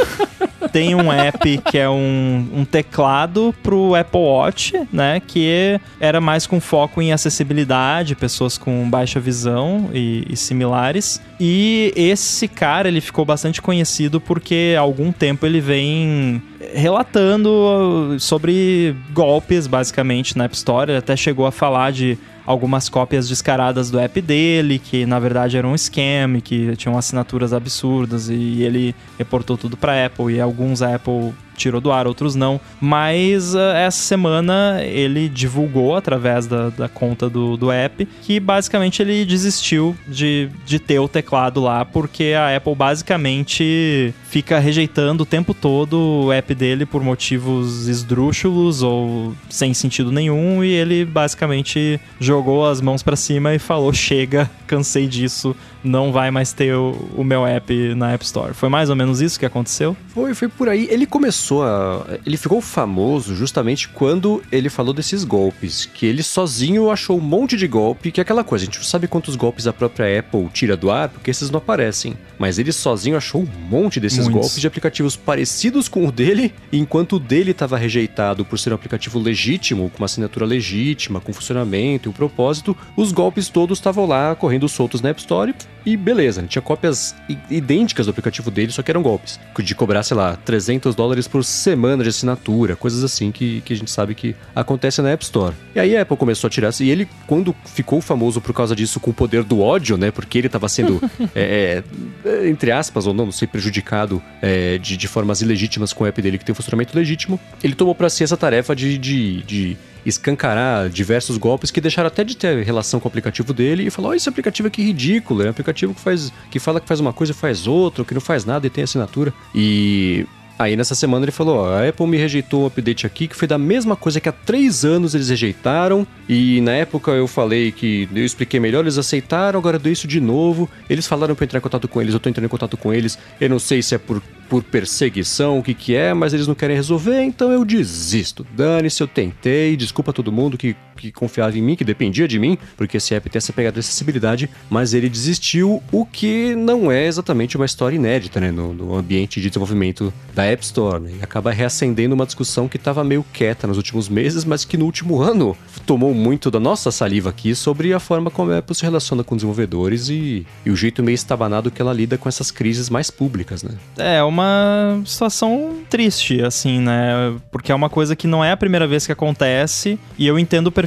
tem 0.72 0.92
um 0.94 1.12
app 1.12 1.58
que 1.70 1.78
é 1.78 1.88
um, 1.88 2.48
um 2.52 2.64
teclado 2.64 3.54
pro 3.62 3.94
Apple 3.94 4.20
Watch, 4.20 4.72
né? 4.92 5.20
Que 5.24 5.80
era 6.00 6.20
mais 6.20 6.48
com 6.48 6.60
foco 6.60 7.00
em 7.00 7.12
acessibilidade, 7.12 8.16
pessoas 8.16 8.58
com 8.58 8.90
baixa 8.90 9.20
visão 9.20 9.90
e, 9.94 10.24
e 10.28 10.36
similares. 10.36 11.22
E 11.38 11.92
esse 11.94 12.48
cara, 12.48 12.88
ele 12.88 13.00
ficou 13.00 13.24
bastante 13.24 13.62
conhecido 13.62 14.20
porque 14.20 14.74
há 14.76 14.80
algum 14.80 15.12
tempo 15.12 15.46
ele 15.46 15.60
vem 15.60 16.42
relatando 16.74 18.16
sobre 18.18 18.96
golpes, 19.12 19.68
basicamente, 19.68 20.36
na 20.36 20.44
App 20.44 20.56
Store. 20.56 20.90
Ele 20.90 20.98
até 20.98 21.14
chegou 21.14 21.46
a 21.46 21.52
falar 21.52 21.92
de 21.92 22.18
algumas 22.46 22.88
cópias 22.88 23.28
descaradas 23.28 23.90
do 23.90 23.98
app 23.98 24.20
dele, 24.20 24.78
que 24.78 25.06
na 25.06 25.18
verdade 25.18 25.56
era 25.56 25.66
um 25.66 25.76
scam, 25.76 26.40
que 26.42 26.76
tinham 26.76 26.96
assinaturas 26.96 27.52
absurdas 27.52 28.28
e 28.28 28.62
ele 28.62 28.94
reportou 29.18 29.56
tudo 29.56 29.76
para 29.76 30.06
Apple 30.06 30.34
e 30.34 30.40
alguns 30.40 30.82
Apple 30.82 31.32
tirou 31.56 31.80
do 31.80 31.92
ar, 31.92 32.06
outros 32.06 32.34
não. 32.34 32.60
Mas 32.80 33.54
uh, 33.54 33.58
essa 33.74 34.02
semana 34.02 34.82
ele 34.82 35.28
divulgou 35.28 35.96
através 35.96 36.46
da, 36.46 36.70
da 36.70 36.88
conta 36.88 37.28
do, 37.28 37.56
do 37.56 37.70
app 37.70 38.06
que 38.22 38.38
basicamente 38.40 39.02
ele 39.02 39.24
desistiu 39.24 39.96
de, 40.06 40.48
de 40.64 40.78
ter 40.78 40.98
o 40.98 41.08
teclado 41.08 41.60
lá, 41.60 41.84
porque 41.84 42.34
a 42.36 42.56
Apple 42.56 42.74
basicamente 42.74 44.14
fica 44.24 44.58
rejeitando 44.58 45.22
o 45.22 45.26
tempo 45.26 45.54
todo 45.54 46.24
o 46.24 46.32
app 46.32 46.54
dele 46.54 46.84
por 46.84 47.02
motivos 47.02 47.86
esdrúxulos 47.86 48.82
ou 48.82 49.34
sem 49.48 49.72
sentido 49.72 50.10
nenhum, 50.10 50.64
e 50.64 50.68
ele 50.68 51.04
basicamente 51.04 52.00
jogou 52.18 52.66
as 52.66 52.80
mãos 52.80 53.02
para 53.02 53.16
cima 53.16 53.54
e 53.54 53.58
falou: 53.58 53.92
chega, 53.92 54.50
cansei 54.66 55.06
disso, 55.06 55.54
não 55.84 56.10
vai 56.10 56.30
mais 56.30 56.52
ter 56.52 56.74
o, 56.74 56.92
o, 57.14 57.22
meu 57.22 57.46
app 57.46 57.94
na 57.94 58.12
App 58.12 58.24
Store. 58.24 58.54
Foi 58.54 58.68
mais 58.68 58.90
ou 58.90 58.96
menos 58.96 59.20
isso 59.20 59.38
que 59.38 59.46
aconteceu? 59.46 59.96
Foi, 60.08 60.34
foi 60.34 60.48
por 60.48 60.68
aí. 60.68 60.88
Ele 60.90 61.06
começou 61.06 61.43
a. 61.52 62.18
Ele 62.24 62.36
ficou 62.36 62.60
famoso 62.60 63.34
justamente 63.34 63.88
quando 63.88 64.42
ele 64.50 64.68
falou 64.68 64.94
desses 64.94 65.24
golpes. 65.24 65.86
Que 65.86 66.06
ele 66.06 66.22
sozinho 66.22 66.90
achou 66.90 67.18
um 67.18 67.20
monte 67.20 67.56
de 67.56 67.66
golpe, 67.66 68.10
que 68.10 68.20
é 68.20 68.22
aquela 68.22 68.44
coisa, 68.44 68.64
a 68.64 68.66
gente 68.66 68.78
não 68.78 68.84
sabe 68.84 69.06
quantos 69.08 69.36
golpes 69.36 69.66
a 69.66 69.72
própria 69.72 70.20
Apple 70.20 70.48
tira 70.52 70.76
do 70.76 70.90
ar, 70.90 71.08
porque 71.08 71.30
esses 71.30 71.50
não 71.50 71.58
aparecem. 71.58 72.16
Mas 72.38 72.58
ele 72.58 72.72
sozinho 72.72 73.16
achou 73.16 73.42
um 73.42 73.68
monte 73.68 74.00
desses 74.00 74.20
Muitos. 74.20 74.40
golpes 74.40 74.60
de 74.60 74.66
aplicativos 74.66 75.16
parecidos 75.16 75.88
com 75.88 76.06
o 76.06 76.12
dele, 76.12 76.54
enquanto 76.72 77.16
o 77.16 77.20
dele 77.20 77.50
estava 77.50 77.76
rejeitado 77.76 78.44
por 78.44 78.58
ser 78.58 78.72
um 78.72 78.74
aplicativo 78.74 79.18
legítimo, 79.18 79.90
com 79.90 79.98
uma 79.98 80.06
assinatura 80.06 80.46
legítima, 80.46 81.20
com 81.20 81.32
funcionamento 81.32 82.08
e 82.08 82.10
um 82.10 82.12
propósito, 82.12 82.76
os 82.96 83.12
golpes 83.12 83.48
todos 83.48 83.78
estavam 83.78 84.06
lá 84.06 84.34
correndo 84.34 84.68
soltos 84.68 85.00
na 85.00 85.10
App 85.10 85.20
Store 85.20 85.54
e 85.86 85.96
beleza, 85.96 86.42
tinha 86.44 86.62
cópias 86.62 87.14
idênticas 87.50 88.06
do 88.06 88.10
aplicativo 88.10 88.50
dele, 88.50 88.72
só 88.72 88.82
que 88.82 88.90
eram 88.90 89.02
golpes. 89.02 89.38
De 89.58 89.74
cobrar, 89.74 90.02
sei 90.02 90.16
lá, 90.16 90.36
300 90.36 90.94
dólares 90.94 91.28
por 91.34 91.42
semana 91.42 92.04
de 92.04 92.10
assinatura, 92.10 92.76
coisas 92.76 93.02
assim 93.02 93.32
que, 93.32 93.60
que 93.62 93.72
a 93.72 93.76
gente 93.76 93.90
sabe 93.90 94.14
que 94.14 94.36
acontece 94.54 95.02
na 95.02 95.10
App 95.10 95.24
Store. 95.24 95.52
E 95.74 95.80
aí 95.80 95.96
a 95.96 96.02
Apple 96.02 96.16
começou 96.16 96.46
a 96.46 96.50
tirar, 96.50 96.70
e 96.78 96.88
ele, 96.88 97.08
quando 97.26 97.52
ficou 97.64 98.00
famoso 98.00 98.40
por 98.40 98.54
causa 98.54 98.76
disso, 98.76 99.00
com 99.00 99.10
o 99.10 99.12
poder 99.12 99.42
do 99.42 99.60
ódio, 99.60 99.96
né, 99.96 100.12
porque 100.12 100.38
ele 100.38 100.46
estava 100.46 100.68
sendo, 100.68 101.02
é, 101.34 101.82
é, 102.24 102.48
entre 102.48 102.70
aspas, 102.70 103.08
ou 103.08 103.12
não, 103.12 103.24
não 103.24 103.32
sei, 103.32 103.48
prejudicado 103.48 104.22
é, 104.40 104.78
de, 104.78 104.96
de 104.96 105.08
formas 105.08 105.42
ilegítimas 105.42 105.92
com 105.92 106.04
o 106.04 106.06
app 106.06 106.22
dele, 106.22 106.38
que 106.38 106.44
tem 106.44 106.52
um 106.52 106.54
funcionamento 106.54 106.96
legítimo, 106.96 107.40
ele 107.64 107.74
tomou 107.74 107.96
para 107.96 108.08
si 108.08 108.22
essa 108.22 108.36
tarefa 108.36 108.76
de, 108.76 108.96
de, 108.96 109.42
de 109.42 109.76
escancarar 110.06 110.88
diversos 110.88 111.36
golpes 111.36 111.72
que 111.72 111.80
deixaram 111.80 112.06
até 112.06 112.22
de 112.22 112.36
ter 112.36 112.62
relação 112.62 113.00
com 113.00 113.08
o 113.08 113.10
aplicativo 113.10 113.52
dele 113.52 113.88
e 113.88 113.90
falou: 113.90 114.12
oh, 114.12 114.14
esse 114.14 114.28
aplicativo 114.28 114.68
aqui 114.68 114.82
é 114.82 114.84
ridículo, 114.84 115.42
é 115.42 115.46
um 115.46 115.50
aplicativo 115.50 115.94
que 115.94 116.00
faz 116.00 116.32
que 116.48 116.60
fala 116.60 116.80
que 116.80 116.86
faz 116.86 117.00
uma 117.00 117.12
coisa 117.12 117.32
e 117.32 117.34
faz 117.34 117.66
outra, 117.66 118.04
que 118.04 118.14
não 118.14 118.20
faz 118.20 118.44
nada 118.44 118.66
e 118.68 118.70
tem 118.70 118.84
assinatura. 118.84 119.32
E 119.52 120.26
Aí 120.58 120.76
nessa 120.76 120.94
semana 120.94 121.24
ele 121.24 121.32
falou: 121.32 121.58
ó, 121.58 121.74
a 121.74 121.88
Apple 121.88 122.06
me 122.06 122.16
rejeitou 122.16 122.62
um 122.62 122.66
update 122.66 123.06
aqui 123.06 123.26
que 123.26 123.34
foi 123.34 123.48
da 123.48 123.58
mesma 123.58 123.96
coisa 123.96 124.20
que 124.20 124.28
há 124.28 124.32
três 124.32 124.84
anos 124.84 125.14
eles 125.14 125.28
rejeitaram. 125.28 126.06
E 126.28 126.60
na 126.60 126.72
época 126.72 127.10
eu 127.10 127.26
falei 127.26 127.72
que 127.72 128.08
eu 128.14 128.24
expliquei 128.24 128.60
melhor, 128.60 128.80
eles 128.80 128.98
aceitaram, 128.98 129.58
agora 129.58 129.80
eu 129.82 129.92
isso 129.92 130.06
de 130.06 130.20
novo. 130.20 130.70
Eles 130.88 131.06
falaram 131.06 131.34
para 131.34 131.44
entrar 131.44 131.58
em 131.58 131.62
contato 131.62 131.88
com 131.88 132.00
eles, 132.00 132.14
eu 132.14 132.20
tô 132.20 132.28
entrando 132.28 132.46
em 132.46 132.48
contato 132.48 132.76
com 132.76 132.92
eles. 132.92 133.18
Eu 133.40 133.50
não 133.50 133.58
sei 133.58 133.82
se 133.82 133.94
é 133.94 133.98
por, 133.98 134.22
por 134.48 134.62
perseguição, 134.62 135.58
o 135.58 135.62
que 135.62 135.74
que 135.74 135.94
é, 135.94 136.14
mas 136.14 136.32
eles 136.32 136.46
não 136.46 136.54
querem 136.54 136.76
resolver, 136.76 137.22
então 137.22 137.50
eu 137.50 137.64
desisto. 137.64 138.46
Dane-se, 138.56 139.02
eu 139.02 139.08
tentei, 139.08 139.76
desculpa 139.76 140.12
todo 140.12 140.32
mundo 140.32 140.56
que, 140.56 140.76
que 140.96 141.12
confiava 141.12 141.56
em 141.56 141.62
mim, 141.62 141.76
que 141.76 141.84
dependia 141.84 142.26
de 142.26 142.38
mim, 142.38 142.58
porque 142.76 142.96
esse 142.96 143.14
app 143.14 143.28
tem 143.28 143.38
essa 143.38 143.52
pegada 143.52 143.74
de 143.74 143.80
acessibilidade, 143.80 144.48
mas 144.70 144.94
ele 144.94 145.08
desistiu, 145.08 145.82
o 145.92 146.06
que 146.06 146.54
não 146.54 146.90
é 146.90 147.06
exatamente 147.06 147.56
uma 147.56 147.66
história 147.66 147.96
inédita, 147.96 148.40
né, 148.40 148.50
no, 148.50 148.72
no 148.72 148.94
ambiente 148.94 149.40
de 149.40 149.48
desenvolvimento 149.48 150.12
da 150.34 150.44
App 150.44 150.64
Store, 150.64 151.02
né, 151.02 151.12
e 151.20 151.22
acaba 151.22 151.50
reacendendo 151.52 152.14
uma 152.14 152.26
discussão 152.26 152.68
que 152.68 152.76
estava 152.76 153.04
meio 153.04 153.24
quieta 153.32 153.66
nos 153.66 153.76
últimos 153.76 154.08
meses, 154.08 154.44
mas 154.44 154.64
que 154.64 154.76
no 154.76 154.84
último 154.84 155.20
ano 155.20 155.56
tomou 155.86 156.14
muito 156.14 156.50
da 156.50 156.60
nossa 156.60 156.90
saliva 156.90 157.30
aqui 157.30 157.54
sobre 157.54 157.92
a 157.92 158.00
forma 158.00 158.30
como 158.30 158.50
a 158.50 158.58
Apple 158.58 158.74
se 158.74 158.82
relaciona 158.82 159.22
com 159.22 159.36
desenvolvedores 159.36 160.08
e, 160.08 160.46
e 160.64 160.70
o 160.70 160.76
jeito 160.76 161.02
meio 161.02 161.14
estabanado 161.14 161.70
que 161.70 161.80
ela 161.80 161.92
lida 161.92 162.16
com 162.16 162.28
essas 162.28 162.50
crises 162.50 162.88
mais 162.88 163.10
públicas, 163.10 163.62
né. 163.62 163.72
É, 163.96 164.22
uma 164.22 165.02
situação 165.04 165.78
triste, 165.88 166.42
assim, 166.42 166.80
né, 166.80 167.34
porque 167.50 167.70
é 167.70 167.74
uma 167.74 167.90
coisa 167.90 168.16
que 168.16 168.26
não 168.26 168.44
é 168.44 168.52
a 168.52 168.56
primeira 168.56 168.86
vez 168.86 169.06
que 169.06 169.12
acontece 169.12 169.98
e 170.18 170.26
eu 170.26 170.38
entendo 170.38 170.70
perfeitamente 170.70 170.83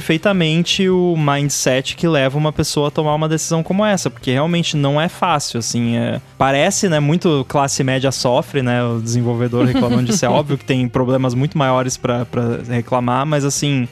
o 0.88 1.16
mindset 1.16 1.96
que 1.96 2.06
leva 2.06 2.38
uma 2.38 2.52
pessoa 2.52 2.88
a 2.88 2.90
tomar 2.90 3.14
uma 3.14 3.28
decisão 3.28 3.62
como 3.62 3.84
essa, 3.84 4.10
porque 4.10 4.32
realmente 4.32 4.76
não 4.76 5.00
é 5.00 5.08
fácil, 5.08 5.58
assim, 5.58 5.96
é... 5.96 6.20
parece, 6.36 6.88
né, 6.88 7.00
muito 7.00 7.44
classe 7.48 7.82
média 7.82 8.12
sofre, 8.12 8.62
né, 8.62 8.82
o 8.84 9.00
desenvolvedor 9.00 9.64
reclamando 9.68 10.04
disso, 10.04 10.24
é 10.24 10.28
óbvio 10.28 10.58
que 10.58 10.64
tem 10.64 10.88
problemas 10.88 11.34
muito 11.34 11.56
maiores 11.56 11.96
para 11.96 12.26
reclamar, 12.68 13.26
mas 13.26 13.44
assim, 13.44 13.88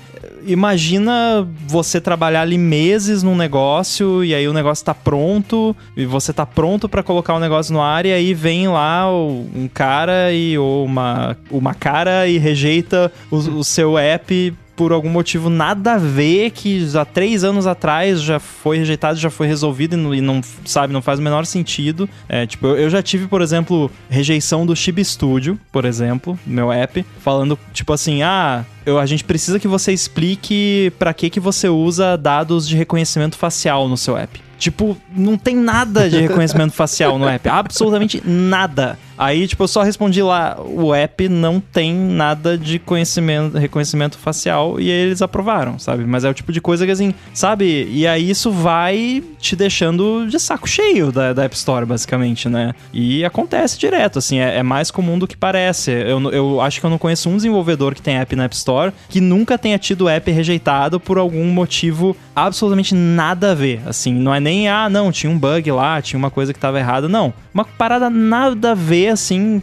imagina 0.46 1.46
você 1.66 2.00
trabalhar 2.00 2.42
ali 2.42 2.56
meses 2.56 3.22
num 3.22 3.36
negócio 3.36 4.24
e 4.24 4.34
aí 4.34 4.46
o 4.48 4.52
negócio 4.52 4.84
tá 4.84 4.94
pronto 4.94 5.76
e 5.96 6.06
você 6.06 6.32
tá 6.32 6.46
pronto 6.46 6.88
para 6.88 7.02
colocar 7.02 7.34
o 7.34 7.40
negócio 7.40 7.74
no 7.74 7.82
ar 7.82 8.06
e 8.06 8.12
aí 8.12 8.32
vem 8.32 8.68
lá 8.68 9.10
um 9.10 9.68
cara 9.72 10.32
e 10.32 10.56
ou 10.56 10.84
uma, 10.84 11.36
uma 11.50 11.74
cara 11.74 12.28
e 12.28 12.38
rejeita 12.38 13.12
o, 13.30 13.36
o 13.36 13.64
seu 13.64 13.98
app 13.98 14.54
por 14.76 14.92
algum 14.92 15.08
motivo 15.08 15.48
nada 15.48 15.94
a 15.94 15.98
ver, 15.98 16.50
que 16.50 16.86
há 16.94 17.04
três 17.04 17.42
anos 17.42 17.66
atrás 17.66 18.20
já 18.20 18.38
foi 18.38 18.78
rejeitado, 18.78 19.18
já 19.18 19.30
foi 19.30 19.46
resolvido 19.46 19.94
e 19.94 19.96
não, 19.96 20.14
e 20.14 20.20
não 20.20 20.40
sabe, 20.64 20.92
não 20.92 21.00
faz 21.00 21.18
o 21.18 21.22
menor 21.22 21.46
sentido. 21.46 22.08
É, 22.28 22.46
tipo, 22.46 22.66
eu, 22.66 22.76
eu, 22.76 22.90
já 22.90 23.02
tive, 23.02 23.26
por 23.26 23.40
exemplo, 23.40 23.90
rejeição 24.10 24.66
do 24.66 24.76
Chib 24.76 25.02
Studio, 25.02 25.58
por 25.72 25.84
exemplo, 25.84 26.38
meu 26.46 26.70
app, 26.70 27.04
falando, 27.20 27.58
tipo 27.72 27.92
assim, 27.92 28.22
ah, 28.22 28.64
eu, 28.84 28.98
a 28.98 29.06
gente 29.06 29.24
precisa 29.24 29.58
que 29.58 29.66
você 29.66 29.92
explique 29.92 30.92
para 30.98 31.12
que, 31.14 31.30
que 31.30 31.40
você 31.40 31.68
usa 31.68 32.16
dados 32.16 32.68
de 32.68 32.76
reconhecimento 32.76 33.36
facial 33.36 33.88
no 33.88 33.96
seu 33.96 34.16
app. 34.16 34.40
Tipo, 34.58 34.96
não 35.14 35.36
tem 35.36 35.54
nada 35.56 36.08
de 36.08 36.20
reconhecimento 36.20 36.72
facial 36.74 37.18
no 37.18 37.28
app. 37.28 37.48
Absolutamente 37.48 38.22
nada. 38.24 38.98
Aí, 39.18 39.46
tipo, 39.46 39.62
eu 39.62 39.68
só 39.68 39.82
respondi 39.82 40.22
lá, 40.22 40.58
o 40.60 40.94
app 40.94 41.28
não 41.28 41.60
tem 41.60 41.94
nada 41.94 42.56
de 42.56 42.78
conhecimento, 42.78 43.56
reconhecimento 43.56 44.18
facial 44.18 44.80
e 44.80 44.90
eles 44.90 45.22
aprovaram, 45.22 45.78
sabe? 45.78 46.04
Mas 46.04 46.24
é 46.24 46.30
o 46.30 46.34
tipo 46.34 46.52
de 46.52 46.60
coisa 46.60 46.84
que, 46.84 46.92
assim, 46.92 47.14
sabe? 47.32 47.88
E 47.90 48.06
aí 48.06 48.28
isso 48.30 48.50
vai 48.50 49.22
te 49.38 49.54
deixando 49.54 50.26
de 50.26 50.38
saco 50.38 50.68
cheio 50.68 51.12
da, 51.12 51.32
da 51.32 51.44
App 51.44 51.54
Store, 51.54 51.86
basicamente, 51.86 52.48
né? 52.48 52.74
E 52.92 53.24
acontece 53.24 53.78
direto, 53.78 54.18
assim, 54.18 54.38
é, 54.38 54.56
é 54.56 54.62
mais 54.62 54.90
comum 54.90 55.18
do 55.18 55.26
que 55.26 55.36
parece. 55.36 55.90
Eu, 55.90 56.20
eu 56.30 56.60
acho 56.60 56.80
que 56.80 56.86
eu 56.86 56.90
não 56.90 56.98
conheço 56.98 57.28
um 57.28 57.36
desenvolvedor 57.36 57.94
que 57.94 58.02
tem 58.02 58.16
app 58.16 58.34
na 58.34 58.44
App 58.44 58.54
Store 58.54 58.92
que 59.08 59.20
nunca 59.20 59.56
tenha 59.56 59.78
tido 59.78 60.08
app 60.08 60.30
rejeitado 60.30 60.98
por 60.98 61.18
algum 61.18 61.46
motivo 61.46 62.16
absolutamente 62.34 62.94
nada 62.94 63.52
a 63.52 63.54
ver. 63.54 63.80
Assim, 63.86 64.12
não 64.12 64.34
é 64.34 64.40
nem, 64.40 64.68
ah, 64.68 64.88
não, 64.88 65.12
tinha 65.12 65.30
um 65.30 65.38
bug 65.38 65.70
lá, 65.70 66.00
tinha 66.02 66.18
uma 66.18 66.30
coisa 66.30 66.52
que 66.52 66.58
tava 66.58 66.78
errada. 66.78 67.08
Não. 67.08 67.32
Uma 67.54 67.64
parada 67.64 68.10
nada 68.10 68.72
a 68.72 68.74
ver, 68.74 69.05
assim, 69.08 69.62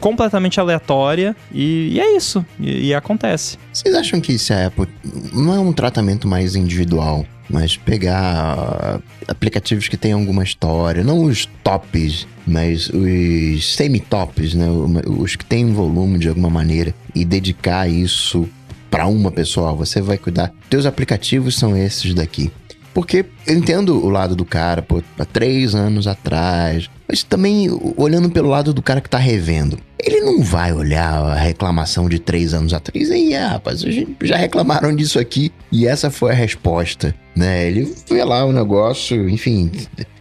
completamente 0.00 0.60
aleatória 0.60 1.34
e, 1.52 1.90
e 1.92 2.00
é 2.00 2.16
isso. 2.16 2.44
E, 2.60 2.88
e, 2.88 2.94
acontece. 2.94 3.58
Vocês 3.72 3.94
acham 3.94 4.20
que 4.20 4.36
a 4.52 4.66
Apple 4.66 4.88
não 5.32 5.54
é 5.54 5.58
um 5.58 5.72
tratamento 5.72 6.28
mais 6.28 6.54
individual, 6.54 7.26
mas 7.48 7.76
pegar 7.76 9.00
aplicativos 9.26 9.88
que 9.88 9.96
têm 9.96 10.12
alguma 10.12 10.44
história, 10.44 11.02
não 11.02 11.24
os 11.24 11.46
tops, 11.62 12.26
mas 12.46 12.88
os 12.88 13.74
semi-tops, 13.74 14.54
né? 14.54 14.66
Os 15.06 15.36
que 15.36 15.44
têm 15.44 15.64
um 15.66 15.74
volume 15.74 16.18
de 16.18 16.28
alguma 16.28 16.50
maneira 16.50 16.94
e 17.14 17.24
dedicar 17.24 17.88
isso 17.88 18.48
para 18.90 19.06
uma 19.06 19.32
pessoa, 19.32 19.72
você 19.72 20.00
vai 20.00 20.16
cuidar. 20.16 20.52
Teus 20.70 20.86
aplicativos 20.86 21.56
são 21.56 21.76
esses 21.76 22.14
daqui. 22.14 22.52
Porque 22.94 23.26
eu 23.44 23.56
entendo 23.56 24.02
o 24.02 24.08
lado 24.08 24.36
do 24.36 24.44
cara, 24.44 24.80
pô, 24.80 25.02
há 25.18 25.24
três 25.24 25.74
anos 25.74 26.06
atrás. 26.06 26.88
Mas 27.08 27.24
também 27.24 27.68
olhando 27.96 28.30
pelo 28.30 28.48
lado 28.48 28.72
do 28.72 28.80
cara 28.80 29.00
que 29.00 29.10
tá 29.10 29.18
revendo. 29.18 29.76
Ele 29.98 30.20
não 30.20 30.42
vai 30.42 30.72
olhar 30.72 31.12
a 31.12 31.34
reclamação 31.34 32.08
de 32.08 32.20
três 32.20 32.54
anos 32.54 32.72
atrás. 32.72 33.08
E 33.08 33.12
aí, 33.12 33.32
rapaz, 33.34 33.84
já 34.22 34.36
reclamaram 34.36 34.94
disso 34.94 35.18
aqui. 35.18 35.52
E 35.72 35.86
essa 35.86 36.10
foi 36.10 36.30
a 36.30 36.34
resposta, 36.34 37.14
né? 37.36 37.66
Ele 37.66 37.92
vê 38.08 38.22
lá 38.22 38.44
o 38.44 38.52
negócio, 38.52 39.28
enfim. 39.28 39.72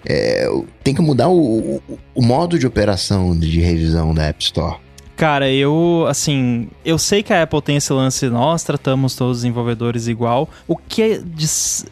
É, 0.06 0.48
tem 0.84 0.96
que 0.96 1.02
mudar 1.02 1.30
o, 1.30 1.78
o, 1.88 2.00
o 2.16 2.22
modo 2.22 2.58
de 2.58 2.66
operação 2.66 3.38
de 3.38 3.60
revisão 3.60 4.14
da 4.14 4.26
App 4.26 4.44
Store. 4.44 4.78
Cara, 5.16 5.50
eu, 5.50 6.06
assim, 6.10 6.68
eu 6.84 6.98
sei 6.98 7.22
que 7.22 7.32
a 7.32 7.44
Apple 7.44 7.62
tem 7.62 7.78
esse 7.78 7.94
lance, 7.94 8.30
nós 8.30 8.64
tratamos 8.64 9.16
todos 9.16 9.38
os 9.38 9.44
desenvolvedores 9.44 10.08
igual. 10.08 10.50
O 10.68 10.76
que 10.76 11.02
é 11.02 11.22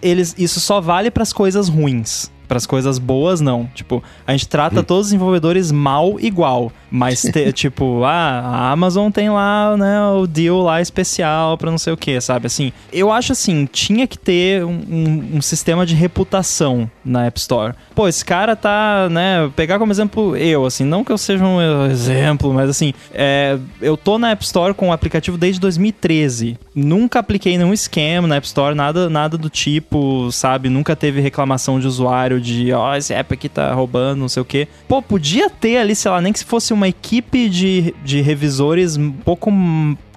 eles, 0.01 0.35
isso 0.37 0.59
só 0.59 0.81
vale 0.81 1.11
para 1.11 1.23
as 1.23 1.31
coisas 1.31 1.69
ruins 1.69 2.31
Pras 2.51 2.65
coisas 2.65 2.99
boas, 2.99 3.39
não. 3.39 3.65
Tipo, 3.73 4.03
a 4.27 4.33
gente 4.33 4.45
trata 4.45 4.83
todos 4.83 5.05
os 5.05 5.11
desenvolvedores 5.13 5.71
mal 5.71 6.19
igual. 6.19 6.69
Mas, 6.91 7.21
te- 7.21 7.49
tipo, 7.55 8.03
ah, 8.03 8.41
a 8.43 8.71
Amazon 8.73 9.09
tem 9.09 9.29
lá, 9.29 9.77
né, 9.77 10.01
o 10.21 10.27
deal 10.27 10.61
lá 10.61 10.81
especial 10.81 11.57
pra 11.57 11.71
não 11.71 11.77
sei 11.77 11.93
o 11.93 11.97
que, 11.97 12.19
sabe? 12.19 12.47
Assim, 12.47 12.73
eu 12.91 13.09
acho 13.09 13.31
assim, 13.31 13.65
tinha 13.71 14.05
que 14.05 14.17
ter 14.17 14.65
um, 14.65 14.81
um- 14.89 15.29
um 15.37 15.41
sistema 15.41 15.85
de 15.85 15.95
reputação 15.95 16.91
na 17.05 17.25
App 17.25 17.39
Store. 17.39 17.73
Pô, 17.95 18.05
esse 18.09 18.25
cara 18.25 18.53
tá, 18.53 19.07
né, 19.09 19.49
pegar 19.55 19.79
como 19.79 19.93
exemplo 19.93 20.35
eu, 20.35 20.65
assim, 20.65 20.83
não 20.83 21.05
que 21.05 21.11
eu 21.13 21.17
seja 21.17 21.45
um 21.45 21.85
exemplo, 21.89 22.53
mas 22.53 22.69
assim, 22.69 22.93
é, 23.13 23.57
eu 23.81 23.95
tô 23.95 24.19
na 24.19 24.31
App 24.31 24.43
Store 24.43 24.73
com 24.73 24.89
o 24.89 24.91
aplicativo 24.91 25.37
desde 25.37 25.61
2013. 25.61 26.57
Nunca 26.75 27.19
apliquei 27.19 27.57
nenhum 27.57 27.71
esquema 27.71 28.27
na 28.27 28.35
App 28.35 28.45
Store, 28.47 28.75
nada, 28.75 29.09
nada 29.09 29.37
do 29.37 29.49
tipo, 29.49 30.29
sabe? 30.33 30.67
Nunca 30.67 30.97
teve 30.97 31.21
reclamação 31.21 31.79
de 31.79 31.87
usuário 31.87 32.40
de, 32.41 32.73
ó, 32.73 32.95
esse 32.95 33.13
app 33.13 33.33
aqui 33.33 33.47
tá 33.47 33.73
roubando, 33.73 34.19
não 34.19 34.29
sei 34.29 34.41
o 34.41 34.45
quê. 34.45 34.67
Pô, 34.87 35.01
podia 35.01 35.49
ter 35.49 35.77
ali, 35.77 35.95
sei 35.95 36.11
lá, 36.11 36.19
nem 36.19 36.33
que 36.33 36.39
se 36.39 36.45
fosse 36.45 36.73
uma 36.73 36.87
equipe 36.87 37.47
de, 37.47 37.93
de 38.03 38.21
revisores 38.21 38.97
um 38.97 39.11
pouco 39.11 39.51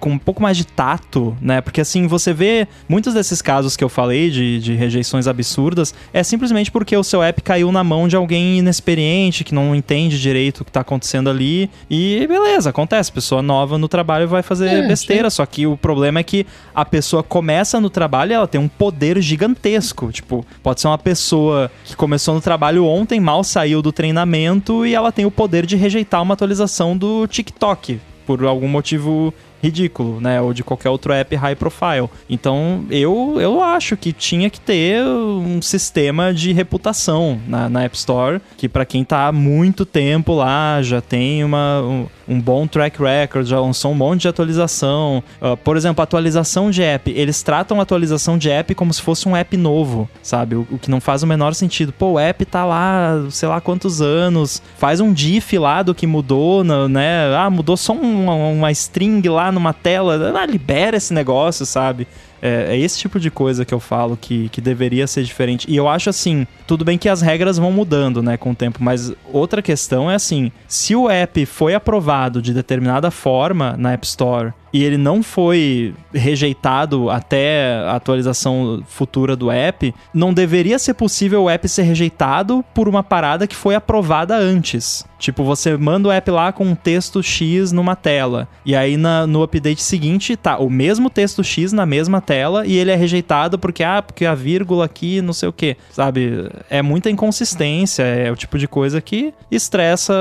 com 0.05 0.11
um 0.11 0.19
pouco 0.19 0.39
mais 0.39 0.55
de 0.55 0.67
tato, 0.67 1.35
né? 1.41 1.61
Porque 1.61 1.81
assim, 1.81 2.05
você 2.05 2.31
vê 2.31 2.67
muitos 2.87 3.15
desses 3.15 3.41
casos 3.41 3.75
que 3.75 3.83
eu 3.83 3.89
falei 3.89 4.29
de, 4.29 4.59
de 4.59 4.75
rejeições 4.75 5.25
absurdas, 5.25 5.95
é 6.13 6.21
simplesmente 6.21 6.69
porque 6.69 6.95
o 6.95 7.03
seu 7.03 7.23
app 7.23 7.41
caiu 7.41 7.71
na 7.71 7.83
mão 7.83 8.07
de 8.07 8.15
alguém 8.15 8.59
inexperiente, 8.59 9.43
que 9.43 9.51
não 9.51 9.73
entende 9.73 10.21
direito 10.21 10.61
o 10.61 10.65
que 10.65 10.71
tá 10.71 10.81
acontecendo 10.81 11.27
ali. 11.27 11.71
E 11.89 12.23
beleza, 12.27 12.69
acontece. 12.69 13.11
Pessoa 13.11 13.41
nova 13.41 13.79
no 13.79 13.87
trabalho 13.87 14.27
vai 14.27 14.43
fazer 14.43 14.67
É, 14.67 14.87
besteira. 14.87 15.27
Só 15.31 15.43
que 15.43 15.65
o 15.65 15.75
problema 15.75 16.19
é 16.19 16.23
que 16.23 16.45
a 16.75 16.85
pessoa 16.85 17.23
começa 17.23 17.81
no 17.81 17.89
trabalho 17.89 18.29
e 18.29 18.35
ela 18.35 18.47
tem 18.47 18.61
um 18.61 18.67
poder 18.67 19.19
gigantesco. 19.19 20.11
Tipo, 20.11 20.45
pode 20.61 20.81
ser 20.81 20.87
uma 20.87 20.99
pessoa 20.99 21.71
que 21.83 21.95
começou 21.95 22.35
no 22.35 22.41
trabalho 22.41 22.85
ontem, 22.85 23.19
mal 23.19 23.43
saiu 23.43 23.81
do 23.81 23.91
treinamento 23.91 24.85
e 24.85 24.93
ela 24.93 25.11
tem 25.11 25.25
o 25.25 25.31
poder 25.31 25.65
de 25.65 25.75
rejeitar 25.75 26.21
uma 26.21 26.35
atualização 26.35 26.95
do 26.95 27.25
TikTok 27.25 27.99
por 28.25 28.43
algum 28.43 28.67
motivo 28.67 29.33
ridículo, 29.65 30.21
né? 30.21 30.41
Ou 30.41 30.53
de 30.53 30.63
qualquer 30.63 30.89
outro 30.89 31.11
app 31.11 31.35
high 31.35 31.55
profile. 31.55 32.09
Então, 32.29 32.85
eu, 32.89 33.37
eu 33.39 33.61
acho 33.61 33.97
que 33.97 34.13
tinha 34.13 34.49
que 34.49 34.59
ter 34.59 35.03
um 35.03 35.61
sistema 35.61 36.33
de 36.33 36.53
reputação 36.53 37.39
na, 37.47 37.67
na 37.69 37.83
App 37.83 37.95
Store, 37.95 38.41
que 38.57 38.69
para 38.69 38.85
quem 38.85 39.03
tá 39.03 39.27
há 39.27 39.31
muito 39.31 39.85
tempo 39.85 40.33
lá, 40.33 40.81
já 40.81 41.01
tem 41.01 41.43
uma, 41.43 42.07
um, 42.27 42.39
bom 42.39 42.65
track 42.67 43.01
record, 43.01 43.45
já 43.47 43.59
lançou 43.59 43.91
um 43.91 43.95
monte 43.95 44.21
de 44.21 44.27
atualização. 44.27 45.23
Uh, 45.41 45.55
por 45.57 45.77
exemplo, 45.77 46.01
atualização 46.01 46.69
de 46.71 46.81
app. 46.81 47.11
Eles 47.11 47.41
tratam 47.43 47.79
a 47.79 47.83
atualização 47.83 48.37
de 48.37 48.49
app 48.49 48.73
como 48.75 48.93
se 48.93 49.01
fosse 49.01 49.27
um 49.27 49.35
app 49.35 49.55
novo, 49.57 50.09
sabe? 50.21 50.55
O, 50.55 50.67
o 50.71 50.77
que 50.79 50.89
não 50.89 50.99
faz 51.01 51.23
o 51.23 51.27
menor 51.27 51.53
sentido. 51.53 51.91
Pô, 51.93 52.11
o 52.13 52.19
app 52.19 52.45
tá 52.45 52.65
lá, 52.65 53.25
sei 53.29 53.47
lá 53.49 53.61
quantos 53.61 54.01
anos, 54.01 54.61
faz 54.77 54.99
um 54.99 55.13
diff 55.13 55.57
lá 55.57 55.83
do 55.83 55.93
que 55.93 56.07
mudou, 56.07 56.63
né? 56.63 57.35
Ah, 57.37 57.49
mudou 57.49 57.77
só 57.77 57.93
um- 57.93 58.53
uma 58.53 58.71
string 58.71 59.27
lá 59.29 59.51
numa 59.51 59.73
tela. 59.73 60.33
Ah, 60.39 60.45
libera 60.45 60.97
esse 60.97 61.13
negócio, 61.13 61.65
sabe? 61.65 62.07
É, 62.45 62.75
é 62.75 62.77
esse 62.77 62.99
tipo 62.99 63.19
de 63.19 63.31
coisa 63.31 63.65
que 63.65 63.73
eu 63.73 63.79
falo 63.79 64.15
que, 64.15 64.49
que 64.49 64.61
deveria 64.61 65.07
ser 65.07 65.23
diferente. 65.23 65.65
E 65.67 65.75
eu 65.75 65.89
acho 65.89 66.11
assim, 66.11 66.45
tudo 66.67 66.85
bem 66.85 66.95
que 66.95 67.09
as 67.09 67.21
regras 67.21 67.57
vão 67.57 67.71
mudando, 67.71 68.21
né, 68.21 68.37
com 68.37 68.51
o 68.51 68.55
tempo, 68.55 68.83
mas 68.83 69.11
outra 69.33 69.63
questão 69.63 70.11
é 70.11 70.15
assim, 70.15 70.51
se 70.67 70.95
o 70.95 71.09
app 71.09 71.43
foi 71.47 71.73
aprovado 71.73 72.43
de 72.43 72.53
determinada 72.53 73.09
forma 73.09 73.75
na 73.79 73.93
App 73.93 74.05
Store 74.05 74.53
e 74.71 74.83
ele 74.83 74.97
não 74.97 75.23
foi 75.23 75.95
rejeitado 76.13 77.09
até 77.09 77.77
a 77.87 77.95
atualização 77.95 78.83
futura 78.85 79.35
do 79.35 79.49
app, 79.49 79.95
não 80.13 80.33
deveria 80.33 80.77
ser 80.77 80.93
possível 80.93 81.43
o 81.43 81.49
app 81.49 81.67
ser 81.67 81.83
rejeitado 81.83 82.63
por 82.73 82.89
uma 82.89 83.01
parada 83.01 83.47
que 83.47 83.55
foi 83.55 83.73
aprovada 83.73 84.35
antes. 84.35 85.05
Tipo, 85.17 85.43
você 85.43 85.75
manda 85.77 86.09
o 86.09 86.11
app 86.11 86.29
lá 86.29 86.51
com 86.51 86.65
um 86.65 86.75
texto 86.75 87.21
X 87.23 87.71
numa 87.71 87.95
tela. 87.95 88.47
E 88.65 88.75
aí 88.75 88.97
na- 88.97 89.25
no 89.25 89.41
update 89.43 89.81
seguinte 89.81 90.35
tá 90.35 90.57
o 90.57 90.69
mesmo 90.69 91.09
texto 91.09 91.43
X 91.43 91.71
na 91.71 91.85
mesma 91.85 92.19
tela 92.21 92.65
e 92.65 92.75
ele 92.77 92.91
é 92.91 92.95
rejeitado 92.95 93.57
porque, 93.57 93.83
ah, 93.83 94.01
porque 94.01 94.25
a 94.25 94.35
vírgula 94.35 94.85
aqui, 94.85 95.21
não 95.21 95.33
sei 95.33 95.49
o 95.49 95.53
que. 95.53 95.77
Sabe? 95.91 96.49
É 96.69 96.81
muita 96.81 97.09
inconsistência. 97.09 98.03
É 98.03 98.31
o 98.31 98.35
tipo 98.35 98.57
de 98.57 98.67
coisa 98.67 98.99
que 99.01 99.33
estressa 99.49 100.13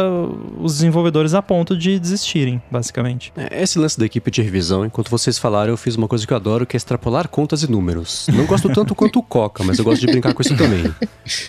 os 0.58 0.74
desenvolvedores 0.74 1.34
a 1.34 1.42
ponto 1.42 1.76
de 1.76 1.98
desistirem, 1.98 2.62
basicamente. 2.70 3.32
É, 3.36 3.62
Esse 3.62 3.78
lance 3.78 3.98
da 3.98 4.06
equipe 4.06 4.30
de 4.30 4.42
revisão, 4.42 4.84
enquanto 4.84 5.10
vocês 5.10 5.38
falaram, 5.38 5.70
eu 5.70 5.76
fiz 5.76 5.96
uma 5.96 6.06
coisa 6.08 6.26
que 6.26 6.32
eu 6.32 6.36
adoro, 6.36 6.66
que 6.66 6.76
é 6.76 6.78
extrapolar 6.78 7.28
contas 7.28 7.62
e 7.62 7.70
números. 7.70 8.26
Não 8.32 8.46
gosto 8.46 8.68
tanto 8.68 8.94
quanto 8.96 9.18
o 9.18 9.22
Coca, 9.22 9.62
mas 9.64 9.78
eu 9.78 9.84
gosto 9.84 10.00
de 10.00 10.06
brincar 10.06 10.32
com 10.34 10.42
isso 10.42 10.56
também. 10.56 10.84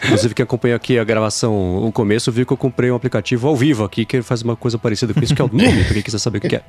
Inclusive, 0.04 0.34
quem 0.34 0.44
acompanhou 0.44 0.76
aqui 0.76 0.98
a 0.98 1.04
gravação, 1.04 1.86
o 1.86 1.92
começo, 1.92 2.32
viu 2.32 2.46
que 2.46 2.54
eu 2.54 2.58
comprei 2.58 2.90
um 2.92 2.96
aplicativo 2.96 3.35
ao 3.44 3.56
vivo 3.56 3.84
aqui, 3.84 4.06
que 4.06 4.22
faz 4.22 4.42
uma 4.42 4.56
coisa 4.56 4.78
parecida 4.78 5.14
com 5.14 5.20
isso, 5.24 5.36
que 5.36 5.42
é 5.42 5.46
o 5.46 5.50
nome, 5.54 5.84
pra 5.84 5.94
quem 5.94 6.02
quiser 6.02 6.20
saber 6.20 6.38
o 6.40 6.42
que 6.42 6.56
é. 6.56 6.62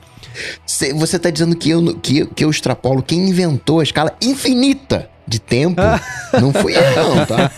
Cê- 0.66 0.92
Você 0.94 1.18
tá 1.18 1.30
dizendo 1.30 1.56
que 1.56 1.70
eu, 1.70 1.94
que, 1.96 2.26
que 2.26 2.44
eu 2.44 2.50
extrapolo 2.50 3.02
quem 3.02 3.28
inventou 3.28 3.80
a 3.80 3.82
escala 3.82 4.14
infinita 4.22 5.08
de 5.28 5.40
tempo? 5.40 5.80
não 6.40 6.52
fui 6.52 6.76
eu, 6.76 6.80
não, 6.94 7.26
tá? 7.26 7.50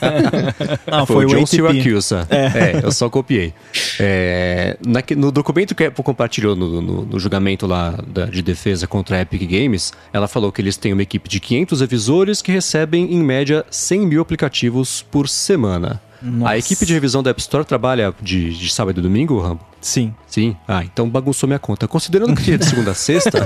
Não, 0.90 1.06
Foi, 1.06 1.26
o 1.26 1.28
John 1.28 1.36
ATP. 1.42 1.46
Siracusa. 1.48 2.26
É. 2.30 2.80
eu 2.82 2.90
só 2.90 3.10
copiei. 3.10 3.52
É, 4.00 4.76
naque- 4.86 5.14
no 5.14 5.30
documento 5.30 5.74
que 5.74 5.84
a 5.84 5.88
Apple 5.88 6.02
compartilhou 6.02 6.56
no, 6.56 6.80
no- 6.80 7.02
no 7.04 7.18
julgamento 7.20 7.66
lá 7.66 7.98
da- 8.06 8.24
de 8.26 8.40
defesa 8.42 8.86
contra 8.86 9.16
a 9.16 9.20
Epic 9.20 9.42
Games, 9.50 9.92
ela 10.12 10.26
falou 10.26 10.50
que 10.50 10.62
eles 10.62 10.76
têm 10.78 10.92
uma 10.94 11.02
equipe 11.02 11.28
de 11.28 11.40
500 11.40 11.80
revisores 11.82 12.40
que 12.40 12.50
recebem, 12.50 13.12
em 13.12 13.22
média, 13.22 13.64
100 13.70 14.00
mil 14.06 14.22
aplicativos 14.22 15.04
por 15.10 15.28
semana. 15.28 16.00
Nossa. 16.22 16.52
A 16.52 16.58
equipe 16.58 16.84
de 16.84 16.92
revisão 16.92 17.22
da 17.22 17.30
App 17.30 17.40
Store 17.40 17.64
trabalha 17.64 18.14
de, 18.20 18.52
de 18.52 18.68
sábado 18.70 18.98
e 18.98 19.02
domingo, 19.02 19.40
Rambo? 19.40 19.60
Sim. 19.80 20.14
Sim. 20.26 20.56
Ah, 20.66 20.82
então 20.82 21.08
bagunçou 21.08 21.46
minha 21.46 21.58
conta. 21.58 21.86
Considerando 21.86 22.34
que 22.34 22.52
é 22.52 22.56
de 22.56 22.64
segunda 22.64 22.90
a 22.90 22.94
sexta, 22.94 23.44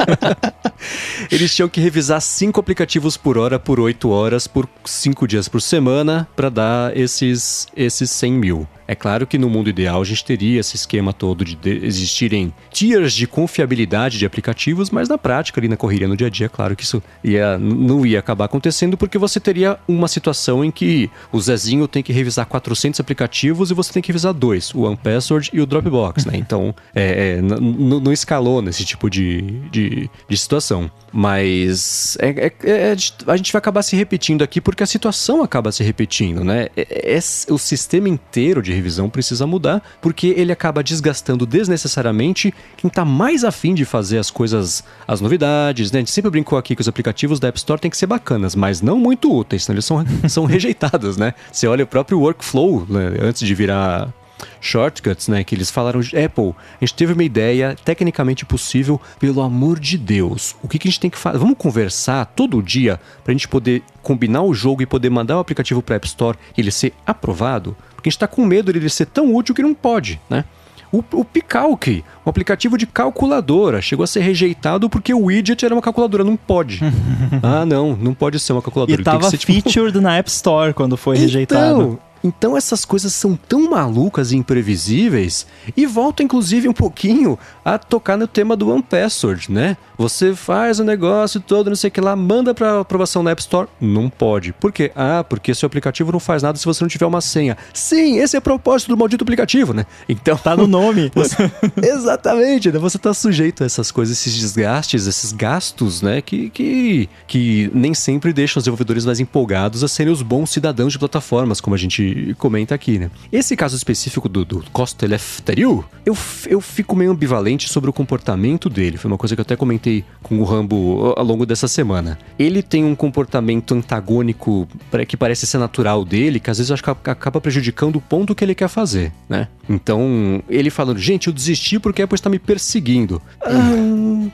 eles 1.30 1.54
tinham 1.54 1.68
que 1.68 1.80
revisar 1.80 2.20
cinco 2.20 2.60
aplicativos 2.60 3.16
por 3.16 3.38
hora 3.38 3.58
por 3.58 3.80
oito 3.80 4.10
horas 4.10 4.46
por 4.46 4.68
cinco 4.84 5.26
dias 5.26 5.48
por 5.48 5.62
semana 5.62 6.28
para 6.36 6.50
dar 6.50 6.96
esses, 6.96 7.66
esses 7.74 8.10
100 8.10 8.32
mil. 8.32 8.68
É 8.90 8.96
claro 8.96 9.24
que 9.24 9.38
no 9.38 9.48
mundo 9.48 9.70
ideal 9.70 10.02
a 10.02 10.04
gente 10.04 10.24
teria 10.24 10.58
esse 10.58 10.74
esquema 10.74 11.12
todo 11.12 11.44
de, 11.44 11.54
de 11.54 11.86
existirem 11.86 12.52
tiers 12.72 13.12
de 13.12 13.24
confiabilidade 13.24 14.18
de 14.18 14.26
aplicativos, 14.26 14.90
mas 14.90 15.08
na 15.08 15.16
prática, 15.16 15.60
ali 15.60 15.68
na 15.68 15.76
correria 15.76 16.08
no 16.08 16.16
dia 16.16 16.26
a 16.26 16.30
dia, 16.30 16.46
é 16.46 16.48
claro 16.48 16.74
que 16.74 16.82
isso 16.82 17.00
ia, 17.22 17.56
não 17.56 18.04
ia 18.04 18.18
acabar 18.18 18.46
acontecendo 18.46 18.96
porque 18.96 19.16
você 19.16 19.38
teria 19.38 19.78
uma 19.86 20.08
situação 20.08 20.64
em 20.64 20.72
que 20.72 21.08
o 21.30 21.40
Zezinho 21.40 21.86
tem 21.86 22.02
que 22.02 22.12
revisar 22.12 22.46
400 22.46 22.98
aplicativos 22.98 23.70
e 23.70 23.74
você 23.74 23.92
tem 23.92 24.02
que 24.02 24.08
revisar 24.08 24.32
dois, 24.32 24.74
o 24.74 24.80
OnePassword 24.80 25.50
e 25.52 25.60
o 25.60 25.66
Dropbox, 25.66 26.24
né? 26.24 26.32
Então, 26.50 26.74
é, 26.92 27.36
é, 27.38 27.42
não 27.42 28.12
escalou 28.12 28.60
nesse 28.60 28.84
tipo 28.84 29.08
de, 29.08 29.60
de, 29.70 30.10
de 30.28 30.36
situação. 30.36 30.90
Mas 31.12 32.16
é- 32.20 32.46
é- 32.46 32.70
é- 32.70 32.92
a 33.26 33.36
gente 33.36 33.52
vai 33.52 33.58
acabar 33.58 33.82
se 33.82 33.96
repetindo 33.96 34.42
aqui 34.42 34.60
porque 34.60 34.82
a 34.82 34.86
situação 34.86 35.42
acaba 35.42 35.72
se 35.72 35.82
repetindo, 35.82 36.44
né? 36.44 36.68
É- 36.76 37.16
é- 37.16 37.52
o 37.52 37.58
sistema 37.58 38.08
inteiro 38.08 38.62
de 38.62 38.72
revisão 38.72 39.08
precisa 39.10 39.46
mudar 39.46 39.82
porque 40.00 40.28
ele 40.36 40.52
acaba 40.52 40.82
desgastando 40.82 41.44
desnecessariamente 41.44 42.54
quem 42.76 42.88
tá 42.88 43.04
mais 43.04 43.44
afim 43.44 43.74
de 43.74 43.84
fazer 43.84 44.18
as 44.18 44.30
coisas, 44.30 44.84
as 45.06 45.20
novidades, 45.20 45.90
né? 45.90 45.98
A 45.98 46.00
gente 46.02 46.12
sempre 46.12 46.30
brincou 46.30 46.58
aqui 46.58 46.74
que 46.74 46.80
os 46.80 46.88
aplicativos 46.88 47.40
da 47.40 47.48
App 47.48 47.58
Store 47.58 47.80
têm 47.80 47.90
que 47.90 47.96
ser 47.96 48.06
bacanas, 48.06 48.54
mas 48.54 48.80
não 48.80 48.98
muito 48.98 49.34
úteis, 49.34 49.64
senão 49.64 49.74
eles 49.74 49.84
são, 49.84 50.04
são 50.28 50.44
rejeitados, 50.44 51.16
né? 51.16 51.34
Você 51.50 51.66
olha 51.66 51.84
o 51.84 51.86
próprio 51.86 52.20
workflow, 52.20 52.86
né? 52.88 53.16
antes 53.20 53.46
de 53.46 53.54
virar 53.54 54.12
shortcuts, 54.60 55.28
né? 55.28 55.44
Que 55.44 55.54
eles 55.54 55.70
falaram, 55.70 56.00
Apple, 56.00 56.54
a 56.80 56.84
gente 56.84 56.94
teve 56.94 57.12
uma 57.12 57.24
ideia 57.24 57.76
tecnicamente 57.84 58.44
possível, 58.44 59.00
pelo 59.18 59.40
amor 59.40 59.78
de 59.78 59.96
Deus. 59.96 60.56
O 60.62 60.68
que, 60.68 60.78
que 60.78 60.88
a 60.88 60.90
gente 60.90 61.00
tem 61.00 61.10
que 61.10 61.18
fazer? 61.18 61.38
Vamos 61.38 61.56
conversar 61.56 62.26
todo 62.26 62.62
dia 62.62 63.00
pra 63.24 63.32
gente 63.32 63.48
poder 63.48 63.82
combinar 64.02 64.42
o 64.42 64.54
jogo 64.54 64.82
e 64.82 64.86
poder 64.86 65.10
mandar 65.10 65.36
o 65.36 65.40
aplicativo 65.40 65.82
pra 65.82 65.96
App 65.96 66.06
Store 66.06 66.38
e 66.56 66.60
ele 66.60 66.70
ser 66.70 66.92
aprovado? 67.06 67.76
Porque 67.94 68.08
a 68.08 68.10
gente 68.10 68.18
tá 68.18 68.26
com 68.26 68.44
medo 68.44 68.72
dele 68.72 68.88
ser 68.88 69.06
tão 69.06 69.34
útil 69.34 69.54
que 69.54 69.62
não 69.62 69.74
pode, 69.74 70.20
né? 70.28 70.44
O, 70.92 71.04
o 71.12 71.24
Picalc, 71.24 72.02
um 72.26 72.30
aplicativo 72.30 72.76
de 72.76 72.84
calculadora, 72.84 73.80
chegou 73.80 74.02
a 74.02 74.06
ser 74.08 74.20
rejeitado 74.20 74.90
porque 74.90 75.14
o 75.14 75.26
widget 75.26 75.64
era 75.64 75.72
uma 75.72 75.80
calculadora. 75.80 76.24
Não 76.24 76.36
pode. 76.36 76.80
ah, 77.42 77.64
não, 77.64 77.96
não 77.96 78.12
pode 78.12 78.40
ser 78.40 78.52
uma 78.52 78.62
calculadora. 78.62 79.00
E 79.00 79.04
tava 79.04 79.30
ser, 79.30 79.38
tipo, 79.38 79.52
featured 79.52 80.00
na 80.00 80.16
App 80.16 80.28
Store 80.28 80.74
quando 80.74 80.96
foi 80.96 81.16
rejeitado. 81.16 82.00
Então, 82.22 82.56
essas 82.56 82.84
coisas 82.84 83.12
são 83.14 83.34
tão 83.36 83.70
malucas 83.70 84.32
e 84.32 84.36
imprevisíveis 84.36 85.46
e 85.76 85.86
volta 85.86 86.22
inclusive 86.22 86.68
um 86.68 86.72
pouquinho 86.72 87.38
a 87.64 87.78
tocar 87.78 88.16
no 88.16 88.26
tema 88.26 88.56
do 88.56 88.68
One 88.70 88.82
Password, 88.82 89.50
né? 89.50 89.76
Você 89.96 90.34
faz 90.34 90.80
o 90.80 90.84
negócio 90.84 91.40
todo, 91.40 91.68
não 91.68 91.76
sei 91.76 91.88
o 91.88 91.90
que 91.90 92.00
lá, 92.00 92.16
manda 92.16 92.54
para 92.54 92.80
aprovação 92.80 93.22
na 93.22 93.30
App 93.30 93.40
Store, 93.42 93.68
não 93.80 94.08
pode. 94.08 94.52
Por 94.52 94.72
quê? 94.72 94.90
Ah, 94.96 95.24
porque 95.28 95.54
seu 95.54 95.66
aplicativo 95.66 96.10
não 96.12 96.20
faz 96.20 96.42
nada 96.42 96.56
se 96.58 96.64
você 96.64 96.82
não 96.82 96.88
tiver 96.88 97.06
uma 97.06 97.20
senha. 97.20 97.56
Sim, 97.74 98.18
esse 98.18 98.34
é 98.36 98.38
o 98.38 98.42
propósito 98.42 98.88
do 98.88 98.96
maldito 98.96 99.22
aplicativo, 99.24 99.72
né? 99.74 99.84
Então 100.08 100.36
Tá 100.36 100.56
no 100.56 100.66
nome. 100.66 101.10
você- 101.14 101.50
Exatamente, 101.82 102.70
né? 102.72 102.78
Você 102.78 102.98
tá 102.98 103.12
sujeito 103.12 103.62
a 103.62 103.66
essas 103.66 103.90
coisas, 103.90 104.16
esses 104.18 104.34
desgastes, 104.38 105.06
esses 105.06 105.32
gastos, 105.32 106.00
né? 106.02 106.20
Que, 106.22 106.48
que, 106.50 107.08
que 107.26 107.70
nem 107.74 107.92
sempre 107.94 108.32
deixam 108.32 108.58
os 108.60 108.64
desenvolvedores 108.64 109.04
mais 109.04 109.20
empolgados 109.20 109.84
a 109.84 109.88
serem 109.88 110.12
os 110.12 110.22
bons 110.22 110.50
cidadãos 110.50 110.92
de 110.92 110.98
plataformas, 110.98 111.60
como 111.60 111.74
a 111.74 111.78
gente 111.78 112.09
comenta 112.38 112.74
aqui, 112.74 112.98
né? 112.98 113.10
Esse 113.32 113.56
caso 113.56 113.76
específico 113.76 114.28
do, 114.28 114.44
do 114.44 114.64
Costa 114.72 115.04
Eleftheriou, 115.04 115.84
eu, 116.04 116.16
eu 116.46 116.60
fico 116.60 116.94
meio 116.96 117.10
ambivalente 117.10 117.68
sobre 117.68 117.90
o 117.90 117.92
comportamento 117.92 118.68
dele. 118.68 118.96
Foi 118.96 119.10
uma 119.10 119.18
coisa 119.18 119.34
que 119.34 119.40
eu 119.40 119.42
até 119.42 119.56
comentei 119.56 120.04
com 120.22 120.38
o 120.38 120.44
Rambo 120.44 121.14
ao 121.16 121.24
longo 121.24 121.44
dessa 121.46 121.68
semana. 121.68 122.18
Ele 122.38 122.62
tem 122.62 122.84
um 122.84 122.94
comportamento 122.94 123.74
antagônico 123.74 124.66
que 125.06 125.16
parece 125.16 125.46
ser 125.46 125.58
natural 125.58 126.04
dele, 126.04 126.40
que 126.40 126.50
às 126.50 126.58
vezes 126.58 126.70
eu 126.70 126.74
acho 126.74 126.82
que 126.82 126.90
ac- 126.90 127.08
acaba 127.10 127.40
prejudicando 127.40 127.96
o 127.96 128.00
ponto 128.00 128.34
que 128.34 128.44
ele 128.44 128.54
quer 128.54 128.68
fazer, 128.68 129.12
né? 129.28 129.48
Então, 129.68 130.42
ele 130.48 130.68
falando, 130.70 130.98
gente, 130.98 131.28
eu 131.28 131.32
desisti 131.32 131.78
porque 131.78 132.02
a 132.02 132.04
Apple 132.04 132.16
está 132.16 132.28
me 132.28 132.38
perseguindo. 132.38 133.22
Ah, 133.40 134.28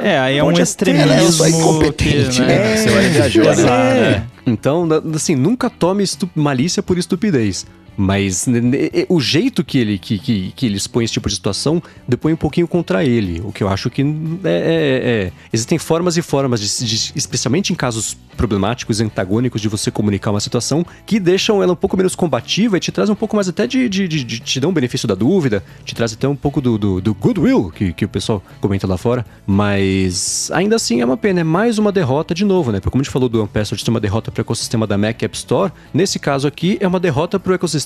É, 0.00 0.18
aí 0.18 0.38
é 0.38 0.44
um 0.44 0.50
até- 0.50 0.62
extremismo. 0.62 1.12
Ela 1.12 1.22
é 1.22 1.30
só 1.30 1.46
incompetente, 1.48 2.40
que, 2.40 2.46
né? 2.46 2.76
Você 2.76 2.90
vai 2.90 3.04
Exato, 3.52 3.62
né? 3.66 4.10
é. 4.10 4.22
Então, 4.46 4.88
assim, 5.14 5.34
nunca 5.34 5.70
tome 5.70 6.04
malícia 6.34 6.82
por 6.82 6.98
estupidez. 6.98 7.66
Mas 7.96 8.46
ne- 8.46 8.60
ne- 8.60 8.90
o 9.08 9.20
jeito 9.20 9.62
que 9.64 9.78
ele, 9.78 9.98
que, 9.98 10.18
que, 10.18 10.52
que 10.56 10.66
ele 10.66 10.76
expõe 10.76 11.04
esse 11.04 11.12
tipo 11.14 11.28
de 11.28 11.34
situação 11.34 11.82
depõe 12.08 12.32
um 12.32 12.36
pouquinho 12.36 12.66
contra 12.66 13.04
ele. 13.04 13.40
O 13.44 13.52
que 13.52 13.62
eu 13.62 13.68
acho 13.68 13.88
que 13.90 14.02
é. 14.02 14.04
é- 14.04 15.28
é- 15.28 15.32
Existem 15.52 15.78
formas 15.78 16.16
e 16.16 16.22
formas, 16.22 16.60
de, 16.60 16.84
de- 16.86 17.12
especialmente 17.14 17.72
em 17.72 17.76
casos 17.76 18.16
problemáticos 18.36 18.98
e 18.98 19.04
antagônicos, 19.04 19.60
de 19.60 19.68
você 19.68 19.90
comunicar 19.90 20.32
uma 20.32 20.40
situação 20.40 20.84
que 21.06 21.20
deixam 21.20 21.62
ela 21.62 21.72
um 21.72 21.76
pouco 21.76 21.96
menos 21.96 22.16
combativa 22.16 22.76
e 22.76 22.80
te 22.80 22.90
traz 22.90 23.08
um 23.08 23.14
pouco 23.14 23.36
mais 23.36 23.48
até 23.48 23.66
de. 23.66 23.88
de, 23.88 24.08
de- 24.08 24.24
de- 24.24 24.40
te 24.40 24.58
dão 24.60 24.70
um 24.70 24.74
benefício 24.74 25.06
da 25.06 25.14
dúvida, 25.14 25.62
te 25.84 25.94
traz 25.94 26.12
até 26.12 26.26
um 26.28 26.34
pouco 26.36 26.60
do, 26.60 26.76
do, 26.76 27.00
do 27.00 27.14
goodwill 27.14 27.70
que, 27.70 27.92
que 27.92 28.04
o 28.04 28.08
pessoal 28.08 28.42
comenta 28.60 28.86
lá 28.86 28.96
fora. 28.98 29.24
Mas 29.46 30.50
ainda 30.52 30.76
assim 30.76 31.00
é 31.00 31.04
uma 31.04 31.16
pena, 31.16 31.40
é 31.40 31.44
mais 31.44 31.78
uma 31.78 31.92
derrota 31.92 32.34
de 32.34 32.44
novo, 32.44 32.72
né? 32.72 32.80
Porque 32.80 32.90
como 32.90 33.00
a 33.00 33.04
gente 33.04 33.12
falou 33.12 33.28
do 33.28 33.38
OnePassword 33.40 33.82
ser 33.84 33.90
uma 33.90 34.00
derrota 34.00 34.30
para 34.32 34.40
o 34.40 34.42
ecossistema 34.42 34.86
da 34.86 34.98
Mac 34.98 35.22
App 35.22 35.36
Store, 35.36 35.72
nesse 35.92 36.18
caso 36.18 36.46
aqui 36.48 36.76
é 36.80 36.88
uma 36.88 36.98
derrota 36.98 37.38
para 37.38 37.52
o 37.52 37.54
ecossistema 37.54 37.83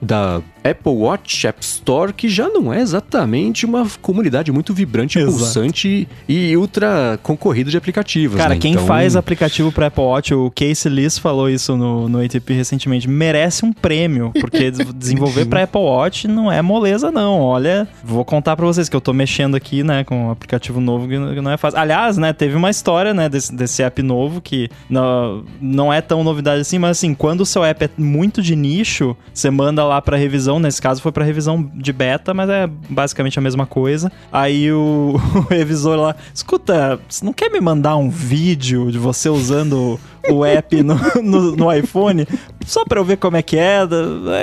da 0.00 0.40
Apple 0.64 0.92
Watch 0.92 1.46
App 1.46 1.62
Store, 1.64 2.12
que 2.12 2.28
já 2.28 2.48
não 2.48 2.72
é 2.72 2.80
exatamente 2.80 3.64
uma 3.64 3.86
comunidade 4.02 4.50
muito 4.52 4.74
vibrante, 4.74 5.18
Exato. 5.18 5.36
pulsante 5.36 6.08
e 6.28 6.56
ultra 6.56 7.18
concorrida 7.22 7.70
de 7.70 7.76
aplicativos. 7.76 8.36
Cara, 8.36 8.54
né? 8.54 8.60
quem 8.60 8.72
Então- 8.72 8.86
faz 8.86 9.16
aplicativo 9.16 9.72
para 9.72 9.86
Apple 9.86 10.02
Watch, 10.02 10.34
o 10.34 10.50
Casey 10.50 10.90
Liss 10.92 11.18
falou 11.18 11.48
isso 11.48 11.76
no, 11.76 12.08
no 12.08 12.20
ATP 12.22 12.52
recentemente, 12.54 13.08
merece 13.08 13.64
um 13.64 13.72
prêmio, 13.72 14.30
porque 14.40 14.70
des- 14.70 14.86
desenvolver 14.94 15.46
para 15.46 15.62
Apple 15.62 15.80
Watch 15.80 16.28
não 16.28 16.50
é 16.52 16.60
moleza 16.60 17.10
não. 17.10 17.40
Olha, 17.40 17.88
vou 18.04 18.24
contar 18.24 18.56
para 18.56 18.66
vocês 18.66 18.88
que 18.88 18.96
eu 18.96 19.00
tô 19.00 19.12
mexendo 19.12 19.54
aqui, 19.54 19.82
né, 19.82 20.04
com 20.04 20.26
um 20.26 20.30
aplicativo 20.30 20.80
novo 20.80 21.08
que 21.08 21.18
não 21.18 21.34
que 21.34 21.40
não 21.40 21.50
é 21.50 21.56
fácil. 21.56 21.78
Aliás, 21.78 22.18
né, 22.18 22.32
teve 22.32 22.56
uma 22.56 22.68
história, 22.70 23.14
né, 23.14 23.28
desse, 23.28 23.54
desse 23.54 23.82
app 23.82 24.02
novo 24.02 24.40
que 24.40 24.68
não, 24.90 25.44
não 25.60 25.92
é 25.92 26.00
tão 26.00 26.22
novidade 26.24 26.60
assim, 26.60 26.78
mas 26.78 26.98
assim, 26.98 27.14
quando 27.14 27.40
o 27.42 27.46
seu 27.46 27.64
app 27.64 27.84
é 27.84 27.90
muito 27.96 28.42
de 28.42 28.54
nicho, 28.56 29.16
você 29.38 29.50
manda 29.50 29.84
lá 29.84 30.02
para 30.02 30.16
revisão, 30.16 30.58
nesse 30.58 30.82
caso 30.82 31.00
foi 31.00 31.12
para 31.12 31.24
revisão 31.24 31.70
de 31.74 31.92
beta, 31.92 32.34
mas 32.34 32.50
é 32.50 32.66
basicamente 32.88 33.38
a 33.38 33.42
mesma 33.42 33.66
coisa. 33.66 34.10
Aí 34.32 34.70
o, 34.72 35.14
o 35.34 35.40
revisor 35.48 35.96
lá, 35.96 36.16
escuta, 36.34 36.98
você 37.08 37.24
não 37.24 37.32
quer 37.32 37.50
me 37.50 37.60
mandar 37.60 37.96
um 37.96 38.10
vídeo 38.10 38.90
de 38.90 38.98
você 38.98 39.28
usando 39.28 39.98
o 40.30 40.44
app 40.44 40.82
no, 40.82 40.94
no, 41.22 41.56
no 41.56 41.72
iPhone? 41.72 42.26
Só 42.66 42.84
pra 42.84 43.00
eu 43.00 43.04
ver 43.04 43.16
como 43.16 43.36
é 43.36 43.42
que 43.42 43.56
é. 43.56 43.80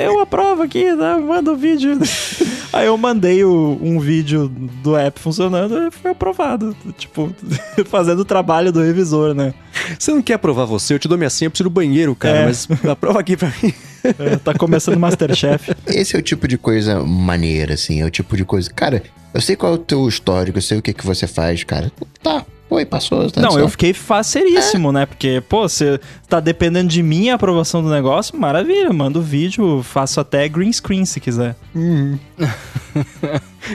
Eu 0.06 0.20
aprovo 0.20 0.64
aqui, 0.64 0.91
né? 0.94 1.16
manda 1.18 1.52
o 1.52 1.56
vídeo. 1.56 1.98
Aí 2.74 2.88
eu 2.88 2.98
mandei 2.98 3.44
o- 3.44 3.78
um 3.82 3.99
vídeo 3.99 4.48
do 4.84 4.98
app 4.98 5.20
funcionando 5.20 5.78
e 5.88 5.91
foi 5.91 6.12
aprovado. 6.12 6.76
Tipo, 6.98 7.32
fazendo 7.86 8.20
o 8.20 8.26
trabalho 8.26 8.72
do 8.72 8.82
revisor, 8.82 9.34
né? 9.34 9.53
Você 9.98 10.12
não 10.12 10.22
quer 10.22 10.34
aprovar 10.34 10.66
você? 10.66 10.94
Eu 10.94 10.99
te 10.99 11.07
dou 11.07 11.18
minha 11.18 11.30
senha, 11.30 11.48
eu 11.48 11.52
preciso 11.52 11.70
do 11.70 11.74
banheiro, 11.74 12.16
cara, 12.16 12.38
É. 12.40 12.45
mas 12.45 12.68
aprova 12.90 13.20
aqui 13.20 13.38
pra 13.38 13.52
mim. 13.62 13.74
É, 14.20 14.36
tá 14.36 14.53
começando 14.53 14.98
o 14.98 14.99
Masterchef. 14.99 15.74
Esse 15.88 16.16
é 16.16 16.20
o 16.20 16.22
tipo 16.22 16.48
de 16.48 16.60
coisa 16.60 17.03
maneira, 17.03 17.74
assim. 17.74 18.02
É 18.02 18.06
o 18.06 18.12
tipo 18.12 18.38
de 18.38 18.45
coisa. 18.45 18.70
Cara, 18.70 19.02
eu 19.34 19.41
sei 19.41 19.56
qual 19.56 19.72
é 19.72 19.76
o 19.76 19.80
teu 19.80 20.07
histórico, 20.07 20.60
eu 20.60 20.62
sei 20.62 20.78
o 20.78 20.82
que, 20.84 20.94
que 20.94 21.03
você 21.03 21.26
faz, 21.26 21.64
cara. 21.64 21.91
Tá, 22.22 22.45
foi, 22.68 22.84
passou. 22.86 23.30
Tá 23.32 23.42
Não, 23.42 23.58
eu 23.60 23.70
fiquei 23.70 23.94
faceríssimo, 23.94 24.92
né? 24.92 25.06
Porque, 25.06 25.42
pô, 25.48 25.70
você 25.70 26.00
tá 26.28 26.40
dependendo 26.40 26.90
de 26.90 27.02
mim 27.04 27.30
a 27.30 27.36
aprovação 27.36 27.82
do 27.84 27.90
negócio, 27.90 28.38
maravilha, 28.38 28.92
manda 28.92 29.20
o 29.20 29.22
vídeo, 29.22 29.84
faço 29.84 30.20
até 30.20 30.48
green 30.50 30.74
screen 30.74 31.06
se 31.06 31.20
quiser. 31.20 31.56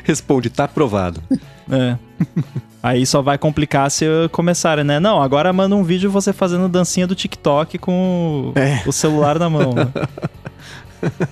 Responde, 0.05 0.51
tá 0.51 0.65
aprovado. 0.65 1.23
É. 1.71 1.97
Aí 2.83 3.05
só 3.07 3.23
vai 3.23 3.39
complicar 3.39 3.91
se 3.91 4.05
começarem, 4.33 4.85
né? 4.85 4.99
Não, 4.99 5.21
agora 5.23 5.53
manda 5.53 5.77
um 5.77 5.85
vídeo 5.85 6.11
você 6.11 6.33
fazendo 6.33 6.69
dancinha 6.69 7.07
do 7.07 7.15
TikTok 7.15 7.79
com 7.79 8.53
o- 8.87 8.89
o 8.89 8.93
celular 8.93 9.39
na 9.39 9.49
mão. 9.51 9.75
né? 9.75 9.89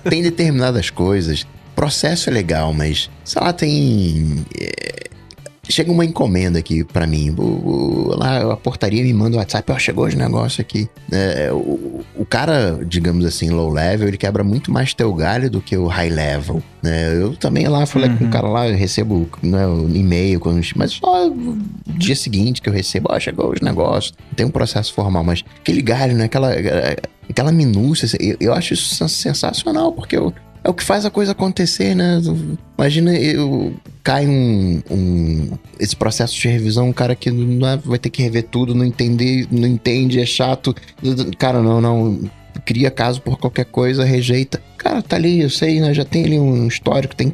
Tem 0.09 0.21
determinadas 0.21 0.89
coisas. 0.89 1.45
Processo 1.75 2.29
é 2.29 2.33
legal, 2.33 2.73
mas, 2.73 3.09
sei 3.23 3.41
lá, 3.41 3.53
tem. 3.53 4.45
é, 4.59 5.08
Chega 5.71 5.91
uma 5.91 6.03
encomenda 6.03 6.57
aqui 6.59 6.83
pra 6.83 7.05
mim. 7.05 7.29
O, 7.37 7.41
o- 7.43 8.15
lá 8.17 8.53
a 8.53 8.57
portaria 8.57 9.03
me 9.03 9.13
manda 9.13 9.35
o 9.37 9.39
WhatsApp, 9.39 9.71
ó, 9.71 9.77
chegou 9.77 10.05
os 10.07 10.15
negócios 10.15 10.59
aqui. 10.59 10.89
É, 11.11 11.51
o, 11.51 12.03
o 12.17 12.25
cara, 12.25 12.79
digamos 12.87 13.23
assim, 13.25 13.49
low 13.51 13.69
level, 13.71 14.07
ele 14.07 14.17
quebra 14.17 14.43
muito 14.43 14.71
mais 14.71 14.93
teu 14.93 15.13
galho 15.13 15.49
do 15.49 15.61
que 15.61 15.77
o 15.77 15.85
high 15.87 16.09
level. 16.09 16.61
né? 16.81 17.13
eu 17.21 17.35
também 17.35 17.67
lá 17.67 17.85
falei 17.85 18.09
com 18.09 18.25
o 18.25 18.29
cara 18.29 18.47
lá, 18.47 18.67
eu 18.67 18.75
recebo 18.75 19.29
né, 19.43 19.67
o 19.67 19.87
e-mail, 19.95 20.41
mas 20.75 20.91
só 20.93 21.29
no 21.29 21.57
dia 21.87 22.15
seguinte 22.15 22.61
que 22.61 22.69
eu 22.69 22.73
recebo, 22.73 23.07
ó, 23.11 23.19
chegou 23.19 23.51
os 23.53 23.61
negócios. 23.61 24.13
Tem 24.35 24.45
um 24.45 24.51
processo 24.51 24.91
formal, 24.93 25.23
mas 25.23 25.43
aquele 25.61 25.81
galho, 25.83 26.15
né? 26.15 26.25
Aquela, 26.25 26.49
aquela 27.29 27.51
minúcia, 27.51 28.07
eu, 28.19 28.35
eu 28.39 28.53
acho 28.53 28.73
isso 28.73 28.95
sens- 28.95 29.11
sensacional, 29.11 29.91
porque 29.91 30.17
eu, 30.17 30.33
é 30.63 30.69
o 30.69 30.73
que 30.73 30.83
faz 30.83 31.05
a 31.05 31.09
coisa 31.09 31.31
acontecer, 31.31 31.95
né? 31.95 32.21
Imagina, 32.77 33.15
eu 33.15 33.73
cai 34.03 34.27
um, 34.27 34.81
um- 34.91 35.51
esse 35.79 35.95
processo 35.95 36.35
de 36.39 36.47
revisão, 36.47 36.89
um 36.89 36.93
cara 36.93 37.15
que 37.15 37.31
não 37.31 37.67
é- 37.67 37.77
vai 37.77 37.97
ter 37.99 38.09
que 38.09 38.21
rever 38.21 38.43
tudo, 38.43 38.75
não 38.75 38.85
entender, 38.85 39.47
não 39.51 39.67
entende, 39.67 40.19
é 40.19 40.25
chato. 40.25 40.75
Cara, 41.37 41.61
não, 41.61 41.79
não. 41.81 42.19
Cria 42.65 42.91
caso 42.91 43.21
por 43.21 43.37
qualquer 43.37 43.65
coisa, 43.65 44.03
rejeita. 44.03 44.61
Cara, 44.77 45.01
tá 45.01 45.15
ali, 45.15 45.39
eu 45.41 45.49
sei, 45.49 45.79
né? 45.79 45.93
Já 45.93 46.03
tem 46.03 46.25
ali 46.25 46.39
um 46.39 46.67
histórico, 46.67 47.15
tem 47.15 47.33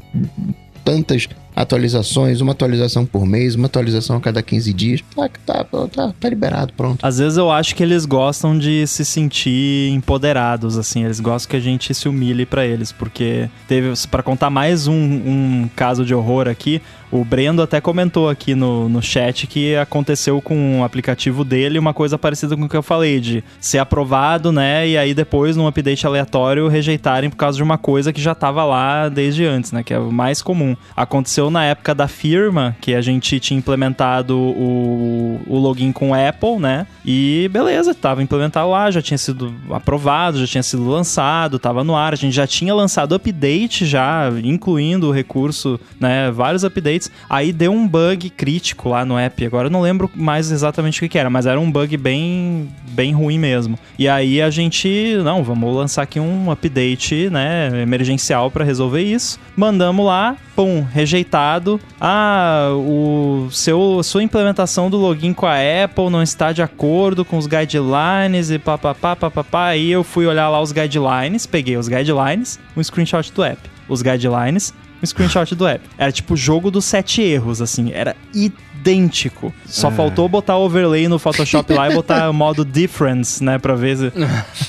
tantas 0.83 1.27
atualizações, 1.55 2.41
uma 2.41 2.51
atualização 2.51 3.05
por 3.05 3.25
mês, 3.25 3.55
uma 3.55 3.67
atualização 3.67 4.17
a 4.17 4.19
cada 4.19 4.41
15 4.41 4.73
dias. 4.73 5.03
Tá, 5.15 5.29
tá, 5.45 5.63
tá, 5.63 6.13
tá 6.19 6.29
liberado, 6.29 6.73
pronto. 6.73 7.05
Às 7.05 7.19
vezes 7.19 7.37
eu 7.37 7.49
acho 7.49 7.75
que 7.75 7.83
eles 7.83 8.05
gostam 8.05 8.57
de 8.57 8.85
se 8.87 9.05
sentir 9.05 9.91
empoderados, 9.91 10.77
assim. 10.77 11.05
Eles 11.05 11.19
gostam 11.19 11.51
que 11.51 11.57
a 11.57 11.61
gente 11.61 11.93
se 11.93 12.09
humilhe 12.09 12.45
pra 12.45 12.65
eles, 12.65 12.91
porque 12.91 13.49
teve, 13.67 13.93
Pra 14.09 14.21
contar 14.21 14.49
mais 14.49 14.87
um, 14.87 14.93
um 14.93 15.69
caso 15.75 16.05
de 16.05 16.13
horror 16.13 16.47
aqui, 16.47 16.81
o 17.19 17.23
Brendo 17.23 17.61
até 17.61 17.79
comentou 17.79 18.29
aqui 18.29 18.53
no, 18.53 18.89
no 18.89 19.01
chat 19.01 19.47
que 19.47 19.75
aconteceu 19.75 20.41
com 20.41 20.81
o 20.81 20.83
aplicativo 20.83 21.43
dele 21.43 21.79
uma 21.79 21.93
coisa 21.93 22.17
parecida 22.17 22.55
com 22.55 22.63
o 22.63 22.69
que 22.69 22.75
eu 22.75 22.83
falei, 22.83 23.19
de 23.19 23.43
ser 23.59 23.77
aprovado, 23.77 24.51
né? 24.51 24.87
E 24.87 24.97
aí 24.97 25.13
depois, 25.13 25.55
num 25.55 25.67
update 25.67 26.05
aleatório, 26.05 26.67
rejeitarem 26.67 27.29
por 27.29 27.37
causa 27.37 27.57
de 27.57 27.63
uma 27.63 27.77
coisa 27.77 28.11
que 28.11 28.21
já 28.21 28.35
tava 28.35 28.63
lá 28.63 29.09
desde 29.09 29.45
antes, 29.45 29.71
né? 29.71 29.83
Que 29.83 29.93
é 29.93 29.99
o 29.99 30.11
mais 30.11 30.41
comum. 30.41 30.75
Aconteceu 30.95 31.49
na 31.49 31.63
época 31.63 31.95
da 31.95 32.07
firma, 32.07 32.75
que 32.81 32.93
a 32.93 33.01
gente 33.01 33.39
tinha 33.39 33.57
implementado 33.57 34.37
o, 34.37 35.41
o 35.47 35.57
login 35.57 35.91
com 35.91 36.13
Apple, 36.13 36.59
né? 36.59 36.85
E 37.05 37.49
beleza, 37.51 37.93
tava 37.93 38.21
implementado 38.21 38.69
lá, 38.69 38.91
já 38.91 39.01
tinha 39.01 39.17
sido 39.17 39.53
aprovado, 39.69 40.39
já 40.39 40.47
tinha 40.47 40.63
sido 40.63 40.87
lançado, 40.87 41.59
tava 41.59 41.83
no 41.83 41.95
ar. 41.95 42.13
A 42.13 42.17
gente 42.17 42.33
já 42.33 42.47
tinha 42.47 42.73
lançado 42.73 43.15
update 43.15 43.85
já, 43.85 44.29
incluindo 44.43 45.07
o 45.07 45.11
recurso, 45.11 45.79
né? 45.99 46.31
Vários 46.31 46.63
updates 46.63 47.04
Aí 47.29 47.51
deu 47.51 47.71
um 47.71 47.87
bug 47.87 48.29
crítico 48.29 48.89
lá 48.89 49.05
no 49.05 49.17
app. 49.17 49.45
Agora 49.45 49.67
eu 49.67 49.71
não 49.71 49.81
lembro 49.81 50.09
mais 50.15 50.51
exatamente 50.51 50.99
o 50.99 51.01
que, 51.01 51.09
que 51.09 51.17
era, 51.17 51.29
mas 51.29 51.45
era 51.45 51.59
um 51.59 51.71
bug 51.71 51.95
bem, 51.97 52.69
bem 52.89 53.13
ruim 53.13 53.39
mesmo. 53.39 53.77
E 53.97 54.07
aí 54.07 54.41
a 54.41 54.49
gente, 54.49 55.17
não, 55.23 55.43
vamos 55.43 55.75
lançar 55.75 56.03
aqui 56.03 56.19
um 56.19 56.51
update, 56.51 57.29
né, 57.29 57.81
emergencial 57.81 58.49
para 58.51 58.63
resolver 58.63 59.01
isso. 59.01 59.39
Mandamos 59.55 60.05
lá, 60.05 60.35
pum, 60.55 60.83
rejeitado. 60.83 61.79
Ah, 61.99 62.69
o 62.73 63.47
seu 63.51 64.01
sua 64.03 64.23
implementação 64.23 64.89
do 64.89 64.97
login 64.97 65.33
com 65.33 65.45
a 65.45 65.55
Apple 65.83 66.09
não 66.09 66.23
está 66.23 66.51
de 66.51 66.61
acordo 66.61 67.25
com 67.25 67.37
os 67.37 67.47
guidelines 67.47 68.49
e 68.49 68.59
papapá, 68.59 69.15
papapá. 69.15 69.67
Aí 69.67 69.91
eu 69.91 70.03
fui 70.03 70.25
olhar 70.25 70.49
lá 70.49 70.61
os 70.61 70.71
guidelines, 70.71 71.45
peguei 71.45 71.77
os 71.77 71.87
guidelines, 71.87 72.59
um 72.75 72.83
screenshot 72.83 73.31
do 73.33 73.43
app. 73.43 73.59
Os 73.87 74.01
guidelines, 74.01 74.73
um 75.01 75.05
screenshot 75.05 75.53
do 75.55 75.67
app. 75.67 75.83
Era 75.97 76.11
tipo 76.11 76.35
jogo 76.35 76.69
dos 76.71 76.85
sete 76.85 77.21
erros, 77.21 77.61
assim. 77.61 77.91
Era 77.93 78.15
idêntico. 78.33 79.53
Só 79.65 79.89
faltou 79.89 80.29
botar 80.29 80.57
overlay 80.57 81.07
no 81.07 81.17
Photoshop 81.17 81.73
lá 81.73 81.89
e 81.89 81.93
botar 81.93 82.31
modo 82.33 82.63
difference, 82.63 83.43
né, 83.43 83.57
pra 83.57 83.75
ver. 83.75 83.97
se- 83.97 84.11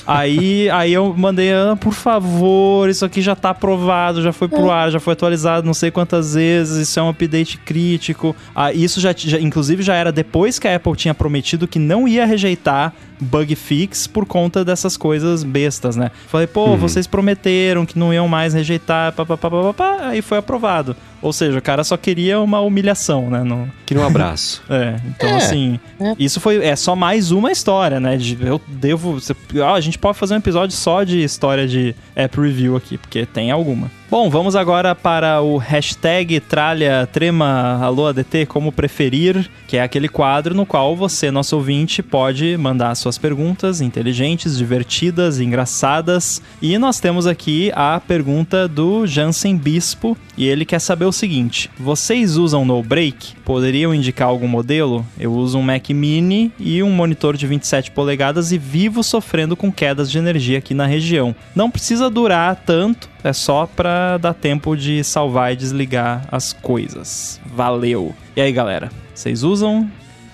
aí, 0.05 0.69
aí 0.71 0.93
eu 0.93 1.13
mandei, 1.15 1.51
ah, 1.53 1.75
por 1.79 1.93
favor, 1.93 2.89
isso 2.89 3.05
aqui 3.05 3.21
já 3.21 3.35
tá 3.35 3.51
aprovado, 3.51 4.21
já 4.21 4.31
foi 4.33 4.47
pro 4.47 4.71
ar, 4.71 4.91
já 4.91 4.99
foi 4.99 5.13
atualizado 5.13 5.65
não 5.65 5.73
sei 5.73 5.91
quantas 5.91 6.33
vezes, 6.33 6.87
isso 6.87 6.99
é 6.99 7.03
um 7.03 7.09
update 7.09 7.57
crítico. 7.59 8.35
Ah, 8.55 8.73
isso 8.73 8.99
já, 8.99 9.13
já, 9.15 9.39
inclusive, 9.39 9.83
já 9.83 9.93
era 9.95 10.11
depois 10.11 10.57
que 10.59 10.67
a 10.67 10.75
Apple 10.75 10.95
tinha 10.95 11.13
prometido 11.13 11.67
que 11.67 11.77
não 11.79 12.07
ia 12.07 12.25
rejeitar 12.25 12.93
bug 13.19 13.55
fix 13.55 14.05
por 14.07 14.25
conta 14.25 14.63
dessas 14.63 14.95
coisas 14.95 15.43
bestas, 15.43 15.95
né? 15.95 16.11
Falei, 16.27 16.47
pô, 16.47 16.75
vocês 16.77 17.07
prometeram 17.07 17.85
que 17.85 17.97
não 17.97 18.13
iam 18.13 18.27
mais 18.27 18.53
rejeitar, 18.53 19.11
papapá, 19.13 19.49
papapá, 19.49 19.97
aí 20.07 20.21
foi 20.21 20.37
aprovado. 20.37 20.95
Ou 21.19 21.33
seja, 21.33 21.57
o 21.57 21.61
cara 21.61 21.83
só 21.83 21.97
queria 21.97 22.39
uma 22.39 22.59
humilhação, 22.61 23.29
né? 23.29 23.43
Não, 23.43 23.67
Queria 23.87 24.03
um 24.03 24.05
abraço. 24.05 24.61
é, 24.69 24.95
então 25.07 25.27
É, 25.29 25.35
assim, 25.37 25.79
isso 26.19 26.39
foi 26.39 26.63
é 26.63 26.75
só 26.75 26.95
mais 26.95 27.31
uma 27.31 27.51
história, 27.51 27.99
né? 27.99 28.17
De, 28.17 28.37
eu 28.39 28.61
devo, 28.67 29.13
você- 29.19 29.35
ah, 29.63 29.73
a 29.73 29.81
gente 29.81 29.97
pode 29.97 30.17
fazer 30.17 30.35
um 30.35 30.37
episódio 30.37 30.75
só 30.75 31.03
de 31.03 31.23
história 31.23 31.67
de 31.67 31.95
app 32.15 32.39
review 32.39 32.75
aqui, 32.75 32.97
porque 32.99 33.25
tem 33.25 33.49
alguma. 33.49 33.89
Bom, 34.09 34.29
vamos 34.29 34.55
agora 34.55 34.95
para 34.95 35.41
o 35.41 35.57
hashtag 35.57 36.39
tralha 36.39 37.05
trema 37.11 37.77
alô 37.83 38.07
ADT 38.07 38.45
como 38.45 38.71
preferir, 38.71 39.49
que 39.67 39.75
é 39.75 39.81
aquele 39.81 40.07
quadro 40.07 40.55
no 40.55 40.65
qual 40.65 40.95
você, 40.95 41.29
nosso 41.29 41.57
ouvinte, 41.57 42.01
pode 42.01 42.55
mandar 42.55 42.95
suas 42.95 43.17
perguntas 43.17 43.81
inteligentes, 43.81 44.57
divertidas, 44.57 45.41
engraçadas. 45.41 46.41
E 46.61 46.77
nós 46.77 47.01
temos 47.01 47.27
aqui 47.27 47.69
a 47.75 47.99
pergunta 47.99 48.65
do 48.65 49.05
Jansen 49.05 49.57
Bispo, 49.57 50.17
e 50.37 50.47
ele 50.47 50.63
quer 50.63 50.79
saber 50.79 51.03
o 51.03 51.11
seguinte: 51.11 51.69
vocês 51.77 52.37
usam 52.37 52.63
no 52.63 52.81
break? 52.81 53.35
Poderiam 53.43 53.93
indicar 53.93 54.29
algum 54.29 54.47
modelo? 54.47 55.05
Eu 55.19 55.33
uso 55.33 55.57
um 55.57 55.63
Mac 55.63 55.89
Mini 55.89 56.49
e 56.57 56.81
um 56.81 56.91
monitor 56.91 57.35
de 57.35 57.45
27 57.45 57.91
polegadas 57.91 58.53
e 58.53 58.57
vivo 58.57 59.03
sofrendo 59.03 59.57
com 59.57 59.69
quedas 59.69 60.09
de 60.09 60.17
energia 60.17 60.59
aqui 60.59 60.73
na 60.73 60.85
região. 60.85 61.35
Não 61.53 61.69
precisa 61.69 62.09
durar 62.09 62.55
tanto, 62.65 63.09
é 63.23 63.33
só 63.33 63.65
pra 63.67 64.17
dar 64.17 64.33
tempo 64.33 64.75
de 64.75 65.03
salvar 65.03 65.53
e 65.53 65.55
desligar 65.55 66.25
as 66.31 66.53
coisas. 66.53 67.39
Valeu! 67.45 68.13
E 68.35 68.41
aí, 68.41 68.51
galera? 68.51 68.91
Vocês 69.13 69.43
usam? 69.43 69.89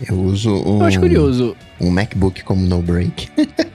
Eu 0.07 0.19
uso 0.19 0.49
um, 0.51 0.79
Eu 0.81 0.85
acho 0.85 0.99
curioso. 0.99 1.55
um 1.79 1.89
MacBook 1.89 2.43
como 2.43 2.65
no 2.65 2.81
break. 2.81 3.29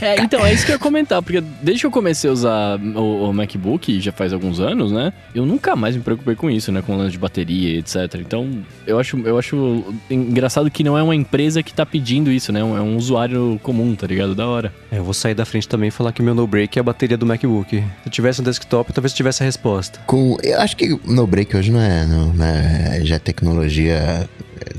É, 0.00 0.20
então, 0.22 0.44
é 0.44 0.52
isso 0.52 0.64
que 0.64 0.72
eu 0.72 0.76
ia 0.76 0.78
comentar, 0.78 1.22
porque 1.22 1.40
desde 1.62 1.82
que 1.82 1.86
eu 1.86 1.90
comecei 1.90 2.28
a 2.28 2.32
usar 2.32 2.78
o, 2.78 3.28
o 3.28 3.32
MacBook, 3.32 4.00
já 4.00 4.12
faz 4.12 4.32
alguns 4.32 4.60
anos, 4.60 4.92
né? 4.92 5.12
Eu 5.34 5.46
nunca 5.46 5.74
mais 5.74 5.96
me 5.96 6.02
preocupei 6.02 6.34
com 6.34 6.50
isso, 6.50 6.70
né? 6.70 6.82
Com 6.82 6.96
lance 6.96 7.12
de 7.12 7.18
bateria 7.18 7.76
e 7.76 7.78
etc. 7.78 7.96
Então, 8.16 8.48
eu 8.86 8.98
acho, 8.98 9.18
eu 9.20 9.38
acho 9.38 9.84
engraçado 10.10 10.70
que 10.70 10.84
não 10.84 10.96
é 10.96 11.02
uma 11.02 11.14
empresa 11.14 11.62
que 11.62 11.72
tá 11.72 11.84
pedindo 11.86 12.30
isso, 12.30 12.52
né? 12.52 12.60
É 12.60 12.64
um 12.64 12.96
usuário 12.96 13.58
comum, 13.62 13.94
tá 13.94 14.06
ligado? 14.06 14.34
Da 14.34 14.46
hora. 14.46 14.72
É, 14.90 14.98
eu 14.98 15.04
vou 15.04 15.14
sair 15.14 15.34
da 15.34 15.44
frente 15.44 15.68
também 15.68 15.88
e 15.88 15.90
falar 15.90 16.12
que 16.12 16.22
meu 16.22 16.34
no 16.34 16.46
break 16.46 16.78
é 16.78 16.80
a 16.80 16.84
bateria 16.84 17.16
do 17.16 17.26
MacBook. 17.26 17.76
Se 17.76 17.84
eu 18.04 18.10
tivesse 18.10 18.40
um 18.40 18.44
desktop, 18.44 18.92
talvez 18.92 19.12
eu 19.12 19.16
tivesse 19.16 19.42
a 19.42 19.46
resposta. 19.46 19.98
Com, 20.06 20.36
eu 20.42 20.60
acho 20.60 20.76
que 20.76 20.98
no 21.04 21.26
break 21.26 21.56
hoje 21.56 21.70
não 21.70 21.80
é, 21.80 22.06
não, 22.06 22.32
né, 22.32 23.00
já 23.02 23.16
é 23.16 23.18
tecnologia 23.18 23.94
é, 23.94 24.28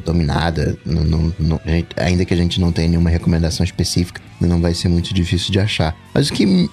dominada. 0.05 0.77
não- 0.85 1.03
não- 1.03 1.33
não- 1.39 1.61
gente- 1.65 1.87
ainda 1.97 2.23
que 2.25 2.33
a 2.33 2.37
gente 2.37 2.59
não 2.59 2.71
tenha 2.71 2.87
nenhuma 2.87 3.09
recomendação 3.09 3.63
específica, 3.63 4.21
não 4.39 4.59
vai 4.61 4.73
ser 4.73 4.89
muito 4.89 5.13
difícil 5.13 5.51
de 5.51 5.59
achar. 5.59 5.95
Mas 6.13 6.29
o 6.29 6.33
que 6.33 6.69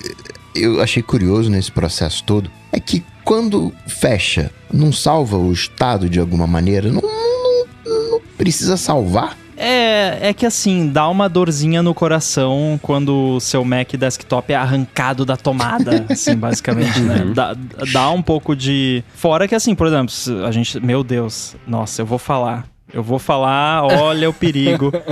eu 0.55 0.81
achei 0.81 1.02
curioso 1.02 1.51
nesse 1.51 1.70
processo 1.72 2.22
todo 2.24 2.51
é 2.72 2.78
que 2.81 3.02
quando 3.24 3.72
fecha, 3.86 4.51
não 4.72 4.93
salva 4.93 5.36
o 5.39 5.52
estado 5.52 6.09
de 6.09 6.20
alguma 6.20 6.47
maneira, 6.47 6.90
não, 6.90 7.01
não- 7.02 8.10
não 8.10 8.20
precisa 8.36 8.76
salvar. 8.76 9.36
É, 9.56 10.18
é 10.31 10.35
que 10.35 10.44
assim, 10.44 10.89
dá 10.90 11.09
uma 11.09 11.28
dorzinha 11.28 11.81
no 11.81 11.94
coração 11.94 12.78
quando 12.82 13.36
o 13.36 13.40
seu 13.40 13.64
Mac 13.64 13.93
desktop 13.97 14.52
é 14.52 14.56
arrancado 14.56 15.24
da 15.24 15.36
tomada, 15.36 16.05
assim, 16.10 16.35
basicamente, 16.35 16.98
né? 16.98 17.24
Dá, 17.32 17.55
dá 17.93 18.10
um 18.10 18.20
pouco 18.20 18.56
de. 18.56 19.05
Fora 19.14 19.47
que 19.47 19.55
assim, 19.55 19.74
por 19.76 19.86
exemplo, 19.86 20.12
a 20.44 20.51
gente. 20.51 20.81
Meu 20.81 21.05
Deus, 21.05 21.55
nossa, 21.68 22.02
eu 22.02 22.06
vou 22.06 22.18
falar. 22.18 22.66
Eu 22.94 23.02
vou 23.02 23.18
falar, 23.18 23.84
olha 23.84 24.30
o 24.30 24.32
perigo. 24.32 24.92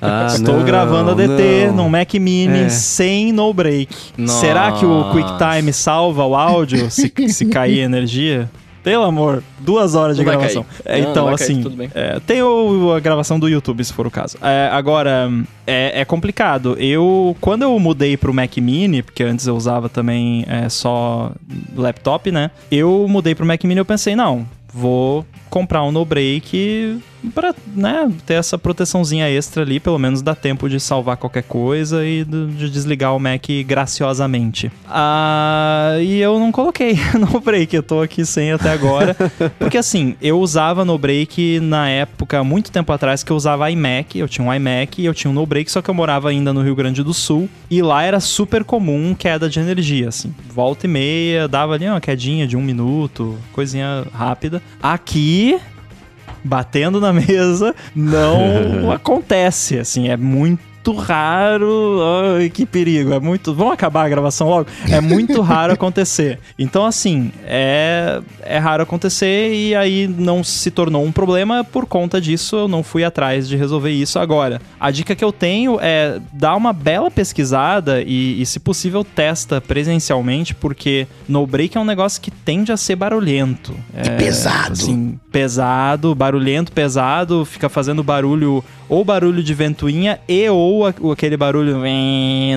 Ah, 0.00 0.26
Estou 0.28 0.56
não, 0.58 0.64
gravando 0.64 1.12
a 1.12 1.14
DT 1.14 1.66
não. 1.68 1.84
num 1.84 1.88
Mac 1.88 2.12
Mini 2.14 2.64
É. 2.64 2.68
sem 2.68 3.32
no 3.32 3.52
break. 3.54 3.88
Nossa. 4.18 4.40
Será 4.40 4.72
que 4.72 4.84
o 4.84 5.04
QuickTime 5.12 5.72
salva 5.72 6.24
o 6.26 6.34
áudio 6.34 6.90
se, 6.90 7.12
se 7.28 7.46
cair 7.46 7.78
energia? 7.80 8.50
Pelo 8.82 9.04
amor, 9.04 9.44
duas 9.60 9.94
horas 9.94 10.16
de 10.16 10.24
Não 10.24 10.32
gravação. 10.32 10.66
É, 10.84 11.00
Não, 11.00 11.10
então, 11.10 11.26
não 11.30 11.36
cair, 11.36 11.44
assim, 11.44 11.64
é, 11.94 12.18
tem 12.26 12.42
o- 12.42 12.92
a 12.92 12.98
gravação 12.98 13.38
do 13.38 13.48
YouTube, 13.48 13.84
se 13.84 13.92
for 13.92 14.08
o 14.08 14.10
caso. 14.10 14.36
É, 14.42 14.68
agora, 14.72 15.30
é, 15.64 16.00
é 16.00 16.04
complicado. 16.04 16.76
Eu, 16.80 17.36
quando 17.40 17.62
eu 17.62 17.78
mudei 17.78 18.16
pro 18.16 18.34
Mac 18.34 18.56
Mini, 18.56 19.00
porque 19.02 19.22
antes 19.22 19.46
eu 19.46 19.54
usava 19.56 19.88
também 19.88 20.44
é, 20.48 20.68
só 20.68 21.30
laptop, 21.76 22.32
né? 22.32 22.50
Eu 22.72 23.06
mudei 23.08 23.36
pro 23.36 23.46
Mac 23.46 23.62
Mini 23.62 23.78
e 23.78 23.82
eu 23.82 23.84
pensei, 23.84 24.16
não, 24.16 24.44
vou 24.74 25.24
comprar 25.48 25.84
um 25.84 25.92
no 25.92 26.04
break 26.04 26.98
pra, 27.30 27.54
né, 27.74 28.10
ter 28.26 28.34
essa 28.34 28.58
proteçãozinha 28.58 29.28
extra 29.28 29.62
ali, 29.62 29.78
pelo 29.80 29.98
menos 29.98 30.22
dá 30.22 30.34
tempo 30.34 30.68
de 30.68 30.80
salvar 30.80 31.16
qualquer 31.16 31.42
coisa 31.42 32.04
e 32.04 32.24
de 32.24 32.70
desligar 32.70 33.14
o 33.14 33.18
Mac 33.18 33.46
graciosamente. 33.66 34.70
Ah, 34.88 35.96
e 36.00 36.18
eu 36.20 36.38
não 36.38 36.52
coloquei 36.52 36.98
no 37.18 37.40
break, 37.40 37.74
eu 37.74 37.82
tô 37.82 38.00
aqui 38.00 38.24
sem 38.24 38.52
até 38.52 38.70
agora. 38.70 39.16
Porque 39.58 39.78
assim, 39.78 40.16
eu 40.20 40.40
usava 40.40 40.84
no 40.84 40.98
break 40.98 41.60
na 41.60 41.88
época, 41.88 42.42
muito 42.44 42.70
tempo 42.70 42.92
atrás, 42.92 43.22
que 43.22 43.30
eu 43.30 43.36
usava 43.36 43.70
iMac, 43.70 44.18
eu 44.18 44.28
tinha 44.28 44.46
um 44.46 44.52
iMac 44.52 45.00
e 45.00 45.04
eu 45.04 45.14
tinha 45.14 45.30
um 45.30 45.34
no 45.34 45.46
break, 45.46 45.70
só 45.70 45.80
que 45.82 45.90
eu 45.90 45.94
morava 45.94 46.30
ainda 46.30 46.52
no 46.52 46.62
Rio 46.62 46.74
Grande 46.74 47.02
do 47.02 47.14
Sul, 47.14 47.48
e 47.70 47.82
lá 47.82 48.02
era 48.02 48.20
super 48.20 48.64
comum 48.64 49.14
queda 49.14 49.48
de 49.48 49.58
energia, 49.60 50.08
assim. 50.08 50.34
Volta 50.48 50.86
e 50.86 50.88
meia, 50.88 51.48
dava 51.48 51.74
ali 51.74 51.86
uma 51.86 52.00
quedinha 52.00 52.46
de 52.46 52.56
um 52.56 52.62
minuto, 52.62 53.38
coisinha 53.52 54.04
rápida. 54.12 54.62
Aqui, 54.82 55.58
batendo 56.44 57.00
na 57.00 57.12
mesa, 57.12 57.74
não 57.94 58.90
acontece, 58.92 59.78
assim, 59.78 60.08
é 60.08 60.16
muito 60.16 60.71
raro. 60.90 62.00
Ai, 62.36 62.50
que 62.50 62.66
perigo, 62.66 63.12
é 63.12 63.20
muito. 63.20 63.54
Vamos 63.54 63.74
acabar 63.74 64.04
a 64.04 64.08
gravação 64.08 64.48
logo? 64.48 64.68
É 64.90 65.00
muito 65.00 65.40
raro 65.42 65.72
acontecer. 65.72 66.40
Então, 66.58 66.84
assim, 66.84 67.30
é, 67.44 68.20
é 68.42 68.58
raro 68.58 68.82
acontecer 68.82 69.54
e 69.54 69.74
aí 69.74 70.08
não 70.08 70.42
se 70.42 70.70
tornou 70.70 71.04
um 71.04 71.12
problema 71.12 71.62
por 71.62 71.86
conta 71.86 72.20
disso. 72.20 72.56
Eu 72.56 72.68
não 72.68 72.82
fui 72.82 73.04
atrás 73.04 73.48
de 73.48 73.56
resolver 73.56 73.90
isso 73.90 74.18
agora. 74.18 74.60
A 74.80 74.90
dica 74.90 75.14
que 75.14 75.24
eu 75.24 75.32
tenho 75.32 75.78
é 75.80 76.20
dar 76.32 76.56
uma 76.56 76.72
bela 76.72 77.10
pesquisada 77.10 78.02
e, 78.02 78.40
e, 78.42 78.46
se 78.46 78.58
possível, 78.58 79.04
testa 79.04 79.60
presencialmente, 79.60 80.54
porque 80.54 81.06
no 81.28 81.46
break 81.46 81.76
é 81.76 81.80
um 81.80 81.84
negócio 81.84 82.20
que 82.20 82.30
tende 82.30 82.72
a 82.72 82.76
ser 82.76 82.96
barulhento. 82.96 83.74
E 83.94 84.10
pesado. 84.16 84.72
Assim, 84.72 85.18
pesado, 85.30 86.14
barulhento, 86.14 86.72
pesado, 86.72 87.44
fica 87.44 87.68
fazendo 87.68 88.02
barulho, 88.02 88.64
ou 88.88 89.04
barulho 89.04 89.42
de 89.42 89.54
ventoinha 89.54 90.20
e 90.28 90.48
ou 90.48 90.71
a- 90.86 90.94
o- 91.00 91.12
aquele 91.12 91.36
barulho, 91.36 91.78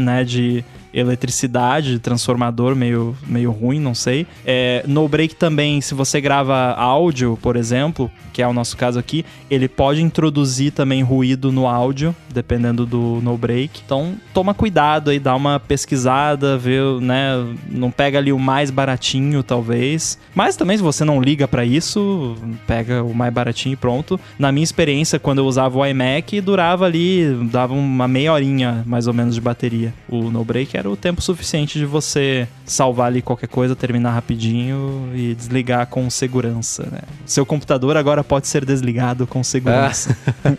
né, 0.01 0.23
de 0.23 0.63
eletricidade, 0.95 1.91
de 1.91 1.99
transformador 1.99 2.75
meio, 2.75 3.15
meio 3.27 3.51
ruim, 3.51 3.79
não 3.79 3.93
sei. 3.93 4.25
É, 4.45 4.83
no 4.87 5.07
break 5.07 5.35
também, 5.35 5.81
se 5.81 5.93
você 5.93 6.21
grava 6.21 6.73
áudio, 6.73 7.37
por 7.41 7.57
exemplo, 7.57 8.09
que 8.31 8.41
é 8.41 8.47
o 8.47 8.53
nosso 8.53 8.77
caso 8.77 8.97
aqui, 8.97 9.25
ele 9.49 9.67
pode 9.67 10.01
introduzir 10.01 10.71
também 10.71 11.03
ruído 11.03 11.51
no 11.51 11.67
áudio, 11.67 12.15
dependendo 12.33 12.85
do 12.85 13.19
no 13.21 13.37
break. 13.37 13.81
Então, 13.85 14.15
toma 14.33 14.53
cuidado 14.53 15.09
aí, 15.09 15.19
dá 15.19 15.35
uma 15.35 15.59
pesquisada, 15.59 16.57
vê, 16.57 16.79
né, 17.01 17.45
não 17.69 17.91
pega 17.91 18.17
ali 18.17 18.31
o 18.31 18.39
mais 18.39 18.71
baratinho, 18.71 19.43
talvez. 19.43 20.17
Mas 20.33 20.55
também 20.55 20.77
se 20.77 20.83
você 20.83 21.03
não 21.03 21.21
liga 21.21 21.47
pra 21.47 21.65
isso, 21.65 22.35
pega 22.65 23.03
o 23.03 23.13
mais 23.13 23.33
baratinho 23.33 23.73
e 23.73 23.77
pronto. 23.77 24.19
Na 24.39 24.51
minha 24.51 24.63
experiência, 24.63 25.19
quando 25.19 25.39
eu 25.39 25.45
usava 25.45 25.77
o 25.77 25.85
iMac, 25.85 26.39
durava 26.41 26.85
ali, 26.85 27.25
dava 27.51 27.73
uma 27.73 28.07
meia 28.07 28.33
horinha 28.33 28.83
mais 28.85 29.07
ou 29.07 29.13
menos 29.13 29.35
de 29.35 29.41
bateria. 29.41 29.93
O 30.09 30.29
no 30.29 30.43
break 30.43 30.75
era 30.75 30.84
era 30.85 30.89
o 30.91 30.95
tempo 30.95 31.19
suficiente 31.21 31.79
de 31.79 31.85
você 31.85 32.47
salvar 32.63 33.07
ali 33.07 33.21
qualquer 33.21 33.47
coisa, 33.47 33.75
terminar 33.75 34.11
rapidinho 34.11 35.09
e 35.15 35.33
desligar 35.33 35.87
com 35.87 36.07
segurança, 36.09 36.87
né? 36.91 36.99
Seu 37.25 37.43
computador 37.45 37.97
agora 37.97 38.23
pode 38.23 38.47
ser 38.47 38.63
desligado 38.63 39.25
com 39.25 39.43
segurança. 39.43 40.15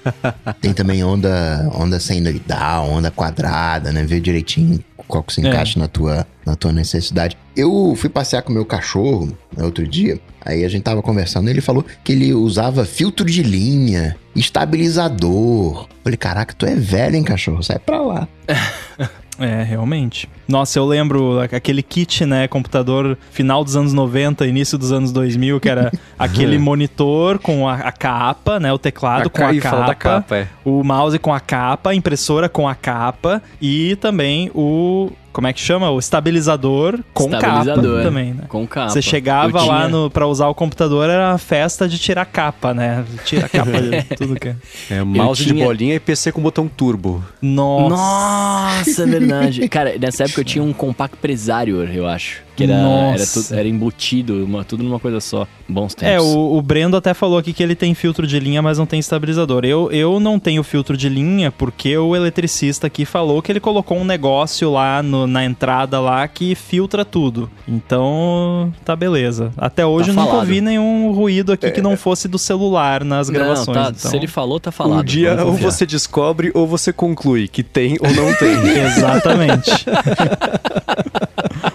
Tem 0.61 0.73
também 0.73 1.05
onda, 1.05 1.71
onda 1.73 2.01
senoidal, 2.01 2.91
onda 2.91 3.11
quadrada, 3.11 3.93
né? 3.93 4.03
Ver 4.05 4.21
direitinho 4.21 4.83
qual 5.07 5.23
que 5.23 5.33
se 5.33 5.47
É. 5.47 5.49
encaixa 5.49 5.79
na, 5.79 5.87
tua, 5.87 6.27
na 6.45 6.57
tua 6.57 6.73
necessidade. 6.73 7.39
Eu 7.57 7.95
fui 7.97 8.11
passear 8.11 8.43
com 8.43 8.51
o 8.51 8.55
meu 8.55 8.65
cachorro 8.65 9.33
no 9.57 9.65
outro 9.67 9.87
dia, 9.87 10.19
aí 10.45 10.65
a 10.65 10.69
gente 10.69 10.83
tava 10.83 11.01
conversando, 11.01 11.49
ele 11.49 11.61
falou 11.61 11.85
que 12.03 12.11
ele 12.13 12.35
usava 12.35 12.85
filtro 12.85 13.25
de 13.25 13.45
linha, 13.45 14.17
estabilizador. 14.35 15.87
Falei, 16.03 16.17
caraca, 16.17 16.53
tu 16.53 16.67
é 16.67 16.75
velho, 16.75 17.15
hein, 17.15 17.23
cachorro? 17.23 17.63
Sai 17.63 17.79
pra 17.79 18.01
lá. 18.03 18.29
É, 19.39 19.63
realmente. 19.63 20.29
Nossa, 20.49 20.79
eu 20.79 20.87
lembro 20.87 21.41
aquele 21.41 21.83
kit, 21.83 22.25
né, 22.25 22.49
computador 22.49 23.19
final 23.31 23.63
dos 23.65 23.77
anos 23.77 23.93
90, 23.93 24.47
início 24.47 24.79
dos 24.79 24.93
anos 24.93 25.13
2000, 25.13 25.61
que 25.61 25.69
era 25.69 25.93
aquele 26.19 26.59
monitor 26.59 27.39
com 27.39 27.69
a, 27.69 27.75
a 27.75 27.93
capa, 27.93 28.59
né, 28.59 28.73
o 28.73 28.79
teclado 28.79 29.29
com 29.29 29.45
a 29.45 29.53
e 29.53 29.61
fala 29.61 29.95
capa, 29.95 30.23
capa, 30.23 30.37
é. 30.37 30.49
o 30.65 30.83
mouse 30.83 31.19
com 31.19 31.35
a 31.35 31.41
capa, 31.41 31.91
a 31.91 31.95
impressora 31.95 32.49
com 32.49 32.69
a 32.69 32.75
capa 32.75 33.43
e 33.61 33.97
também 33.97 34.51
o 34.55 35.11
como 35.37 35.47
é 35.49 35.53
que 35.53 35.61
chama? 35.61 35.91
O 35.91 35.99
estabilizador 35.99 36.99
com 37.13 37.25
Estabilizador, 37.25 37.85
capa 37.99 38.03
também, 38.03 38.33
né? 38.33 38.45
Com 38.49 38.67
capa. 38.67 38.89
Você 38.89 39.03
chegava 39.03 39.59
Eu 39.59 39.67
lá 39.67 39.77
tinha- 39.83 39.89
no, 39.89 40.11
pra 40.11 40.27
usar 40.27 40.49
o 40.49 40.55
computador, 40.55 41.11
era 41.11 41.33
a 41.33 41.37
festa 41.37 41.87
de 41.87 41.99
tirar 41.99 42.25
capa, 42.25 42.73
né? 42.73 43.05
Tira 43.23 43.45
a 43.45 43.49
capa 43.51 43.71
de 43.83 44.03
tudo 44.17 44.35
que 44.41 44.49
é. 44.49 44.57
É 44.89 45.03
mouse 45.03 45.45
de 45.45 45.53
tinha- 45.53 45.63
bolinha 45.63 45.95
e 45.95 46.01
PC 46.01 46.33
com 46.33 46.41
botão 46.41 46.67
turbo. 46.67 47.23
Nossa. 47.43 47.97
Nossa, 47.97 49.03
é 49.03 49.07
verdade. 49.07 49.69
Cara, 49.69 49.95
nessa 50.01 50.25
época 50.25 50.41
eu 50.41 50.45
tinha 50.47 50.65
um 50.65 50.73
Compact 50.73 51.19
Presario, 51.19 51.85
eu 51.85 52.07
acho. 52.07 52.46
Que 52.57 52.65
era, 52.65 52.73
era, 52.73 52.83
Nossa. 52.83 53.49
tu- 53.49 53.55
era 53.55 53.69
embutido, 53.69 54.45
uma- 54.45 54.65
tudo 54.65 54.83
numa 54.83 54.99
coisa 54.99 55.21
só. 55.21 55.47
Bons 55.69 55.95
tempos. 55.95 56.15
É, 56.15 56.21
o, 56.21 56.57
o 56.57 56.63
Brendo 56.63 56.97
até 56.97 57.13
falou 57.13 57.37
aqui 57.39 57.53
que 57.53 57.63
ele 57.63 57.75
tem 57.75 57.93
filtro 57.95 58.27
de 58.27 58.39
linha, 58.41 58.63
mas 58.63 58.79
não 58.79 58.87
tem 58.87 58.99
estabilizador. 58.99 59.65
Eu, 59.65 59.91
eu 59.93 60.19
não 60.19 60.39
tenho 60.39 60.63
filtro 60.63 60.97
de 60.97 61.09
linha 61.09 61.51
porque 61.53 61.97
o 61.99 62.17
eletricista 62.17 62.87
aqui 62.87 63.05
falou 63.05 63.43
que 63.43 63.53
ele 63.53 63.61
colocou 63.61 63.99
um 63.99 64.05
negócio 64.05 64.71
lá 64.73 65.03
no- 65.03 65.27
na 65.27 65.45
entrada 65.45 66.01
lá 66.01 66.27
que 66.27 66.55
filtra 66.55 67.05
tudo. 67.05 67.51
Então, 67.69 68.73
tá 68.85 68.97
beleza. 68.97 69.53
Até 69.57 69.85
hoje 69.85 70.13
Tá 70.13 70.21
eu 70.21 70.25
nunca 70.25 70.37
ouvi 70.37 70.61
nenhum 70.61 71.13
ruído 71.13 71.53
aqui 71.53 71.71
que 71.71 71.83
não 71.83 71.97
fosse 71.97 72.27
do 72.29 72.39
celular 72.39 73.05
nas 73.05 73.29
Não, 73.29 73.35
gravações. 73.35 73.77
tá, 73.77 73.93
então... 73.97 74.11
Se 74.11 74.17
ele 74.17 74.27
falou, 74.27 74.59
tá 74.59 74.71
falado. 74.73 75.01
um 75.01 75.05
dia 75.05 75.31
vamos 75.35 75.45
ou 75.45 75.53
confiar. 75.53 75.71
você 75.73 75.85
descobre 75.87 76.51
ou 76.55 76.67
você 76.67 76.93
conclui 76.93 77.49
que 77.49 77.63
tem 77.63 77.99
ou 78.01 78.11
não 78.15 78.33
tem. 78.35 78.57
Exatamente. 78.87 79.85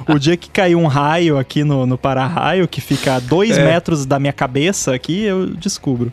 o 0.08 0.20
dia 0.20 0.36
que 0.38 0.50
caiu 0.50 0.80
um 0.80 0.88
raio 0.88 1.38
aqui 1.38 1.64
no, 1.64 1.86
no 1.86 1.98
para-raio, 1.98 2.68
que 2.68 2.82
fica 2.82 3.16
a 3.16 3.20
dois 3.20 3.58
É. 3.58 3.64
metros 3.66 4.06
da 4.06 4.20
minha 4.20 4.34
cabeça 4.34 4.94
aqui, 4.94 5.22
eu 5.24 5.48
descubro. 5.48 6.12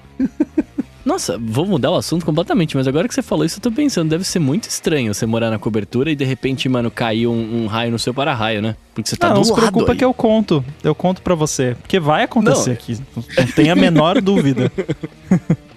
Nossa, 1.09 1.39
vou 1.41 1.65
mudar 1.65 1.91
o 1.91 1.97
assunto 1.97 2.27
completamente, 2.27 2.77
mas 2.77 2.87
agora 2.87 3.09
que 3.09 3.15
você 3.15 3.23
falou 3.23 3.43
isso, 3.47 3.57
eu 3.57 3.63
tô 3.63 3.73
pensando, 3.73 4.11
deve 4.11 4.25
ser 4.25 4.41
muito 4.41 4.69
estranho 4.69 5.15
você 5.15 5.25
morar 5.25 5.49
na 5.51 5.59
cobertura 5.59 6.11
e 6.11 6.15
de 6.15 6.23
repente, 6.23 6.69
mano, 6.69 6.91
cair 6.91 7.27
um, 7.27 7.63
um 7.63 7.67
raio 7.67 7.91
no 7.91 7.99
seu 7.99 8.13
para-raio, 8.13 8.61
né? 8.61 8.77
Porque 8.93 9.09
você 9.09 9.17
tá 9.17 9.29
não, 9.29 9.37
do 9.37 9.39
não 9.39 9.45
se 9.45 9.55
preocupa 9.55 9.93
aí. 9.93 9.99
que 9.99 10.05
eu 10.05 10.13
conto. 10.13 10.63
Eu 10.85 10.95
conto 10.95 11.23
pra 11.23 11.35
você. 11.35 11.75
Porque 11.81 11.99
vai 11.99 12.25
acontecer 12.25 12.69
Não. 12.69 12.75
aqui. 12.75 12.99
Não 13.39 13.47
tem 13.47 13.71
a 13.71 13.75
menor 13.75 14.21
dúvida. 14.23 14.71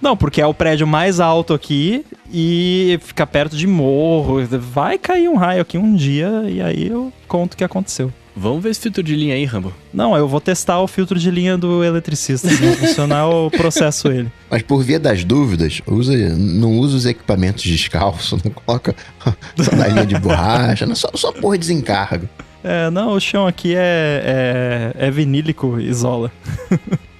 Não, 0.01 0.17
porque 0.17 0.41
é 0.41 0.45
o 0.45 0.53
prédio 0.53 0.85
mais 0.85 1.21
alto 1.21 1.53
aqui 1.53 2.05
e 2.29 2.99
fica 3.01 3.25
perto 3.25 3.55
de 3.55 3.67
morro. 3.67 4.45
Vai 4.45 4.97
cair 4.97 5.29
um 5.29 5.37
raio 5.37 5.61
aqui 5.61 5.77
um 5.77 5.95
dia 5.95 6.43
e 6.49 6.61
aí 6.61 6.89
eu 6.89 7.13
conto 7.25 7.53
o 7.53 7.57
que 7.57 7.63
aconteceu. 7.63 8.11
Vamos 8.35 8.63
ver 8.63 8.69
esse 8.69 8.79
filtro 8.79 9.03
de 9.03 9.15
linha 9.15 9.35
aí, 9.35 9.45
Rambo. 9.45 9.73
Não, 9.93 10.15
eu 10.15 10.27
vou 10.27 10.39
testar 10.39 10.79
o 10.79 10.87
filtro 10.87 11.19
de 11.19 11.29
linha 11.29 11.57
do 11.57 11.83
eletricista. 11.83 12.49
Se 12.49 12.61
não 12.63 12.73
funcionar, 12.73 13.29
eu 13.29 13.51
processo 13.51 14.07
ele. 14.07 14.31
Mas 14.49 14.61
por 14.61 14.83
via 14.83 14.99
das 14.99 15.23
dúvidas, 15.23 15.81
usa, 15.85 16.13
não 16.35 16.77
usa 16.79 16.97
os 16.97 17.05
equipamentos 17.05 17.63
descalços, 17.63 18.41
não 18.43 18.51
coloca 18.51 18.95
sandalinha 19.57 20.05
de 20.05 20.17
borracha, 20.17 20.85
não, 20.85 20.95
só, 20.95 21.09
só 21.13 21.31
porra 21.31 21.57
desencarga. 21.57 22.29
É, 22.63 22.89
não, 22.89 23.13
o 23.13 23.19
chão 23.19 23.47
aqui 23.47 23.75
é, 23.75 24.93
é, 24.97 25.07
é 25.07 25.11
vinílico, 25.11 25.79
isola. 25.79 26.31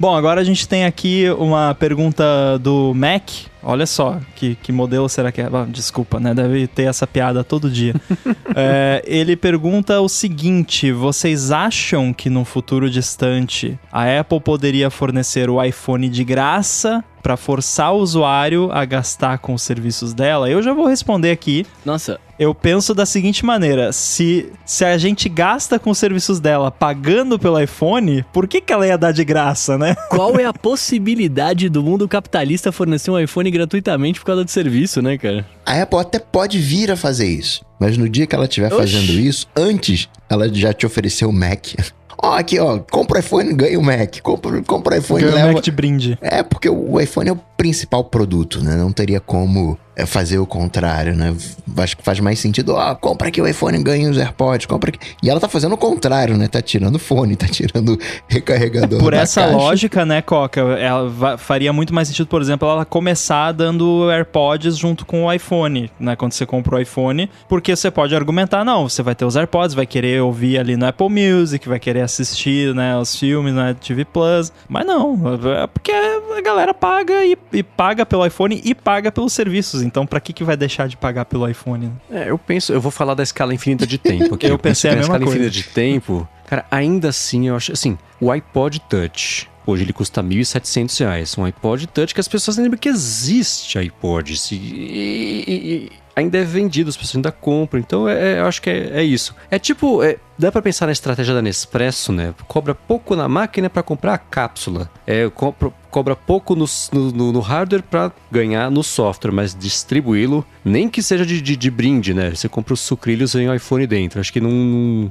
Bom, 0.00 0.14
agora 0.14 0.40
a 0.40 0.44
gente 0.44 0.68
tem 0.68 0.84
aqui 0.84 1.28
uma 1.38 1.74
pergunta 1.74 2.24
do 2.60 2.94
Mac. 2.94 3.30
Olha 3.62 3.86
só, 3.86 4.20
que, 4.36 4.54
que 4.56 4.72
modelo 4.72 5.08
será 5.08 5.32
que 5.32 5.40
é? 5.40 5.46
Ah, 5.46 5.66
desculpa, 5.68 6.20
né? 6.20 6.32
Deve 6.34 6.66
ter 6.66 6.84
essa 6.84 7.06
piada 7.06 7.42
todo 7.42 7.70
dia. 7.70 7.94
É, 8.60 9.04
ele 9.06 9.36
pergunta 9.36 10.00
o 10.00 10.08
seguinte: 10.08 10.90
vocês 10.90 11.52
acham 11.52 12.12
que 12.12 12.28
num 12.28 12.44
futuro 12.44 12.90
distante 12.90 13.78
a 13.92 14.18
Apple 14.18 14.40
poderia 14.40 14.90
fornecer 14.90 15.48
o 15.48 15.62
iPhone 15.62 16.08
de 16.08 16.24
graça 16.24 17.04
para 17.22 17.36
forçar 17.36 17.92
o 17.92 17.98
usuário 17.98 18.70
a 18.72 18.84
gastar 18.84 19.38
com 19.38 19.54
os 19.54 19.62
serviços 19.62 20.14
dela? 20.14 20.48
Eu 20.50 20.62
já 20.62 20.72
vou 20.72 20.86
responder 20.86 21.30
aqui. 21.30 21.66
Nossa, 21.84 22.18
Eu 22.38 22.54
penso 22.54 22.94
da 22.94 23.04
seguinte 23.04 23.44
maneira: 23.44 23.92
se, 23.92 24.50
se 24.64 24.84
a 24.84 24.96
gente 24.96 25.28
gasta 25.28 25.78
com 25.78 25.90
os 25.90 25.98
serviços 25.98 26.40
dela 26.40 26.70
pagando 26.70 27.38
pelo 27.38 27.60
iPhone, 27.60 28.24
por 28.32 28.46
que, 28.46 28.60
que 28.60 28.72
ela 28.72 28.86
ia 28.86 28.96
dar 28.96 29.12
de 29.12 29.24
graça, 29.24 29.76
né? 29.76 29.94
qual 30.08 30.38
é 30.38 30.44
a 30.44 30.52
possibilidade 30.54 31.68
do 31.68 31.82
mundo 31.82 32.08
capitalista 32.08 32.72
fornecer 32.72 33.10
um 33.10 33.18
iPhone 33.18 33.47
gratuitamente 33.50 34.20
por 34.20 34.26
causa 34.26 34.44
do 34.44 34.50
serviço, 34.50 35.00
né, 35.02 35.16
cara? 35.18 35.46
A 35.64 35.82
Apple 35.82 35.98
até 35.98 36.18
pode 36.18 36.58
vir 36.58 36.90
a 36.90 36.96
fazer 36.96 37.26
isso, 37.26 37.64
mas 37.80 37.96
no 37.96 38.08
dia 38.08 38.26
que 38.26 38.34
ela 38.34 38.44
estiver 38.44 38.70
fazendo 38.70 39.12
isso, 39.12 39.46
antes 39.56 40.08
ela 40.28 40.52
já 40.52 40.72
te 40.72 40.84
ofereceu 40.86 41.28
o 41.28 41.32
Mac. 41.32 41.68
Ó, 42.20 42.32
aqui, 42.34 42.58
ó, 42.58 42.80
compra 42.80 43.18
o 43.18 43.20
iPhone, 43.20 43.54
ganha 43.54 43.78
o 43.78 43.82
Mac. 43.82 44.18
Compra, 44.24 44.60
compra 44.62 44.96
o 44.96 44.98
iPhone, 44.98 45.20
Ganha 45.20 45.32
o 45.32 45.36
leva. 45.36 45.52
Mac 45.52 45.62
de 45.62 45.70
brinde. 45.70 46.18
É, 46.20 46.42
porque 46.42 46.68
o 46.68 46.98
iPhone 47.00 47.28
é 47.28 47.32
o 47.32 47.40
principal 47.58 48.04
produto, 48.04 48.62
né? 48.62 48.76
Não 48.76 48.92
teria 48.92 49.18
como 49.20 49.76
é, 49.98 50.06
fazer 50.06 50.38
o 50.38 50.46
contrário, 50.46 51.12
né? 51.16 51.34
Acho 51.76 51.96
que 51.96 52.04
faz 52.04 52.20
mais 52.20 52.38
sentido, 52.38 52.74
ó, 52.74 52.94
compra 52.94 53.28
aqui 53.28 53.42
o 53.42 53.46
iPhone, 53.48 53.82
ganha 53.82 54.08
os 54.08 54.16
AirPods, 54.16 54.66
compra 54.66 54.90
aqui. 54.90 55.00
E 55.20 55.28
ela 55.28 55.40
tá 55.40 55.48
fazendo 55.48 55.72
o 55.72 55.76
contrário, 55.76 56.36
né? 56.36 56.46
Tá 56.46 56.62
tirando 56.62 57.00
fone, 57.00 57.34
tá 57.36 57.48
tirando 57.48 57.98
recarregador 58.28 59.00
Por 59.00 59.12
essa 59.12 59.42
caixa. 59.42 59.56
lógica, 59.56 60.06
né, 60.06 60.22
Coca, 60.22 60.60
ela 60.60 61.36
faria 61.36 61.72
muito 61.72 61.92
mais 61.92 62.06
sentido, 62.06 62.28
por 62.28 62.40
exemplo, 62.40 62.68
ela 62.68 62.84
começar 62.84 63.50
dando 63.50 64.08
AirPods 64.08 64.76
junto 64.76 65.04
com 65.04 65.24
o 65.24 65.32
iPhone, 65.32 65.90
né, 65.98 66.14
quando 66.14 66.32
você 66.32 66.46
compra 66.46 66.76
o 66.76 66.80
iPhone, 66.80 67.28
porque 67.48 67.74
você 67.74 67.90
pode 67.90 68.14
argumentar, 68.14 68.64
não, 68.64 68.88
você 68.88 69.02
vai 69.02 69.16
ter 69.16 69.24
os 69.24 69.34
AirPods, 69.34 69.74
vai 69.74 69.86
querer 69.86 70.22
ouvir 70.22 70.58
ali 70.58 70.76
no 70.76 70.86
Apple 70.86 71.08
Music, 71.08 71.68
vai 71.68 71.80
querer 71.80 72.02
assistir, 72.02 72.72
né, 72.72 72.96
os 72.96 73.16
filmes 73.16 73.52
na 73.52 73.74
TV 73.74 74.04
Plus, 74.04 74.52
mas 74.68 74.86
não, 74.86 75.18
é 75.60 75.66
porque 75.66 75.90
a 75.90 76.40
galera 76.40 76.72
paga 76.72 77.24
e, 77.24 77.36
e 77.52 77.62
paga 77.62 78.04
pelo 78.06 78.24
iPhone 78.26 78.60
e 78.64 78.74
paga 78.74 79.10
pelos 79.12 79.32
serviços, 79.32 79.82
então 79.82 80.06
pra 80.06 80.20
que 80.20 80.32
que 80.32 80.44
vai 80.44 80.56
deixar 80.56 80.88
de 80.88 80.96
pagar 80.96 81.24
pelo 81.24 81.48
iPhone? 81.48 81.86
né? 82.10 82.24
É, 82.26 82.30
eu 82.30 82.38
penso, 82.38 82.72
eu 82.72 82.80
vou 82.80 82.90
falar 82.90 83.14
da 83.14 83.22
escala 83.22 83.54
infinita 83.54 83.86
de 83.86 83.98
tempo 83.98 84.34
aqui. 84.34 84.46
Eu 84.48 84.58
penso 84.58 84.82
pensei 84.82 84.90
a 84.90 84.94
mesma 84.94 85.14
escala 85.14 85.24
coisa. 85.24 85.38
infinita 85.46 85.50
de 85.68 85.74
tempo, 85.74 86.28
cara, 86.46 86.64
ainda 86.70 87.08
assim, 87.10 87.48
eu 87.48 87.56
acho 87.56 87.72
assim, 87.72 87.96
o 88.20 88.30
iPod 88.30 88.80
Touch, 88.88 89.48
hoje 89.66 89.82
ele 89.84 89.92
custa 89.92 90.22
1.700 90.22 90.98
reais. 91.00 91.36
Um 91.38 91.44
iPod 91.44 91.86
Touch 91.88 92.14
que 92.14 92.20
as 92.20 92.28
pessoas 92.28 92.56
nem 92.56 92.64
lembram 92.64 92.78
que 92.78 92.88
existe 92.88 93.78
iPod. 93.78 94.34
E, 94.52 94.56
e- 94.56 95.52
e 95.74 95.92
ainda 96.18 96.38
é 96.38 96.44
vendido, 96.44 96.88
as 96.90 96.96
pessoas 96.96 97.16
ainda 97.16 97.32
compram. 97.32 97.80
Então, 97.80 98.08
é, 98.08 98.34
é- 98.36 98.40
eu 98.40 98.46
acho 98.46 98.60
que 98.60 98.68
é, 98.70 98.90
é 99.00 99.02
isso. 99.02 99.34
É 99.50 99.58
tipo, 99.58 100.02
é, 100.02 100.16
dá 100.38 100.50
pra 100.52 100.60
pensar 100.62 100.86
na 100.86 100.92
estratégia 100.92 101.34
da 101.34 101.40
Nespresso, 101.42 102.12
né? 102.12 102.34
Cobra 102.46 102.74
pouco 102.74 103.16
na 103.16 103.28
máquina 103.28 103.68
pra 103.70 103.82
comprar 103.82 104.14
a 104.14 104.18
cápsula. 104.18 104.90
É, 105.06 105.28
compra- 105.30 105.72
cobra 105.90 106.14
pouco 106.14 106.54
no, 106.54 106.64
no- 106.92 107.32
no- 107.32 107.40
hardware 107.40 107.82
pra 107.82 108.12
ganhar 108.30 108.70
no 108.70 108.82
software, 108.82 109.32
mas 109.32 109.54
distribuí-lo, 109.54 110.44
nem 110.64 110.88
que 110.88 111.02
seja 111.02 111.24
de, 111.24 111.40
de- 111.40 111.56
de 111.56 111.70
brinde, 111.70 112.12
né? 112.12 112.30
Você 112.34 112.48
compra 112.48 112.74
os 112.74 112.80
sucrilhos 112.80 113.34
e 113.34 113.38
o 113.46 113.54
iPhone 113.54 113.86
dentro. 113.86 114.20
Acho 114.20 114.32
que 114.32 114.40
não, 114.40 115.10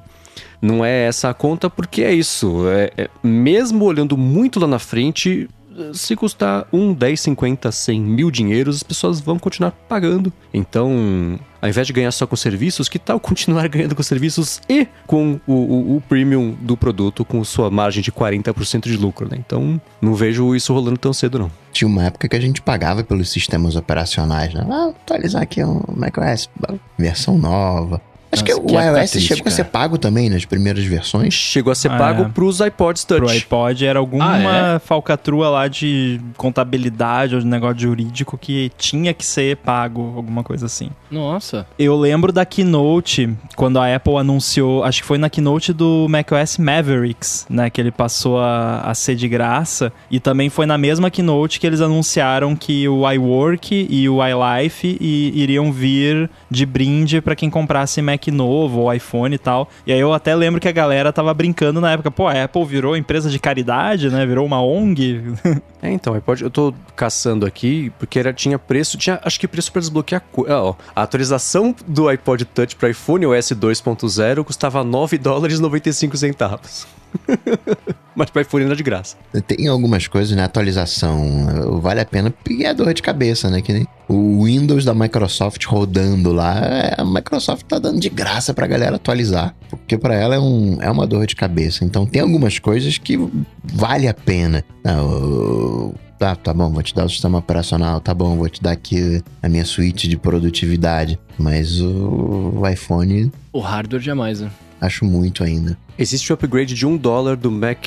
não 0.62 0.84
é 0.86 1.06
essa 1.08 1.30
a 1.30 1.34
conta, 1.34 1.70
porque 1.70 2.04
é 2.04 2.14
isso. 2.14 2.64
É, 2.70 2.92
é- 3.06 3.10
mesmo 3.24 3.86
olhando 3.86 4.16
muito 4.18 4.60
lá 4.60 4.68
na 4.68 4.80
frente, 4.80 5.50
se 5.94 6.16
custar 6.16 6.68
um, 6.72 6.94
10, 6.94 7.20
50, 7.20 7.72
100 7.72 8.02
mil 8.02 8.32
dinheiros, 8.32 8.78
as 8.78 8.84
pessoas 8.84 9.20
vão 9.20 9.38
continuar 9.38 9.72
pagando. 9.72 10.32
Então, 10.54 11.40
ao 11.62 11.70
invés 11.70 11.86
de 11.88 11.94
ganhar 11.94 12.12
só 12.12 12.26
com 12.28 12.36
serviços, 12.36 12.88
que 12.90 12.98
tal 13.00 13.20
continuar 13.22 13.68
ganhando 13.68 13.96
com 13.96 14.04
serviços 14.04 14.62
e 14.70 14.88
com 15.06 15.40
o, 15.48 15.54
o- 15.54 15.96
o 15.98 16.02
premium 16.02 16.56
do 16.62 16.76
produto, 16.78 17.24
com 17.26 17.44
sua 17.44 17.70
margem 17.70 18.02
de 18.04 18.12
40% 18.12 18.82
de 18.84 18.98
lucro, 18.98 19.28
né? 19.30 19.38
Então, 19.40 19.80
não 20.02 20.14
vejo 20.16 20.56
isso 20.56 20.74
rolando 20.74 20.98
tão 20.98 21.14
cedo, 21.14 21.40
não. 21.40 21.52
Tinha 21.72 21.88
uma 21.88 22.06
época 22.06 22.28
que 22.28 22.36
a 22.36 22.40
gente 22.42 22.62
pagava 22.62 23.04
pelos 23.04 23.30
sistemas 23.30 23.76
operacionais, 23.76 24.54
né? 24.54 24.66
Ah, 24.70 24.90
atualizar 24.90 25.44
aqui 25.44 25.64
o 25.64 25.84
macOS, 25.96 26.50
versão 26.98 27.38
nova. 27.38 28.02
Acho 28.32 28.44
Nossa, 28.44 28.60
que 28.62 28.68
que 28.68 28.76
o 28.76 28.82
iOS 28.82 29.12
chegou 29.22 29.48
a 29.48 29.52
ser 29.52 29.64
pago 29.66 29.98
também 29.98 30.30
nas 30.30 30.44
primeiras 30.46 30.84
versões. 30.84 31.34
Chegou 31.34 31.72
a 31.72 31.76
ser 31.76 31.90
Ah, 31.92 31.98
pago 31.98 32.24
é. 32.24 32.30
pros 32.30 32.60
iPods 32.60 33.04
Touch. 33.06 33.20
Pro 33.22 33.30
iPod 33.30 33.86
era 33.86 34.00
alguma 34.00 34.34
Ah, 34.34 34.76
é? 34.76 34.80
falcatrua 34.80 35.50
lá 35.50 35.68
de 35.68 36.20
contabilidade 36.36 37.36
ou 37.36 37.42
de 37.42 37.48
negócio 37.48 37.80
jurídico 37.80 38.38
que 38.38 38.72
tinha 38.78 39.14
que 39.14 39.26
ser 39.26 39.58
pago, 39.58 40.14
alguma 40.16 40.44
coisa 40.44 40.66
assim. 40.66 40.90
Nossa. 41.10 41.66
Eu 41.80 41.96
lembro 41.98 42.32
da 42.34 42.46
keynote, 42.46 43.30
quando 43.56 43.80
a 43.80 43.96
Apple 43.96 44.18
anunciou, 44.18 44.84
acho 44.84 45.02
que 45.02 45.08
foi 45.08 45.18
na 45.18 45.30
keynote 45.30 45.72
do 45.72 46.08
macOS 46.10 46.58
Mavericks, 46.58 47.46
né, 47.50 47.70
que 47.70 47.80
ele 47.80 47.92
passou 47.92 48.40
a, 48.40 48.82
a 48.82 48.94
ser 48.94 49.16
de 49.16 49.28
graça, 49.28 49.92
e 50.12 50.20
também 50.20 50.50
foi 50.50 50.66
na 50.66 50.78
mesma 50.78 51.10
keynote 51.10 51.60
que 51.60 51.68
eles 51.68 51.80
anunciaram 51.82 52.56
que 52.56 52.88
o 52.90 53.10
iWork 53.10 53.88
e 53.90 54.10
o 54.10 54.20
iLife 54.26 54.98
iriam 55.00 55.72
vir 55.72 56.30
de 56.52 56.66
brinde 56.66 57.22
pra 57.22 57.36
quem 57.36 57.50
comprasse 57.50 58.02
Mac 58.02 58.17
novo 58.32 58.82
ou 58.82 58.94
iPhone 58.94 59.34
e 59.36 59.38
tal. 59.38 59.70
E 59.86 59.94
aí 59.94 60.00
eu 60.00 60.14
até 60.14 60.36
lembro 60.36 60.60
que 60.60 60.68
a 60.68 60.72
galera 60.72 61.14
tava 61.14 61.34
brincando 61.34 61.80
na 61.80 61.92
época, 61.92 62.10
pô, 62.12 62.28
a 62.28 62.44
Apple 62.44 62.66
virou 62.66 62.96
empresa 62.96 63.30
de 63.30 63.40
caridade, 63.40 64.10
né, 64.10 64.26
virou 64.26 64.46
uma 64.46 64.62
ONG. 64.62 65.24
É, 65.80 65.92
então, 65.92 66.16
iPod, 66.16 66.42
eu 66.42 66.50
tô 66.50 66.74
caçando 66.96 67.46
aqui, 67.46 67.92
porque 68.00 68.18
era, 68.18 68.34
tinha 68.34 68.58
preço, 68.58 68.98
tinha 68.98 69.20
acho 69.24 69.40
que 69.40 69.48
preço 69.48 69.72
pra 69.72 69.80
desbloquear. 69.80 70.24
Ah, 70.48 70.64
ó, 70.64 70.76
a 70.96 71.04
atualização 71.04 71.74
do 71.88 72.08
iPod 72.08 72.46
Touch 72.46 72.76
para 72.76 72.90
iPhone 72.90 73.28
OS 73.28 73.52
2.0 73.52 74.44
custava 74.44 74.84
9 74.84 75.20
dólares 75.20 75.60
e 75.60 75.62
95 75.62 76.18
centavos. 76.18 76.88
Mas 78.16 78.32
pra 78.32 78.42
iPhone 78.42 78.66
era 78.66 78.76
de 78.76 78.82
graça. 78.82 79.16
Tem 79.46 79.68
algumas 79.68 80.08
coisas, 80.08 80.36
né? 80.36 80.44
Atualização 80.44 81.80
vale 81.82 82.00
a 82.02 82.06
pena 82.06 82.34
e 82.50 82.66
é 82.66 82.74
dor 82.74 82.92
de 82.94 83.02
cabeça, 83.02 83.48
né? 83.50 83.62
Que 83.62 83.72
nem 83.72 83.88
o 84.08 84.44
Windows 84.46 84.84
da 84.84 84.94
Microsoft 84.94 85.64
rodando 85.66 86.32
lá, 86.32 86.58
é, 86.66 86.96
a 86.98 87.06
Microsoft 87.06 87.64
tá 87.68 87.78
dando 87.78 88.00
de 88.00 88.10
graça 88.10 88.54
pra 88.56 88.66
galera 88.66 88.96
atualizar. 88.96 89.56
Porque 89.70 89.98
pra 90.00 90.16
ela 90.16 90.34
é, 90.34 90.40
um, 90.40 90.82
é 90.82 90.90
uma 90.90 91.06
dor 91.06 91.28
de 91.28 91.36
cabeça. 91.36 91.86
Então 91.86 92.08
tem 92.08 92.22
algumas 92.22 92.58
coisas 92.58 92.98
que 92.98 93.20
vale 93.64 94.08
a 94.08 94.14
pena. 94.14 94.64
Ah, 94.84 95.04
o- 95.04 95.94
Tá, 96.18 96.36
tá 96.36 96.52
bom, 96.52 96.72
vou 96.72 96.82
te 96.82 96.96
dar 96.96 97.06
o 97.06 97.10
sistema 97.12 97.38
operacional, 97.38 98.00
tá 98.02 98.12
bom, 98.12 98.36
vou 98.38 98.50
te 98.50 98.60
dar 98.60 98.72
aqui 98.72 99.22
a 99.44 99.48
minha 99.48 99.64
suíte 99.64 100.08
de 100.08 100.18
produtividade. 100.18 101.20
Mas 101.38 101.80
o, 101.80 102.54
o 102.60 102.68
iPhone, 102.68 103.32
O 103.54 103.60
hardware 103.60 104.02
jamais, 104.02 104.42
né? 104.42 104.50
Acho 104.80 105.06
muito 105.06 105.44
ainda. 105.44 105.78
Existe 105.98 106.32
o 106.32 106.36
upgrade 106.36 106.74
de 106.74 106.86
1 106.86 106.98
dólar 106.98 107.36
do 107.36 107.50
Mac 107.52 107.86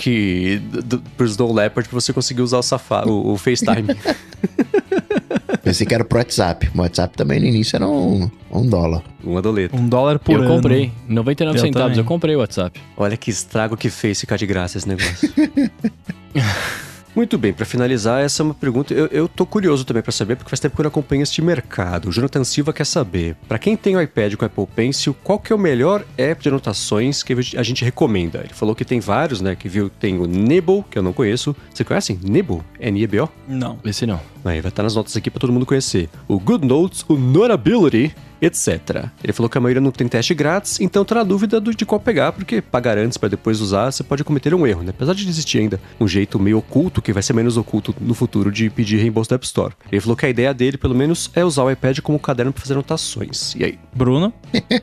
do, 0.85 0.99
pro 1.17 1.27
Snow 1.27 1.53
Leopard 1.53 1.89
pra 1.89 2.01
você 2.01 2.13
conseguir 2.13 2.43
usar 2.43 2.59
o, 2.59 2.63
Safari, 2.63 3.09
o, 3.09 3.33
o 3.33 3.37
FaceTime. 3.37 3.89
Pensei 5.63 5.87
que 5.87 5.95
era 5.95 6.05
pro 6.05 6.19
WhatsApp. 6.19 6.71
O 6.75 6.81
WhatsApp 6.81 7.17
também 7.17 7.39
no 7.39 7.47
início 7.47 7.77
era 7.77 7.87
um, 7.87 8.31
um 8.51 8.67
dólar. 8.67 9.03
Uma 9.23 9.41
doleta. 9.43 9.77
Um 9.77 9.89
dólar 9.89 10.19
por 10.19 10.35
eu 10.35 10.43
ano. 10.43 10.55
comprei. 10.57 10.91
99 11.09 11.59
Eu 11.59 11.63
centavos, 11.63 11.89
também. 11.91 11.99
eu 11.99 12.05
comprei 12.05 12.35
o 12.35 12.39
WhatsApp. 12.41 12.81
Olha 12.97 13.17
que 13.17 13.31
estrago 13.31 13.77
que 13.77 13.91
fez 13.91 14.19
ficar 14.19 14.37
de 14.37 14.47
graça 14.47 14.79
esse 14.79 14.89
negócio. 14.89 15.33
Muito 17.15 17.37
bem, 17.37 17.53
pra 17.53 17.67
finalizar, 17.67 18.23
essa 18.23 18.43
é 18.43 18.45
uma 18.45 18.55
pergunta. 18.55 18.95
Eu, 18.95 19.07
eu 19.07 19.29
tô 19.29 19.45
curioso 19.45 19.85
também 19.85 20.03
pra 20.03 20.13
saber, 20.13 20.37
porque 20.37 20.49
faz 20.49 20.61
tempo 20.61 20.77
que 20.77 20.81
eu 20.81 20.85
não 20.85 20.89
acompanho 20.89 21.23
este 21.23 21.43
mercado. 21.43 22.09
O 22.09 22.13
Jonathan 22.13 22.45
Silva 22.45 22.73
quer 22.73 22.87
saber: 22.87 23.37
pra 23.49 23.59
quem 23.59 23.77
tem 23.77 23.97
o 23.97 24.01
iPad 24.01 24.35
com 24.35 24.45
Apple 24.45 24.67
Pencil, 24.75 25.15
qual 25.23 25.39
que 25.39 25.53
é 25.53 25.57
o 25.57 25.59
melhor 25.59 26.05
app 26.17 26.43
de 26.43 26.49
anotações 26.49 27.23
que 27.23 27.33
a 27.33 27.63
gente 27.63 27.85
recomenda? 27.85 28.39
Ele 28.39 28.55
falou 28.55 28.75
que 28.75 28.85
tem 28.85 29.01
vários, 29.01 29.41
né? 29.41 29.57
Que 29.57 29.69
viu 29.69 29.91
tem 29.91 30.19
o 30.19 30.27
Nibble, 30.27 30.85
que 30.91 30.99
eu 30.99 31.03
não 31.03 31.13
conheço. 31.13 31.55
Você 31.75 31.85
conhece? 31.85 32.19
Nibble? 32.23 32.61
N-I-B-O? 32.79 33.29
Não. 33.49 33.79
Esse 33.85 34.07
não. 34.07 34.21
Aí 34.45 34.61
vai 34.61 34.69
estar 34.71 34.83
nas 34.83 34.95
notas 34.95 35.17
aqui 35.17 35.31
pra 35.31 35.41
todo 35.41 35.53
mundo 35.53 35.67
conhecer. 35.67 36.09
O 36.29 36.39
Good 36.39 36.67
Notes, 36.67 37.05
o 37.09 37.15
Notability, 37.17 38.15
etc. 38.43 39.07
Ele 39.23 39.33
falou 39.35 39.51
que 39.51 39.59
a 39.59 39.61
maioria 39.61 39.83
não 39.83 39.91
tem 39.91 40.09
teste 40.09 40.35
grátis, 40.35 40.81
então 40.81 41.05
tá 41.05 41.17
na 41.17 41.23
dúvida 41.23 41.61
do- 41.61 41.75
de 41.75 41.85
qual 41.85 42.01
pegar, 42.01 42.33
porque 42.33 42.63
pagar 42.63 42.97
antes 42.97 43.19
pra 43.19 43.29
depois 43.29 43.61
usar, 43.61 43.91
você 43.91 44.03
pode 44.03 44.25
cometer 44.25 44.55
um 44.55 44.67
erro, 44.67 44.83
né? 44.83 44.91
Apesar 44.91 45.15
de 45.15 45.29
existir 45.29 45.59
ainda 45.59 45.79
um 46.01 46.09
jeito 46.09 46.39
meio 46.39 46.57
oculto, 46.59 47.03
que 47.03 47.13
vai 47.13 47.23
ser 47.23 47.35
menos 47.35 47.59
oculto 47.59 47.95
no 48.01 48.15
futuro, 48.15 48.51
de 48.51 48.71
pedir 48.71 48.97
reembolso 48.97 49.29
da 49.29 49.37
App 49.37 49.45
Store. 49.45 49.75
Ele 49.93 50.01
falou 50.01 50.17
que 50.17 50.25
a 50.25 50.29
ideia 50.31 50.55
dele, 50.55 50.79
pelo 50.79 50.95
menos, 50.95 51.31
é 51.35 51.45
usar 51.45 51.65
o 51.65 51.71
iPad 51.71 51.99
como 52.01 52.19
caderno 52.19 52.51
pra 52.53 52.63
fazer 52.63 52.73
anotações. 52.73 53.55
E 53.57 53.65
aí? 53.65 53.79
Bruno? 53.95 54.33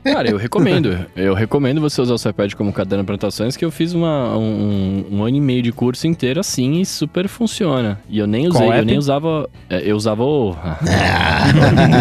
Cara, 0.04 0.30
eu 0.30 0.36
recomendo. 0.36 1.06
eu 1.16 1.34
recomendo 1.34 1.80
você 1.80 2.00
usar 2.00 2.14
o 2.14 2.18
seu 2.18 2.30
iPad 2.30 2.54
como 2.54 2.72
caderno 2.72 3.02
de 3.04 3.10
anotações, 3.10 3.56
que 3.56 3.64
eu 3.64 3.70
fiz 3.72 3.92
uma, 3.92 4.36
um, 4.36 5.04
um 5.10 5.24
ano 5.24 5.36
e 5.36 5.40
meio 5.40 5.62
de 5.62 5.72
curso 5.72 6.06
inteiro 6.06 6.38
assim 6.38 6.80
e 6.80 6.86
super 6.86 7.26
funciona. 7.28 8.00
E 8.08 8.18
eu 8.20 8.26
nem 8.28 8.46
usei, 8.46 8.62
eu 8.78 8.84
nem 8.84 8.98
usava. 8.98 9.47
É, 9.70 9.82
Eu 9.84 9.96
usava 9.96 10.22
o. 10.22 10.56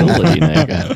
Notability, 0.05 0.39
né, 0.45 0.65
cara? 0.65 0.95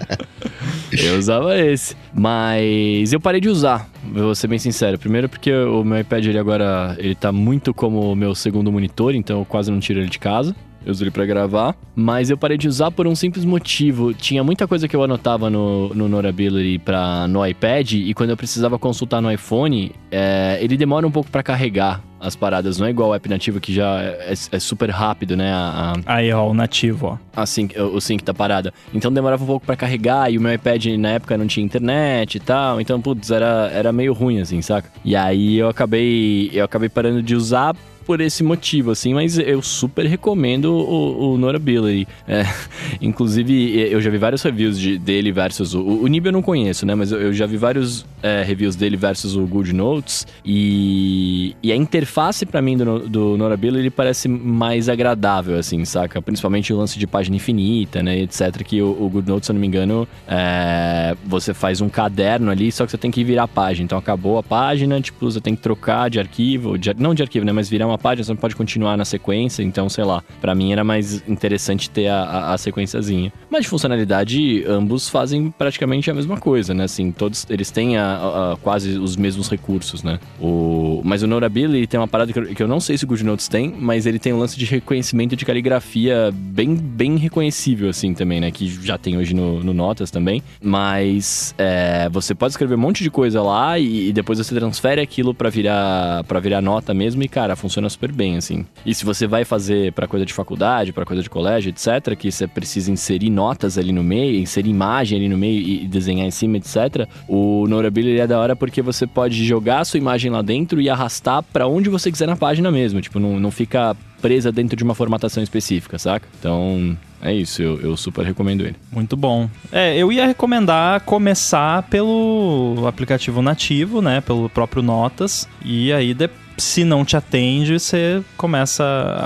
Eu 0.91 1.17
usava 1.17 1.57
esse. 1.57 1.95
Mas 2.13 3.13
eu 3.13 3.19
parei 3.19 3.39
de 3.39 3.49
usar, 3.49 3.89
vou 4.13 4.35
ser 4.35 4.47
bem 4.47 4.59
sincero. 4.59 4.97
Primeiro 4.97 5.29
porque 5.29 5.53
o 5.53 5.83
meu 5.83 5.99
iPad 5.99 6.25
ele 6.25 6.39
agora 6.39 6.95
ele 6.99 7.15
tá 7.15 7.31
muito 7.31 7.73
como 7.73 8.11
o 8.11 8.15
meu 8.15 8.35
segundo 8.35 8.71
monitor, 8.71 9.15
então 9.15 9.39
eu 9.39 9.45
quase 9.45 9.71
não 9.71 9.79
tiro 9.79 9.99
ele 9.99 10.09
de 10.09 10.19
casa. 10.19 10.55
Eu 10.85 10.91
uso 10.91 11.03
ele 11.03 11.11
pra 11.11 11.25
gravar, 11.25 11.75
mas 11.95 12.29
eu 12.29 12.37
parei 12.37 12.57
de 12.57 12.67
usar 12.67 12.89
por 12.91 13.05
um 13.05 13.13
simples 13.15 13.45
motivo. 13.45 14.13
Tinha 14.13 14.43
muita 14.43 14.67
coisa 14.67 14.87
que 14.87 14.95
eu 14.95 15.03
anotava 15.03 15.49
no, 15.49 15.89
no 15.93 16.07
Notability 16.09 16.79
pra, 16.79 17.27
no 17.27 17.45
iPad, 17.45 17.91
e 17.93 18.13
quando 18.13 18.31
eu 18.31 18.37
precisava 18.37 18.79
consultar 18.79 19.21
no 19.21 19.31
iPhone, 19.31 19.91
é, 20.11 20.57
ele 20.61 20.75
demora 20.75 21.05
um 21.05 21.11
pouco 21.11 21.29
pra 21.29 21.43
carregar 21.43 22.01
as 22.19 22.35
paradas. 22.35 22.77
Não 22.79 22.85
é 22.87 22.89
igual 22.91 23.09
o 23.09 23.13
app 23.15 23.27
nativo 23.29 23.59
que 23.59 23.73
já 23.73 23.99
é, 24.01 24.33
é 24.51 24.59
super 24.59 24.89
rápido, 24.89 25.35
né? 25.35 25.51
A, 25.53 25.93
a- 26.05 26.15
Aí, 26.15 26.31
ó, 26.33 26.47
o 26.49 26.53
nativo, 26.53 27.07
ó. 27.35 27.39
a 27.41 27.45
sync- 27.45 27.75
o 27.79 27.99
sync 28.01 28.23
da 28.23 28.33
parada. 28.33 28.73
Então 28.93 29.11
demorava 29.11 29.43
um 29.43 29.47
pouco 29.47 29.65
pra 29.65 29.75
carregar 29.75 30.31
e 30.31 30.37
o 30.37 30.41
meu 30.41 30.53
iPad 30.53 30.85
na 30.97 31.09
época 31.11 31.37
não 31.37 31.45
tinha 31.47 31.65
internet 31.65 32.35
e 32.35 32.39
tal. 32.39 32.79
Então, 32.81 32.99
putz, 33.01 33.29
era, 33.31 33.69
era 33.73 33.91
meio 33.91 34.13
ruim, 34.13 34.39
assim, 34.39 34.61
saca? 34.61 34.89
E 35.05 35.15
aí 35.15 35.57
eu 35.57 35.69
acabei, 35.69 36.49
eu 36.53 36.63
acabei 36.65 36.89
parando 36.89 37.21
de 37.23 37.35
usar 37.35 37.75
por 38.05 38.19
esse 38.21 38.43
motivo, 38.43 38.91
assim, 38.91 39.13
mas 39.13 39.37
eu 39.37 39.61
super 39.61 40.05
recomendo 40.05 40.65
o, 40.73 41.33
o 41.33 41.37
Notability. 41.37 42.07
É, 42.27 42.43
inclusive, 43.01 43.79
eu 43.79 44.01
já 44.01 44.09
vi 44.09 44.17
vários 44.17 44.41
reviews 44.43 44.79
de- 44.79 44.97
dele 44.97 45.31
versus 45.31 45.73
o, 45.73 45.81
o 45.81 46.07
Nib 46.07 46.25
eu 46.25 46.31
não 46.31 46.41
conheço, 46.41 46.85
né? 46.85 46.95
Mas 46.95 47.11
eu, 47.11 47.21
eu 47.21 47.33
já 47.33 47.45
vi 47.45 47.57
vários 47.57 48.05
é, 48.21 48.43
reviews 48.43 48.75
dele 48.75 48.97
versus 48.97 49.35
o 49.35 49.45
Good 49.45 49.73
Notes 49.73 50.27
e, 50.45 51.55
e 51.61 51.71
a 51.71 51.75
interface 51.75 52.45
pra 52.45 52.61
mim 52.61 52.77
do, 52.77 52.99
do 53.07 53.37
Notability 53.37 53.89
parece 53.89 54.27
mais 54.27 54.89
agradável, 54.89 55.57
assim, 55.57 55.83
saca? 55.85 56.21
Principalmente 56.21 56.73
o 56.73 56.77
lance 56.77 56.97
de 56.99 57.07
página 57.07 57.35
infinita, 57.35 58.01
né? 58.03 58.19
Etc. 58.19 58.63
Que 58.63 58.81
o, 58.81 58.89
o 58.89 59.09
Good 59.09 59.27
Notes, 59.27 59.45
se 59.47 59.51
eu 59.51 59.53
não 59.53 59.61
me 59.61 59.67
engano, 59.67 60.07
é, 60.27 61.15
você 61.25 61.53
faz 61.53 61.81
um 61.81 61.89
caderno 61.89 62.51
ali, 62.51 62.71
só 62.71 62.85
que 62.85 62.91
você 62.91 62.97
tem 62.97 63.11
que 63.11 63.23
virar 63.23 63.43
a 63.43 63.47
página. 63.47 63.85
Então 63.85 63.97
acabou 63.97 64.37
a 64.37 64.43
página, 64.43 64.99
tipo, 65.01 65.29
você 65.31 65.41
tem 65.41 65.55
que 65.55 65.61
trocar 65.61 66.09
de 66.09 66.19
arquivo, 66.19 66.77
de 66.77 66.93
não 66.97 67.13
de 67.13 67.21
arquivo, 67.21 67.45
né? 67.45 67.51
Mas 67.51 67.69
virar 67.69 67.87
uma 67.87 67.97
página, 68.01 68.23
você 68.25 68.31
não 68.31 68.37
pode 68.37 68.55
continuar 68.55 68.97
na 68.97 69.05
sequência. 69.05 69.63
Então, 69.63 69.87
sei 69.87 70.03
lá, 70.03 70.23
pra 70.41 70.53
mim 70.55 70.71
era 70.73 70.83
mais 70.83 71.23
interessante 71.27 71.89
ter 71.89 72.07
a, 72.07 72.23
a, 72.23 72.53
a 72.53 72.57
sequenciazinha. 72.57 73.31
Mas 73.49 73.63
de 73.63 73.69
funcionalidade, 73.69 74.63
ambos 74.67 75.07
fazem 75.09 75.51
praticamente 75.51 76.09
a 76.09 76.13
mesma 76.13 76.37
coisa, 76.37 76.73
né? 76.73 76.83
Assim, 76.85 77.11
todos 77.11 77.45
eles 77.49 77.69
têm 77.71 77.97
a- 77.97 78.53
a- 78.53 78.57
quase 78.61 78.97
os 78.97 79.15
mesmos 79.15 79.49
recursos, 79.49 80.03
né? 80.03 80.19
O, 80.39 81.01
mas 81.03 81.21
o 81.23 81.27
Notability 81.27 81.87
tem 81.87 81.99
uma 81.99 82.07
parada 82.07 82.33
que 82.33 82.39
eu, 82.39 82.45
que 82.55 82.63
eu 82.63 82.67
não 82.67 82.79
sei 82.79 82.97
se 82.97 83.03
o 83.03 83.07
GoodNotes 83.07 83.47
tem, 83.47 83.73
mas 83.79 84.05
ele 84.05 84.17
tem 84.19 84.33
um 84.33 84.39
lance 84.39 84.57
de 84.57 84.65
reconhecimento 84.65 85.35
de 85.35 85.45
caligrafia 85.45 86.31
bem, 86.33 86.75
bem 86.75 87.17
reconhecível, 87.17 87.89
assim, 87.89 88.13
também, 88.13 88.39
né? 88.41 88.49
Que 88.51 88.67
já 88.67 88.97
tem 88.97 89.17
hoje 89.17 89.33
no, 89.33 89.63
no 89.63 89.73
Notas 89.73 90.09
também. 90.09 90.41
Mas 90.61 91.53
é, 91.57 92.09
você 92.09 92.33
pode 92.33 92.53
escrever 92.53 92.75
um 92.75 92.79
monte 92.79 93.03
de 93.03 93.09
coisa 93.11 93.41
lá 93.41 93.77
e, 93.77 94.09
e 94.09 94.13
depois 94.13 94.39
você 94.39 94.55
transfere 94.55 95.01
aquilo 95.01 95.33
pra 95.33 95.49
virar 95.49 96.23
para 96.25 96.39
virar 96.39 96.61
nota 96.61 96.93
mesmo 96.93 97.21
e, 97.23 97.27
cara, 97.27 97.55
funciona 97.55 97.80
super 97.89 98.11
bem, 98.11 98.37
assim. 98.37 98.65
E 98.85 98.93
se 98.93 99.05
você 99.05 99.27
vai 99.27 99.43
fazer 99.45 99.91
pra 99.93 100.07
coisa 100.07 100.25
de 100.25 100.33
faculdade, 100.33 100.91
pra 100.93 101.05
coisa 101.05 101.21
de 101.23 101.29
colégio, 101.29 101.69
etc., 101.69 102.15
que 102.17 102.31
você 102.31 102.47
precisa 102.47 102.91
inserir 102.91 103.29
notas 103.29 103.77
ali 103.77 103.91
no 103.91 104.03
meio, 104.03 104.39
inserir 104.39 104.69
imagem 104.69 105.17
ali 105.19 105.29
no 105.29 105.37
meio 105.37 105.59
e, 105.61 105.87
desenhar 105.87 106.27
em 106.27 106.31
cima, 106.31 106.57
etc., 106.57 107.07
o 107.27 107.65
Notability 107.67 108.19
é 108.19 108.27
da 108.27 108.39
hora 108.39 108.55
porque 108.55 108.81
você 108.81 109.05
pode 109.07 109.43
jogar 109.45 109.79
a 109.81 109.85
sua 109.85 109.97
imagem 109.97 110.31
lá 110.31 110.41
dentro 110.41 110.81
e 110.81 110.89
arrastar 110.89 111.43
pra 111.43 111.67
onde 111.67 111.89
você 111.89 112.11
quiser 112.11 112.27
na 112.27 112.35
página 112.35 112.71
mesmo. 112.71 113.01
Tipo, 113.01 113.19
não, 113.19 113.39
não 113.39 113.51
fica 113.51 113.95
presa 114.21 114.51
dentro 114.51 114.75
de 114.77 114.83
uma 114.83 114.93
formatação 114.93 115.41
específica, 115.41 115.97
saca? 115.97 116.27
Então, 116.39 116.95
é 117.23 117.33
isso, 117.33 117.61
eu, 117.61 117.79
eu 117.81 117.97
super 117.97 118.23
recomendo 118.23 118.61
ele. 118.61 118.75
Muito 118.91 119.17
bom. 119.17 119.49
É, 119.71 119.97
eu 119.97 120.11
ia 120.11 120.27
recomendar 120.27 121.01
começar 121.01 121.81
pelo 121.89 122.83
aplicativo 122.87 123.41
nativo, 123.41 123.99
né? 124.01 124.21
Pelo 124.21 124.47
próprio 124.49 124.83
Notas. 124.83 125.47
E 125.65 125.91
aí, 125.91 126.13
de- 126.13 126.29
se 126.61 126.83
não 126.83 127.03
te 127.03 127.17
atende, 127.17 127.79
você 127.79 128.23
começa 128.37 128.83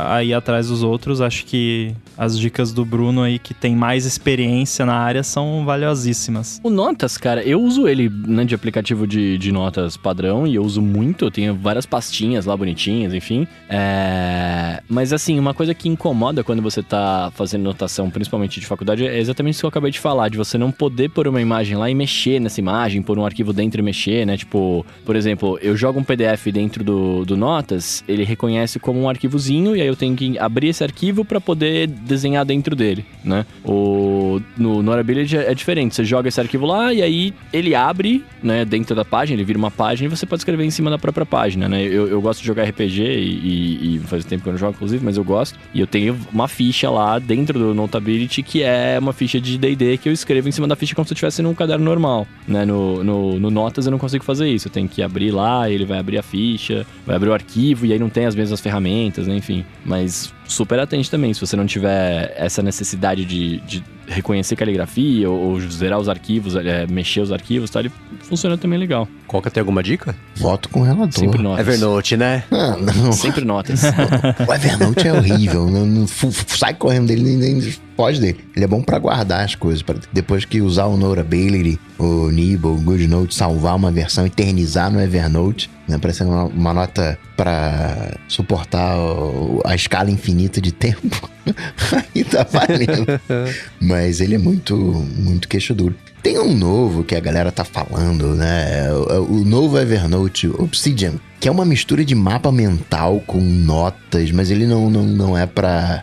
a 0.10 0.24
ir 0.24 0.34
atrás 0.34 0.70
dos 0.70 0.84
outros. 0.84 1.22
Acho 1.22 1.46
que 1.46 1.94
as 2.18 2.38
dicas 2.38 2.72
do 2.72 2.86
Bruno 2.86 3.24
aí, 3.24 3.40
que 3.40 3.54
tem 3.54 3.76
mais 3.76 4.06
experiência 4.06 4.86
na 4.86 4.96
área, 4.96 5.24
são 5.24 5.66
valiosíssimas. 5.66 6.60
O 6.64 6.70
Notas, 6.70 7.18
cara, 7.18 7.44
eu 7.44 7.62
uso 7.62 7.88
ele 7.88 8.10
né, 8.10 8.46
de 8.46 8.56
aplicativo 8.56 9.08
de, 9.08 9.38
de 9.38 9.52
notas 9.52 9.98
padrão 9.98 10.46
e 10.46 10.56
eu 10.56 10.64
uso 10.64 10.82
muito. 10.82 11.26
Eu 11.26 11.32
tenho 11.32 11.56
várias 11.56 11.86
pastinhas 11.86 12.46
lá 12.46 12.56
bonitinhas, 12.56 13.14
enfim. 13.14 13.48
É... 13.70 14.82
Mas 14.88 15.14
assim, 15.14 15.40
uma 15.40 15.54
coisa 15.54 15.74
que 15.74 15.90
incomoda 15.90 16.44
quando 16.44 16.62
você 16.62 16.82
tá 16.84 17.32
fazendo 17.36 17.64
notação, 17.64 18.10
principalmente 18.10 18.60
de 18.60 18.66
faculdade, 18.66 19.06
é 19.06 19.20
exatamente 19.20 19.54
isso 19.54 19.62
que 19.62 19.66
eu 19.66 19.70
acabei 19.70 19.92
de 19.92 20.00
falar, 20.00 20.30
de 20.30 20.38
você 20.38 20.58
não 20.58 20.72
poder 20.72 21.10
pôr 21.10 21.28
uma 21.28 21.42
imagem 21.42 21.78
lá 21.78 21.90
e 21.90 21.96
mexer 21.96 22.40
nessa 22.40 22.60
imagem, 22.60 23.02
pôr 23.02 23.18
um 23.18 23.26
arquivo 23.26 23.54
dentro 23.54 23.80
e 23.80 23.84
mexer, 23.84 24.26
né? 24.26 24.38
Tipo, 24.38 24.86
por 25.06 25.16
exemplo, 25.16 25.58
eu 25.62 25.76
jogo 25.76 26.00
um 26.00 26.04
PDF 26.04 26.48
dentro 26.52 26.84
do, 26.84 27.26
do 27.26 27.38
Notas, 27.38 28.04
ele 28.08 28.24
reconhece 28.24 28.80
como 28.80 29.00
um 29.02 29.10
arquivozinho 29.10 29.76
e 29.76 29.82
aí 29.82 29.88
eu 29.88 29.96
tenho 29.96 30.16
que 30.16 30.38
abrir 30.38 30.70
esse 30.70 30.84
arquivo 30.84 31.26
para 31.26 31.42
poder 31.42 31.88
desenhar 32.06 32.46
dentro 32.46 32.76
dele, 32.76 33.06
né? 33.24 33.46
O, 33.64 34.25
no 34.58 34.82
Norability 34.82 35.38
é 35.38 35.54
diferente, 35.54 35.96
você 35.96 36.04
joga 36.04 36.30
esse 36.30 36.40
arquivo 36.40 36.66
lá 36.66 36.94
e 36.94 37.02
aí 37.02 37.34
ele 37.52 37.76
abre, 37.76 38.24
né, 38.42 38.66
dentro 38.66 38.96
da 38.96 39.06
página, 39.06 39.36
ele 39.36 39.44
vira 39.44 39.58
uma 39.58 39.72
página 39.72 40.08
e 40.08 40.16
você 40.16 40.26
pode 40.26 40.42
escrever 40.42 40.64
em 40.64 40.72
cima 40.72 40.90
da 40.90 40.98
própria 40.98 41.26
página, 41.26 41.68
né? 41.68 41.84
Eu, 41.84 42.08
eu 42.08 42.22
gosto 42.22 42.42
de 42.42 42.48
jogar 42.48 42.64
RPG 42.64 43.02
e, 43.02 43.06
e, 43.06 43.96
e 43.96 44.00
faz 44.00 44.26
tempo 44.26 44.44
que 44.44 44.50
eu 44.50 44.54
não 44.54 44.60
jogo, 44.60 44.74
inclusive, 44.74 45.04
mas 45.04 45.18
eu 45.18 45.24
gosto. 45.24 45.60
E 45.74 45.80
eu 45.80 45.88
tenho 45.88 46.18
uma 46.32 46.48
ficha 46.48 46.90
lá 46.90 47.20
dentro 47.20 47.58
do 47.58 47.74
Notability 47.74 48.44
que 48.44 48.64
é 48.64 48.98
uma 49.00 49.14
ficha 49.14 49.40
de 49.40 49.58
D&D 49.58 49.98
que 49.98 50.10
eu 50.10 50.14
escrevo 50.14 50.48
em 50.50 50.52
cima 50.52 50.68
da 50.68 50.76
ficha 50.76 50.96
como 50.96 51.06
se 51.08 51.14
eu 51.14 51.16
estivesse 51.16 51.42
num 51.42 51.54
caderno 51.54 51.86
normal, 51.86 52.28
né? 52.48 52.66
No, 52.66 53.04
no, 53.04 53.40
no 53.40 53.52
Notas 53.52 53.86
eu 53.86 53.92
não 53.92 54.00
consigo 54.00 54.24
fazer 54.24 54.48
isso, 54.50 54.68
eu 54.68 54.72
tenho 54.72 54.88
que 54.88 55.02
abrir 55.02 55.32
lá, 55.32 55.70
ele 55.70 55.86
vai 55.86 56.00
abrir 56.00 56.18
a 56.18 56.24
ficha, 56.24 56.86
vai 57.06 57.16
abrir 57.16 57.30
o 57.30 57.34
arquivo 57.34 57.86
e 57.86 57.94
aí 57.94 58.00
não 58.00 58.10
tem 58.10 58.26
as 58.26 58.36
mesmas 58.36 58.62
ferramentas, 58.62 59.28
né? 59.28 59.36
Enfim, 59.36 59.66
mas 59.84 60.34
super 60.48 60.80
atente 60.80 61.10
também. 61.10 61.34
Se 61.34 61.42
você 61.42 61.56
não 61.56 61.66
tiver 61.66 62.34
essa 62.38 62.62
necessidade 62.62 63.26
de, 63.26 63.58
de 63.62 63.84
reconhecer 64.08 64.56
caligrafia 64.56 65.30
ou, 65.30 65.52
ou, 65.52 65.62
zerar 65.62 66.00
os 66.00 66.10
arquivos, 66.10 66.56
é, 66.56 66.86
mexer 66.88 67.22
os 67.22 67.32
arquivos, 67.32 67.70
tá? 67.70 67.80
Ele 67.80 67.92
funciona 68.22 68.58
também 68.58 68.78
legal. 68.80 69.08
Coca 69.28 69.50
tem 69.50 69.62
alguma 69.62 69.82
dica? 69.82 70.16
Voto 70.36 70.70
com 70.70 70.82
o 70.82 70.84
relator. 70.84 71.20
Sempre 71.20 71.42
notas. 71.42 71.68
Evernote, 71.68 72.18
né? 72.18 72.44
Ah, 72.52 72.76
não. 72.78 73.12
Sempre 73.12 73.46
notas. 73.46 73.82
o 74.48 74.54
Evernote 74.54 75.08
é 75.08 75.14
horrível. 75.14 75.70
não, 75.70 75.86
não, 75.86 76.08
sai 76.08 76.74
correndo 76.74 77.08
dele, 77.08 77.24
nem, 77.24 77.38
nem 77.38 77.74
pode 77.96 78.20
dele. 78.20 78.40
Ele 78.56 78.66
é 78.66 78.68
bom 78.68 78.82
para 78.82 79.00
guardar 79.00 79.44
as 79.44 79.56
coisas. 79.56 79.82
Pra 79.82 79.96
depois 80.12 80.46
que 80.46 80.62
usar 80.62 80.86
o 80.86 80.98
Notability, 80.98 81.80
o 81.98 82.30
Nibble, 82.30 82.72
o 82.72 82.82
GoodNote, 82.82 83.34
salvar 83.34 83.76
uma 83.76 83.92
versão, 83.92 84.26
eternizar 84.26 84.92
no 84.92 85.02
Evernote, 85.02 85.70
né? 85.88 85.98
Pra 85.98 86.14
ser 86.14 86.24
uma, 86.24 86.46
uma 86.46 86.74
nota 86.74 87.18
para 87.36 88.18
suportar 88.28 88.98
o, 88.98 89.62
a 89.66 89.76
escala 89.76 90.12
infinita 90.12 90.60
de 90.62 90.72
tempo. 90.72 91.30
Aí 92.16 92.24
tá 92.24 92.46
valendo. 92.50 93.06
Mas 93.80 94.20
ele 94.22 94.36
é 94.36 94.40
muito, 94.40 94.76
muito 94.76 95.48
queixo 95.48 95.74
duro. 95.74 95.96
Tem 96.26 96.40
um 96.40 96.58
novo 96.58 97.04
que 97.04 97.14
a 97.14 97.20
galera 97.20 97.52
tá 97.52 97.64
falando, 97.64 98.34
né? 98.34 98.92
O, 98.92 99.42
o 99.42 99.46
novo 99.46 99.78
Evernote 99.78 100.48
Obsidian, 100.48 101.14
que 101.40 101.48
é 101.48 101.52
uma 101.52 101.64
mistura 101.64 102.04
de 102.04 102.16
mapa 102.16 102.52
mental 102.52 103.22
com 103.28 103.40
notas, 103.40 104.32
mas 104.32 104.50
ele 104.50 104.66
não, 104.66 104.90
não, 104.90 105.04
não 105.04 105.38
é 105.38 105.46
pra. 105.46 106.02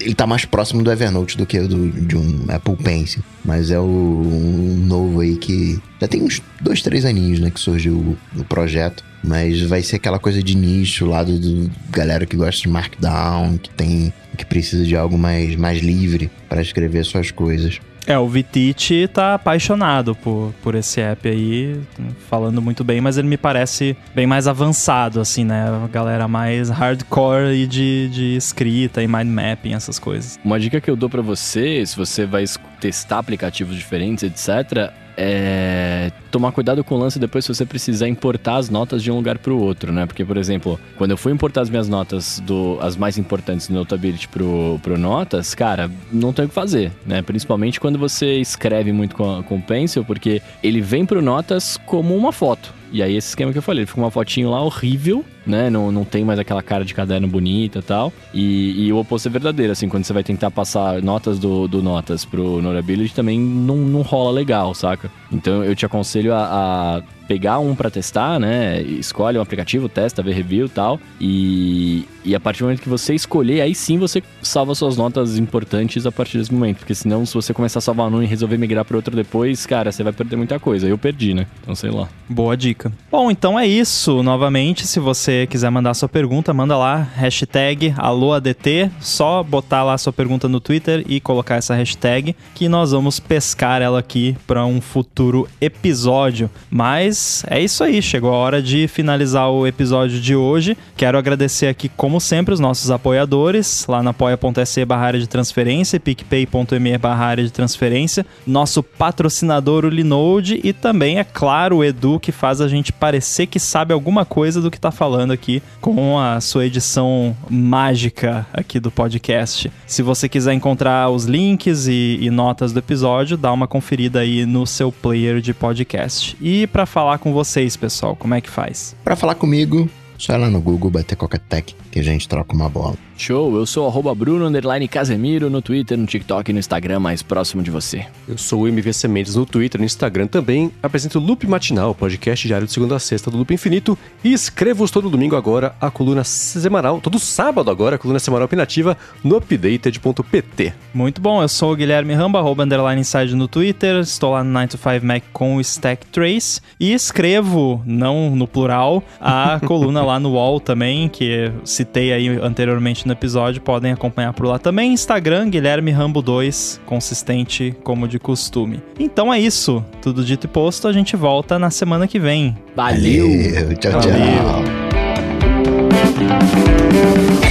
Ele 0.00 0.16
tá 0.16 0.26
mais 0.26 0.44
próximo 0.44 0.82
do 0.82 0.90
Evernote 0.90 1.36
do 1.36 1.46
que 1.46 1.60
do, 1.60 1.92
de 1.92 2.16
um 2.16 2.44
Apple 2.48 2.74
Pencil. 2.74 3.22
Mas 3.44 3.70
é 3.70 3.78
o 3.78 3.84
um 3.84 4.84
novo 4.84 5.20
aí 5.20 5.36
que 5.36 5.80
já 6.00 6.08
tem 6.08 6.20
uns 6.20 6.42
dois, 6.60 6.82
três 6.82 7.04
aninhos, 7.04 7.38
né? 7.38 7.52
Que 7.52 7.60
surgiu 7.60 7.94
o, 7.94 8.18
o 8.40 8.44
projeto. 8.44 9.04
Mas 9.22 9.60
vai 9.60 9.80
ser 9.80 9.94
aquela 9.94 10.18
coisa 10.18 10.42
de 10.42 10.56
nicho 10.56 11.06
lá 11.06 11.22
do, 11.22 11.38
do, 11.38 11.70
galera 11.88 12.26
que 12.26 12.36
gosta 12.36 12.60
de 12.62 12.68
Markdown, 12.68 13.58
que 13.58 13.70
tem. 13.70 14.12
que 14.36 14.44
precisa 14.44 14.84
de 14.84 14.96
algo 14.96 15.16
mais, 15.16 15.54
mais 15.54 15.80
livre 15.80 16.28
para 16.48 16.60
escrever 16.60 17.04
suas 17.04 17.30
coisas. 17.30 17.78
É, 18.06 18.18
o 18.18 18.28
Vitite 18.28 19.08
tá 19.08 19.34
apaixonado 19.34 20.14
por, 20.14 20.52
por 20.62 20.74
esse 20.74 21.00
app 21.00 21.26
aí, 21.26 21.80
falando 22.28 22.60
muito 22.60 22.84
bem, 22.84 23.00
mas 23.00 23.16
ele 23.16 23.26
me 23.26 23.36
parece 23.36 23.96
bem 24.14 24.26
mais 24.26 24.46
avançado, 24.46 25.20
assim, 25.20 25.44
né? 25.44 25.66
A 25.84 25.88
galera 25.88 26.28
mais 26.28 26.68
hardcore 26.68 27.54
e 27.54 27.66
de, 27.66 28.08
de 28.10 28.36
escrita 28.36 29.02
e 29.02 29.08
mind 29.08 29.28
mapping, 29.28 29.74
essas 29.74 29.98
coisas. 29.98 30.38
Uma 30.44 30.60
dica 30.60 30.80
que 30.80 30.90
eu 30.90 30.96
dou 30.96 31.08
para 31.08 31.22
você, 31.22 31.84
se 31.86 31.96
você 31.96 32.26
vai 32.26 32.44
testar 32.78 33.18
aplicativos 33.18 33.74
diferentes, 33.74 34.22
etc., 34.22 34.92
é 35.16 36.10
tomar 36.30 36.50
cuidado 36.52 36.82
com 36.82 36.96
o 36.96 36.98
lance 36.98 37.18
depois 37.18 37.44
se 37.44 37.54
você 37.54 37.64
precisar 37.64 38.08
importar 38.08 38.56
as 38.56 38.68
notas 38.68 39.02
de 39.02 39.10
um 39.10 39.14
lugar 39.14 39.38
para 39.38 39.52
o 39.52 39.60
outro, 39.60 39.92
né? 39.92 40.04
Porque, 40.06 40.24
por 40.24 40.36
exemplo, 40.36 40.80
quando 40.96 41.12
eu 41.12 41.16
fui 41.16 41.32
importar 41.32 41.60
as 41.60 41.70
minhas 41.70 41.88
notas, 41.88 42.40
do, 42.40 42.78
as 42.80 42.96
mais 42.96 43.16
importantes 43.16 43.68
do 43.68 43.74
Notability 43.74 44.28
pro, 44.28 44.78
pro 44.82 44.98
Notas, 44.98 45.54
cara, 45.54 45.90
não 46.12 46.32
tem 46.32 46.44
o 46.44 46.48
que 46.48 46.54
fazer, 46.54 46.90
né? 47.06 47.22
Principalmente 47.22 47.78
quando 47.78 47.98
você 47.98 48.38
escreve 48.38 48.92
muito 48.92 49.14
com, 49.14 49.42
com 49.44 49.56
o 49.56 49.62
Pencil, 49.62 50.04
porque 50.04 50.42
ele 50.62 50.80
vem 50.80 51.06
pro 51.06 51.22
Notas 51.22 51.76
como 51.86 52.16
uma 52.16 52.32
foto. 52.32 52.72
E 52.92 53.02
aí 53.02 53.16
esse 53.16 53.28
esquema 53.28 53.52
que 53.52 53.58
eu 53.58 53.62
falei, 53.62 53.80
ele 53.82 53.86
fica 53.86 54.00
uma 54.00 54.10
fotinho 54.10 54.50
lá 54.50 54.62
horrível, 54.62 55.24
né? 55.46 55.68
Não, 55.68 55.90
não 55.90 56.04
tem 56.04 56.24
mais 56.24 56.38
aquela 56.38 56.62
cara 56.62 56.84
de 56.84 56.94
caderno 56.94 57.26
bonita 57.26 57.80
e 57.80 57.82
tal. 57.82 58.12
E, 58.32 58.86
e 58.86 58.92
o 58.92 58.98
oposto 58.98 59.28
é 59.28 59.30
verdadeiro, 59.30 59.72
assim, 59.72 59.88
quando 59.88 60.04
você 60.04 60.12
vai 60.12 60.22
tentar 60.22 60.50
passar 60.50 61.02
notas 61.02 61.38
do, 61.38 61.66
do 61.66 61.82
Notas 61.82 62.24
pro 62.24 62.62
Norability, 62.62 63.14
também 63.14 63.38
não, 63.38 63.76
não 63.76 64.02
rola 64.02 64.30
legal, 64.30 64.74
saca? 64.74 65.10
Então 65.34 65.64
eu 65.64 65.74
te 65.74 65.84
aconselho 65.84 66.32
a, 66.34 66.98
a 66.98 67.02
pegar 67.26 67.58
um 67.58 67.74
para 67.74 67.90
testar, 67.90 68.38
né? 68.38 68.80
Escolhe 68.82 69.38
um 69.38 69.40
aplicativo, 69.42 69.88
testa, 69.88 70.22
vê 70.22 70.32
review 70.32 70.66
e 70.66 70.68
tal. 70.68 71.00
E, 71.20 72.06
a 72.34 72.40
partir 72.40 72.60
do 72.60 72.66
momento 72.66 72.82
que 72.82 72.88
você 72.88 73.14
escolher, 73.14 73.60
aí 73.60 73.74
sim 73.74 73.98
você 73.98 74.22
salva 74.42 74.74
suas 74.74 74.96
notas 74.96 75.38
importantes 75.38 76.06
a 76.06 76.12
partir 76.12 76.38
desse 76.38 76.52
momento. 76.52 76.78
Porque 76.78 76.94
senão, 76.94 77.24
se 77.24 77.34
você 77.34 77.52
começar 77.52 77.78
a 77.78 77.82
salvar 77.82 78.12
um 78.12 78.22
e 78.22 78.26
resolver 78.26 78.56
migrar 78.56 78.84
para 78.84 78.96
outro 78.96 79.14
depois, 79.14 79.66
cara, 79.66 79.90
você 79.90 80.02
vai 80.02 80.12
perder 80.12 80.36
muita 80.36 80.58
coisa. 80.58 80.86
Eu 80.86 80.98
perdi, 80.98 81.34
né? 81.34 81.46
Então 81.62 81.74
sei 81.74 81.90
lá. 81.90 82.08
Boa 82.28 82.56
dica. 82.56 82.92
Bom, 83.10 83.30
então 83.30 83.58
é 83.58 83.66
isso. 83.66 84.22
Novamente, 84.22 84.86
se 84.86 85.00
você 85.00 85.46
quiser 85.46 85.70
mandar 85.70 85.94
sua 85.94 86.08
pergunta, 86.08 86.52
manda 86.52 86.76
lá, 86.76 86.96
hashtag 87.16 87.94
AlôADT. 87.96 88.90
Só 89.00 89.42
botar 89.42 89.82
lá 89.82 89.96
sua 89.98 90.12
pergunta 90.12 90.48
no 90.48 90.60
Twitter 90.60 91.04
e 91.08 91.20
colocar 91.20 91.56
essa 91.56 91.74
hashtag 91.74 92.34
que 92.54 92.68
nós 92.68 92.92
vamos 92.92 93.18
pescar 93.18 93.80
ela 93.80 93.98
aqui 93.98 94.36
para 94.46 94.64
um 94.66 94.80
futuro 94.80 95.23
episódio. 95.60 96.50
Mas 96.70 97.44
é 97.48 97.60
isso 97.60 97.82
aí, 97.84 98.00
chegou 98.02 98.30
a 98.30 98.36
hora 98.36 98.62
de 98.62 98.88
finalizar 98.88 99.50
o 99.50 99.66
episódio 99.66 100.20
de 100.20 100.34
hoje. 100.34 100.76
Quero 100.96 101.18
agradecer 101.18 101.66
aqui, 101.66 101.88
como 101.88 102.20
sempre, 102.20 102.54
os 102.54 102.60
nossos 102.60 102.90
apoiadores, 102.90 103.86
lá 103.88 104.02
na 104.02 104.10
apoia.se 104.10 104.84
barra 104.84 105.06
área 105.06 105.20
de 105.20 105.28
transferência, 105.28 106.00
picpay.me 106.00 106.98
barra 106.98 107.26
área 107.26 107.44
de 107.44 107.52
transferência, 107.52 108.24
nosso 108.46 108.82
patrocinador, 108.82 109.84
o 109.84 109.88
Linode, 109.88 110.60
e 110.62 110.72
também, 110.72 111.18
é 111.18 111.24
claro, 111.24 111.78
o 111.78 111.84
Edu, 111.84 112.20
que 112.20 112.32
faz 112.32 112.60
a 112.60 112.68
gente 112.68 112.92
parecer 112.92 113.46
que 113.46 113.58
sabe 113.58 113.92
alguma 113.92 114.24
coisa 114.24 114.60
do 114.60 114.70
que 114.70 114.80
tá 114.80 114.90
falando 114.90 115.32
aqui 115.32 115.62
com 115.80 116.18
a 116.18 116.40
sua 116.40 116.66
edição 116.66 117.36
mágica 117.48 118.46
aqui 118.52 118.78
do 118.78 118.90
podcast. 118.90 119.70
Se 119.86 120.02
você 120.02 120.28
quiser 120.28 120.52
encontrar 120.54 121.10
os 121.10 121.24
links 121.24 121.86
e, 121.86 122.18
e 122.20 122.30
notas 122.30 122.72
do 122.72 122.78
episódio, 122.78 123.36
dá 123.36 123.52
uma 123.52 123.66
conferida 123.66 124.20
aí 124.20 124.46
no 124.46 124.66
seu 124.66 124.90
player 125.14 125.40
de 125.40 125.54
podcast. 125.54 126.36
E 126.40 126.66
para 126.66 126.84
falar 126.84 127.18
com 127.18 127.32
vocês, 127.32 127.76
pessoal? 127.76 128.16
Como 128.16 128.34
é 128.34 128.40
que 128.40 128.50
faz? 128.50 128.96
Para 129.04 129.14
falar 129.14 129.36
comigo, 129.36 129.88
só 130.18 130.34
ir 130.34 130.38
lá 130.38 130.50
no 130.50 130.60
Google, 130.60 130.90
bater 130.90 131.14
Coca-Tech, 131.14 131.76
que 131.94 132.00
a 132.00 132.02
gente 132.02 132.28
troca 132.28 132.52
uma 132.52 132.68
bola. 132.68 132.96
Show, 133.16 133.56
eu 133.56 133.64
sou 133.64 133.86
arroba 133.86 134.12
Bruno 134.12 134.50
Casemiro 134.90 135.48
no 135.48 135.62
Twitter, 135.62 135.96
no 135.96 136.04
TikTok 136.04 136.50
e 136.50 136.52
no 136.52 136.58
Instagram 136.58 136.98
mais 136.98 137.22
próximo 137.22 137.62
de 137.62 137.70
você. 137.70 138.06
Eu 138.26 138.36
sou 138.36 138.62
o 138.62 138.68
MVC 138.68 139.06
Mendes 139.06 139.36
no 139.36 139.46
Twitter, 139.46 139.80
no 139.80 139.84
Instagram 139.84 140.26
também. 140.26 140.72
Apresento 140.82 141.20
o 141.20 141.22
Loop 141.22 141.46
Matinal, 141.46 141.94
podcast 141.94 142.48
diário 142.48 142.66
de 142.66 142.72
segunda 142.72 142.96
a 142.96 142.98
sexta 142.98 143.30
do 143.30 143.36
Loop 143.36 143.54
Infinito. 143.54 143.96
E 144.24 144.32
escrevo 144.32 144.90
todo 144.90 145.08
domingo 145.08 145.36
agora 145.36 145.76
a 145.80 145.88
coluna 145.88 146.24
semanal, 146.24 147.00
todo 147.00 147.20
sábado 147.20 147.70
agora, 147.70 147.94
a 147.94 147.98
coluna 147.98 148.18
semanal 148.18 148.46
opinativa 148.46 148.98
no 149.22 149.36
updated.pt. 149.36 150.74
Muito 150.92 151.20
bom, 151.20 151.42
eu 151.42 151.48
sou 151.48 151.72
o 151.72 151.76
Guilherme 151.76 152.14
Ramba, 152.14 152.40
arroba 152.40 152.64
underline 152.64 153.00
inside 153.00 153.36
no 153.36 153.46
Twitter. 153.46 154.00
Estou 154.00 154.32
lá 154.32 154.42
no 154.42 154.50
9 154.50 154.66
to 154.66 154.78
5 154.78 155.06
Mac 155.06 155.22
com 155.32 155.54
o 155.54 155.60
Stack 155.60 156.06
Trace. 156.06 156.60
E 156.80 156.92
escrevo, 156.92 157.80
não 157.86 158.34
no 158.34 158.48
plural, 158.48 159.04
a 159.20 159.60
coluna 159.64 160.02
lá 160.02 160.18
no 160.18 160.32
UOL 160.32 160.58
também, 160.58 161.08
que 161.08 161.52
citei 161.84 162.12
aí 162.12 162.28
anteriormente 162.28 163.06
no 163.06 163.12
episódio, 163.12 163.60
podem 163.60 163.92
acompanhar 163.92 164.32
por 164.32 164.46
lá 164.46 164.58
também. 164.58 164.92
Instagram, 164.92 165.50
Guilherme 165.50 165.90
Rambo 165.90 166.22
2, 166.22 166.80
consistente 166.86 167.76
como 167.84 168.08
de 168.08 168.18
costume. 168.18 168.82
Então 168.98 169.32
é 169.32 169.38
isso. 169.38 169.84
Tudo 170.00 170.24
dito 170.24 170.46
e 170.46 170.48
posto, 170.48 170.88
a 170.88 170.92
gente 170.92 171.14
volta 171.14 171.58
na 171.58 171.70
semana 171.70 172.08
que 172.08 172.18
vem. 172.18 172.56
Valeu! 172.74 173.28
Valeu 173.28 173.76
tchau, 173.76 174.00
tchau. 174.00 174.10
Valeu. 174.10 174.84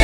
um 0.00 0.03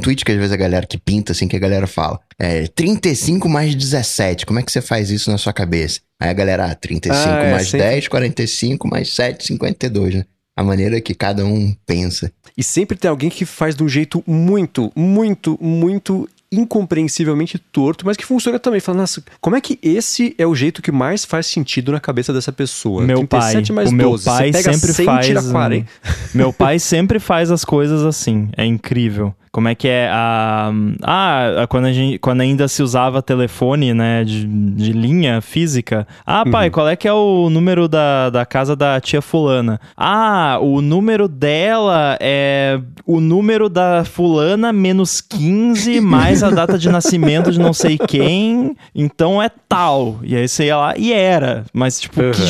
tweet 0.00 0.24
que 0.24 0.32
às 0.32 0.38
vezes 0.38 0.52
a 0.52 0.56
galera 0.56 0.86
que 0.86 0.98
pinta, 0.98 1.32
assim, 1.32 1.46
que 1.46 1.56
a 1.56 1.60
galera 1.60 1.86
fala. 1.86 2.18
É 2.38 2.66
35 2.66 3.48
mais 3.48 3.74
17. 3.74 4.44
Como 4.46 4.58
é 4.58 4.62
que 4.62 4.72
você 4.72 4.80
faz 4.80 5.10
isso 5.10 5.30
na 5.30 5.38
sua 5.38 5.52
cabeça? 5.52 6.00
Aí 6.20 6.28
a 6.30 6.32
galera, 6.32 6.66
ah, 6.66 6.74
35 6.74 7.28
Ah, 7.28 7.42
é, 7.44 7.50
mais 7.52 7.68
sempre- 7.68 7.86
10, 7.86 8.08
45 8.08 8.88
mais 8.88 9.12
7, 9.14 9.46
52, 9.46 10.14
né? 10.16 10.24
A 10.56 10.62
maneira 10.64 11.00
que 11.00 11.14
cada 11.14 11.44
um 11.44 11.74
pensa. 11.86 12.30
E 12.56 12.62
sempre 12.62 12.96
tem 12.98 13.08
alguém 13.08 13.30
que 13.30 13.44
faz 13.46 13.74
de 13.74 13.82
um 13.82 13.88
jeito 13.88 14.22
muito, 14.26 14.92
muito, 14.96 15.56
muito 15.62 16.28
incompreensivelmente 16.52 17.58
torto, 17.58 18.04
mas 18.06 18.16
que 18.16 18.24
funciona 18.24 18.58
também. 18.58 18.80
Fala, 18.80 18.98
nossa, 18.98 19.22
como 19.40 19.56
é 19.56 19.60
que 19.60 19.78
esse 19.82 20.34
é 20.38 20.46
o 20.46 20.54
jeito 20.54 20.82
que 20.82 20.92
mais 20.92 21.24
faz 21.24 21.46
sentido 21.46 21.92
na 21.92 22.00
cabeça 22.00 22.32
dessa 22.32 22.52
pessoa? 22.52 23.02
Meu 23.04 23.26
pai, 23.26 23.40
37 23.40 23.72
mais 23.72 23.90
o 23.90 23.92
meu 23.94 24.10
12, 24.10 24.24
pai 24.24 24.52
você 24.52 24.58
pega 24.58 24.72
sempre 24.74 24.92
100 24.92 25.06
faz. 25.06 25.26
tira 25.26 25.42
40. 25.42 25.86
Meu 26.34 26.52
pai 26.52 26.78
sempre 26.78 27.18
faz 27.18 27.50
as 27.50 27.64
coisas 27.64 28.04
assim. 28.04 28.48
É 28.56 28.64
incrível. 28.64 29.34
Como 29.52 29.66
é 29.66 29.74
que 29.74 29.88
é 29.88 30.08
a. 30.12 30.70
Ah, 31.02 31.66
quando, 31.68 31.86
a 31.86 31.92
gente, 31.92 32.18
quando 32.20 32.40
ainda 32.40 32.68
se 32.68 32.84
usava 32.84 33.20
telefone, 33.20 33.92
né? 33.92 34.22
De, 34.22 34.46
de 34.46 34.92
linha 34.92 35.40
física. 35.40 36.06
Ah, 36.24 36.44
pai, 36.48 36.66
Uhum. 36.66 36.72
qual 36.72 36.88
é 36.88 36.94
que 36.94 37.08
é 37.08 37.12
o 37.12 37.50
número 37.50 37.88
da, 37.88 38.30
da 38.30 38.46
casa 38.46 38.76
da 38.76 39.00
tia 39.00 39.20
Fulana? 39.20 39.80
Ah, 39.96 40.58
o 40.62 40.80
número 40.80 41.26
dela 41.26 42.16
é 42.20 42.80
o 43.04 43.18
número 43.20 43.68
da 43.68 44.04
Fulana 44.04 44.72
menos 44.72 45.20
15 45.20 45.98
mais 46.00 46.44
a 46.44 46.50
data 46.50 46.78
de 46.78 46.88
nascimento 46.88 47.50
de 47.50 47.58
não 47.58 47.72
sei 47.72 47.98
quem. 47.98 48.76
Então 48.94 49.42
é 49.42 49.50
tal. 49.68 50.20
E 50.22 50.36
aí 50.36 50.46
você 50.46 50.66
ia 50.66 50.76
lá 50.76 50.94
e 50.96 51.12
era. 51.12 51.64
Mas, 51.72 51.98
tipo, 52.00 52.20
que 52.30 52.40
Uhum. 52.42 52.46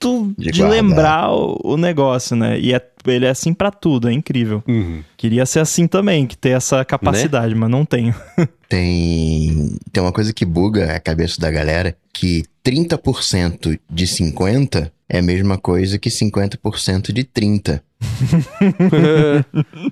Jeito 0.00 0.34
De 0.38 0.50
de, 0.50 0.62
lembrar 0.62 1.32
o, 1.32 1.58
o 1.62 1.76
negócio, 1.76 2.36
né? 2.36 2.58
E 2.58 2.74
é, 2.74 2.82
ele 3.06 3.26
é 3.26 3.30
assim 3.30 3.52
pra 3.52 3.70
tudo, 3.70 4.08
é 4.08 4.12
incrível. 4.12 4.62
Uhum. 4.66 5.02
Queria 5.16 5.44
ser 5.44 5.60
assim 5.60 5.86
também, 5.86 6.26
que 6.26 6.36
ter 6.36 6.50
essa 6.50 6.84
capacidade, 6.84 7.54
mas 7.54 7.70
não 7.70 7.84
tenho. 7.84 8.14
Tem, 8.68 9.78
tem 9.90 10.02
uma 10.02 10.12
coisa 10.12 10.30
que 10.30 10.44
buga 10.44 10.94
a 10.94 11.00
cabeça 11.00 11.40
da 11.40 11.50
galera, 11.50 11.96
que 12.12 12.42
30% 12.62 13.80
de 13.90 14.06
50 14.06 14.92
é 15.08 15.20
a 15.20 15.22
mesma 15.22 15.56
coisa 15.56 15.98
que 15.98 16.10
50% 16.10 17.12
de 17.12 17.24
30. 17.24 17.82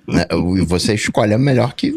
Né? 0.07 0.25
E 0.31 0.65
você 0.65 0.95
escolhe 0.95 1.35
a 1.35 1.39
melhor 1.39 1.75
que, 1.75 1.93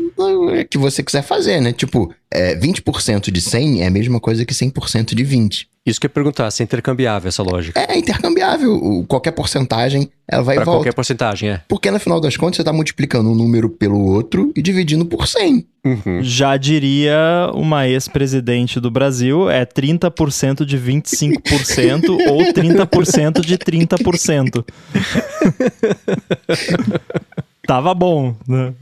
que 0.70 0.78
você 0.78 1.04
quiser 1.04 1.22
fazer, 1.22 1.62
né? 1.62 1.72
Tipo, 1.72 2.14
é, 2.32 2.56
20% 2.56 3.32
de 3.32 3.42
100 3.42 3.84
é 3.84 3.88
a 3.88 3.92
mesma 3.92 4.20
coisa 4.20 4.46
que 4.46 4.54
100% 4.54 5.14
de 5.14 5.24
20. 5.24 5.70
Isso 5.86 6.00
que 6.00 6.06
eu 6.06 6.10
ia 6.10 6.14
perguntar, 6.14 6.52
se 6.52 6.62
é 6.62 6.66
intercambiável 6.66 7.30
essa 7.30 7.42
lógica. 7.42 7.80
É 7.80 7.98
intercambiável. 7.98 9.04
Qualquer 9.08 9.32
porcentagem, 9.32 10.10
ela 10.30 10.44
vai 10.44 10.56
Pra 10.56 10.64
e 10.64 10.66
volta. 10.66 10.80
qualquer 10.80 10.94
porcentagem, 10.94 11.50
é. 11.50 11.62
Porque 11.68 11.90
no 11.90 12.00
final 12.00 12.20
das 12.20 12.38
contas, 12.38 12.58
você 12.58 12.64
tá 12.64 12.74
multiplicando 12.74 13.32
um 13.32 13.36
número 13.36 13.70
pelo 13.70 14.00
outro 14.00 14.52
e 14.56 14.62
dividindo 14.62 15.06
por 15.06 15.28
100. 15.28 15.66
Uhum. 15.86 16.20
Já 16.22 16.58
diria 16.58 17.50
uma 17.54 17.88
ex-presidente 17.88 18.80
do 18.80 18.92
Brasil, 18.92 19.50
é 19.50 19.66
30% 19.66 20.66
de 20.66 20.78
25% 20.78 22.10
ou 22.30 22.54
30% 22.54 23.42
de 23.42 23.58
30%. 23.58 24.66
Tava 27.70 27.94
bom, 27.94 28.36
né? 28.48 28.74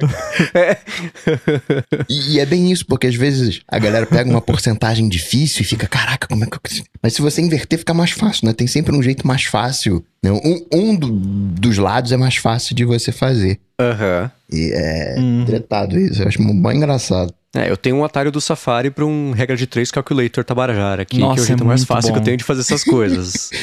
E, 2.09 2.35
e 2.35 2.39
é 2.39 2.45
bem 2.45 2.71
isso, 2.71 2.85
porque 2.85 3.07
às 3.07 3.15
vezes 3.15 3.59
a 3.67 3.77
galera 3.77 4.05
pega 4.05 4.29
uma 4.29 4.39
porcentagem 4.39 5.09
difícil 5.09 5.61
e 5.61 5.65
fica, 5.65 5.87
caraca, 5.87 6.25
como 6.25 6.43
é 6.45 6.47
que 6.47 6.55
eu. 6.55 6.83
Mas 7.03 7.11
se 7.13 7.21
você 7.21 7.41
inverter, 7.41 7.79
fica 7.79 7.93
mais 7.93 8.11
fácil, 8.11 8.47
né? 8.47 8.53
Tem 8.53 8.65
sempre 8.65 8.95
um 8.95 9.03
jeito 9.03 9.27
mais 9.27 9.43
fácil. 9.43 10.05
Né? 10.23 10.31
Um, 10.31 10.65
um 10.71 10.95
do- 10.95 11.11
dos 11.11 11.77
lados 11.77 12.13
é 12.13 12.17
mais 12.17 12.37
fácil 12.37 12.73
de 12.73 12.85
você 12.85 13.11
fazer. 13.11 13.59
Aham. 13.79 14.31
E 14.51 14.71
é 14.73 15.15
Uhum. 15.19 15.43
tretado 15.45 15.99
isso. 15.99 16.21
Eu 16.23 16.27
acho 16.29 16.41
bem 16.41 16.77
engraçado. 16.77 17.33
É, 17.57 17.71
eu 17.71 17.77
tenho 17.77 17.95
um 17.97 18.03
atalho 18.05 18.31
do 18.31 18.39
Safari 18.41 18.89
para 18.91 19.05
um 19.05 19.31
regra 19.31 19.55
de 19.55 19.65
3 19.65 19.89
calculator 19.91 20.43
Tabajara 20.43 21.01
aqui, 21.01 21.17
que 21.17 21.21
é 21.23 21.25
Nossa, 21.25 21.41
o 21.41 21.45
jeito 21.45 21.63
é 21.63 21.65
mais 21.65 21.83
fácil 21.83 22.11
que 22.11 22.17
eu 22.17 22.21
bom. 22.21 22.25
tenho 22.25 22.37
de 22.37 22.43
fazer 22.43 22.61
essas 22.61 22.83
coisas. 22.83 23.49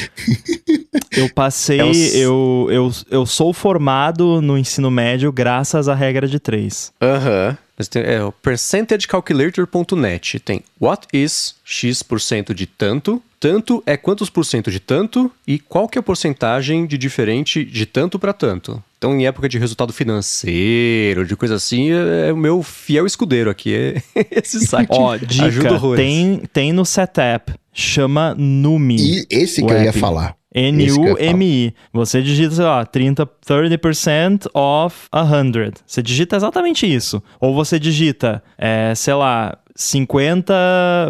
Eu 1.15 1.29
passei, 1.29 1.79
É 1.79 1.85
os- 1.85 2.15
eu, 2.15 2.67
eu, 2.69 2.91
eu 3.09 3.25
sou 3.25 3.53
formado 3.53 4.41
no 4.41 4.57
ensino 4.57 4.91
médio 4.91 5.31
graças 5.31 5.87
à 5.87 5.95
regra 5.95 6.27
de 6.27 6.39
três. 6.39 6.91
Aham. 7.01 7.49
Tem- 7.51 7.64
É 7.95 8.23
o 8.23 8.31
percentagecalculator.net. 8.31 10.39
Tem 10.39 10.63
what 10.79 11.05
is 11.11 11.55
x% 11.65 12.53
de 12.53 12.65
tanto, 12.65 13.21
tanto 13.39 13.83
é 13.85 13.97
quantos 13.97 14.29
por 14.29 14.45
cento 14.45 14.71
de 14.71 14.79
tanto 14.79 15.29
e 15.45 15.59
qual 15.59 15.89
que 15.89 15.97
é 15.97 15.99
a 15.99 16.03
porcentagem 16.03 16.85
de 16.85 16.97
diferente 16.97 17.65
de 17.65 17.85
tanto 17.85 18.17
para 18.17 18.31
tanto. 18.31 18.81
Então, 18.97 19.13
em 19.13 19.27
época 19.27 19.49
de 19.49 19.59
resultado 19.59 19.93
financeiro, 19.93 21.25
de 21.25 21.35
coisa 21.35 21.55
assim, 21.55 21.91
é 21.91 22.29
é 22.29 22.33
o 22.33 22.37
meu 22.37 22.63
fiel 22.63 23.05
escudeiro 23.05 23.49
aqui. 23.49 23.75
É 23.75 24.01
esse 24.39 24.65
site. 24.65 24.87
Ó, 24.91 25.11
ajuda 25.11 25.27
dica, 25.27 25.79
tem, 25.95 26.41
tem 26.51 26.73
no 26.73 26.85
setup, 26.85 27.53
chama 27.73 28.33
Numi. 28.35 28.97
E 28.97 29.27
esse 29.29 29.61
que 29.61 29.71
O 29.71 29.75
eu 29.75 29.83
ia 29.83 29.93
falar. 29.93 30.35
N-U-M-I. 30.55 31.73
Você 31.91 32.21
digita, 32.21 32.55
sei 32.55 32.63
lá, 32.65 32.85
30, 32.85 33.25
30% 33.45 34.47
off 34.53 35.07
100. 35.13 35.73
Você 35.85 36.01
digita 36.01 36.35
exatamente 36.37 36.91
isso. 36.91 37.21
Ou 37.39 37.53
você 37.53 37.77
digita, 37.77 38.41
é, 38.57 38.93
sei 38.95 39.13
lá, 39.13 39.57
50 39.75 40.53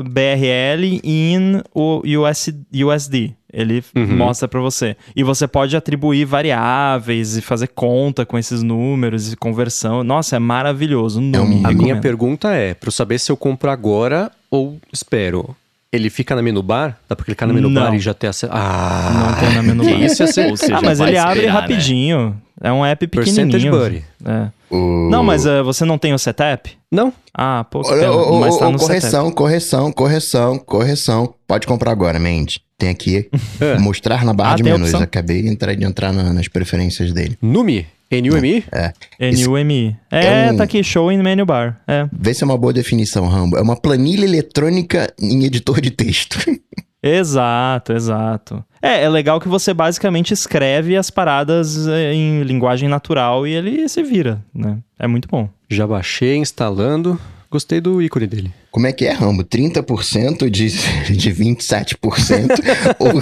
BRL 0.09 0.99
in 1.03 1.61
USD. 2.83 3.33
Ele 3.53 3.81
Uhum. 3.95 4.17
mostra 4.17 4.47
pra 4.49 4.59
você. 4.59 4.97
E 5.15 5.23
você 5.23 5.47
pode 5.47 5.77
atribuir 5.77 6.25
variáveis 6.25 7.37
e 7.37 7.41
fazer 7.41 7.67
conta 7.67 8.25
com 8.25 8.37
esses 8.37 8.61
números 8.61 9.31
e 9.31 9.37
conversão. 9.37 10.03
Nossa, 10.03 10.35
é 10.35 10.39
maravilhoso. 10.39 11.21
Um- 11.21 11.65
A 11.65 11.71
minha 11.71 12.01
pergunta 12.01 12.51
é, 12.53 12.73
para 12.73 12.87
eu 12.89 12.91
saber 12.91 13.17
se 13.19 13.31
eu 13.31 13.37
compro 13.37 13.69
agora 13.69 14.29
ou 14.51 14.77
espero. 14.91 15.55
Ele 15.95 16.09
fica 16.09 16.35
na 16.35 16.41
menu 16.41 16.61
bar? 16.61 16.97
Dá 17.07 17.15
pra 17.15 17.25
clicar 17.25 17.47
na 17.47 17.53
menu 17.53 17.69
Não. 17.69 17.81
bar 17.83 17.93
e 17.95 17.99
já 17.99 18.13
ter 18.13 18.27
acesso? 18.27 18.51
Ah, 18.55 19.11
Não 19.31 19.39
tem 19.39 19.55
na 19.55 19.63
menu 19.63 19.83
que 19.83 19.91
bar. 19.91 20.01
isso 20.01 20.27
ser 20.27 20.49
Ou 20.49 20.57
seja, 20.57 20.77
ah, 20.77 20.81
mas 20.83 20.99
ele 20.99 21.17
abre 21.17 21.39
esperar, 21.39 21.53
né? 21.53 21.59
rapidinho. 21.61 22.41
É 22.61 22.71
um 22.71 22.85
app 22.85 23.05
Percentage 23.07 23.65
pequenininho. 23.65 23.71
Buddy. 23.83 24.03
É. 24.25 24.47
O- 24.69 25.09
Não, 25.11 25.23
mas 25.23 25.45
eh, 25.45 25.61
você 25.61 25.83
não 25.85 25.97
tem 25.97 26.13
o 26.13 26.17
setup? 26.19 26.71
Não. 26.91 27.11
Ah, 27.33 27.65
pô, 27.69 27.81
ô, 27.81 28.39
mas 28.39 28.57
tá 28.57 28.69
no 28.69 28.77
correção, 28.79 29.29
correção, 29.31 29.91
correção, 29.91 30.57
correção. 30.59 31.33
Pode 31.47 31.67
comprar 31.67 31.91
agora, 31.91 32.17
Mendes. 32.17 32.59
Tem 32.77 32.89
aqui 32.89 33.29
É. 33.59 33.77
mostrar 33.77 34.23
na 34.25 34.33
barra 34.33 34.53
Ah, 34.53 34.55
de 34.55 34.63
menus. 34.63 34.93
Acabei 34.95 35.41
de 35.41 35.49
entrar, 35.49 35.75
de 35.75 35.83
entrar 35.85 36.11
na- 36.13 36.31
nas 36.33 36.47
preferências 36.47 37.11
dele. 37.13 37.37
Numi. 37.41 37.85
N-U-M-I? 38.11 38.61
setup. 38.61 39.07
NUMI. 39.19 39.97
É, 40.11 40.47
é 40.47 40.51
um- 40.51 40.57
tá 40.57 40.63
aqui, 40.63 40.83
show 40.83 41.11
in 41.11 41.21
menu 41.23 41.45
bar. 41.45 41.81
É. 41.87 42.07
Vê 42.13 42.33
se 42.33 42.43
é 42.43 42.45
uma 42.45 42.57
boa 42.57 42.71
definição, 42.73 43.27
Rambo. 43.27 43.57
É 43.57 43.61
uma 43.61 43.75
planilha 43.75 44.25
eletrônica 44.25 45.11
em 45.19 45.43
editor 45.43 45.81
de 45.81 45.91
texto. 45.91 46.37
Exato, 47.07 47.93
exato. 47.93 48.65
É, 48.81 49.03
é 49.03 49.09
legal 49.09 49.39
que 49.39 49.47
você 49.47 49.75
basicamente 49.75 50.33
escreve 50.33 50.97
as 50.97 51.11
paradas 51.11 51.87
eh, 51.87 52.13
em 52.15 52.41
linguagem 52.41 52.89
natural 52.89 53.45
e 53.45 53.51
ele 53.53 53.87
se 53.87 54.01
vira, 54.01 54.41
né? 54.51 54.79
É 54.97 55.05
muito 55.05 55.27
bom. 55.29 55.47
Já 55.69 55.85
baixei, 55.85 56.35
instalando. 56.37 57.19
Gostei 57.55 57.79
do 57.79 58.01
ícone 58.01 58.27
dele. 58.27 58.51
Como 58.69 58.85
é 58.85 58.91
que 58.91 59.05
é, 59.05 59.13
Rambo? 59.13 59.41
30% 59.41 60.49
de, 60.49 60.67
de 61.15 61.31
27%? 61.33 62.49
Ou- 62.99 63.13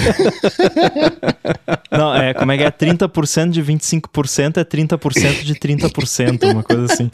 Não, 1.95 2.15
é, 2.15 2.33
como 2.33 2.51
é 2.51 2.57
que 2.57 2.63
é? 2.63 2.71
30% 2.71 3.51
de 3.51 3.61
25% 3.61 4.57
é 4.57 4.63
30% 4.65 5.43
de 5.43 5.53
30%, 5.53 6.51
uma 6.51 6.63
coisa 6.63 6.91
assim. 6.91 7.11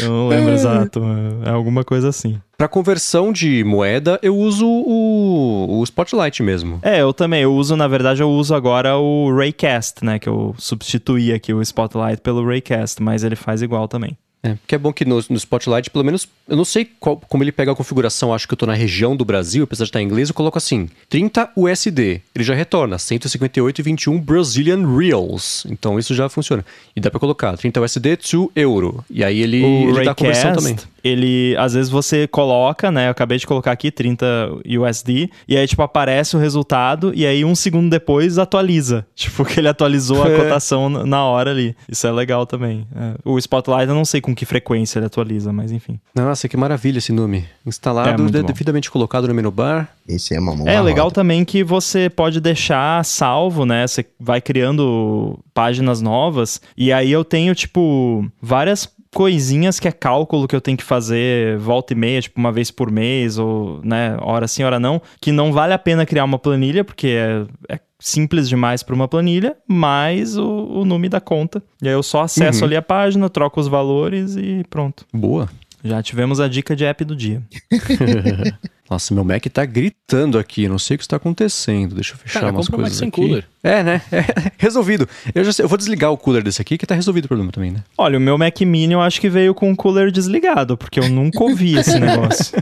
Eu 0.00 0.08
não 0.10 0.26
lembro 0.28 0.52
exato, 0.52 1.00
é 1.46 1.50
alguma 1.50 1.84
coisa 1.84 2.08
assim. 2.08 2.40
Pra 2.56 2.66
conversão 2.66 3.32
de 3.32 3.62
moeda, 3.62 4.18
eu 4.20 4.36
uso 4.36 4.66
o, 4.66 5.78
o 5.78 5.84
Spotlight 5.84 6.42
mesmo. 6.42 6.80
É, 6.82 7.00
eu 7.00 7.12
também. 7.12 7.42
Eu 7.42 7.54
uso, 7.54 7.76
na 7.76 7.86
verdade, 7.86 8.20
eu 8.20 8.28
uso 8.28 8.56
agora 8.56 8.96
o 8.96 9.32
Raycast, 9.36 10.04
né? 10.04 10.18
Que 10.18 10.28
eu 10.28 10.52
substituí 10.58 11.32
aqui 11.32 11.54
o 11.54 11.62
Spotlight 11.62 12.20
pelo 12.22 12.44
Raycast, 12.44 13.00
mas 13.00 13.22
ele 13.22 13.36
faz 13.36 13.62
igual 13.62 13.86
também. 13.86 14.18
É, 14.40 14.54
que 14.68 14.74
é 14.74 14.78
bom 14.78 14.92
que 14.92 15.04
no, 15.04 15.16
no 15.28 15.36
Spotlight, 15.36 15.90
pelo 15.90 16.04
menos, 16.04 16.28
eu 16.46 16.56
não 16.56 16.64
sei 16.64 16.84
qual- 17.00 17.16
como 17.28 17.42
ele 17.42 17.50
pega 17.50 17.72
a 17.72 17.74
configuração, 17.74 18.32
acho 18.32 18.46
que 18.46 18.54
eu 18.54 18.58
tô 18.58 18.66
na 18.66 18.72
região 18.74 19.16
do 19.16 19.24
Brasil, 19.24 19.64
apesar 19.64 19.84
de 19.84 19.88
estar 19.88 20.00
em 20.00 20.04
inglês, 20.04 20.28
eu 20.28 20.34
coloco 20.34 20.56
assim, 20.56 20.88
30 21.08 21.50
USD. 21.56 22.22
Ele 22.34 22.44
já 22.44 22.54
retorna 22.54 22.96
158,21 22.98 24.18
Brazilian 24.20 24.86
Reals. 24.96 25.66
Então 25.68 25.98
isso 25.98 26.14
já 26.14 26.28
funciona. 26.28 26.64
E 26.94 27.00
dá 27.00 27.10
pra 27.10 27.18
colocar 27.20 27.56
30 27.56 27.80
USD 27.80 28.16
to 28.16 28.52
euro. 28.54 29.04
E 29.10 29.24
aí 29.24 29.40
ele, 29.40 29.62
o 29.64 29.66
ele 29.96 30.04
dá 30.04 30.12
a 30.12 30.14
conversão 30.14 30.50
também. 30.54 30.76
Ele, 31.08 31.56
às 31.56 31.74
vezes 31.74 31.90
você 31.90 32.26
coloca, 32.26 32.90
né? 32.90 33.06
Eu 33.06 33.10
acabei 33.10 33.38
de 33.38 33.46
colocar 33.46 33.72
aqui 33.72 33.90
30 33.90 34.26
USD, 34.66 35.30
e 35.48 35.56
aí, 35.56 35.66
tipo, 35.66 35.82
aparece 35.82 36.36
o 36.36 36.38
resultado, 36.38 37.12
e 37.14 37.26
aí 37.26 37.44
um 37.44 37.54
segundo 37.54 37.90
depois 37.90 38.38
atualiza. 38.38 39.06
Tipo, 39.28 39.44
que 39.44 39.60
ele 39.60 39.68
atualizou 39.68 40.22
a 40.22 40.28
É. 40.28 40.36
cotação 40.36 40.88
na- 40.88 41.24
hora 41.24 41.50
ali. 41.50 41.76
Isso 41.88 42.06
é 42.06 42.12
legal 42.12 42.46
também. 42.46 42.86
É, 42.94 43.14
O 43.24 43.36
Spotlight 43.38 43.88
eu 43.88 43.94
não 43.94 44.04
sei 44.04 44.20
com 44.20 44.34
que 44.34 44.44
frequência 44.46 44.98
ele 44.98 45.06
atualiza, 45.06 45.52
mas 45.52 45.70
enfim. 45.72 45.98
Nossa, 46.14 46.48
que 46.48 46.56
maravilha 46.56 46.98
esse 46.98 47.12
nome. 47.12 47.44
Instalado, 47.66 48.08
É, 48.22 48.26
de- 48.26 48.40
bom. 48.40 48.46
devidamente 48.46 48.90
colocado 48.90 49.26
no 49.28 49.34
menu 49.34 49.50
bar. 49.50 49.88
Esse 50.08 50.34
é 50.34 50.40
uma 50.40 50.52
É 50.70 50.80
legal 50.80 51.06
roda. 51.06 51.14
também 51.16 51.44
que 51.44 51.62
você 51.62 52.08
pode 52.08 52.40
deixar 52.40 53.04
salvo, 53.04 53.66
né? 53.66 53.86
Você 53.86 54.04
vai 54.18 54.40
criando 54.40 55.38
páginas 55.52 56.00
novas. 56.00 56.60
E 56.76 56.92
aí 56.92 57.10
eu 57.12 57.24
tenho, 57.24 57.54
tipo, 57.54 58.24
várias 58.40 58.88
coisinhas 59.18 59.80
que 59.80 59.88
é 59.88 59.90
cálculo 59.90 60.46
que 60.46 60.54
eu 60.54 60.60
tenho 60.60 60.76
que 60.76 60.84
fazer 60.84 61.58
volta 61.58 61.92
e 61.92 61.96
meia, 61.96 62.22
tipo, 62.22 62.38
uma 62.38 62.52
vez 62.52 62.70
por 62.70 62.88
mês, 62.88 63.36
ou, 63.36 63.80
né, 63.82 64.16
hora 64.20 64.46
sim, 64.46 64.62
hora 64.62 64.78
não, 64.78 65.02
que 65.20 65.32
não 65.32 65.52
vale 65.52 65.72
a 65.74 65.78
pena 65.78 66.06
criar 66.06 66.22
uma 66.22 66.38
planilha, 66.38 66.84
porque 66.84 67.08
é, 67.08 67.44
é 67.68 67.80
simples 67.98 68.48
demais 68.48 68.84
para 68.84 68.94
uma 68.94 69.08
planilha, 69.08 69.56
mas 69.66 70.36
o, 70.36 70.46
o 70.46 70.84
nome 70.84 71.08
da 71.08 71.20
conta. 71.20 71.60
E 71.82 71.88
aí 71.88 71.94
eu 71.94 72.02
só 72.04 72.22
acesso 72.22 72.60
Uhum. 72.60 72.66
ali 72.66 72.76
a 72.76 72.82
página, 72.82 73.28
troco 73.28 73.58
os 73.58 73.66
valores 73.66 74.36
e 74.36 74.62
pronto. 74.70 75.04
Boa. 75.12 75.48
Já 75.82 76.00
tivemos 76.00 76.38
a 76.38 76.46
dica 76.46 76.76
de 76.76 76.84
app 76.84 77.04
do 77.04 77.16
dia. 77.16 77.42
Nossa, 78.90 79.12
meu 79.12 79.22
Mac 79.22 79.44
tá 79.46 79.64
gritando 79.64 80.38
aqui. 80.38 80.66
Não 80.68 80.78
sei 80.78 80.94
o 80.94 80.98
que 80.98 81.04
está 81.04 81.16
acontecendo. 81.16 81.94
Deixa 81.94 82.14
eu 82.14 82.18
fechar 82.18 82.40
Cara, 82.40 82.52
umas 82.52 82.68
um 82.68 82.72
coisas 82.72 82.96
sem 82.96 83.08
aqui. 83.08 83.20
cooler. 83.20 83.44
É, 83.62 83.82
né? 83.82 84.00
É, 84.10 84.24
resolvido. 84.56 85.06
Eu, 85.34 85.44
já 85.44 85.52
sei- 85.52 85.64
eu 85.64 85.68
vou 85.68 85.76
desligar 85.76 86.10
o 86.10 86.16
cooler 86.16 86.42
desse 86.42 86.62
aqui, 86.62 86.78
que 86.78 86.86
tá 86.86 86.94
resolvido 86.94 87.26
o 87.26 87.28
problema 87.28 87.52
também, 87.52 87.70
né? 87.70 87.84
Olha, 87.98 88.16
o 88.16 88.20
meu 88.20 88.38
Mac 88.38 88.58
Mini 88.62 88.94
eu 88.94 89.00
acho 89.02 89.20
que 89.20 89.28
veio 89.28 89.54
com 89.54 89.70
o 89.70 89.76
cooler 89.76 90.10
desligado, 90.10 90.76
porque 90.76 90.98
eu 91.00 91.08
nunca 91.08 91.42
ouvi 91.44 91.76
esse 91.78 91.98
negócio. 92.00 92.56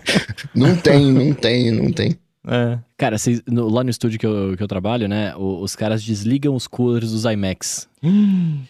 Não 0.55 0.74
tem, 0.77 1.12
não 1.12 1.32
tem, 1.32 1.70
não 1.70 1.93
tem. 1.93 2.16
É. 2.48 2.78
Cara, 2.97 3.19
vocês- 3.19 3.43
no- 3.47 3.69
lá 3.69 3.82
no 3.85 3.90
estúdio 3.90 4.19
que 4.19 4.27
eu, 4.27 4.55
que 4.57 4.62
eu 4.62 4.69
trabalho, 4.69 5.09
né? 5.09 5.35
o- 5.36 5.61
os 5.62 5.74
caras 5.77 6.03
desligam 6.03 6.55
os 6.55 6.66
coolers 6.66 7.11
dos 7.12 7.24
iMacs. 7.24 7.89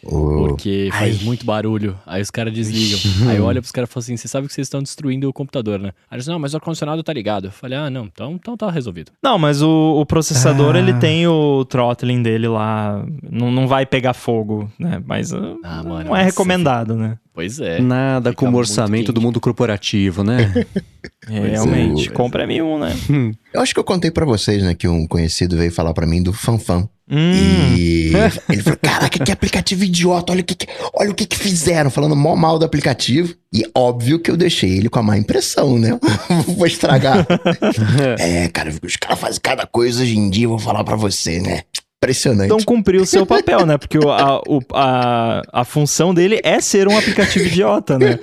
O- 0.05 0.49
Porque 0.49 0.89
faz 0.93 1.23
muito 1.23 1.45
barulho. 1.45 1.97
Aí 2.07 2.23
os 2.23 2.31
caras 2.31 2.53
desligam. 2.53 2.99
Aí 3.29 3.37
eu 3.37 3.45
olho 3.45 3.61
pros 3.61 3.73
caras 3.73 3.89
e 3.91 3.93
falo 3.93 4.03
assim: 4.03 4.17
você 4.17 4.29
sabe 4.29 4.47
que 4.47 4.55
vocês 4.55 4.67
estão 4.67 4.83
destruindo 4.83 5.29
o 5.29 5.33
computador, 5.33 5.79
né? 5.79 5.89
Aí 6.11 6.17
eles 6.17 6.25
dizem, 6.25 6.33
não, 6.35 6.41
mas 6.41 6.55
o 6.55 6.57
ar-condicionado 6.57 7.03
tá 7.03 7.13
ligado. 7.13 7.47
Eu 7.47 7.51
falei, 7.53 7.77
ah, 7.79 7.91
não, 7.91 8.05
então, 8.07 8.33
então 8.33 8.57
tá 8.57 8.71
resolvido. 8.71 9.13
Não, 9.23 9.39
mas 9.39 9.63
o, 9.63 10.01
o 10.01 10.07
processador, 10.07 10.75
Ah. 10.75 10.79
ele 10.79 10.95
tem 10.95 11.27
o 11.27 11.65
throttling 11.65 12.23
dele 12.23 12.49
lá. 12.49 13.05
Não, 13.31 13.51
não 13.51 13.67
vai 13.69 13.85
pegar 13.87 14.15
fogo, 14.15 14.71
né? 14.79 15.03
Mas 15.05 15.33
Ah, 15.33 15.39
mano, 15.83 15.85
não 15.85 16.01
é 16.01 16.05
nossa, 16.05 16.23
recomendado, 16.23 16.95
né? 16.97 17.19
Pois 17.35 17.61
é. 17.61 17.81
Nada 17.81 18.33
como 18.33 18.57
o 18.57 18.59
orçamento 18.61 19.13
do 19.13 19.21
mundo 19.21 19.41
corporativo, 19.41 20.23
né? 20.25 20.53
É, 21.29 21.41
realmente. 21.49 22.09
é. 22.09 22.13
Compra 22.13 22.47
M1, 22.47 22.79
né? 22.79 23.35
Eu 23.53 23.61
acho 23.61 23.75
que 23.75 23.81
eu 23.81 23.85
contei 23.85 24.13
pra 24.13 24.25
vocês, 24.25 24.63
né, 24.63 24.75
que 24.77 24.87
um 24.87 25.09
conhecido 25.09 25.57
veio 25.57 25.73
falar 25.73 25.93
pra 25.93 26.07
mim 26.07 26.23
do 26.23 26.33
Fanfan. 26.33 26.89
Hum. 27.09 27.75
E 27.77 28.11
ele 28.51 28.63
falou: 28.63 28.79
Caraca, 28.83 29.25
que 29.25 29.31
aplicativo 29.31 29.85
idiota, 29.85 30.33
olha 30.33 30.41
o 30.41 30.45
que, 30.45 30.55
que- 30.57 30.67
olha 30.93 31.11
o 31.11 31.15
que, 31.15 31.25
que 31.25 31.39
fizeram, 31.39 31.89
falando 31.91 32.17
mó 32.17 32.35
mal 32.35 32.59
do 32.59 32.65
aplicativo. 32.65 33.33
E 33.53 33.65
óbvio 33.75 34.19
que 34.19 34.31
eu 34.31 34.37
deixei 34.37 34.71
ele 34.77 34.89
com 34.89 34.99
a 34.99 35.03
má 35.03 35.17
impressão, 35.17 35.79
né? 35.79 35.99
vou 36.57 36.67
estragar. 36.67 37.25
é, 38.19 38.49
cara, 38.49 38.75
os 38.83 38.97
caras 38.97 39.19
fazem 39.21 39.41
cada 39.41 39.67
coisa 39.67 40.03
hoje 40.03 40.17
em 40.19 40.29
dia, 40.29 40.45
eu 40.47 40.51
vou 40.51 40.59
falar 40.59 40.83
pra 40.83 40.97
você, 40.97 41.41
né? 41.41 41.63
Impressionante. 42.03 42.47
Então 42.47 42.59
cumpriu 42.63 43.03
o 43.03 43.07
seu 43.07 43.25
papel, 43.27 43.65
né? 43.65 43.79
Porque 43.79 43.97
a, 43.99 44.37
o- 44.47 44.61
a, 44.75 45.43
a 45.53 45.65
função 45.65 46.13
dele 46.13 46.41
é 46.45 46.61
ser 46.61 46.89
um 46.89 46.99
aplicativo 46.99 47.47
idiota, 47.47 47.99
né? 47.99 48.19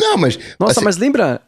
Não, 0.00 0.16
mas. 0.18 0.38
Nossa, 0.58 0.72
assim, 0.80 0.84
mas 0.84 0.96
lembra. 0.96 1.40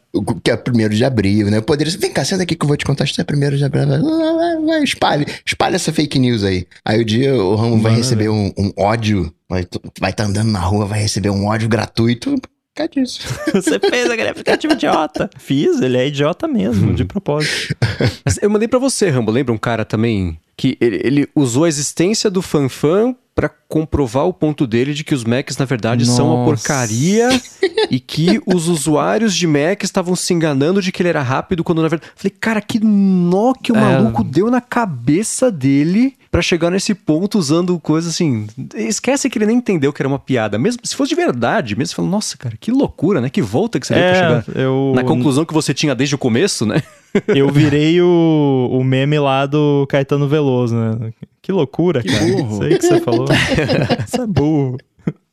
Que 0.43 0.51
é 0.51 0.57
primeiro 0.57 0.93
de 0.93 1.05
abril, 1.05 1.51
né? 1.51 1.57
Eu 1.57 1.61
poderia. 1.61 1.95
Vem 1.97 2.11
cá, 2.11 2.25
senta 2.25 2.43
aqui 2.43 2.55
que 2.55 2.63
eu 2.63 2.67
vou 2.67 2.77
te 2.77 2.85
contar. 2.85 3.03
Isso 3.03 3.19
é 3.21 3.23
primeiro 3.23 3.57
de 3.57 3.63
abril. 3.63 3.87
Vai, 3.87 3.99
vai, 4.01 4.65
vai, 4.65 4.83
espalhe, 4.83 5.25
espalhe 5.45 5.75
essa 5.75 5.93
fake 5.93 6.17
news 6.17 6.43
aí. 6.43 6.65
Aí 6.83 6.99
o 7.01 7.05
dia 7.05 7.35
o 7.35 7.55
Ramo 7.55 7.79
vai 7.79 7.95
receber 7.95 8.29
um, 8.29 8.51
um 8.57 8.71
ódio. 8.77 9.31
Vai 9.47 9.61
estar 9.61 10.11
tá 10.13 10.23
andando 10.25 10.51
na 10.51 10.59
rua, 10.59 10.85
vai 10.85 11.01
receber 11.01 11.29
um 11.29 11.45
ódio 11.45 11.69
gratuito. 11.69 12.35
Causa 12.75 12.91
disso. 12.91 13.21
Você 13.53 13.79
fez 13.79 14.09
aquele 14.09 14.29
aplicativo 14.29 14.73
idiota. 14.73 15.29
Fiz, 15.37 15.81
ele 15.81 15.97
é 15.97 16.07
idiota 16.07 16.47
mesmo, 16.47 16.93
de 16.93 17.03
propósito. 17.03 17.75
Mas 18.23 18.37
Eu 18.41 18.49
mandei 18.49 18.67
pra 18.67 18.79
você, 18.79 19.09
Rambo. 19.09 19.31
Lembra 19.31 19.53
um 19.53 19.57
cara 19.57 19.83
também 19.83 20.39
que 20.55 20.77
ele, 20.79 21.01
ele 21.03 21.29
usou 21.35 21.65
a 21.65 21.67
existência 21.67 22.29
do 22.29 22.41
fanfan 22.41 23.15
pra 23.39 23.49
comprovar 23.69 24.25
o 24.25 24.33
ponto 24.33 24.67
dele 24.67 24.93
de 24.93 25.03
que 25.03 25.13
os 25.15 25.23
Macs, 25.23 25.57
na 25.57 25.63
verdade, 25.65 26.05
são 26.05 26.27
uma 26.27 26.35
Nossa. 26.45 26.49
porcaria 26.49 27.29
e 27.89 27.97
que 27.99 28.41
os 28.45 28.67
usuários 28.67 29.33
de 29.33 29.47
Mac 29.47 29.81
estavam 29.83 30.13
se 30.15 30.33
enganando 30.33 30.81
de 30.81 30.91
que 30.91 31.01
ele 31.01 31.09
era 31.09 31.21
rápido 31.21 31.63
quando 31.63 31.81
na 31.81 31.87
verdade. 31.87 32.11
Falei, 32.15 32.35
cara, 32.39 32.59
que 32.61 32.79
nó 32.83 33.53
que 33.53 33.71
o 33.71 33.75
É. 33.77 33.79
maluco 33.79 34.23
deu 34.23 34.51
na 34.51 34.59
cabeça 34.59 35.49
dele 35.49 36.15
pra 36.29 36.41
chegar 36.41 36.69
nesse 36.69 36.93
ponto 36.93 37.39
usando 37.39 37.79
coisa 37.79 38.09
assim. 38.09 38.45
Esquece 38.75 39.29
que 39.29 39.37
ele 39.37 39.45
nem 39.45 39.57
entendeu 39.57 39.93
que 39.93 40.01
era 40.01 40.07
uma 40.09 40.19
piada. 40.19 40.57
Mesmo 40.59 40.81
se 40.83 40.95
fosse 40.95 41.09
de 41.09 41.15
verdade, 41.15 41.75
mesmo 41.77 41.89
você 41.91 41.95
fala, 41.95 42.09
nossa, 42.09 42.37
cara, 42.37 42.55
que 42.59 42.71
loucura, 42.71 43.21
né? 43.21 43.29
Que 43.29 43.41
volta 43.41 43.79
que 43.79 43.87
você 43.87 43.93
deu 43.93 44.03
pra 44.03 44.11
É, 44.11 44.15
chegar. 44.43 44.45
eu. 44.61 44.91
Na 44.95 45.03
conclusão 45.03 45.45
que 45.45 45.53
você 45.53 45.73
tinha 45.73 45.95
desde 45.95 46.13
o 46.15 46.17
começo, 46.17 46.65
né? 46.65 46.83
Eu 47.27 47.49
virei 47.49 48.01
o, 48.01 48.69
o 48.71 48.83
meme 48.83 49.17
lá 49.19 49.45
do 49.45 49.85
Caetano 49.87 50.27
Veloso, 50.27 50.75
né? 50.75 51.11
Que 51.41 51.51
loucura, 51.51 52.01
Que 52.01 52.09
cara. 52.09 52.25
burro. 52.25 52.53
Isso 52.53 52.63
aí 52.63 52.77
que 52.77 52.85
você 52.85 52.99
falou. 53.01 53.27
Você 54.05 54.21
é 54.21 54.27
burro. 54.27 54.77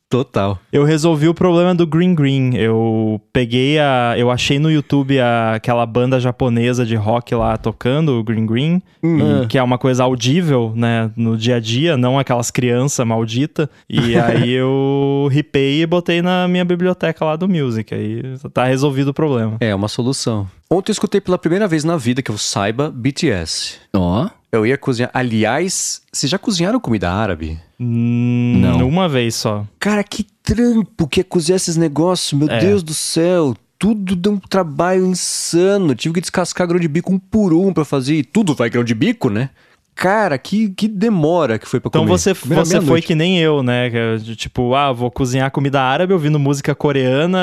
Total. 0.08 0.56
Eu 0.72 0.84
resolvi 0.84 1.28
o 1.28 1.34
problema 1.34 1.74
do 1.74 1.84
Green 1.84 2.14
Green. 2.14 2.54
Eu 2.54 3.20
peguei 3.32 3.76
a. 3.80 4.14
Eu 4.16 4.30
achei 4.30 4.56
no 4.58 4.70
YouTube 4.70 5.18
a- 5.18 5.54
aquela 5.54 5.84
banda 5.84 6.20
japonesa 6.20 6.86
de 6.86 6.94
rock 6.94 7.34
lá 7.34 7.56
tocando 7.56 8.12
o 8.18 8.22
Green 8.22 8.46
Green, 8.46 8.80
Hum. 9.02 9.42
e- 9.42 9.46
que 9.48 9.58
é 9.58 9.62
uma 9.62 9.78
coisa 9.78 10.04
audível, 10.04 10.72
né, 10.76 11.10
no 11.16 11.36
dia 11.36 11.56
a 11.56 11.60
dia, 11.60 11.96
não 11.96 12.18
aquelas 12.20 12.52
crianças 12.52 13.04
malditas. 13.04 13.68
E 13.90 14.14
aí 14.48 14.52
eu 14.52 15.28
ripei 15.30 15.82
e 15.82 15.86
botei 15.86 16.22
na 16.22 16.46
minha 16.46 16.64
biblioteca 16.64 17.24
lá 17.24 17.34
do 17.34 17.48
Music. 17.48 17.92
Aí 17.92 18.22
tá 18.52 18.64
resolvido 18.64 19.08
o 19.08 19.14
problema. 19.14 19.56
É, 19.60 19.74
uma 19.74 19.88
solução. 19.88 20.46
Ontem 20.70 20.90
eu 20.90 20.94
escutei 20.94 21.20
pela 21.20 21.38
primeira 21.38 21.66
vez 21.66 21.82
na 21.84 21.96
vida 21.96 22.22
que 22.22 22.30
eu 22.30 22.38
saiba 22.38 22.90
BTS. 22.94 23.78
Ó, 23.94 24.28
Eu 24.52 24.64
ia 24.66 24.78
cozinhar. 24.78 25.10
Aliás, 25.12 26.02
vocês 26.12 26.31
já 26.31 26.39
cozinharam 26.39 26.81
comida 26.81 27.10
árabe? 27.10 27.59
Hum, 27.78 28.59
Não. 28.60 28.89
Uma 28.89 29.09
vez 29.09 29.35
só. 29.35 29.66
Cara, 29.78 30.02
que 30.05 30.24
trampo 30.43 31.06
que 31.09 31.20
é 31.20 31.24
cozinhar 31.24 31.56
esses 31.56 31.77
negócios, 31.77 32.32
meu 32.39 32.48
É. 32.48 32.59
Deus 32.60 32.82
do 32.82 32.94
céu. 32.94 33.55
Tudo 33.78 34.16
deu 34.16 34.32
um 34.32 34.39
trabalho 34.39 35.05
insano. 35.06 35.94
Tive 35.94 36.14
que 36.14 36.20
descascar 36.20 36.66
grão 36.66 36.81
de 36.81 36.89
bico 36.89 37.12
um 37.12 37.18
por 37.18 37.52
um 37.52 37.73
pra 37.74 37.85
fazer. 37.85 38.14
E 38.14 38.24
tudo 38.24 38.55
vai 38.55 38.70
grão 38.70 38.82
de 38.85 38.94
bico, 38.94 39.28
né? 39.28 39.51
Cara, 39.97 40.36
que, 40.36 40.68
que 40.68 40.86
demora 40.86 41.59
que 41.59 41.66
foi 41.66 41.81
pra 41.81 41.89
Então 41.89 42.02
comer. 42.02 42.12
você, 42.18 42.35
Comer 42.35 42.55
na 42.56 42.64
você 42.66 42.81
foi 42.82 43.01
que 43.01 43.14
nem 43.14 43.39
eu, 43.40 43.62
né? 43.62 43.86
É 43.89 44.18
Tipo, 44.36 44.74
ah, 44.74 44.93
vou 44.93 45.10
cozinhar 45.10 45.51
comida 45.51 45.81
árabe 45.81 46.12
ouvindo 46.12 46.39
música 46.39 46.74
coreana 46.74 47.39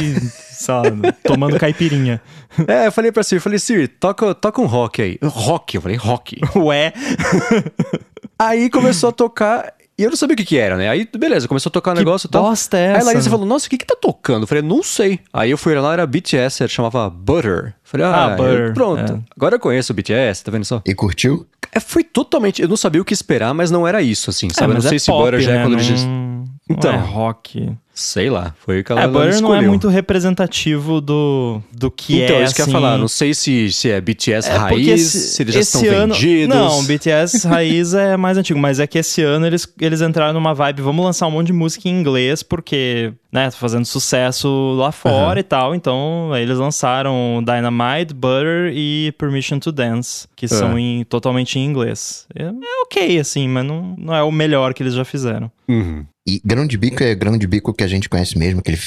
e, 0.00 0.20
sei 0.54 0.74
lá, 0.74 0.82
tomando 1.24 1.58
caipirinha. 1.58 2.20
É, 2.66 2.86
eu 2.86 2.92
falei 2.92 3.12
pra 3.12 3.22
Siri, 3.22 3.36
eu 3.38 3.42
falei, 3.42 3.58
Siri, 3.58 3.86
toca, 3.86 4.34
toca 4.34 4.60
um 4.60 4.66
rock 4.66 5.02
aí. 5.02 5.18
Rock, 5.22 5.74
eu 5.76 5.82
falei, 5.82 5.96
rock. 5.98 6.40
Ué, 6.56 6.92
Aí 8.38 8.70
começou 8.70 9.10
a 9.10 9.12
tocar, 9.12 9.72
e 9.98 10.02
eu 10.04 10.10
não 10.10 10.16
sabia 10.16 10.34
o 10.34 10.36
que 10.36 10.44
que 10.44 10.56
era, 10.56 10.76
né? 10.76 10.88
Aí, 10.88 11.08
beleza, 11.16 11.46
começou 11.48 11.68
a 11.70 11.72
tocar 11.72 11.90
o 11.90 11.94
que 11.94 12.00
negócio 12.00 12.26
e 12.26 12.30
tal. 12.30 12.42
bosta 12.44 12.76
é 12.78 12.88
Aí 12.90 12.92
essa? 12.96 13.00
a 13.02 13.04
Larissa 13.12 13.30
falou, 13.30 13.46
nossa, 13.46 13.66
o 13.66 13.70
que 13.70 13.76
que 13.78 13.84
tá 13.86 13.96
tocando? 14.00 14.44
Eu 14.44 14.46
falei, 14.46 14.62
não 14.62 14.82
sei. 14.82 15.18
Aí 15.32 15.50
eu 15.50 15.58
fui 15.58 15.74
lá, 15.74 15.92
era 15.92 16.06
BTS, 16.06 16.62
ele 16.62 16.68
chamava 16.70 17.10
Butter. 17.10 17.66
Eu 17.66 17.72
falei, 17.82 18.06
ah, 18.06 18.24
Ah, 18.26 18.30
Butter, 18.36 18.66
eu- 18.68 18.74
pronto. 18.74 19.12
é. 19.12 19.18
Agora 19.36 19.56
eu 19.56 19.60
conheço 19.60 19.92
o 19.92 19.96
BTS, 19.96 20.44
tá 20.44 20.50
vendo 20.52 20.64
só? 20.64 20.80
E 20.86 20.94
curtiu? 20.94 21.46
É, 21.72 21.80
foi 21.80 22.02
totalmente, 22.04 22.62
eu 22.62 22.68
não 22.68 22.76
sabia 22.76 23.00
o 23.00 23.04
que 23.04 23.12
esperar, 23.14 23.52
mas 23.54 23.70
não 23.70 23.86
era 23.86 24.00
isso, 24.02 24.30
assim, 24.30 24.48
É, 24.50 24.54
sabe? 24.54 24.72
eu 24.72 24.74
não 24.74 24.80
sei 24.80 24.96
é 24.96 24.98
se 24.98 25.06
pop, 25.06 25.24
Butter 25.24 25.40
já 25.40 25.52
é 25.52 25.54
né? 25.56 25.62
quando 25.64 25.72
não, 25.74 25.80
eles... 25.80 26.04
Não 26.04 26.44
Então. 26.70 26.92
é 26.92 26.96
rock. 26.98 27.72
Sei 28.00 28.30
lá, 28.30 28.54
foi 28.64 28.78
o 28.80 28.84
que 28.84 28.92
ela, 28.92 29.00
É, 29.00 29.04
ela 29.04 29.12
Butter 29.12 29.26
não 29.28 29.34
é 29.34 29.34
escolheu. 29.56 29.68
muito 29.68 29.88
representativo 29.88 31.00
do, 31.00 31.60
do 31.72 31.90
que 31.90 32.22
Então, 32.22 32.36
é, 32.36 32.44
isso 32.44 32.54
que 32.54 32.60
eu 32.60 32.64
ia 32.64 32.66
assim... 32.66 32.72
falar, 32.72 32.96
não 32.96 33.08
sei 33.08 33.34
se, 33.34 33.72
se 33.72 33.90
é 33.90 34.00
BTS 34.00 34.48
É 34.48 34.56
raiz, 34.56 34.88
esse- 34.88 35.28
se 35.34 35.42
eles 35.42 35.54
já 35.54 35.60
estão 35.60 35.80
ano... 35.84 36.14
vendidos. 36.14 36.54
Não, 36.54 36.84
BTS 36.84 37.44
raiz 37.48 37.94
é 37.94 38.16
mais 38.16 38.38
antigo, 38.38 38.58
mas 38.58 38.78
é 38.78 38.86
que 38.86 38.98
esse 38.98 39.20
ano 39.22 39.46
eles, 39.46 39.66
eles 39.80 40.00
entraram 40.00 40.32
numa 40.32 40.54
vibe, 40.54 40.80
vamos 40.80 41.04
lançar 41.04 41.26
um 41.26 41.30
monte 41.32 41.48
de 41.48 41.52
música 41.52 41.88
em 41.88 41.98
inglês, 41.98 42.42
porque, 42.44 43.12
né, 43.32 43.46
tá 43.50 43.56
fazendo 43.56 43.84
sucesso 43.84 44.76
lá 44.78 44.92
fora 44.92 45.40
e 45.40 45.42
tal, 45.42 45.74
então 45.74 46.30
aí 46.32 46.42
eles 46.44 46.58
lançaram 46.58 47.42
Dynamite, 47.44 48.14
Butter 48.14 48.72
e 48.74 49.12
Permission 49.18 49.58
to 49.58 49.72
Dance, 49.72 50.28
que 50.36 50.46
são 50.46 50.78
em, 50.78 51.02
totalmente 51.04 51.58
em 51.58 51.64
inglês. 51.64 52.26
É, 52.32 52.44
é 52.44 52.82
ok, 52.84 53.18
assim, 53.18 53.48
mas 53.48 53.64
não, 53.66 53.96
não 53.98 54.14
é 54.14 54.22
o 54.22 54.30
melhor 54.30 54.72
que 54.72 54.84
eles 54.84 54.94
já 54.94 55.04
fizeram. 55.04 55.50
Uhum. 55.68 56.04
E 56.26 56.40
grão 56.44 56.66
de 56.66 56.76
bico 56.76 57.02
é 57.02 57.14
grão 57.14 57.38
de 57.38 57.46
bico 57.46 57.72
que 57.72 57.82
a 57.82 57.87
gente 57.88 58.08
conhece 58.08 58.38
mesmo, 58.38 58.60
aquele, 58.60 58.78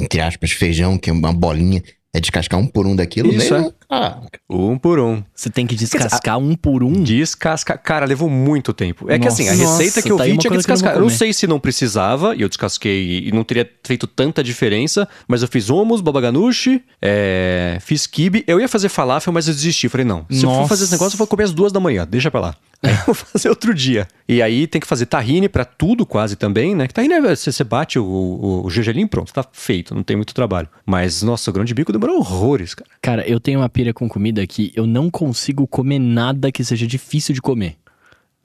entre 0.00 0.20
aspas, 0.20 0.50
feijão, 0.52 0.96
que 0.98 1.10
é 1.10 1.12
uma 1.12 1.32
bolinha. 1.32 1.82
É 2.10 2.18
descascar 2.20 2.58
um 2.58 2.66
por 2.66 2.86
um 2.86 2.96
daquilo 2.96 3.28
Isso, 3.30 3.52
mesmo? 3.52 3.68
é. 3.68 3.72
Ah, 3.90 4.22
Um 4.48 4.78
por 4.78 4.98
um. 4.98 5.22
Você 5.34 5.50
tem 5.50 5.66
que 5.66 5.74
descascar 5.76 6.38
um 6.38 6.54
por 6.56 6.82
um. 6.82 7.02
Descascar. 7.02 7.78
Cara, 7.82 8.06
levou 8.06 8.30
muito 8.30 8.72
tempo. 8.72 9.10
É 9.10 9.18
que 9.18 9.28
assim, 9.28 9.46
a 9.46 9.54
Nossa, 9.54 9.76
receita 9.82 10.00
que 10.00 10.10
eu 10.10 10.16
tá 10.16 10.24
vi 10.24 10.30
tinha 10.30 10.40
que 10.40 10.48
coisa 10.48 10.64
que 10.66 10.70
eu 10.70 10.74
não 10.74 10.80
descascar. 10.82 11.02
Eu 11.04 11.10
sei 11.10 11.34
se 11.34 11.46
não 11.46 11.60
precisava, 11.60 12.34
e 12.34 12.40
eu 12.40 12.48
descasquei 12.48 13.28
e 13.28 13.30
não 13.30 13.44
teria 13.44 13.70
feito 13.84 14.06
tanta 14.06 14.42
diferença, 14.42 15.06
mas 15.28 15.42
eu 15.42 15.48
fiz 15.48 15.68
hummus, 15.68 16.00
baba 16.00 16.18
ganoush, 16.22 16.80
é, 17.02 17.76
fiz 17.82 18.06
kibe. 18.06 18.42
Eu 18.46 18.58
ia 18.58 18.68
fazer 18.68 18.88
falafel, 18.88 19.30
mas 19.30 19.46
eu 19.46 19.52
desisti. 19.52 19.86
Falei, 19.90 20.06
não, 20.06 20.24
se 20.30 20.36
eu 20.38 20.48
for 20.48 20.56
Nossa. 20.56 20.68
fazer 20.70 20.84
esse 20.84 20.92
negócio, 20.92 21.14
eu 21.14 21.18
vou 21.18 21.26
comer 21.26 21.44
às 21.44 21.52
duas 21.52 21.72
da 21.72 21.78
manhã, 21.78 22.06
deixa 22.10 22.30
pra 22.30 22.40
lá. 22.40 22.56
Aí 22.82 22.92
eu 22.92 23.06
vou 23.06 23.14
fazer 23.14 23.48
outro 23.48 23.74
dia. 23.74 24.06
E 24.28 24.40
aí 24.40 24.66
tem 24.66 24.80
que 24.80 24.86
fazer 24.86 25.06
tahine 25.06 25.48
pra 25.48 25.64
tudo 25.64 26.06
quase 26.06 26.36
também, 26.36 26.74
né? 26.74 26.86
Que 26.86 26.94
tahine 26.94 27.14
é, 27.14 27.20
você, 27.20 27.50
você 27.50 27.64
bate 27.64 27.98
o, 27.98 28.04
o, 28.04 28.66
o 28.66 28.70
gergelim, 28.70 29.06
pronto, 29.06 29.32
tá 29.32 29.44
feito, 29.52 29.94
não 29.94 30.02
tem 30.02 30.16
muito 30.16 30.34
trabalho. 30.34 30.68
Mas, 30.86 31.22
nossa, 31.22 31.50
o 31.50 31.52
grão 31.52 31.64
de 31.64 31.74
bico 31.74 31.92
demorou 31.92 32.18
horrores, 32.18 32.74
cara. 32.74 32.90
Cara, 33.02 33.28
eu 33.28 33.40
tenho 33.40 33.60
uma 33.60 33.68
pira 33.68 33.92
com 33.92 34.08
comida 34.08 34.46
que 34.46 34.72
eu 34.76 34.86
não 34.86 35.10
consigo 35.10 35.66
comer 35.66 35.98
nada 35.98 36.52
que 36.52 36.62
seja 36.62 36.86
difícil 36.86 37.34
de 37.34 37.42
comer. 37.42 37.76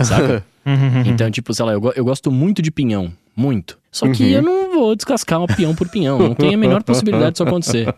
Saca? 0.02 0.44
então, 1.06 1.30
tipo, 1.30 1.54
sei 1.54 1.66
lá, 1.66 1.74
eu, 1.74 1.94
eu 1.96 2.04
gosto 2.04 2.32
muito 2.32 2.62
de 2.62 2.72
pinhão. 2.72 3.14
Muito. 3.36 3.78
Só 3.92 4.08
que 4.12 4.32
eu 4.32 4.42
não 4.42 4.63
vou 4.86 4.96
descascar 4.96 5.42
um 5.42 5.48
pinhão 5.48 5.74
por 5.76 5.88
pinhão. 5.90 6.18
Não 6.20 6.34
tem 6.36 6.54
a 6.54 6.58
menor 6.58 6.84
possibilidade 6.84 7.32
disso 7.34 7.44
acontecer. 7.44 7.94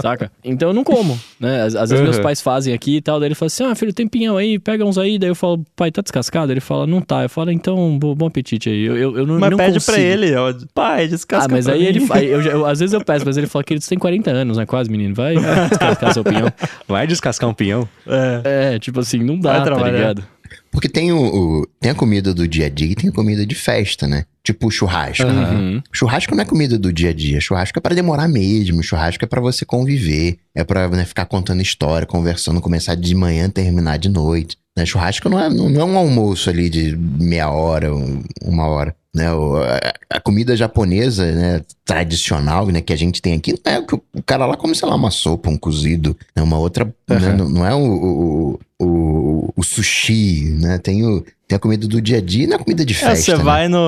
Saca? 0.00 0.30
Então 0.44 0.70
eu 0.70 0.74
não 0.74 0.84
como. 0.84 1.18
Né? 1.38 1.62
Às, 1.62 1.74
às 1.74 1.90
vezes 1.90 2.02
meus 2.02 2.16
Uhum. 2.16 2.22
pais 2.22 2.40
fazem 2.40 2.72
aqui 2.74 2.96
e 2.96 3.00
tal. 3.00 3.18
Daí 3.20 3.28
ele 3.28 3.34
fala 3.34 3.46
assim: 3.46 3.64
Ah, 3.64 3.74
filho, 3.74 3.92
tem 3.92 4.06
pinhão 4.06 4.36
aí, 4.36 4.58
pega 4.58 4.84
uns 4.84 4.98
aí. 4.98 5.18
Daí 5.18 5.30
eu 5.30 5.34
falo, 5.34 5.64
pai, 5.76 5.90
tá 5.90 6.02
descascado? 6.02 6.52
Ele 6.52 6.60
fala, 6.60 6.86
não 6.86 7.00
tá. 7.00 7.22
Eu 7.22 7.28
falo, 7.28 7.50
então, 7.50 7.98
bo- 7.98 8.14
bom 8.14 8.26
apetite 8.26 8.68
aí. 8.68 8.84
Eu, 8.84 8.96
eu, 8.96 9.18
eu 9.18 9.26
não, 9.26 9.38
Mas 9.38 9.50
não 9.50 9.56
pede 9.58 9.74
consigo. 9.74 9.92
pra 9.92 10.02
ele, 10.02 10.34
ó, 10.34 10.52
pai, 10.74 11.08
descasca 11.08 11.46
Ah, 11.46 11.48
mas 11.54 11.64
pra 11.64 11.74
aí 11.74 11.80
mim. 11.80 11.86
ele. 11.86 12.06
Aí 12.10 12.26
eu, 12.28 12.40
eu- 12.42 12.66
às 12.66 12.78
vezes 12.80 12.92
eu 12.92 13.04
peço, 13.04 13.24
mas 13.24 13.36
ele 13.36 13.46
fala 13.46 13.62
que 13.64 13.74
ele 13.74 13.80
tem 13.80 13.98
40 13.98 14.30
anos, 14.30 14.56
né? 14.56 14.66
Quase, 14.66 14.90
menino. 14.90 15.14
Vai 15.14 15.34
descascar 15.68 16.12
seu 16.14 16.24
pinhão. 16.24 16.48
Vai 16.88 17.06
descascar 17.06 17.48
um 17.50 17.54
pinhão? 17.54 17.88
É. 18.06 18.72
É, 18.74 18.78
tipo 18.78 19.00
assim, 19.00 19.18
não 19.22 19.38
dá, 19.38 19.60
tá 19.62 19.74
ligado? 19.90 20.24
Porque 20.72 20.88
tem 20.88 21.12
o, 21.12 21.18
o- 21.60 21.66
tem 21.80 21.92
a 21.92 21.94
comida 21.94 22.34
do 22.34 22.48
dia 22.48 22.66
a 22.66 22.68
dia 22.68 22.88
e 22.90 22.94
tem 22.96 23.10
a 23.10 23.12
comida 23.12 23.46
de 23.46 23.54
festa, 23.54 24.08
né? 24.08 24.24
Tipo 24.42 24.68
churrasco. 24.72 25.24
Uhum. 25.24 25.80
Churrasco 25.92 26.34
não 26.34 26.42
é 26.42 26.44
comida 26.44 26.76
do 26.76 26.92
dia 26.92 27.10
a 27.10 27.12
dia. 27.12 27.40
Churrasco 27.40 27.78
é 27.78 27.80
pra 27.82 27.94
demorar 27.94 28.26
mesmo. 28.26 28.82
Churrasco 28.82 29.24
é 29.24 29.28
pra 29.28 29.40
você 29.40 29.64
conviver. 29.64 30.38
É 30.54 30.64
pra 30.64 30.88
né, 30.88 31.04
ficar 31.04 31.26
contando 31.26 31.62
história, 31.62 32.06
conversando, 32.06 32.60
começar 32.60 32.96
de 32.96 33.14
manhã, 33.14 33.48
terminar 33.48 33.98
de 33.98 34.08
noite. 34.08 34.56
Né? 34.76 34.84
Churrasco 34.84 35.28
não 35.28 35.38
é, 35.38 35.48
não 35.48 35.68
não 35.68 35.80
é 35.82 35.84
um 35.84 35.96
almoço 35.96 36.50
ali 36.50 36.68
de 36.68 36.96
meia 36.96 37.50
hora, 37.50 37.94
um- 37.94 38.22
uma 38.42 38.66
hora. 38.66 38.96
Né? 39.14 39.30
O- 39.32 39.56
a, 39.58 40.16
a 40.16 40.20
comida 40.20 40.56
japonesa, 40.56 41.30
né, 41.32 41.60
tradicional, 41.84 42.66
né, 42.68 42.80
que 42.80 42.92
a 42.94 42.96
gente 42.96 43.20
tem 43.20 43.34
aqui, 43.34 43.52
não 43.64 43.72
é 43.72 43.78
o 43.78 43.86
que 43.86 43.94
o, 43.94 44.02
o 44.14 44.22
cara 44.22 44.46
lá 44.46 44.56
come, 44.56 44.74
sei 44.74 44.88
lá, 44.88 44.94
uma 44.94 45.10
sopa, 45.10 45.50
um 45.50 45.58
cozido, 45.58 46.16
né, 46.34 46.42
uma 46.42 46.58
outra, 46.58 46.86
né, 47.08 47.34
não, 47.36 47.48
não 47.48 47.66
é 47.66 47.74
o, 47.74 47.78
o, 47.78 48.60
o, 48.82 49.52
o 49.54 49.62
sushi, 49.62 50.56
né, 50.58 50.78
tem, 50.78 51.04
o, 51.04 51.22
tem 51.46 51.56
a 51.56 51.58
comida 51.58 51.86
do 51.86 52.00
dia 52.00 52.16
a 52.16 52.20
dia 52.22 52.44
e 52.44 52.46
não 52.46 52.56
é 52.56 52.58
comida 52.58 52.86
de 52.86 52.94
É, 52.94 52.96
festa, 52.96 53.32
você 53.32 53.36
né? 53.36 53.44
vai 53.44 53.68
no. 53.68 53.78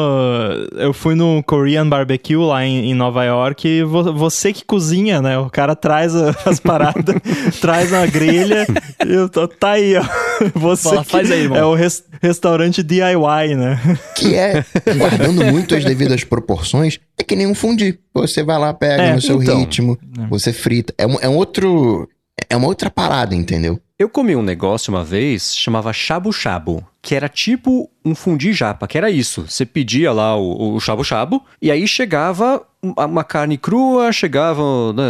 Eu 0.76 0.92
fui 0.92 1.14
no 1.14 1.42
Korean 1.44 1.88
Barbecue 1.88 2.36
lá 2.36 2.62
em, 2.66 2.90
em 2.90 2.94
Nova 2.94 3.24
York 3.24 3.66
e 3.66 3.82
vo- 3.82 4.12
você 4.12 4.52
que 4.52 4.62
cozinha, 4.66 5.22
né? 5.22 5.38
O 5.38 5.48
cara 5.48 5.74
traz 5.74 6.14
as 6.44 6.60
paradas, 6.60 7.16
traz 7.62 7.90
uma 7.90 8.06
grelha 8.06 8.66
e 9.06 9.10
eu 9.14 9.30
tô- 9.30 9.48
tá 9.48 9.70
aí, 9.72 9.96
ó. 9.96 10.04
Você 10.54 10.82
Fala, 10.90 11.04
que- 11.04 11.10
faz 11.12 11.30
aí, 11.30 11.42
irmão. 11.44 11.56
É 11.58 11.64
o 11.64 11.74
res- 11.74 12.04
restaurante 12.26 12.82
DIY, 12.82 13.54
né? 13.56 13.80
Que 14.16 14.34
é, 14.34 14.64
guardando 14.96 15.44
muito 15.44 15.74
as 15.74 15.84
devidas 15.84 16.24
proporções, 16.24 16.98
é 17.18 17.22
que 17.22 17.36
nem 17.36 17.46
um 17.46 17.54
fundi. 17.54 17.98
Você 18.14 18.42
vai 18.42 18.58
lá, 18.58 18.72
pega 18.74 19.02
É, 19.02 19.14
no 19.14 19.20
seu 19.20 19.42
então. 19.42 19.58
ritmo, 19.58 19.98
você 20.28 20.52
frita. 20.52 20.92
É, 20.98 21.06
um- 21.06 21.18
é 21.20 21.28
um 21.28 21.36
outro. 21.36 22.08
É 22.50 22.56
uma 22.56 22.66
outra 22.66 22.90
parada, 22.90 23.34
entendeu? 23.34 23.80
Eu 23.98 24.08
comi 24.08 24.34
um 24.34 24.42
negócio 24.42 24.92
uma 24.92 25.04
vez, 25.04 25.54
chamava 25.56 25.92
shabu 25.92 26.32
shabu, 26.32 26.84
que 27.00 27.14
era 27.14 27.28
tipo 27.28 27.88
um 28.04 28.12
fundi 28.14 28.52
japa, 28.52 28.88
que 28.88 28.98
era 28.98 29.08
isso. 29.08 29.46
Você 29.48 29.64
pedia 29.64 30.10
lá 30.12 30.36
o, 30.36 30.74
o 30.74 30.80
shabu 30.80 31.04
shabu, 31.04 31.40
e 31.62 31.70
aí 31.70 31.86
chegava 31.86 32.60
uma 32.96 33.24
carne 33.24 33.56
crua, 33.56 34.12
chegavam 34.12 34.92
né, 34.92 35.02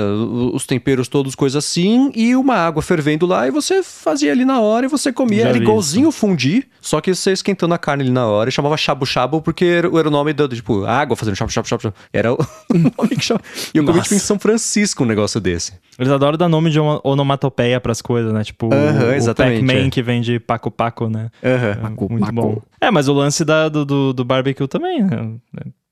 os 0.53 0.67
temperos 0.67 1.09
todos, 1.09 1.35
coisas 1.35 1.65
assim, 1.65 2.11
e 2.15 2.37
uma 2.37 2.55
água 2.55 2.83
fervendo 2.83 3.27
lá, 3.27 3.47
e 3.47 3.51
você 3.51 3.83
fazia 3.83 4.33
ali 4.33 4.45
na 4.45 4.61
hora 4.61 4.87
e 4.87 4.89
você 4.89 5.13
comia. 5.13 5.43
Já 5.43 5.49
era 5.51 5.59
igualzinho 5.59 6.09
o 6.09 6.13
fundi, 6.13 6.65
só 6.81 7.01
que 7.01 7.15
você 7.15 7.33
esquentando 7.33 7.75
a 7.75 7.79
carne 7.79 8.03
ali 8.05 8.13
na 8.13 8.27
hora, 8.27 8.49
e 8.49 8.53
chamava 8.53 8.77
shabu 8.77 9.05
shabu, 9.07 9.41
porque 9.43 9.65
era, 9.65 9.89
era 9.99 10.09
o 10.09 10.11
nome 10.11 10.33
do, 10.33 10.49
tipo, 10.49 10.85
água 10.85 11.17
fazendo 11.17 11.35
shabu 11.37 11.51
shabu. 11.53 11.69
shabu. 11.69 11.95
Era 12.13 12.33
o 12.35 12.39
nome 12.73 13.17
que 13.17 13.25
chamava. 13.25 13.45
E 13.75 13.79
eu 13.79 13.85
comi 13.85 14.01
tipo 14.03 14.15
em 14.15 14.19
São 14.19 14.39
Francisco 14.39 15.03
um 15.03 15.07
negócio 15.07 15.41
desse. 15.41 15.73
Eles 15.99 16.11
adoram 16.13 16.37
dar 16.37 16.49
nome 16.49 16.71
de 16.71 16.79
ono- 16.81 17.01
onomatopeia 17.05 17.81
pras 17.81 18.03
coisas, 18.03 18.33
né? 18.33 18.43
Tipo, 18.45 18.73
Aham, 18.73 19.05
o, 19.05 19.09
o 19.09 19.13
exatamente, 19.13 19.67
Pac-Man 19.67 19.87
é. 19.87 19.91
que 19.91 20.03
vem 20.03 20.21
de 20.21 20.39
Paco 20.41 20.71
Paco, 20.71 21.09
né? 21.09 21.31
Aham. 21.43 21.75
Paco, 21.83 22.09
Muito 22.13 22.27
Paco. 22.27 22.33
bom. 22.35 22.63
É, 22.85 22.91
mas 22.91 23.09
o 23.09 23.13
lance 23.15 23.45
da, 23.45 23.69
do, 23.69 23.85
do, 23.85 24.13
do 24.13 24.25
barbecue 24.25 24.69
também, 24.69 25.03
né? 25.03 25.37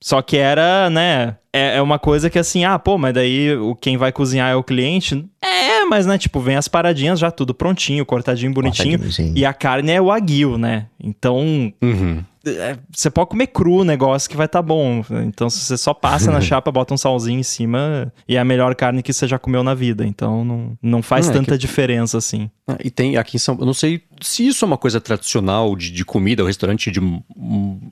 Só 0.03 0.21
que 0.21 0.37
era, 0.37 0.91
né? 0.91 1.37
É, 1.53 1.77
é 1.77 1.83
uma 1.83 1.99
coisa 1.99 2.29
que 2.29 2.39
assim, 2.39 2.65
ah, 2.65 2.79
pô, 2.79 2.99
mas 2.99 3.15
daí 3.15 3.55
o, 3.57 3.75
quem 3.77 3.97
vai 3.97 4.11
cozinhar 4.11 4.51
é 4.51 4.57
o 4.57 4.63
cliente. 4.63 5.25
É, 5.41 5.85
mas 5.85 6.07
né, 6.07 6.19
tipo, 6.19 6.41
vem 6.41 6.57
as 6.57 6.67
paradinhas 6.67 7.21
já 7.21 7.31
tudo 7.31 7.55
prontinho, 7.55 8.05
cortadinho, 8.05 8.53
bonitinho. 8.53 8.99
Cortadinho. 8.99 9.33
E 9.37 9.47
a 9.47 9.53
carne 9.55 9.93
é 9.93 10.03
o 10.03 10.11
aguil, 10.11 10.59
né? 10.59 10.87
Então, 11.03 11.73
Uhum. 11.81 12.25
É, 12.47 12.79
você 12.91 13.11
pode 13.11 13.31
comer 13.31 13.47
cru 13.49 13.77
o 13.81 13.85
negócio 13.85 14.29
que 14.29 14.37
vai 14.37 14.49
tá 14.49 14.61
bom. 14.63 15.05
Então, 15.27 15.49
se 15.51 15.61
você 15.61 15.77
só 15.77 15.93
passa 15.95 16.31
na 16.31 16.41
chapa, 16.43 16.71
bota 16.73 16.93
um 16.95 16.97
salzinho 16.97 17.39
em 17.41 17.43
cima, 17.43 18.13
e 18.29 18.37
é 18.37 18.41
a 18.41 18.45
melhor 18.45 18.75
carne 18.75 19.03
que 19.03 19.13
você 19.13 19.27
já 19.27 19.39
comeu 19.39 19.63
na 19.63 19.75
vida. 19.75 20.07
Então, 20.07 20.45
não, 20.45 20.77
não 20.83 21.03
faz 21.03 21.27
Não, 21.27 21.35
é 21.35 21.37
tanta 21.39 21.53
que- 21.53 21.59
diferença 21.59 22.19
assim. 22.19 22.51
Ah, 22.67 22.77
E 22.83 22.91
tem 22.91 23.17
aqui 23.17 23.37
em 23.37 23.41
São 23.41 23.57
eu 23.59 23.67
não 23.67 23.75
sei 23.75 24.03
se 24.21 24.47
isso 24.47 24.65
é 24.65 24.67
uma 24.67 24.79
coisa 24.79 25.01
tradicional 25.01 25.75
de, 25.75 25.91
de 25.91 26.05
comida, 26.05 26.45
o 26.45 26.47
restaurante 26.47 26.91
de 26.93 27.01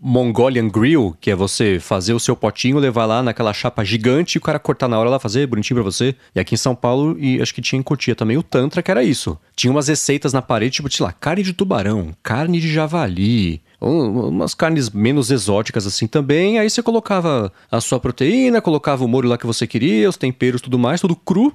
Mongolian 0.00 0.68
Grill, 0.68 1.16
que 1.20 1.30
é 1.30 1.34
você 1.34 1.78
fazer 1.80 2.12
o 2.14 2.20
seu 2.20 2.36
potinho, 2.36 2.78
levar 2.78 3.06
lá 3.06 3.22
naquela 3.22 3.52
chapa 3.52 3.84
gigante 3.84 4.36
e 4.36 4.38
o 4.38 4.40
cara 4.40 4.58
cortar 4.58 4.88
na 4.88 4.98
hora 4.98 5.10
lá, 5.10 5.18
fazer 5.18 5.46
bonitinho 5.46 5.76
pra 5.80 5.84
você. 5.84 6.14
E 6.34 6.40
aqui 6.40 6.54
em 6.54 6.58
São 6.58 6.74
Paulo, 6.74 7.16
e 7.18 7.40
acho 7.40 7.54
que 7.54 7.60
tinha 7.60 7.78
em 7.78 7.82
Cotia 7.82 8.14
também, 8.14 8.36
o 8.36 8.42
Tantra, 8.42 8.82
que 8.82 8.90
era 8.90 9.02
isso. 9.02 9.38
Tinha 9.56 9.70
umas 9.70 9.88
receitas 9.88 10.32
na 10.32 10.40
parede, 10.42 10.76
tipo, 10.76 10.92
sei 10.92 11.04
lá, 11.04 11.12
carne 11.12 11.42
de 11.42 11.52
tubarão, 11.52 12.10
carne 12.22 12.60
de 12.60 12.72
javali, 12.72 13.60
um- 13.80 14.28
umas 14.28 14.54
carnes 14.54 14.90
menos 14.90 15.30
exóticas 15.30 15.86
assim 15.86 16.06
também. 16.06 16.58
Aí 16.58 16.68
você 16.68 16.82
colocava 16.82 17.52
a 17.70 17.80
sua 17.80 17.98
proteína, 17.98 18.60
colocava 18.60 19.04
o 19.04 19.08
molho 19.08 19.28
lá 19.28 19.38
que 19.38 19.46
você 19.46 19.66
queria, 19.66 20.08
os 20.08 20.16
temperos, 20.16 20.60
tudo 20.60 20.78
mais, 20.78 21.00
tudo 21.00 21.16
cru. 21.16 21.52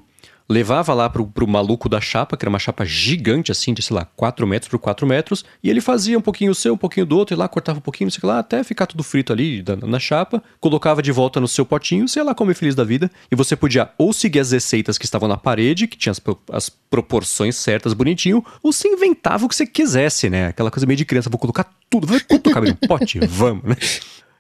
Levava 0.48 0.94
lá 0.94 1.10
pro, 1.10 1.26
pro 1.26 1.48
maluco 1.48 1.90
da 1.90 2.00
chapa, 2.00 2.38
que 2.38 2.44
era 2.46 2.50
uma 2.50 2.60
chapa 2.60 2.86
gigante, 2.86 3.52
assim, 3.52 3.74
de, 3.74 3.82
sei 3.82 3.96
lá, 3.96 4.06
4 4.16 4.46
metros 4.46 4.70
por 4.70 4.78
4 4.78 5.08
metros, 5.08 5.44
e 5.64 5.70
ele 5.70 5.82
fazia 5.82 6.18
um 6.18 6.22
pouquinho 6.22 6.52
o 6.52 6.56
seu, 6.56 6.74
um 6.76 6.78
pouquinho 6.78 7.06
do 7.06 7.18
outro, 7.18 7.36
e 7.36 7.38
lá 7.38 7.48
cortava 7.48 7.80
um 7.80 7.82
pouquinho, 7.82 8.06
não 8.08 8.12
sei 8.12 8.28
lá, 8.28 8.38
até 8.40 8.64
ficar 8.64 8.86
tudo 8.86 9.02
frito 9.04 9.34
ali 9.34 9.64
da- 9.64 9.76
na 9.76 9.98
chapa, 10.00 10.44
colocava 10.60 11.02
de 11.02 11.12
volta 11.12 11.40
no 11.40 11.48
seu 11.48 11.66
potinho, 11.66 12.08
sei 12.08 12.22
lá, 12.22 12.36
comer 12.36 12.54
feliz 12.54 12.76
da 12.76 12.84
vida, 12.84 13.10
e 13.32 13.36
você 13.36 13.56
podia 13.56 13.90
ou 13.98 14.14
seguir 14.14 14.40
as 14.40 14.52
receitas 14.52 14.98
que 15.00 15.06
estavam 15.06 15.28
na 15.28 15.38
parede, 15.38 15.88
que 15.88 15.98
tinha 15.98 16.12
as, 16.12 16.22
as 16.52 16.70
proporções 16.70 17.56
certas, 17.56 17.94
bonitinho, 17.94 18.46
ou 18.62 18.72
você 18.72 18.88
inventava 18.88 19.46
o 19.46 19.50
que 19.50 19.56
você 19.56 19.66
quisesse, 19.66 20.30
né? 20.30 20.48
Aquela 20.48 20.70
coisa 20.70 20.86
meio 20.86 20.98
de 20.98 21.06
criança, 21.06 21.30
vou 21.30 21.40
colocar 21.40 21.74
tudo, 21.90 22.06
vou 22.06 22.20
colocar 22.22 22.62
no 22.62 22.76
pote, 22.76 23.20
vamos, 23.26 23.64
né? 23.64 23.76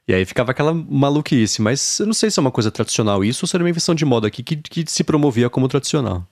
E 0.07 0.13
aí 0.13 0.23
ficava 0.23 0.51
aquela 0.51 0.73
maluquice, 0.73 1.61
mas 1.61 1.99
eu 1.99 2.05
não 2.05 2.13
sei 2.13 2.29
se 2.29 2.39
é 2.39 2.41
uma 2.41 2.51
coisa 2.51 2.69
tradicional 2.71 3.23
isso 3.23 3.43
ou 3.43 3.47
se 3.47 3.55
era 3.55 3.63
uma 3.63 3.69
invenção 3.69 3.95
de 3.95 4.05
moda 4.05 4.27
aqui 4.27 4.43
que, 4.43 4.55
que 4.55 4.85
se 4.87 5.03
promovia 5.03 5.49
como 5.49 5.67
tradicional. 5.67 6.27